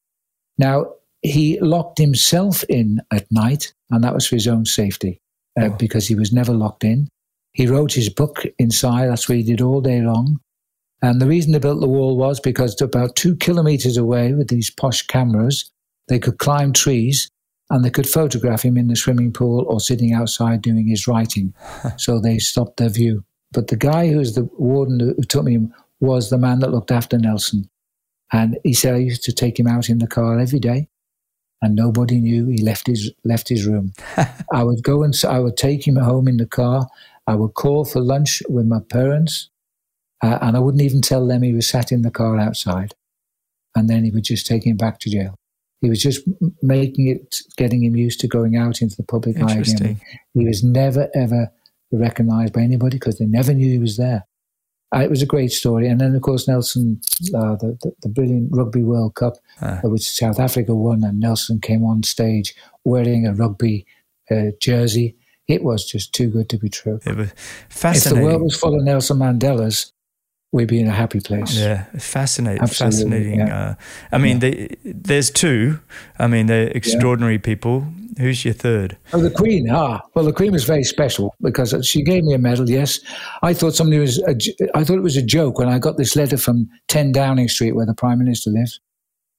Now, 0.56 0.86
he 1.22 1.60
locked 1.60 1.98
himself 1.98 2.64
in 2.68 3.00
at 3.10 3.30
night, 3.30 3.74
and 3.90 4.02
that 4.02 4.14
was 4.14 4.26
for 4.26 4.36
his 4.36 4.48
own 4.48 4.64
safety 4.64 5.20
uh, 5.60 5.68
because 5.70 6.08
he 6.08 6.14
was 6.14 6.32
never 6.32 6.52
locked 6.52 6.84
in. 6.84 7.08
He 7.52 7.66
wrote 7.66 7.92
his 7.92 8.08
book 8.08 8.44
inside, 8.58 9.08
that's 9.08 9.28
what 9.28 9.36
he 9.36 9.42
did 9.42 9.60
all 9.60 9.80
day 9.80 10.00
long. 10.00 10.40
And 11.02 11.20
the 11.20 11.26
reason 11.26 11.52
they 11.52 11.58
built 11.58 11.80
the 11.80 11.88
wall 11.88 12.16
was 12.16 12.40
because 12.40 12.80
about 12.80 13.16
two 13.16 13.36
kilometers 13.36 13.96
away 13.96 14.34
with 14.34 14.48
these 14.48 14.70
posh 14.70 15.02
cameras, 15.06 15.70
they 16.08 16.18
could 16.18 16.38
climb 16.38 16.72
trees 16.72 17.30
and 17.70 17.84
they 17.84 17.90
could 17.90 18.08
photograph 18.08 18.62
him 18.62 18.76
in 18.76 18.88
the 18.88 18.96
swimming 18.96 19.32
pool 19.32 19.64
or 19.68 19.80
sitting 19.80 20.12
outside 20.12 20.60
doing 20.60 20.88
his 20.88 21.06
writing. 21.06 21.54
so 21.96 22.20
they 22.20 22.38
stopped 22.38 22.76
their 22.76 22.88
view. 22.88 23.24
But 23.52 23.68
the 23.68 23.76
guy 23.76 24.08
who 24.08 24.18
was 24.18 24.34
the 24.34 24.48
warden 24.58 25.00
who 25.00 25.22
took 25.22 25.44
me 25.44 25.58
was 26.00 26.30
the 26.30 26.38
man 26.38 26.60
that 26.60 26.70
looked 26.70 26.90
after 26.90 27.18
Nelson. 27.18 27.68
And 28.32 28.58
he 28.64 28.74
said 28.74 28.94
I 28.94 28.98
used 28.98 29.24
to 29.24 29.32
take 29.32 29.58
him 29.58 29.66
out 29.66 29.88
in 29.88 29.98
the 29.98 30.06
car 30.06 30.38
every 30.38 30.60
day, 30.60 30.88
and 31.60 31.74
nobody 31.74 32.20
knew 32.20 32.46
he 32.46 32.62
left 32.62 32.86
his 32.86 33.12
left 33.24 33.48
his 33.48 33.66
room. 33.66 33.92
I 34.52 34.62
would 34.62 34.84
go 34.84 35.02
and 35.02 35.14
I 35.28 35.40
would 35.40 35.56
take 35.56 35.86
him 35.86 35.96
home 35.96 36.28
in 36.28 36.36
the 36.36 36.46
car. 36.46 36.86
I 37.26 37.34
would 37.34 37.54
call 37.54 37.84
for 37.84 38.00
lunch 38.00 38.40
with 38.48 38.66
my 38.66 38.80
parents, 38.88 39.49
uh, 40.22 40.38
and 40.42 40.56
I 40.56 40.60
wouldn't 40.60 40.82
even 40.82 41.00
tell 41.00 41.26
them 41.26 41.42
he 41.42 41.52
was 41.52 41.68
sat 41.68 41.92
in 41.92 42.02
the 42.02 42.10
car 42.10 42.38
outside. 42.38 42.94
And 43.76 43.88
then 43.88 44.04
he 44.04 44.10
would 44.10 44.24
just 44.24 44.46
take 44.46 44.66
him 44.66 44.76
back 44.76 44.98
to 45.00 45.10
jail. 45.10 45.36
He 45.80 45.88
was 45.88 46.02
just 46.02 46.28
making 46.62 47.06
it, 47.06 47.40
getting 47.56 47.82
him 47.84 47.96
used 47.96 48.20
to 48.20 48.28
going 48.28 48.56
out 48.56 48.82
into 48.82 48.96
the 48.96 49.04
public 49.04 49.40
eye 49.40 49.58
again. 49.58 50.00
He 50.34 50.44
was 50.44 50.62
never 50.62 51.08
ever 51.14 51.50
recognised 51.90 52.52
by 52.52 52.60
anybody 52.60 52.96
because 52.96 53.18
they 53.18 53.26
never 53.26 53.54
knew 53.54 53.70
he 53.70 53.78
was 53.78 53.96
there. 53.96 54.26
Uh, 54.94 55.00
it 55.00 55.10
was 55.10 55.22
a 55.22 55.26
great 55.26 55.52
story. 55.52 55.86
And 55.86 56.00
then, 56.00 56.14
of 56.14 56.22
course, 56.22 56.48
Nelson, 56.48 57.00
uh, 57.34 57.54
the, 57.56 57.78
the, 57.80 57.92
the, 58.02 58.08
brilliant 58.08 58.48
Rugby 58.52 58.82
World 58.82 59.14
Cup, 59.14 59.34
uh. 59.62 59.78
which 59.84 60.02
South 60.02 60.40
Africa 60.40 60.74
won, 60.74 61.04
and 61.04 61.20
Nelson 61.20 61.60
came 61.60 61.84
on 61.84 62.02
stage 62.02 62.54
wearing 62.84 63.24
a 63.24 63.32
rugby 63.32 63.86
uh, 64.30 64.50
jersey. 64.60 65.16
It 65.46 65.62
was 65.62 65.84
just 65.84 66.12
too 66.12 66.28
good 66.28 66.48
to 66.48 66.58
be 66.58 66.68
true. 66.68 66.98
It 67.06 67.16
was 67.16 67.32
fascinating. 67.68 68.18
If 68.18 68.24
the 68.24 68.28
world 68.28 68.42
was 68.42 68.56
full 68.56 68.74
of 68.74 68.82
Nelson 68.82 69.18
Mandelas, 69.18 69.92
we'd 70.52 70.68
be 70.68 70.80
in 70.80 70.86
a 70.86 70.92
happy 70.92 71.20
place. 71.20 71.56
Yeah, 71.56 71.84
fascinating. 71.98 72.62
Absolutely, 72.62 72.96
fascinating. 72.98 73.40
Yeah. 73.40 73.56
Uh, 73.56 73.74
I 74.12 74.18
mean, 74.18 74.40
yeah. 74.40 74.50
they, 74.50 74.76
there's 74.84 75.30
two. 75.30 75.80
I 76.18 76.26
mean, 76.26 76.46
they're 76.46 76.68
extraordinary 76.68 77.34
yeah. 77.34 77.42
people. 77.42 77.86
Who's 78.18 78.44
your 78.44 78.54
third? 78.54 78.96
Oh, 79.12 79.20
the 79.20 79.30
Queen. 79.30 79.68
Ah, 79.70 80.00
well, 80.14 80.24
the 80.24 80.32
Queen 80.32 80.52
was 80.52 80.64
very 80.64 80.82
special 80.82 81.34
because 81.40 81.74
she 81.86 82.02
gave 82.02 82.24
me 82.24 82.34
a 82.34 82.38
medal. 82.38 82.68
Yes, 82.68 82.98
I 83.42 83.54
thought 83.54 83.74
somebody 83.74 84.00
was. 84.00 84.18
A, 84.18 84.36
I 84.74 84.84
thought 84.84 84.98
it 84.98 85.02
was 85.02 85.16
a 85.16 85.22
joke 85.22 85.58
when 85.58 85.68
I 85.68 85.78
got 85.78 85.96
this 85.96 86.16
letter 86.16 86.36
from 86.36 86.68
10 86.88 87.12
Downing 87.12 87.48
Street, 87.48 87.72
where 87.72 87.86
the 87.86 87.94
Prime 87.94 88.18
Minister 88.18 88.50
lives, 88.50 88.80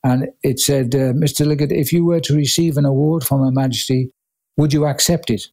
and 0.03 0.29
it 0.41 0.59
said, 0.59 0.95
uh, 0.95 1.13
"Mr. 1.13 1.45
Liggett, 1.45 1.71
if 1.71 1.91
you 1.91 2.05
were 2.05 2.21
to 2.21 2.35
receive 2.35 2.77
an 2.77 2.85
award 2.85 3.23
from 3.23 3.43
Her 3.43 3.51
Majesty, 3.51 4.11
would 4.57 4.73
you 4.73 4.85
accept 4.85 5.29
it?" 5.29 5.43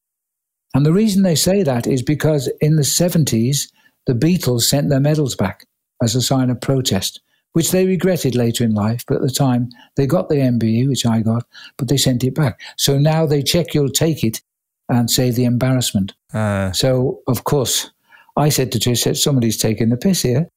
And 0.75 0.87
the 0.87 0.93
reason 0.93 1.23
they 1.23 1.35
say 1.35 1.63
that 1.63 1.87
is 1.87 2.03
because 2.03 2.51
in 2.61 2.77
the 2.77 2.83
70s, 2.83 3.69
the 4.09 4.15
Beatles 4.15 4.63
sent 4.63 4.89
their 4.89 4.99
medals 4.99 5.37
back 5.37 5.65
as 6.03 6.17
a 6.17 6.23
sign 6.23 6.51
of 6.51 6.61
protest 6.61 7.21
which 7.53 7.71
they 7.71 7.87
regretted 7.87 8.35
later 8.37 8.63
in 8.63 8.73
life. 8.75 9.05
But 9.07 9.17
at 9.17 9.23
the 9.23 9.31
time, 9.31 9.71
they 9.97 10.07
got 10.07 10.29
the 10.29 10.37
MBE, 10.37 10.89
which 10.89 11.05
I 11.07 11.21
got, 11.21 11.45
but 11.77 11.89
they 11.89 11.97
sent 11.97 12.23
it 12.23 12.35
back. 12.35 12.61
So 12.77 12.99
now 12.99 13.27
they 13.27 13.43
check 13.43 13.75
you'll 13.75 13.91
take 13.91 14.23
it 14.23 14.43
and 14.89 15.11
save 15.11 15.35
the 15.35 15.45
embarrassment. 15.45 16.15
Uh. 16.33 16.73
So, 16.73 17.21
of 17.27 17.45
course, 17.45 17.91
I 18.37 18.49
said 18.49 18.71
to 18.73 18.79
Trish, 18.79 19.17
somebody's 19.17 19.57
taking 19.57 19.89
the 19.89 19.97
piss 19.97 20.23
here 20.23 20.49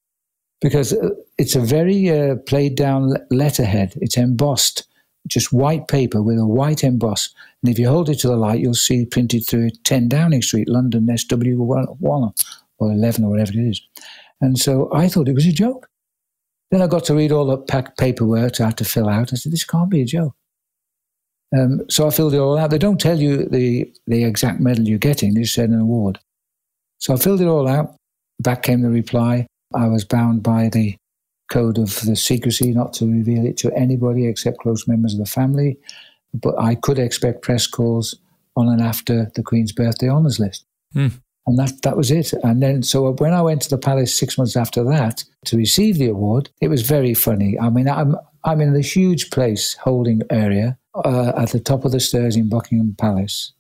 because 0.62 0.94
uh, 0.94 1.10
it's 1.40 1.56
a 1.56 1.60
very 1.60 2.10
uh, 2.10 2.36
played 2.46 2.76
down 2.76 3.16
letterhead. 3.32 3.94
It's 4.00 4.18
embossed, 4.18 4.88
just 5.28 5.52
white 5.52 5.88
paper 5.88 6.22
with 6.22 6.38
a 6.38 6.46
white 6.46 6.84
emboss. 6.84 7.34
And 7.64 7.72
if 7.72 7.80
you 7.80 7.90
hold 7.90 8.10
it 8.10 8.20
to 8.20 8.28
the 8.28 8.38
light, 8.38 8.60
you'll 8.60 8.74
see 8.76 9.06
printed 9.06 9.48
through 9.48 9.72
10 9.86 10.08
Downing 10.08 10.42
Street, 10.42 10.70
London, 10.70 11.08
SW1 11.08 12.46
or 12.82 12.92
11 12.92 13.24
or 13.24 13.30
whatever 13.30 13.52
it 13.54 13.60
is. 13.60 13.82
And 14.42 14.58
so 14.58 14.90
I 14.94 15.08
thought 15.08 15.30
it 15.30 15.36
was 15.36 15.46
a 15.46 15.52
joke. 15.52 15.88
Then 16.72 16.82
I 16.82 16.88
got 16.88 17.06
to 17.06 17.16
read 17.16 17.32
all 17.32 17.46
the 17.46 17.58
pack 17.58 17.98
paperwork 17.98 18.60
I 18.60 18.66
had 18.66 18.78
to 18.78 18.86
fill 18.86 19.10
out. 19.10 19.32
I 19.32 19.36
said, 19.36 19.52
this 19.52 19.64
can't 19.64 19.90
be 19.90 20.02
a 20.02 20.06
joke. 20.06 20.34
Um, 21.56 21.82
so 21.90 22.08
I 22.08 22.12
filled 22.12 22.34
it 22.34 22.40
all 22.40 22.58
out. 22.58 22.70
They 22.70 22.78
don't 22.78 23.00
tell 23.00 23.20
you 23.20 23.46
the, 23.46 23.92
the 24.08 24.24
exact 24.24 24.62
medal 24.62 24.88
you're 24.88 24.98
getting, 24.98 25.34
they 25.34 25.42
just 25.42 25.54
said 25.54 25.70
an 25.70 25.82
award. 25.82 26.20
So 26.98 27.14
I 27.14 27.18
filled 27.18 27.42
it 27.42 27.48
all 27.48 27.68
out. 27.68 27.96
Back 28.40 28.64
came 28.64 28.82
the 28.82 28.90
reply. 28.90 29.48
I 29.74 29.88
was 29.88 30.06
bound 30.06 30.44
by 30.44 30.70
the 30.70 30.96
code 31.52 31.78
of 31.78 32.00
the 32.02 32.16
secrecy 32.16 32.72
not 32.72 32.94
to 32.94 33.06
reveal 33.06 33.46
it 33.46 33.58
to 33.58 33.74
anybody 33.74 34.28
except 34.28 34.60
close 34.60 34.88
members 34.88 35.14
of 35.14 35.20
the 35.20 35.26
family. 35.26 35.78
But 36.34 36.58
I 36.58 36.76
could 36.76 36.98
expect 36.98 37.42
press 37.42 37.68
calls 37.68 38.16
on 38.56 38.70
and 38.70 38.82
after 38.82 39.30
the 39.36 39.44
Queen's 39.44 39.74
birthday 39.74 40.10
honours 40.10 40.40
list. 40.40 40.66
Mm. 40.96 41.20
And 41.48 41.58
that, 41.58 41.82
that 41.82 41.98
was 41.98 42.12
it. 42.12 42.34
And 42.44 42.62
then, 42.62 42.84
so 42.84 43.12
when 43.14 43.34
I 43.34 43.42
went 43.42 43.64
to 43.64 43.70
the 43.70 43.78
palace 43.78 44.18
six 44.18 44.38
months 44.38 44.56
after 44.56 44.84
that 44.84 45.24
to 45.46 45.58
receive 45.58 45.98
the 45.98 46.08
award, 46.08 46.50
it 46.62 46.68
was 46.68 46.84
very 46.84 47.14
funny. 47.14 47.60
I 47.60 47.70
mean, 47.70 47.90
I'm, 47.90 48.16
I'm 48.44 48.62
in 48.62 48.74
the 48.74 48.82
huge 48.82 49.32
place 49.32 49.76
holding 49.82 50.22
area 50.30 50.78
uh, 50.96 51.34
at 51.36 51.50
the 51.52 51.60
top 51.60 51.86
of 51.86 51.92
the 51.92 52.00
stairs 52.00 52.36
in 52.36 52.50
Buckingham 52.50 52.96
Palace, 52.98 53.54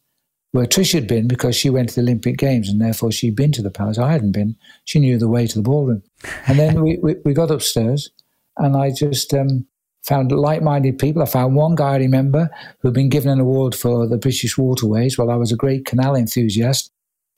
where 0.51 0.65
Trish 0.65 0.93
had 0.93 1.07
been 1.07 1.27
because 1.27 1.55
she 1.55 1.69
went 1.69 1.89
to 1.89 1.95
the 1.95 2.01
Olympic 2.01 2.37
Games 2.37 2.69
and 2.69 2.79
therefore 2.79 3.11
she'd 3.11 3.35
been 3.35 3.51
to 3.53 3.61
the 3.61 3.71
palace. 3.71 3.97
I 3.97 4.11
hadn't 4.11 4.33
been. 4.33 4.55
She 4.85 4.99
knew 4.99 5.17
the 5.17 5.27
way 5.27 5.47
to 5.47 5.57
the 5.57 5.63
ballroom. 5.63 6.03
And 6.47 6.59
then 6.59 6.81
we, 6.81 6.97
we, 7.01 7.15
we, 7.25 7.33
got 7.33 7.51
upstairs 7.51 8.09
and 8.57 8.75
I 8.75 8.91
just 8.91 9.33
um, 9.33 9.65
found 10.03 10.31
like 10.31 10.61
minded 10.61 10.99
people. 10.99 11.21
I 11.21 11.25
found 11.25 11.55
one 11.55 11.75
guy 11.75 11.93
I 11.93 11.97
remember 11.97 12.49
who'd 12.79 12.93
been 12.93 13.09
given 13.09 13.31
an 13.31 13.39
award 13.39 13.75
for 13.75 14.07
the 14.07 14.17
British 14.17 14.57
waterways. 14.57 15.17
Well, 15.17 15.31
I 15.31 15.35
was 15.35 15.51
a 15.51 15.57
great 15.57 15.85
canal 15.85 16.15
enthusiast. 16.15 16.91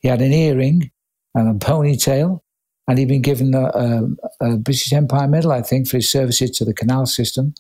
He 0.04 0.10
had 0.10 0.22
an 0.22 0.34
earring 0.34 0.92
and 1.34 1.50
a 1.50 1.66
ponytail, 1.66 2.42
and 2.88 3.00
he'd 3.00 3.08
been 3.08 3.22
given 3.22 3.56
a, 3.56 3.70
a, 3.70 3.98
um, 3.98 4.18
a, 4.42 4.58
British 4.58 4.92
Empire 4.92 5.28
Medal, 5.28 5.54
I 5.54 5.62
think, 5.62 5.88
for 5.88 5.98
his 5.98 6.12
services 6.12 6.52
to 6.52 6.66
the 6.66 6.74
canal 6.74 7.06
system. 7.06 7.56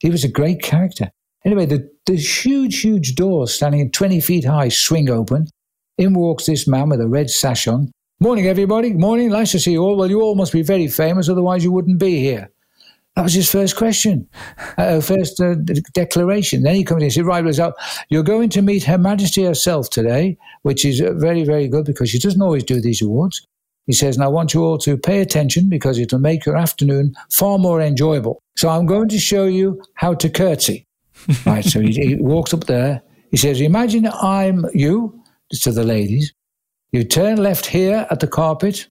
He 0.00 0.10
was 0.10 0.24
a 0.24 0.28
great 0.28 0.62
character. 0.62 1.12
Anyway, 1.44 1.66
the, 1.66 1.88
the 2.06 2.16
huge, 2.16 2.80
huge 2.80 3.14
doors 3.14 3.52
standing 3.52 3.90
20 3.90 4.20
feet 4.20 4.44
high 4.44 4.70
swing 4.70 5.10
open. 5.10 5.46
In 5.98 6.14
walks 6.14 6.46
this 6.46 6.66
man 6.66 6.88
with 6.88 7.02
a 7.02 7.06
red 7.06 7.28
sash 7.28 7.68
on. 7.68 7.92
Morning, 8.18 8.46
everybody. 8.46 8.94
Morning. 8.94 9.28
Nice 9.28 9.52
to 9.52 9.60
see 9.60 9.72
you 9.72 9.82
all. 9.82 9.96
Well, 9.96 10.08
you 10.08 10.22
all 10.22 10.34
must 10.34 10.52
be 10.52 10.62
very 10.62 10.88
famous, 10.88 11.28
otherwise, 11.28 11.62
you 11.62 11.70
wouldn't 11.70 11.98
be 11.98 12.18
here. 12.18 12.50
That 13.16 13.22
was 13.24 13.34
his 13.34 13.50
first 13.50 13.76
question, 13.76 14.26
uh, 14.78 15.00
first 15.02 15.38
uh, 15.38 15.54
declaration. 15.92 16.62
Then 16.62 16.76
he 16.76 16.84
comes 16.84 17.02
in 17.02 17.04
and 17.04 17.12
says, 17.12 17.24
Right, 17.24 17.44
result, 17.44 17.74
you're 18.08 18.22
going 18.22 18.48
to 18.50 18.62
meet 18.62 18.84
Her 18.84 18.96
Majesty 18.96 19.44
herself 19.44 19.90
today, 19.90 20.38
which 20.62 20.84
is 20.86 21.00
uh, 21.02 21.12
very, 21.14 21.44
very 21.44 21.68
good 21.68 21.84
because 21.84 22.08
she 22.08 22.18
doesn't 22.18 22.40
always 22.40 22.64
do 22.64 22.80
these 22.80 23.02
awards. 23.02 23.46
He 23.86 23.92
says, 23.92 24.16
and 24.16 24.24
I 24.24 24.28
want 24.28 24.54
you 24.54 24.62
all 24.62 24.78
to 24.78 24.96
pay 24.96 25.20
attention 25.20 25.68
because 25.68 25.98
it'll 25.98 26.20
make 26.20 26.46
your 26.46 26.56
afternoon 26.56 27.14
far 27.32 27.58
more 27.58 27.80
enjoyable. 27.80 28.40
So 28.56 28.68
I'm 28.68 28.86
going 28.86 29.08
to 29.08 29.18
show 29.18 29.46
you 29.46 29.82
how 29.94 30.14
to 30.14 30.30
curtsy. 30.30 30.86
right, 31.46 31.64
so 31.64 31.80
he, 31.80 31.92
he 31.92 32.14
walks 32.16 32.54
up 32.54 32.64
there. 32.64 33.02
He 33.30 33.36
says, 33.36 33.60
Imagine 33.60 34.06
I'm 34.06 34.64
you, 34.72 35.20
to 35.60 35.72
the 35.72 35.84
ladies. 35.84 36.32
You 36.92 37.04
turn 37.04 37.36
left 37.36 37.66
here 37.66 38.06
at 38.10 38.20
the 38.20 38.26
carpet. 38.26 38.88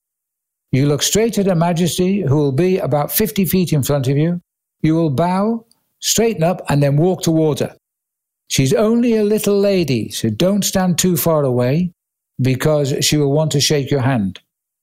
You 0.72 0.86
look 0.86 1.02
straight 1.02 1.38
at 1.38 1.48
Her 1.48 1.56
Majesty, 1.56 2.22
who 2.22 2.38
will 2.38 2.52
be 2.54 2.78
about 2.78 3.12
50 3.12 3.46
feet 3.46 3.74
in 3.74 3.84
front 3.84 4.08
of 4.08 4.18
you. 4.18 4.42
You 4.82 4.96
will 4.96 5.10
bow, 5.10 5.66
straighten 6.00 6.44
up, 6.44 6.62
and 6.70 6.82
then 6.82 6.96
walk 6.96 7.24
towards 7.24 7.62
her. 7.62 7.76
She's 8.48 8.74
only 8.74 9.16
a 9.16 9.24
little 9.24 9.60
lady, 9.60 10.10
so 10.10 10.30
don't 10.30 10.64
stand 10.64 10.98
too 10.98 11.18
far 11.18 11.44
away 11.44 11.92
because 12.42 12.94
she 13.02 13.18
will 13.18 13.32
want 13.32 13.52
to 13.52 13.62
shake 13.62 13.92
your 13.92 14.02
hand. 14.02 14.40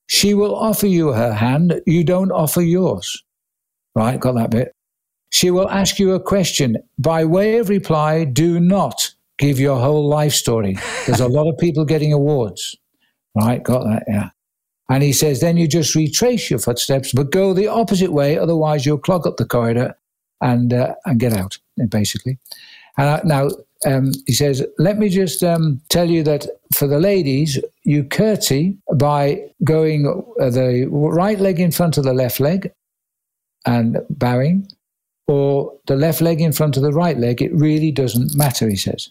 She 0.06 0.32
will 0.32 0.54
offer 0.54 0.86
you 0.86 1.12
her 1.12 1.32
hand, 1.32 1.80
you 1.86 2.04
don't 2.04 2.32
offer 2.32 2.62
yours. 2.62 3.24
Right, 3.94 4.18
got 4.18 4.36
that 4.36 4.50
bit. 4.50 4.72
She 5.30 5.50
will 5.50 5.68
ask 5.68 5.98
you 5.98 6.12
a 6.12 6.20
question. 6.20 6.78
By 6.98 7.24
way 7.24 7.58
of 7.58 7.68
reply, 7.68 8.24
do 8.24 8.60
not 8.60 9.10
give 9.38 9.58
your 9.58 9.78
whole 9.78 10.08
life 10.08 10.32
story. 10.32 10.78
There's 11.06 11.20
a 11.20 11.28
lot 11.28 11.48
of 11.48 11.58
people 11.58 11.84
getting 11.84 12.12
awards. 12.12 12.76
Right, 13.34 13.62
got 13.62 13.84
that, 13.84 14.04
yeah. 14.08 14.30
And 14.88 15.02
he 15.02 15.12
says, 15.12 15.40
then 15.40 15.56
you 15.56 15.68
just 15.68 15.94
retrace 15.94 16.50
your 16.50 16.58
footsteps, 16.58 17.12
but 17.12 17.30
go 17.30 17.52
the 17.52 17.68
opposite 17.68 18.12
way, 18.12 18.38
otherwise 18.38 18.86
you'll 18.86 18.98
clog 18.98 19.26
up 19.26 19.36
the 19.36 19.44
corridor 19.44 19.94
and 20.40 20.72
uh, 20.72 20.94
and 21.04 21.20
get 21.20 21.34
out, 21.34 21.58
basically. 21.88 22.38
And 22.96 23.08
I, 23.08 23.20
now 23.24 23.48
um, 23.86 24.12
he 24.26 24.32
says, 24.32 24.64
let 24.78 24.98
me 24.98 25.08
just 25.08 25.44
um, 25.44 25.80
tell 25.88 26.08
you 26.08 26.22
that 26.24 26.46
for 26.74 26.86
the 26.86 26.98
ladies, 26.98 27.58
you 27.84 28.04
curtsy 28.04 28.76
by 28.94 29.42
going 29.62 30.06
uh, 30.40 30.50
the 30.50 30.86
right 30.90 31.38
leg 31.38 31.60
in 31.60 31.70
front 31.70 31.98
of 31.98 32.04
the 32.04 32.14
left 32.14 32.40
leg 32.40 32.72
and 33.66 33.98
bowing, 34.08 34.66
or 35.26 35.76
the 35.86 35.96
left 35.96 36.20
leg 36.20 36.40
in 36.40 36.52
front 36.52 36.76
of 36.76 36.82
the 36.82 36.92
right 36.92 37.18
leg. 37.18 37.42
It 37.42 37.54
really 37.54 37.92
doesn't 37.92 38.36
matter, 38.36 38.68
he 38.68 38.76
says. 38.76 39.10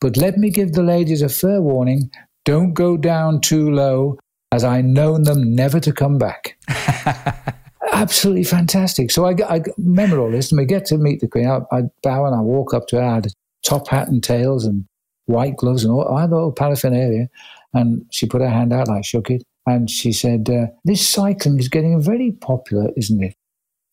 But 0.00 0.16
let 0.16 0.38
me 0.38 0.50
give 0.50 0.72
the 0.72 0.82
ladies 0.82 1.22
a 1.22 1.28
fair 1.28 1.60
warning 1.60 2.10
don't 2.44 2.72
go 2.72 2.96
down 2.96 3.42
too 3.42 3.70
low 3.70 4.18
as 4.52 4.64
I 4.64 4.80
known 4.80 5.24
them 5.24 5.54
never 5.54 5.80
to 5.80 5.92
come 5.92 6.18
back. 6.18 6.58
Absolutely 7.92 8.44
fantastic. 8.44 9.10
So 9.10 9.26
I, 9.26 9.34
I, 9.48 9.62
remember 9.76 10.20
all 10.20 10.30
this, 10.30 10.50
and 10.50 10.58
we 10.58 10.66
get 10.66 10.84
to 10.86 10.98
meet 10.98 11.20
the 11.20 11.28
Queen. 11.28 11.46
I, 11.46 11.60
I 11.72 11.82
bow 12.02 12.26
and 12.26 12.34
I 12.34 12.40
walk 12.40 12.74
up 12.74 12.86
to 12.88 12.96
her. 12.96 13.02
I 13.02 13.14
had 13.16 13.26
a 13.26 13.30
top 13.62 13.88
hat 13.88 14.08
and 14.08 14.22
tails 14.22 14.64
and 14.64 14.84
white 15.26 15.56
gloves 15.56 15.84
and 15.84 15.92
all, 15.92 16.08
I 16.14 16.22
had 16.22 16.32
all 16.32 16.52
paraphernalia. 16.52 17.28
And 17.74 18.06
she 18.10 18.26
put 18.26 18.40
her 18.40 18.48
hand 18.48 18.72
out, 18.72 18.88
I 18.88 19.02
shook 19.02 19.30
it, 19.30 19.44
and 19.66 19.90
she 19.90 20.12
said, 20.12 20.48
uh, 20.48 20.66
This 20.84 21.06
cycling 21.06 21.58
is 21.58 21.68
getting 21.68 22.00
very 22.00 22.32
popular, 22.32 22.90
isn't 22.96 23.22
it? 23.22 23.34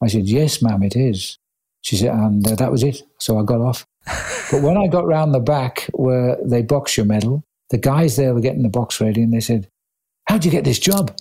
I 0.01 0.07
said, 0.07 0.27
Yes, 0.27 0.61
ma'am, 0.61 0.83
it 0.83 0.95
is. 0.95 1.37
She 1.81 1.97
said, 1.97 2.09
and 2.09 2.47
uh, 2.47 2.55
that 2.55 2.71
was 2.71 2.83
it. 2.83 3.03
So 3.19 3.37
I 3.37 3.43
got 3.43 3.61
off. 3.61 3.85
but 4.51 4.63
when 4.63 4.77
I 4.77 4.87
got 4.87 5.05
round 5.05 5.33
the 5.33 5.39
back 5.39 5.87
where 5.93 6.37
they 6.43 6.61
box 6.63 6.97
your 6.97 7.05
medal, 7.05 7.43
the 7.69 7.77
guys 7.77 8.15
there 8.15 8.33
were 8.33 8.41
getting 8.41 8.63
the 8.63 8.69
box 8.69 9.01
ready, 9.01 9.21
and 9.21 9.33
they 9.33 9.39
said, 9.39 9.67
How'd 10.27 10.45
you 10.45 10.51
get 10.51 10.63
this 10.63 10.79
job? 10.79 11.15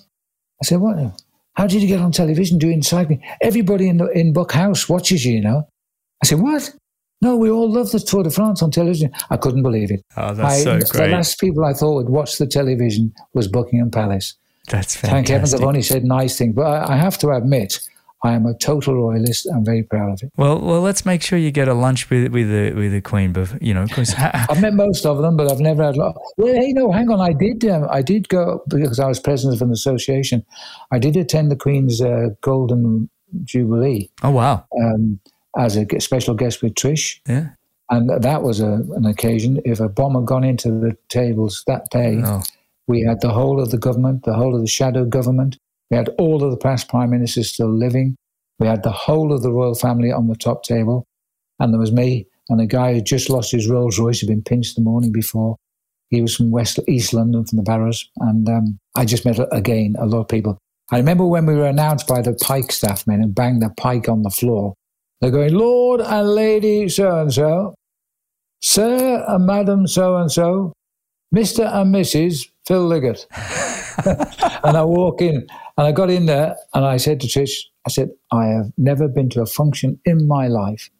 I 0.63 0.65
said, 0.65 0.81
What? 0.81 1.21
How 1.55 1.67
did 1.67 1.83
you 1.83 1.89
get 1.89 2.01
on 2.01 2.13
television 2.13 2.59
doing 2.59 2.83
cycling? 2.83 3.23
Everybody 3.41 3.89
in, 3.89 3.99
the, 3.99 4.07
in 4.09 4.33
Buck 4.33 4.53
House 4.53 4.89
watches 4.89 5.25
you, 5.25 5.35
you 5.35 5.41
know. 5.41 5.69
I 6.23 6.27
said, 6.27 6.41
What? 6.41 6.75
No, 7.21 7.37
we 7.37 7.51
all 7.51 7.71
love 7.71 7.91
the 7.91 8.01
Tour 8.01 8.23
de 8.23 8.31
France 8.31 8.63
on 8.63 8.71
television. 8.71 9.11
I 9.31 9.37
couldn't 9.37 9.63
believe 9.63 9.91
it. 9.91 10.03
Oh, 10.17 10.35
that's 10.35 10.61
I, 10.61 10.63
so 10.63 10.79
great. 10.91 11.07
The 11.07 11.17
last 11.17 11.41
people 11.41 11.65
I 11.65 11.73
thought 11.73 11.95
would 11.95 12.09
watch 12.11 12.39
the 12.39 12.47
television 12.47 13.15
was 13.33 13.49
Buckingham 13.49 13.91
Palace. 13.91 14.35
That's 14.69 14.97
fantastic. 14.97 15.11
Thank 15.11 15.29
heavens 15.29 15.55
I've 15.55 15.63
only 15.63 15.83
said 15.83 16.05
nice 16.05 16.37
things. 16.37 16.55
But 16.55 16.67
I, 16.67 16.95
I 16.95 16.97
have 16.97 17.19
to 17.19 17.31
admit, 17.31 17.81
I 18.25 18.33
am 18.33 18.47
a 18.47 18.55
total 18.55 18.95
royalist. 18.95 19.47
I'm 19.55 19.65
very 19.65 19.83
proud 19.83 20.15
of 20.15 20.23
it. 20.23 20.33
Well, 20.39 20.59
well, 20.59 20.81
let's 20.81 21.05
make 21.05 21.23
sure 21.23 21.39
you 21.39 21.51
get 21.51 21.69
a 21.69 21.75
lunch 21.75 22.09
with 22.09 22.33
with 22.33 22.49
the 22.49 22.73
with 22.73 22.93
the 22.93 23.03
Queen, 23.03 23.33
but 23.33 23.63
you 23.63 23.75
know, 23.75 23.85
because 23.85 24.15
I've 24.19 24.63
met 24.63 24.73
most 24.73 25.05
of 25.05 25.19
them, 25.19 25.37
but 25.37 25.53
I've 25.53 25.61
never 25.61 25.85
had. 25.85 25.97
Well, 25.97 26.15
hey, 26.39 26.73
no, 26.73 26.91
hang 26.91 27.11
on. 27.11 27.21
I 27.21 27.35
did. 27.35 27.65
Um, 27.67 27.87
I 27.91 28.01
did 28.01 28.29
go 28.31 28.63
because 28.67 28.99
I 28.99 29.07
was 29.07 29.21
president 29.21 29.61
of 29.61 29.69
an 29.69 29.73
association. 29.73 30.45
I 30.91 30.99
did 30.99 31.17
attend 31.17 31.51
the 31.51 31.57
Queen's 31.57 32.01
uh, 32.01 32.31
Golden 32.41 33.11
Jubilee. 33.45 34.11
Oh 34.23 34.31
wow! 34.31 34.65
Um, 34.81 35.21
as 35.57 35.77
a 35.77 35.87
special 36.01 36.35
guest 36.35 36.63
with 36.63 36.75
Trish. 36.75 37.21
Yeah. 37.29 37.51
And 37.91 38.11
that 38.23 38.43
was 38.43 38.61
a, 38.61 38.83
an 38.97 39.05
occasion. 39.05 39.61
If 39.65 39.81
a 39.81 39.89
bomb 39.89 40.15
had 40.15 40.25
gone 40.25 40.45
into 40.45 40.71
the 40.71 40.97
tables 41.11 41.63
that 41.67 41.91
day, 41.91 42.23
oh. 42.25 42.43
we 42.87 43.03
had 43.03 43.21
the 43.21 43.29
whole 43.29 43.61
of 43.61 43.71
the 43.71 43.79
government, 43.79 44.25
the 44.25 44.33
whole 44.33 44.55
of 44.55 44.63
the 44.63 44.67
shadow 44.67 45.05
government, 45.05 45.59
we 45.95 45.99
had 45.99 46.09
all 46.19 46.43
of 46.43 46.51
the 46.51 46.57
past 46.57 46.89
prime 46.89 47.11
ministers 47.11 47.53
still 47.53 47.73
living. 47.73 48.17
We 48.59 48.67
had 48.67 48.83
the 48.83 48.91
whole 48.91 49.33
of 49.33 49.43
the 49.43 49.53
royal 49.53 49.77
family 49.77 50.11
on 50.11 50.27
the 50.27 50.35
top 50.35 50.65
table. 50.65 51.07
And 51.61 51.73
there 51.73 51.79
was 51.79 51.93
me 51.93 52.27
and 52.49 52.61
a 52.61 52.67
guy 52.67 52.95
who 52.95 53.01
just 53.01 53.31
lost 53.31 53.53
his 53.53 53.69
Rolls 53.69 53.97
Royce, 53.97 54.21
had 54.21 54.29
been 54.29 54.43
pinched 54.43 54.75
the 54.75 54.83
morning 54.83 55.13
before. 55.13 55.55
He 56.11 56.21
was 56.21 56.35
from 56.35 56.51
West 56.51 56.81
East 56.89 57.15
London, 57.15 57.47
from 57.47 57.59
the 57.59 57.63
Barrows. 57.63 58.11
And 58.19 58.49
um, 58.49 58.81
I 58.97 59.05
just 59.05 59.25
met, 59.25 59.39
again, 59.53 59.95
a 59.97 60.07
lot 60.07 60.23
of 60.23 60.29
people. 60.29 60.59
I 60.91 60.97
remember 60.97 61.27
when 61.27 61.47
we 61.47 61.55
were 61.55 61.69
announced 61.69 62.09
by 62.09 62.23
the 62.23 62.35
pike 62.43 62.73
staff 62.73 63.07
men 63.07 63.23
and 63.23 63.33
banged 63.33 63.63
the 63.63 63.71
pike 63.77 64.09
on 64.09 64.23
the 64.23 64.31
floor. 64.31 64.75
They're 65.21 65.31
going, 65.31 65.55
Lord 65.55 66.01
and 66.01 66.29
Lady 66.29 66.89
so 66.89 67.21
and 67.21 67.33
so, 67.33 67.77
Sir 68.61 69.25
and 69.29 69.47
Madam 69.47 69.87
so 69.87 70.17
and 70.17 70.33
so, 70.33 70.73
Mr. 71.33 71.73
and 71.73 71.95
Mrs. 71.95 72.49
Phil 72.67 72.85
Liggett. 72.85 73.29
and 74.05 74.77
I 74.77 74.83
walk 74.83 75.23
in 75.23 75.47
and 75.77 75.87
I 75.87 75.93
got 75.93 76.11
in 76.11 76.27
there 76.27 76.57
and 76.73 76.85
I 76.85 76.97
said 76.97 77.21
to 77.21 77.27
Trish, 77.27 77.53
I 77.87 77.91
said, 77.91 78.11
I 78.33 78.47
have 78.47 78.73
never 78.79 79.09
been 79.09 79.29
to 79.31 79.43
a 79.43 79.47
function 79.47 80.01
in 80.05 80.27
my 80.27 80.49
life, 80.49 80.91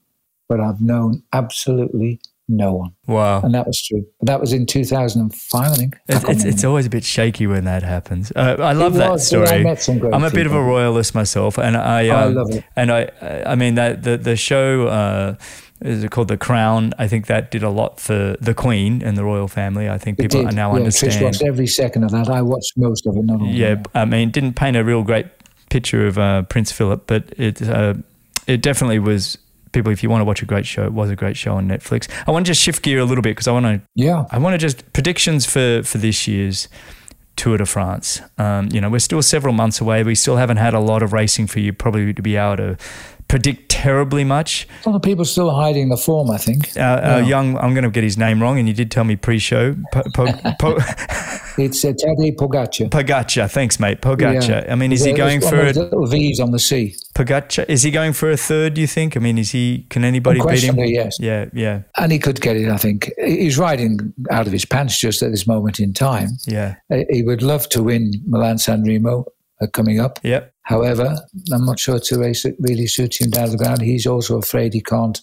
but 0.49 0.61
I've 0.61 0.81
known 0.81 1.23
absolutely 1.33 2.21
no 2.49 2.75
one. 2.75 2.95
Wow. 3.07 3.41
And 3.43 3.55
that 3.55 3.67
was 3.67 3.81
true. 3.81 4.05
That 4.21 4.41
was 4.41 4.53
in 4.53 4.67
2005, 4.67 5.63
I 5.63 5.75
think. 5.75 5.97
It's, 6.09 6.29
it's, 6.29 6.45
it's, 6.45 6.65
always 6.65 6.87
a 6.87 6.91
bit 6.91 7.05
shaky 7.05 7.47
when 7.47 7.65
that 7.65 7.83
happens. 7.83 8.33
Uh, 8.37 8.57
I 8.59 8.73
love 8.73 8.95
that 8.95 9.21
story. 9.21 9.49
I 9.49 9.63
met 9.63 9.81
some 9.81 9.99
great 9.99 10.13
I'm 10.13 10.23
a 10.23 10.27
people. 10.27 10.37
bit 10.37 10.47
of 10.47 10.53
a 10.53 10.63
royalist 10.63 11.15
myself, 11.15 11.59
and 11.59 11.77
I, 11.77 12.09
um, 12.09 12.19
I 12.19 12.25
love 12.27 12.51
it. 12.51 12.65
And 12.77 12.93
I, 12.93 13.11
I 13.47 13.55
mean 13.55 13.77
that 13.77 14.03
the 14.03 14.17
the 14.17 14.37
show. 14.37 14.89
Uh, 14.89 15.37
is 15.81 16.05
it 16.05 16.11
called 16.11 16.29
The 16.29 16.37
Crown? 16.37 16.93
I 16.99 17.09
think 17.09 17.27
that 17.27 17.51
did 17.51 17.63
a 17.63 17.71
lot 17.71 18.01
for 18.01 18.37
the 18.41 18.55
Queen 18.55 19.03
and 19.03 19.17
the 19.17 19.25
royal 19.25 19.49
family. 19.49 19.89
I 19.89 19.99
think 19.99 20.19
people 20.19 20.47
are 20.47 20.53
now 20.53 20.71
yeah, 20.73 20.77
understand. 20.77 21.13
Trish 21.13 21.23
watched 21.23 21.43
every 21.43 21.67
second 21.67 22.05
of 22.05 22.11
that. 22.13 22.29
I 22.29 22.43
watched 22.43 22.73
most 22.77 23.07
of 23.07 23.17
it. 23.17 23.25
Not 23.25 23.45
yeah, 23.47 23.83
I 23.95 24.05
mean, 24.05 24.31
didn't 24.31 24.55
paint 24.55 24.77
a 24.77 24.85
real 24.85 25.03
great 25.03 25.27
picture 25.71 26.07
of 26.07 26.19
uh, 26.19 26.43
Prince 26.43 26.73
Philip, 26.73 27.05
but 27.07 27.33
it 27.37 27.61
uh, 27.63 27.95
it 28.47 28.63
definitely 28.63 28.99
was. 28.99 29.39
People, 29.73 29.91
if 29.91 30.05
you 30.05 30.09
want 30.09 30.21
to 30.21 30.25
watch 30.25 30.41
a 30.41 30.47
great 30.47 30.67
show, 30.67 30.85
it 30.85 30.93
was 30.93 31.11
a 31.11 31.17
great 31.17 31.37
show 31.37 31.57
on 31.57 31.67
Netflix. 31.67 32.09
I 32.29 32.31
want 32.31 32.47
to 32.47 32.51
just 32.51 32.63
shift 32.63 32.85
gear 32.85 33.01
a 33.01 33.05
little 33.05 33.23
bit 33.23 33.31
because 33.31 33.49
I 33.49 33.53
want 33.53 33.67
to. 33.67 33.83
Yeah. 33.97 34.25
I 34.31 34.39
want 34.39 34.55
to 34.55 34.59
just 34.59 34.93
predictions 34.93 35.47
for 35.47 35.83
for 35.83 35.99
this 35.99 36.29
year's 36.29 36.69
Tour 37.37 37.57
de 37.57 37.67
France. 37.67 38.21
Um, 38.39 38.69
you 38.71 38.81
know, 38.81 38.89
we're 38.89 39.01
still 39.01 39.21
several 39.21 39.53
months 39.53 39.81
away. 39.81 40.05
We 40.05 40.15
still 40.15 40.37
haven't 40.37 40.59
had 40.59 40.75
a 40.75 40.79
lot 40.79 41.03
of 41.03 41.13
racing 41.13 41.49
for 41.49 41.59
you 41.59 41.73
probably 41.73 42.15
to 42.15 42.23
be 42.23 42.37
able 42.37 42.57
to 42.59 42.79
predict 43.29 43.71
terribly 43.71 44.25
much. 44.25 44.67
A 44.85 44.89
lot 44.89 44.97
of 44.97 45.03
people 45.03 45.25
still 45.25 45.51
hiding 45.51 45.89
the 45.89 45.97
form, 45.97 46.31
I 46.31 46.39
think. 46.39 46.77
Uh, 46.77 46.81
uh, 46.81 47.25
young, 47.27 47.57
I'm 47.59 47.75
going 47.75 47.85
to 47.85 47.91
get 47.91 48.05
his 48.05 48.17
name 48.17 48.41
wrong, 48.41 48.59
and 48.59 48.69
you 48.69 48.75
did 48.75 48.91
tell 48.91 49.05
me 49.05 49.17
pre-show. 49.17 49.77
Po, 49.93 50.03
po, 50.15 50.33
po, 50.59 50.77
it's 51.59 51.85
uh, 51.85 51.93
Tadej 51.93 52.37
Pogacar. 52.37 52.89
Pogacar, 52.91 53.51
thanks, 53.51 53.79
mate. 53.81 54.01
Pogacar. 54.01 54.49
Yeah. 54.49 54.73
I 54.73 54.75
mean, 54.75 54.93
is 54.93 55.05
he 55.05 55.13
going 55.13 55.41
for 55.41 55.61
a, 55.61 55.73
little 55.73 56.07
V's 56.07 56.41
on 56.41 56.51
the 56.51 56.59
C? 56.59 56.97
Pogacar, 57.15 57.69
is 57.69 57.83
he 57.83 57.91
going 57.91 58.13
for 58.13 58.31
a 58.31 58.37
third? 58.37 58.75
Do 58.75 58.81
you 58.81 58.87
think? 58.87 59.17
I 59.17 59.21
mean, 59.21 59.39
is 59.39 59.51
he? 59.51 59.87
Can 59.91 60.05
anybody 60.05 60.41
beat 60.41 60.63
him? 60.63 60.79
Yes. 60.79 61.17
Yeah, 61.21 61.47
yeah. 61.53 61.83
And 61.97 62.13
he 62.13 62.19
could 62.19 62.41
get 62.41 62.57
it. 62.57 62.69
I 62.69 62.77
think 62.77 63.11
he's 63.19 63.59
riding 63.59 64.13
out 64.31 64.47
of 64.47 64.53
his 64.53 64.65
pants 64.65 64.99
just 64.99 65.23
at 65.23 65.31
this 65.31 65.47
moment 65.47 65.81
in 65.81 65.93
time. 65.93 66.31
Yeah. 66.47 66.77
Uh, 66.91 67.01
he 67.11 67.23
would 67.23 67.43
love 67.43 67.69
to 67.71 67.83
win 67.83 68.13
Milan 68.27 68.59
San 68.59 68.83
Remo 68.83 69.27
uh, 69.61 69.67
coming 69.73 70.01
up. 70.01 70.19
Yep. 70.23 70.53
However, 70.63 71.17
I'm 71.53 71.67
not 71.67 71.79
sure 71.79 71.97
it's 71.97 72.13
a 72.13 72.19
race 72.19 72.43
that 72.43 72.57
really 72.59 72.87
suits 72.87 73.21
him 73.21 73.31
down 73.31 73.51
the 73.51 73.57
ground. 73.57 73.83
He's 73.83 74.07
also 74.07 74.39
afraid 74.39 74.73
he 74.73 74.81
can't 74.81 75.21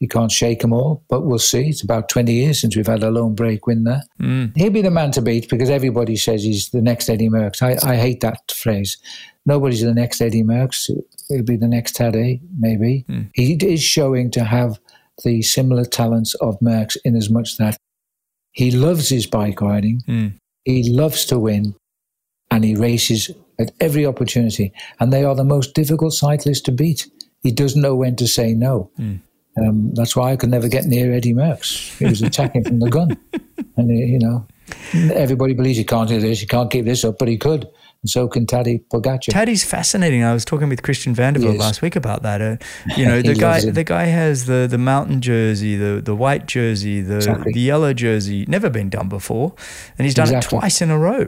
he 0.00 0.08
can't 0.08 0.32
shake 0.32 0.60
them 0.60 0.72
all, 0.72 1.04
but 1.10 1.26
we'll 1.26 1.38
see. 1.38 1.68
It's 1.68 1.82
about 1.82 2.08
20 2.08 2.32
years 2.32 2.58
since 2.58 2.74
we've 2.74 2.86
had 2.86 3.02
a 3.02 3.10
lone 3.10 3.34
break 3.34 3.66
win 3.66 3.84
there. 3.84 4.02
Mm. 4.18 4.56
He'll 4.56 4.70
be 4.70 4.80
the 4.80 4.90
man 4.90 5.10
to 5.12 5.20
beat 5.20 5.50
because 5.50 5.68
everybody 5.68 6.16
says 6.16 6.42
he's 6.42 6.70
the 6.70 6.80
next 6.80 7.10
Eddie 7.10 7.28
Merckx. 7.28 7.60
I, 7.60 7.76
I 7.86 7.96
hate 7.96 8.20
that 8.22 8.50
phrase. 8.50 8.96
Nobody's 9.44 9.82
the 9.82 9.92
next 9.92 10.22
Eddie 10.22 10.42
Merckx. 10.42 10.90
He'll 11.28 11.42
be 11.42 11.58
the 11.58 11.68
next 11.68 11.96
Tadej, 11.96 12.40
maybe. 12.58 13.04
Mm. 13.10 13.30
He 13.34 13.52
is 13.56 13.82
showing 13.82 14.30
to 14.30 14.44
have 14.44 14.80
the 15.22 15.42
similar 15.42 15.84
talents 15.84 16.34
of 16.36 16.58
Merckx 16.60 16.96
in 17.04 17.14
as 17.14 17.28
much 17.28 17.58
that 17.58 17.76
he 18.52 18.70
loves 18.70 19.10
his 19.10 19.26
bike 19.26 19.60
riding. 19.60 20.00
Mm. 20.08 20.38
He 20.64 20.90
loves 20.90 21.26
to 21.26 21.38
win 21.38 21.74
and 22.50 22.64
he 22.64 22.74
races 22.74 23.30
at 23.60 23.72
every 23.80 24.06
opportunity. 24.06 24.72
And 24.98 25.12
they 25.12 25.24
are 25.24 25.34
the 25.34 25.44
most 25.44 25.74
difficult 25.74 26.12
cyclists 26.12 26.62
to 26.62 26.72
beat. 26.72 27.08
He 27.42 27.52
doesn't 27.52 27.80
know 27.80 27.94
when 27.94 28.16
to 28.16 28.26
say 28.26 28.54
no. 28.54 28.90
Mm. 28.98 29.20
Um, 29.60 29.94
that's 29.94 30.16
why 30.16 30.32
I 30.32 30.36
could 30.36 30.50
never 30.50 30.68
get 30.68 30.84
near 30.84 31.12
Eddie 31.12 31.34
Merckx. 31.34 31.98
He 31.98 32.06
was 32.06 32.22
attacking 32.22 32.64
from 32.64 32.80
the 32.80 32.90
gun. 32.90 33.16
And, 33.76 33.88
you 33.88 34.18
know, 34.18 34.46
everybody 35.14 35.54
believes 35.54 35.78
he 35.78 35.84
can't 35.84 36.08
do 36.08 36.20
this, 36.20 36.40
he 36.40 36.46
can't 36.46 36.70
keep 36.70 36.84
this 36.84 37.04
up, 37.04 37.18
but 37.18 37.28
he 37.28 37.38
could 37.38 37.66
and 38.02 38.08
so 38.10 38.28
can 38.28 38.46
Tadej 38.46 38.86
Pogacar. 38.88 39.28
Taddy's 39.28 39.64
fascinating. 39.64 40.24
I 40.24 40.32
was 40.32 40.44
talking 40.44 40.68
with 40.68 40.82
Christian 40.82 41.14
Vande 41.14 41.36
Velde 41.36 41.58
last 41.58 41.82
week 41.82 41.96
about 41.96 42.22
that. 42.22 42.40
Uh, 42.40 42.56
you 42.96 43.04
know, 43.04 43.20
the 43.22 43.34
guy 43.34 43.60
the 43.60 43.84
guy 43.84 44.04
has 44.04 44.46
the, 44.46 44.66
the 44.70 44.78
mountain 44.78 45.20
jersey, 45.20 45.76
the, 45.76 46.00
the 46.02 46.14
white 46.14 46.46
jersey, 46.46 47.02
the, 47.02 47.16
exactly. 47.16 47.52
the 47.52 47.60
yellow 47.60 47.92
jersey, 47.92 48.46
never 48.48 48.70
been 48.70 48.88
done 48.88 49.08
before, 49.08 49.54
and 49.98 50.06
he's 50.06 50.14
done 50.14 50.28
exactly. 50.28 50.56
it 50.56 50.60
twice 50.60 50.80
in 50.80 50.90
a 50.90 50.98
row. 50.98 51.26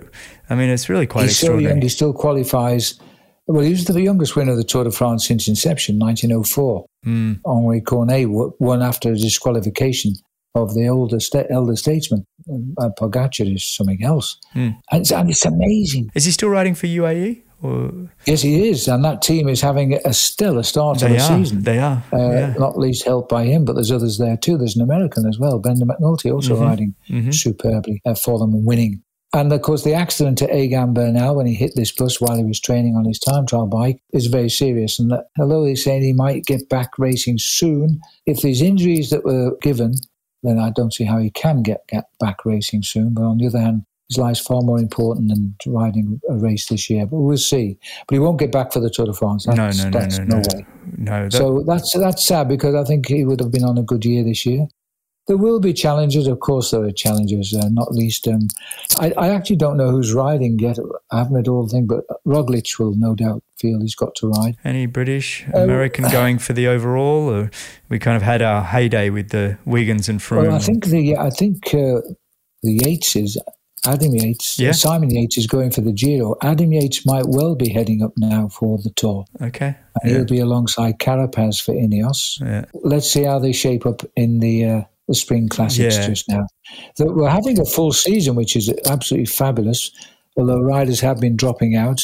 I 0.48 0.54
mean, 0.54 0.70
it's 0.70 0.88
really 0.88 1.06
quite 1.06 1.24
he's 1.24 1.32
extraordinary. 1.32 1.72
So 1.72 1.74
young, 1.74 1.82
he 1.82 1.88
still 1.88 2.12
qualifies. 2.12 2.98
Well, 3.46 3.64
he 3.64 3.70
was 3.70 3.84
the 3.84 4.00
youngest 4.00 4.36
winner 4.36 4.52
of 4.52 4.56
the 4.56 4.64
Tour 4.64 4.84
de 4.84 4.92
France 4.92 5.26
since 5.26 5.48
inception, 5.48 5.98
1904. 5.98 6.86
Mm. 7.04 7.40
Henri 7.44 7.80
Cornet 7.80 8.28
won 8.30 8.82
after 8.82 9.12
a 9.12 9.16
disqualification 9.16 10.14
of 10.54 10.74
the 10.74 10.88
older 10.88 11.20
sta- 11.20 11.46
elder 11.50 11.76
statesman. 11.76 12.26
Uh, 12.78 12.90
Pogacar 12.98 13.54
is 13.54 13.64
something 13.64 14.02
else, 14.02 14.36
mm. 14.54 14.76
and, 14.90 15.00
it's, 15.00 15.12
and, 15.12 15.30
it's, 15.30 15.44
amazing. 15.44 16.10
Is 16.14 16.24
he 16.24 16.32
still 16.32 16.48
riding 16.48 16.74
for 16.74 16.86
UAE? 16.86 17.42
Or? 17.62 17.92
Yes, 18.26 18.42
he 18.42 18.68
is, 18.68 18.88
and 18.88 19.04
that 19.04 19.22
team 19.22 19.48
is 19.48 19.60
having 19.60 19.94
a 20.04 20.12
stellar 20.12 20.64
start 20.64 20.98
they 20.98 21.06
of 21.06 21.12
the 21.12 21.18
are. 21.18 21.38
season. 21.38 21.62
They 21.62 21.78
are, 21.78 22.02
uh, 22.12 22.18
yeah. 22.18 22.54
not 22.58 22.76
least 22.76 23.04
helped 23.04 23.28
by 23.28 23.44
him, 23.44 23.64
but 23.64 23.74
there's 23.74 23.92
others 23.92 24.18
there 24.18 24.36
too. 24.36 24.58
There's 24.58 24.74
an 24.74 24.82
American 24.82 25.26
as 25.26 25.38
well, 25.38 25.60
Brandon 25.60 25.88
McNulty, 25.88 26.32
also 26.32 26.54
mm-hmm. 26.54 26.64
riding 26.64 26.94
mm-hmm. 27.08 27.30
superbly 27.30 28.02
uh, 28.04 28.14
for 28.14 28.38
them 28.40 28.52
and 28.52 28.66
winning. 28.66 29.02
And 29.34 29.50
of 29.50 29.62
course, 29.62 29.82
the 29.82 29.94
accident 29.94 30.36
to 30.38 30.54
Egan 30.54 30.92
Bernal 30.92 31.36
when 31.36 31.46
he 31.46 31.54
hit 31.54 31.72
this 31.74 31.90
bus 31.90 32.20
while 32.20 32.36
he 32.36 32.44
was 32.44 32.60
training 32.60 32.96
on 32.96 33.06
his 33.06 33.18
time 33.18 33.46
trial 33.46 33.66
bike 33.66 33.98
is 34.12 34.26
very 34.26 34.50
serious. 34.50 34.98
And 34.98 35.10
that, 35.10 35.24
although 35.40 35.64
he's 35.64 35.82
saying 35.82 36.02
he 36.02 36.12
might 36.12 36.44
get 36.44 36.68
back 36.68 36.90
racing 36.98 37.38
soon, 37.38 38.00
if 38.26 38.42
these 38.42 38.60
injuries 38.60 39.08
that 39.08 39.24
were 39.24 39.56
given 39.62 39.94
then 40.42 40.58
I 40.58 40.70
don't 40.70 40.92
see 40.92 41.04
how 41.04 41.18
he 41.18 41.30
can 41.30 41.62
get, 41.62 41.86
get 41.88 42.04
back 42.18 42.44
racing 42.44 42.82
soon. 42.82 43.14
But 43.14 43.22
on 43.22 43.38
the 43.38 43.46
other 43.46 43.60
hand, 43.60 43.84
his 44.08 44.18
life's 44.18 44.40
far 44.40 44.60
more 44.60 44.78
important 44.78 45.28
than 45.28 45.54
riding 45.66 46.20
a 46.28 46.34
race 46.34 46.66
this 46.66 46.90
year. 46.90 47.06
But 47.06 47.18
we'll 47.18 47.38
see. 47.38 47.78
But 48.06 48.14
he 48.14 48.18
won't 48.18 48.38
get 48.38 48.52
back 48.52 48.72
for 48.72 48.80
the 48.80 48.90
Tour 48.90 49.06
de 49.06 49.14
France. 49.14 49.46
That's, 49.46 49.78
no, 49.78 49.84
no, 49.84 49.90
that's 49.90 50.18
no, 50.18 50.24
no, 50.24 50.36
no, 50.36 50.42
no 50.42 50.58
way. 50.58 50.66
No. 50.98 51.22
That... 51.24 51.32
So 51.32 51.64
that's 51.66 51.96
that's 51.96 52.24
sad 52.24 52.48
because 52.48 52.74
I 52.74 52.84
think 52.84 53.06
he 53.06 53.24
would 53.24 53.40
have 53.40 53.50
been 53.50 53.64
on 53.64 53.78
a 53.78 53.82
good 53.82 54.04
year 54.04 54.22
this 54.22 54.44
year. 54.44 54.66
There 55.28 55.36
will 55.36 55.60
be 55.60 55.72
challenges, 55.72 56.26
of 56.26 56.40
course. 56.40 56.72
There 56.72 56.82
are 56.82 56.90
challenges, 56.90 57.54
uh, 57.54 57.68
not 57.68 57.92
least. 57.92 58.26
Um, 58.26 58.48
I, 58.98 59.12
I, 59.12 59.28
actually 59.28 59.56
don't 59.56 59.76
know 59.76 59.90
who's 59.90 60.12
riding 60.12 60.58
yet. 60.58 60.78
I 61.12 61.18
haven't 61.18 61.34
read 61.34 61.48
all 61.48 61.62
the 61.62 61.68
thing, 61.68 61.86
but 61.86 62.04
Roglic 62.26 62.78
will 62.78 62.94
no 62.96 63.14
doubt 63.14 63.42
feel 63.56 63.80
he's 63.80 63.94
got 63.94 64.16
to 64.16 64.28
ride. 64.28 64.56
Any 64.64 64.86
British, 64.86 65.46
uh, 65.54 65.58
American 65.58 66.08
going 66.10 66.38
for 66.38 66.52
the 66.52 66.66
overall, 66.66 67.30
or 67.30 67.50
we 67.88 68.00
kind 68.00 68.16
of 68.16 68.22
had 68.22 68.42
our 68.42 68.62
heyday 68.62 69.10
with 69.10 69.28
the 69.28 69.58
Wiggins 69.64 70.08
and 70.08 70.18
Froome? 70.18 70.48
Well, 70.48 70.56
I 70.56 70.58
think 70.58 70.86
the 70.86 71.16
I 71.16 71.30
think 71.30 71.68
uh, 71.68 72.02
the 72.62 72.80
Yates 72.84 73.14
is 73.14 73.38
Adam 73.86 74.14
Yates. 74.14 74.58
Yeah. 74.58 74.72
Simon 74.72 75.10
Yates 75.10 75.38
is 75.38 75.46
going 75.46 75.70
for 75.70 75.80
the 75.80 75.92
Giro. 75.92 76.36
Adam 76.42 76.72
Yates 76.72 77.04
might 77.06 77.26
well 77.26 77.54
be 77.54 77.68
heading 77.68 78.02
up 78.02 78.12
now 78.16 78.48
for 78.48 78.78
the 78.78 78.90
Tour. 78.90 79.24
Okay, 79.40 79.76
yeah. 80.04 80.10
he'll 80.10 80.24
be 80.24 80.40
alongside 80.40 80.98
Carapaz 80.98 81.62
for 81.62 81.74
Ineos. 81.74 82.40
Yeah. 82.40 82.64
Let's 82.74 83.10
see 83.10 83.22
how 83.22 83.38
they 83.38 83.52
shape 83.52 83.86
up 83.86 84.02
in 84.16 84.40
the. 84.40 84.64
Uh, 84.64 84.82
the 85.12 85.18
spring 85.18 85.48
classics 85.48 85.96
yeah. 85.96 86.06
just 86.06 86.28
now. 86.28 86.46
we're 86.98 87.28
having 87.28 87.60
a 87.60 87.64
full 87.64 87.92
season, 87.92 88.34
which 88.34 88.56
is 88.56 88.72
absolutely 88.86 89.26
fabulous. 89.26 89.90
Although 90.36 90.60
riders 90.60 91.00
have 91.00 91.20
been 91.20 91.36
dropping 91.36 91.76
out, 91.76 92.00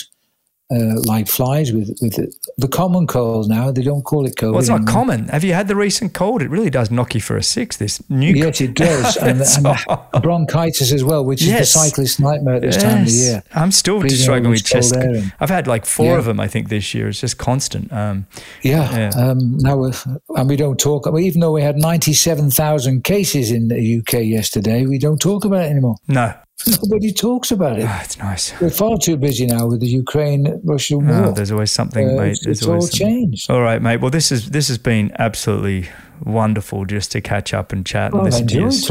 uh, 0.70 1.00
like 1.06 1.28
flies 1.28 1.72
with 1.72 1.88
with 2.02 2.14
the, 2.16 2.32
the 2.58 2.68
common 2.68 3.06
cold 3.06 3.48
now. 3.48 3.70
They 3.70 3.82
don't 3.82 4.02
call 4.02 4.26
it 4.26 4.34
COVID. 4.36 4.50
Well, 4.52 4.60
it's 4.60 4.68
not 4.68 4.82
anymore. 4.82 4.92
common. 4.92 5.28
Have 5.28 5.42
you 5.44 5.54
had 5.54 5.66
the 5.68 5.76
recent 5.76 6.12
cold? 6.12 6.42
It 6.42 6.50
really 6.50 6.68
does 6.70 6.90
knock 6.90 7.14
you 7.14 7.20
for 7.22 7.36
a 7.36 7.42
six. 7.42 7.76
This 7.78 8.02
new 8.10 8.34
Yes, 8.34 8.60
it 8.60 8.74
does, 8.86 9.16
and, 9.16 9.40
and 9.40 10.22
bronchitis 10.22 10.92
as 10.92 11.02
well, 11.04 11.24
which 11.24 11.42
Yes. 11.42 11.68
is 11.68 11.74
the 11.74 11.78
cyclist's 11.88 12.20
nightmare 12.20 12.56
at 12.56 12.62
this 12.62 12.76
time 12.76 13.02
of 13.02 13.06
the 13.06 13.12
year. 13.12 13.42
I'm 13.54 13.72
still 13.72 14.00
Breathing 14.00 14.18
struggling 14.18 14.50
with 14.50 14.64
chest. 14.64 14.94
I've 15.40 15.50
had 15.50 15.66
like 15.66 15.86
four 15.86 16.06
Yeah. 16.12 16.18
of 16.18 16.24
them, 16.26 16.38
I 16.40 16.48
think, 16.48 16.68
this 16.68 16.92
year. 16.94 17.08
It's 17.08 17.20
just 17.20 17.38
constant. 17.38 17.92
Um, 17.92 18.26
Yeah, 18.62 18.90
Yeah. 18.94 19.10
Um, 19.16 19.56
now 19.58 19.90
and 20.36 20.48
we 20.48 20.56
don't 20.56 20.78
talk. 20.78 21.06
Even 21.18 21.40
though 21.40 21.52
we 21.52 21.62
had 21.62 21.76
ninety-seven 21.76 22.50
thousand 22.50 23.04
cases 23.04 23.50
in 23.50 23.68
the 23.68 23.98
UK 23.98 24.24
yesterday, 24.24 24.84
we 24.86 24.98
don't 24.98 25.20
talk 25.20 25.44
about 25.44 25.62
it 25.64 25.70
anymore. 25.70 25.96
no, 26.08 26.34
Nobody 26.66 27.12
talks 27.12 27.50
about 27.52 27.78
it. 27.78 27.84
Ah, 27.86 28.02
it's 28.04 28.18
nice. 28.18 28.60
We're 28.60 28.70
far 28.70 28.98
too 28.98 29.16
busy 29.16 29.46
now 29.46 29.68
with 29.68 29.80
the 29.80 29.86
Ukraine-Russia 29.86 30.98
war. 30.98 31.24
Oh, 31.26 31.32
there's 31.32 31.52
always 31.52 31.70
something, 31.70 32.10
Uh, 32.10 32.20
mate. 32.22 32.30
it's 32.32 32.44
There's 32.44 32.58
it's 32.58 32.66
all 32.66 32.80
something. 32.80 32.98
changed. 33.06 33.50
All 33.50 33.62
right, 33.62 33.80
mate. 33.80 33.98
Well, 34.00 34.10
this 34.10 34.32
is 34.32 34.50
this 34.50 34.66
has 34.68 34.76
been 34.76 35.12
absolutely 35.20 35.88
wonderful 36.24 36.84
just 36.84 37.12
to 37.12 37.20
catch 37.20 37.54
up 37.54 37.72
and 37.72 37.86
chat 37.86 38.06
and 38.06 38.14
Well, 38.14 38.22
I've 38.26 38.32
listen 38.32 38.46
to 38.48 38.54
your 38.54 38.62
talking 38.70 38.70
to 38.72 38.76
you. 38.76 38.82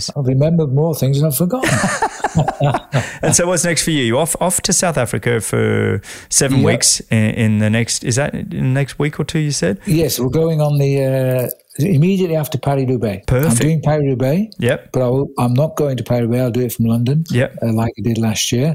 stories. 0.00 0.10
I've 0.16 0.24
remembered 0.26 0.72
more 0.72 0.94
things 0.94 1.18
than 1.20 1.26
I've 1.28 1.36
forgotten. 1.36 1.70
And 3.22 3.34
so, 3.34 3.46
what's 3.48 3.64
next 3.64 3.82
for 3.82 3.90
you? 3.90 4.04
You 4.04 4.16
off 4.18 4.36
off 4.40 4.60
to 4.62 4.72
South 4.72 4.96
Africa 4.96 5.40
for 5.40 6.00
seven 6.30 6.60
Yeah. 6.60 6.64
weeks 6.66 7.00
in, 7.10 7.18
in 7.44 7.58
the 7.58 7.68
next. 7.68 8.04
Is 8.04 8.14
that 8.16 8.34
in 8.34 8.48
the 8.48 8.56
next 8.62 8.98
week 9.00 9.18
or 9.18 9.24
two? 9.24 9.40
You 9.40 9.50
said. 9.50 9.78
yes, 9.84 10.18
we're 10.20 10.28
going 10.30 10.60
on 10.60 10.78
the 10.78 11.04
uh, 11.04 11.48
immediately 11.78 12.36
after 12.36 12.58
Paris 12.58 12.84
Roubaix. 12.88 13.24
Perfect. 13.26 13.50
I'm 13.52 13.56
doing 13.58 13.82
Paris 13.82 14.04
Roubaix. 14.06 14.54
Yep. 14.58 14.90
but 14.92 15.02
I 15.02 15.08
will, 15.08 15.28
I'm 15.38 15.54
not 15.54 15.76
going 15.76 15.96
to 15.96 16.04
Paris 16.04 16.22
Roubaix. 16.22 16.42
I'll 16.42 16.50
do 16.50 16.60
it 16.60 16.72
from 16.72 16.86
London, 16.86 17.24
Yep. 17.30 17.58
uh, 17.62 17.72
like 17.72 17.92
I 17.98 18.02
did 18.02 18.18
last 18.18 18.52
year. 18.52 18.74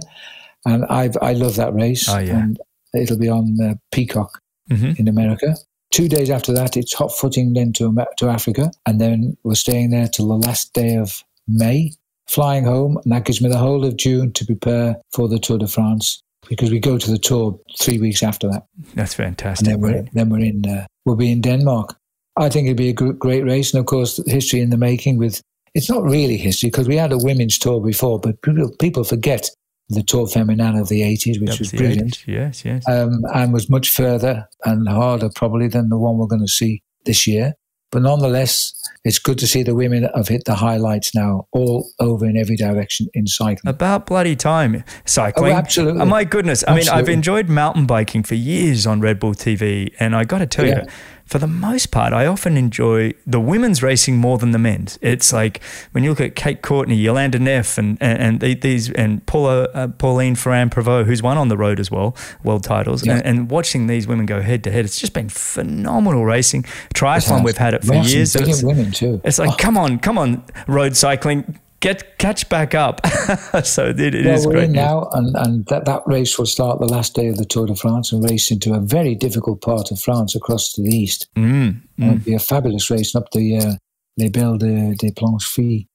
And 0.65 0.83
I 0.89 1.11
I 1.21 1.33
love 1.33 1.55
that 1.57 1.73
race. 1.73 2.09
Oh, 2.09 2.17
yeah. 2.19 2.37
And 2.43 2.59
it'll 2.93 3.19
be 3.19 3.29
on 3.29 3.57
uh, 3.61 3.75
Peacock 3.91 4.41
hmm 4.69 4.93
in 4.97 5.07
America. 5.07 5.55
Two 5.91 6.07
days 6.09 6.29
after 6.31 6.51
that, 6.53 6.75
it's 6.75 6.93
hot 6.93 7.15
footing 7.15 7.53
then 7.53 7.71
to 7.73 7.95
to 8.17 8.27
Africa, 8.29 8.71
and 8.87 8.99
then 8.99 9.37
we're 9.43 9.55
staying 9.55 9.91
there 9.91 10.07
till 10.07 10.27
the 10.27 10.47
last 10.47 10.73
day 10.73 10.95
of 10.97 11.23
May, 11.47 11.91
flying 12.27 12.65
home, 12.65 12.97
and 13.03 13.13
that 13.13 13.25
gives 13.25 13.41
me 13.41 13.49
the 13.49 13.59
whole 13.59 13.85
of 13.85 13.95
June 13.95 14.31
to 14.33 14.45
prepare 14.45 14.95
for 15.13 15.29
the 15.29 15.37
Tour 15.37 15.59
de 15.59 15.67
France 15.67 16.23
because 16.49 16.71
we 16.71 16.79
go 16.79 16.97
to 16.97 17.11
the 17.11 17.19
Tour 17.19 17.59
three 17.79 17.99
weeks 17.99 18.23
after 18.23 18.47
that, 18.49 18.65
That's 18.95 19.13
and 19.19 19.25
fantastic. 19.27 19.67
then 19.67 19.79
we're 19.79 20.05
then 20.13 20.29
we're 20.29 20.39
in 20.39 20.65
uh, 20.67 20.87
we'll 21.05 21.15
be 21.15 21.31
in 21.31 21.41
Denmark. 21.41 21.95
I 22.37 22.49
think 22.49 22.65
it'd 22.67 22.77
be 22.77 22.89
a 22.89 22.93
great 22.93 23.43
race, 23.43 23.73
and 23.73 23.79
of 23.79 23.85
course, 23.85 24.19
history 24.27 24.61
in 24.61 24.69
the 24.69 24.77
making. 24.77 25.17
With 25.17 25.41
it's 25.73 25.89
not 25.89 26.03
really 26.03 26.37
history 26.37 26.69
because 26.69 26.87
we 26.87 26.95
had 26.97 27.11
a 27.11 27.17
women's 27.17 27.57
tour 27.57 27.81
before, 27.81 28.19
but 28.19 28.41
people 28.41 28.71
people 28.79 29.03
forget 29.03 29.49
the 29.89 30.01
Tour 30.03 30.27
Feminine 30.27 30.75
of 30.75 30.89
the 30.89 31.01
'80s, 31.01 31.39
which 31.39 31.59
was 31.59 31.71
brilliant. 31.71 32.17
80s. 32.17 32.27
Yes, 32.27 32.65
yes. 32.65 32.87
um, 32.87 33.21
and 33.33 33.53
was 33.53 33.69
much 33.69 33.89
further 33.89 34.47
and 34.65 34.87
harder 34.87 35.29
probably 35.35 35.67
than 35.67 35.89
the 35.89 35.97
one 35.97 36.17
we're 36.17 36.27
going 36.27 36.41
to 36.41 36.47
see 36.51 36.81
this 37.05 37.27
year. 37.27 37.53
But 37.91 38.01
nonetheless, 38.01 38.73
it's 39.05 39.19
good 39.19 39.37
to 39.37 39.47
see 39.47 39.63
the 39.63 39.75
women 39.75 40.09
have 40.15 40.27
hit 40.27 40.43
the 40.45 40.55
highlights 40.55 41.15
now, 41.15 41.47
all 41.53 41.87
over 41.99 42.25
in 42.25 42.35
every 42.35 42.57
direction 42.57 43.07
in 43.13 43.25
cycling. 43.27 43.69
About 43.73 44.05
bloody 44.07 44.35
time 44.35 44.83
cycling. 45.05 45.53
Oh, 45.53 45.55
absolutely. 45.55 46.01
Oh, 46.01 46.05
my 46.05 46.25
goodness. 46.25 46.63
I 46.67 46.75
mean, 46.75 46.89
I've 46.89 47.07
enjoyed 47.07 47.47
mountain 47.47 47.85
biking 47.85 48.23
for 48.23 48.35
years 48.35 48.85
on 48.85 48.99
Red 48.99 49.19
Bull 49.19 49.33
TV. 49.33 49.93
And 49.97 50.13
I 50.13 50.25
got 50.25 50.39
to 50.39 50.47
tell 50.47 50.65
Yeah. 50.65 50.81
you, 50.81 50.87
for 51.25 51.39
the 51.39 51.47
most 51.47 51.89
part, 51.91 52.13
I 52.13 52.27
often 52.27 52.55
enjoy 52.55 53.13
the 53.25 53.39
women's 53.39 53.81
racing 53.81 54.17
more 54.17 54.37
than 54.37 54.51
the 54.51 54.59
men's. 54.59 54.99
It's 55.01 55.33
like 55.33 55.61
when 55.91 56.03
you 56.03 56.11
look 56.11 56.21
at 56.21 56.35
Kate 56.35 56.61
Courtney, 56.61 57.03
Jolanda 57.03 57.39
Neff, 57.39 57.79
and, 57.79 57.97
and, 57.99 58.43
and 58.43 58.61
these, 58.61 58.91
and 58.91 59.25
Paula, 59.25 59.63
uh, 59.73 59.87
Pauline 59.87 60.35
Ferrand 60.35 60.71
Prevost, 60.71 61.05
who's 61.05 61.23
won 61.23 61.37
on 61.37 61.47
the 61.47 61.57
road 61.57 61.79
as 61.79 61.89
well, 61.89 62.15
world 62.43 62.63
titles. 62.63 63.05
Yeah. 63.05 63.13
And, 63.13 63.25
and 63.25 63.49
watching 63.49 63.87
these 63.87 64.07
women 64.07 64.27
go 64.27 64.39
head 64.41 64.63
to 64.65 64.71
head, 64.71 64.85
it's 64.85 64.99
just 64.99 65.13
been 65.13 65.29
phenomenal 65.29 66.25
racing. 66.25 66.63
Triathlon, 66.93 67.43
we've 67.43 67.57
had 67.57 67.73
it 67.73 67.83
for 67.83 67.95
years. 67.95 68.35
It's, 68.35 68.61
women 68.61 68.91
too. 68.91 69.19
it's 69.23 69.39
like, 69.39 69.57
come 69.57 69.77
on, 69.77 69.97
come 69.97 70.19
on, 70.19 70.43
road 70.67 70.95
cycling. 70.95 71.59
Get 71.85 72.17
catch 72.17 72.49
back 72.49 72.73
up. 72.73 73.05
so 73.63 73.85
it, 73.89 73.99
it 73.99 74.15
is 74.15 74.25
well, 74.25 74.47
we're 74.47 74.51
great 74.53 74.63
in 74.63 74.71
news. 74.71 74.81
now, 74.81 75.07
and, 75.11 75.35
and 75.35 75.65
that, 75.67 75.85
that 75.85 76.01
race 76.07 76.39
will 76.39 76.47
start 76.47 76.79
the 76.79 76.87
last 76.87 77.13
day 77.13 77.27
of 77.27 77.37
the 77.37 77.45
Tour 77.45 77.67
de 77.67 77.75
France 77.75 78.11
and 78.11 78.23
race 78.27 78.49
into 78.49 78.73
a 78.73 78.79
very 78.79 79.13
difficult 79.13 79.61
part 79.61 79.91
of 79.91 79.99
France 79.99 80.33
across 80.35 80.73
to 80.73 80.81
the 80.81 80.89
east. 80.89 81.27
Mm, 81.35 81.81
It'll 81.99 82.15
be 82.15 82.33
a 82.33 82.39
fabulous 82.39 82.89
race 82.89 83.13
up 83.13 83.29
the 83.33 83.57
uh, 83.57 83.73
Les 84.17 84.29
Belles 84.29 84.57
de, 84.57 84.95
des 84.95 85.11
Planches 85.11 85.45
Filles. 85.45 85.85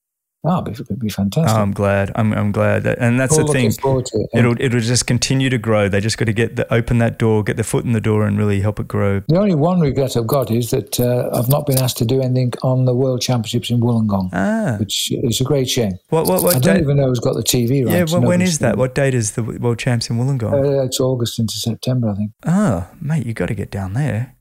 Ah, 0.43 0.63
it 0.65 0.79
would 0.89 0.99
be 0.99 1.11
fantastic. 1.11 1.55
Oh, 1.55 1.61
I'm 1.61 1.73
glad. 1.73 2.13
I'm, 2.15 2.33
I'm 2.33 2.51
glad. 2.51 2.85
That, 2.85 2.99
and 2.99 3.21
that's 3.21 3.37
All 3.37 3.47
the 3.47 3.53
thing. 3.53 3.65
looking 3.67 3.81
forward 3.83 4.07
to 4.07 4.19
it. 4.21 4.39
It'll 4.39 4.59
it'll 4.59 4.81
just 4.81 5.07
continue 5.07 5.51
to 5.51 5.59
grow. 5.59 5.87
They 5.91 6.01
just 6.01 6.17
got 6.17 6.25
to 6.25 6.33
get 6.33 6.57
the, 6.57 6.73
open 6.73 6.97
that 6.97 7.19
door, 7.19 7.43
get 7.45 7.59
the 7.59 7.63
foot 7.63 7.85
in 7.85 7.93
the 7.93 8.01
door, 8.01 8.27
and 8.27 8.39
really 8.39 8.61
help 8.61 8.81
it 8.81 8.89
grow. 8.89 9.21
The 9.29 9.37
only 9.39 9.55
one 9.55 9.81
regret 9.81 10.17
I've 10.17 10.27
got 10.27 10.51
is 10.51 10.71
that 10.71 10.99
uh, 10.99 11.29
I've 11.39 11.51
not 11.51 11.67
been 11.67 11.79
asked 11.79 11.99
to 11.99 12.07
do 12.07 12.23
anything 12.23 12.55
on 12.63 12.87
the 12.87 12.95
World 12.95 13.21
Championships 13.21 13.69
in 13.69 13.81
Wollongong, 13.81 14.31
Ah, 14.33 14.77
which 14.79 15.13
is 15.13 15.43
a 15.43 15.45
great 15.45 15.69
shame. 15.69 15.93
what 16.09 16.27
what 16.27 16.43
I 16.57 16.59
don't 16.59 16.77
date? 16.77 16.81
even 16.85 16.97
know 16.97 17.09
who's 17.09 17.21
got 17.21 17.35
the 17.35 17.43
TV 17.43 17.85
right. 17.85 17.95
Yeah, 17.95 18.05
well, 18.11 18.23
when 18.23 18.41
is 18.41 18.61
that? 18.61 18.79
What 18.79 18.95
date 18.95 19.13
is 19.13 19.33
the 19.33 19.43
World 19.43 19.79
Champs 19.79 20.09
in 20.09 20.17
Wollongong? 20.17 20.55
Uh, 20.55 20.85
it's 20.85 20.99
August 21.01 21.39
into 21.39 21.53
September, 21.55 22.09
I 22.09 22.15
think. 22.15 22.31
oh, 22.47 22.89
mate, 22.99 23.27
you 23.27 23.35
got 23.35 23.47
to 23.49 23.55
get 23.55 23.71
down 23.71 23.93
there. 23.93 24.37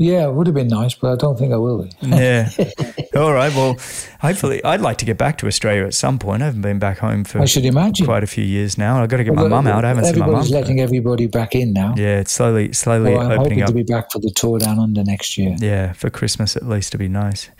Yeah, 0.00 0.28
it 0.28 0.34
would 0.34 0.46
have 0.46 0.54
been 0.54 0.68
nice, 0.68 0.94
but 0.94 1.10
I 1.12 1.16
don't 1.16 1.36
think 1.36 1.52
I 1.52 1.56
will 1.56 1.82
be. 1.82 1.90
Yeah. 2.02 2.50
All 3.16 3.32
right. 3.32 3.54
Well, 3.54 3.76
hopefully, 4.20 4.62
I'd 4.64 4.80
like 4.80 4.98
to 4.98 5.04
get 5.04 5.16
back 5.18 5.38
to 5.38 5.46
Australia 5.46 5.84
at 5.84 5.94
some 5.94 6.18
point. 6.18 6.42
I 6.42 6.46
haven't 6.46 6.62
been 6.62 6.78
back 6.78 6.98
home 6.98 7.24
for 7.24 7.40
I 7.40 7.44
should 7.46 7.64
imagine. 7.64 8.06
quite 8.06 8.22
a 8.22 8.26
few 8.26 8.44
years 8.44 8.76
now. 8.76 9.02
I've 9.02 9.08
got 9.08 9.18
to 9.18 9.24
get 9.24 9.34
my 9.34 9.48
mum 9.48 9.66
out. 9.66 9.84
I 9.84 9.88
haven't 9.88 10.04
seen 10.04 10.18
my 10.18 10.26
mum. 10.26 10.34
Everybody's 10.36 10.52
letting 10.52 10.80
everybody 10.80 11.26
back 11.26 11.54
in 11.54 11.72
now. 11.72 11.94
Yeah, 11.96 12.20
it's 12.20 12.32
slowly 12.32 12.72
slowly 12.72 13.14
So 13.14 13.20
I'm 13.20 13.26
opening 13.38 13.60
hoping 13.60 13.62
up. 13.62 13.68
to 13.68 13.74
be 13.74 13.82
back 13.82 14.10
for 14.12 14.18
the 14.18 14.30
tour 14.30 14.58
down 14.58 14.78
under 14.78 15.02
next 15.04 15.38
year. 15.38 15.56
Yeah, 15.58 15.92
for 15.92 16.10
Christmas 16.10 16.56
at 16.56 16.68
least 16.68 16.92
to 16.92 16.98
be 16.98 17.08
nice. 17.08 17.50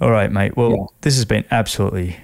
All 0.00 0.10
right, 0.10 0.30
mate. 0.30 0.56
Well, 0.56 0.70
Yeah. 0.70 0.84
this 1.02 1.16
has 1.16 1.24
been 1.24 1.44
absolutely 1.50 2.16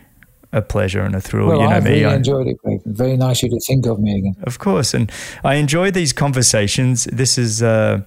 a 0.53 0.63
pleasure 0.63 1.03
and 1.03 1.15
a 1.15 1.21
thrill. 1.21 1.49
Well, 1.49 1.61
you 1.61 1.69
know 1.69 1.77
I've 1.77 1.85
me. 1.85 1.91
really 1.91 2.05
I- 2.07 2.15
enjoyed 2.17 2.47
it, 2.47 2.57
Greg. 2.59 2.81
Very 2.87 3.17
nice 3.17 3.43
of 3.43 3.51
you 3.53 3.59
to 3.59 3.65
think 3.67 3.87
of 3.87 3.99
me 4.01 4.19
again. 4.19 4.35
Of 4.45 4.59
course, 4.59 4.95
and 4.95 5.13
I 5.45 5.57
enjoy 5.57 5.91
these 5.91 6.13
conversations. 6.15 7.05
This 7.13 7.37
is, 7.37 7.63
uh, 7.63 8.01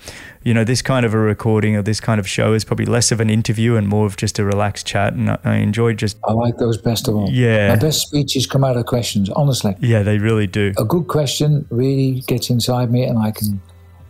you 0.44 0.54
know, 0.54 0.64
this 0.64 0.82
kind 0.82 1.06
of 1.06 1.14
a 1.14 1.20
recording 1.20 1.76
or 1.76 1.84
this 1.84 2.00
kind 2.00 2.20
of 2.20 2.28
show 2.28 2.54
is 2.54 2.64
probably 2.66 2.86
less 2.88 3.12
of 3.12 3.20
an 3.20 3.30
interview 3.30 3.76
and 3.76 3.88
more 3.88 4.08
of 4.08 4.18
just 4.18 4.40
a 4.40 4.44
relaxed 4.44 4.88
chat. 4.88 5.14
And 5.14 5.30
I, 5.30 5.38
I 5.44 5.56
enjoy 5.58 5.94
just, 5.94 6.18
I 6.28 6.34
like 6.34 6.58
those 6.58 6.80
best 6.82 7.08
of 7.08 7.16
all. 7.16 7.30
Yeah. 7.30 7.70
My 7.70 7.76
best 7.80 8.02
speeches 8.02 8.48
come 8.48 8.64
out 8.64 8.76
of 8.76 8.88
questions, 8.88 9.30
honestly. 9.30 9.76
yeah, 9.80 10.02
they 10.02 10.18
really 10.18 10.48
do. 10.48 10.74
A 10.80 10.84
good 10.86 11.08
question 11.08 11.68
really 11.70 12.22
gets 12.22 12.50
inside 12.50 12.92
me 12.92 13.04
and 13.04 13.20
I 13.20 13.32
can, 13.32 13.62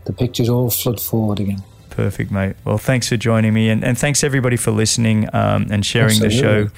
the 0.06 0.14
pictures 0.14 0.48
all 0.48 0.70
flood 0.70 1.02
forward 1.02 1.40
again. 1.42 1.62
Perfect, 1.92 2.32
mate. 2.32 2.56
Well, 2.66 2.78
thanks 2.78 3.08
for 3.10 3.18
joining 3.18 3.54
me, 3.54 3.70
and, 3.70 3.84
and 3.84 3.98
thanks 3.98 4.24
everybody 4.24 4.58
for 4.58 4.72
listening 4.72 5.28
um, 5.34 5.68
and 5.70 5.86
sharing 5.86 6.20
the 6.20 6.30
show 6.30 6.70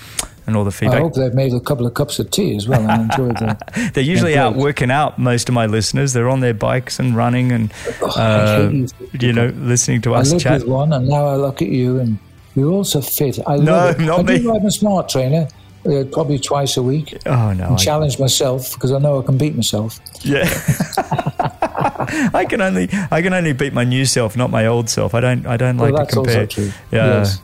and 0.45 0.57
all 0.57 0.63
the 0.65 0.71
feedback. 0.71 0.97
I 0.97 1.01
hope 1.01 1.13
they've 1.13 1.33
made 1.33 1.53
a 1.53 1.59
couple 1.61 1.85
of 1.87 1.93
cups 1.93 2.19
of 2.19 2.29
tea 2.31 2.55
as 2.57 2.67
well 2.67 2.81
and 2.89 3.09
enjoyed 3.11 3.37
the. 3.37 3.91
They're 3.93 4.03
usually 4.03 4.37
out 4.37 4.55
working 4.55 4.91
out. 4.91 5.17
Most 5.19 5.47
of 5.49 5.55
my 5.55 5.67
listeners, 5.67 6.11
they're 6.13 6.27
on 6.29 6.41
their 6.41 6.53
bikes 6.53 6.99
and 6.99 7.15
running, 7.15 7.51
and 7.51 7.71
I 8.01 8.05
uh, 8.05 8.69
you. 8.69 8.87
you 9.21 9.33
know, 9.33 9.47
listening 9.55 10.01
to 10.01 10.15
us 10.15 10.31
lived 10.31 10.43
chat. 10.43 10.59
with 10.61 10.67
one 10.67 10.91
and 10.91 11.07
now 11.07 11.27
I 11.27 11.35
look 11.35 11.61
at 11.61 11.69
you 11.69 11.99
and 11.99 12.17
you're 12.55 12.71
also 12.71 12.99
fit. 12.99 13.39
I 13.47 13.55
No, 13.57 13.71
love 13.71 13.99
it. 14.01 14.03
not 14.03 14.19
I 14.19 14.23
me. 14.23 14.39
do 14.39 14.51
ride 14.51 14.63
my 14.63 14.69
smart 14.69 15.09
trainer 15.09 15.47
uh, 15.85 16.03
probably 16.11 16.39
twice 16.39 16.75
a 16.77 16.83
week 16.83 17.15
Oh 17.25 17.53
no! 17.53 17.65
and 17.65 17.73
I- 17.75 17.75
challenge 17.77 18.19
myself 18.19 18.73
because 18.73 18.91
I 18.91 18.97
know 18.99 19.21
I 19.21 19.23
can 19.25 19.37
beat 19.37 19.55
myself. 19.55 19.99
Yeah. 20.23 20.49
I 22.33 22.45
can 22.45 22.61
only 22.61 22.89
I 23.11 23.21
can 23.21 23.33
only 23.33 23.53
beat 23.53 23.73
my 23.73 23.83
new 23.83 24.05
self, 24.05 24.35
not 24.37 24.49
my 24.49 24.65
old 24.65 24.89
self. 24.89 25.13
I 25.13 25.19
don't 25.21 25.45
I 25.45 25.57
don't 25.57 25.77
Well, 25.77 25.91
like 25.91 25.99
that's 25.99 26.09
to 26.13 26.15
compare. 26.21 26.41
also 26.41 26.45
true. 26.47 26.71
Yeah. 26.91 27.05
Yes. 27.19 27.41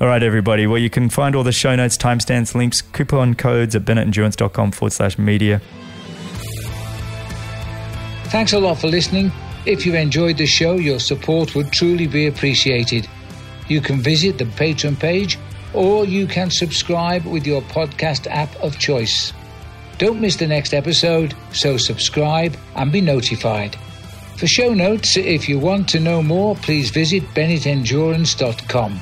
All 0.00 0.06
right, 0.06 0.22
everybody. 0.22 0.66
Well, 0.66 0.78
you 0.78 0.88
can 0.88 1.10
find 1.10 1.36
all 1.36 1.44
the 1.44 1.52
show 1.52 1.76
notes, 1.76 1.98
timestamps, 1.98 2.54
links, 2.54 2.80
coupon 2.80 3.34
codes 3.34 3.76
at 3.76 3.84
bennettendurance.com 3.84 4.72
forward 4.72 4.92
slash 4.92 5.18
media. 5.18 5.60
Thanks 8.30 8.52
a 8.52 8.58
lot 8.58 8.78
for 8.78 8.86
listening. 8.86 9.30
If 9.66 9.84
you 9.84 9.94
enjoyed 9.94 10.38
the 10.38 10.46
show, 10.46 10.76
your 10.76 11.00
support 11.00 11.54
would 11.54 11.70
truly 11.72 12.06
be 12.06 12.28
appreciated. 12.28 13.06
You 13.68 13.80
can 13.80 14.00
visit 14.00 14.38
the 14.38 14.44
Patreon 14.46 14.98
page 14.98 15.38
or 15.74 16.04
you 16.04 16.26
can 16.26 16.50
subscribe 16.50 17.24
with 17.26 17.46
your 17.46 17.60
podcast 17.62 18.26
app 18.30 18.54
of 18.62 18.78
choice. 18.78 19.32
Don't 19.98 20.20
miss 20.20 20.36
the 20.36 20.46
next 20.46 20.72
episode, 20.72 21.34
so 21.52 21.76
subscribe 21.76 22.56
and 22.74 22.90
be 22.90 23.00
notified. 23.02 23.76
For 24.40 24.46
show 24.46 24.72
notes, 24.72 25.18
if 25.18 25.50
you 25.50 25.58
want 25.58 25.86
to 25.90 26.00
know 26.00 26.22
more, 26.22 26.56
please 26.56 26.88
visit 26.88 27.22
bennettendurance.com. 27.34 28.98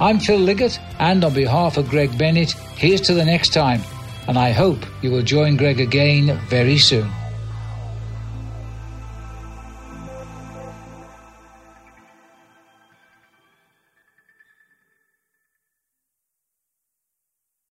I'm 0.00 0.18
Phil 0.18 0.38
Liggett, 0.38 0.80
and 0.98 1.22
on 1.22 1.34
behalf 1.34 1.76
of 1.76 1.90
Greg 1.90 2.16
Bennett, 2.16 2.52
here's 2.74 3.02
to 3.02 3.12
the 3.12 3.26
next 3.26 3.52
time, 3.52 3.82
and 4.26 4.38
I 4.38 4.52
hope 4.52 4.78
you 5.02 5.10
will 5.10 5.20
join 5.20 5.58
Greg 5.58 5.80
again 5.80 6.40
very 6.48 6.78
soon. 6.78 7.10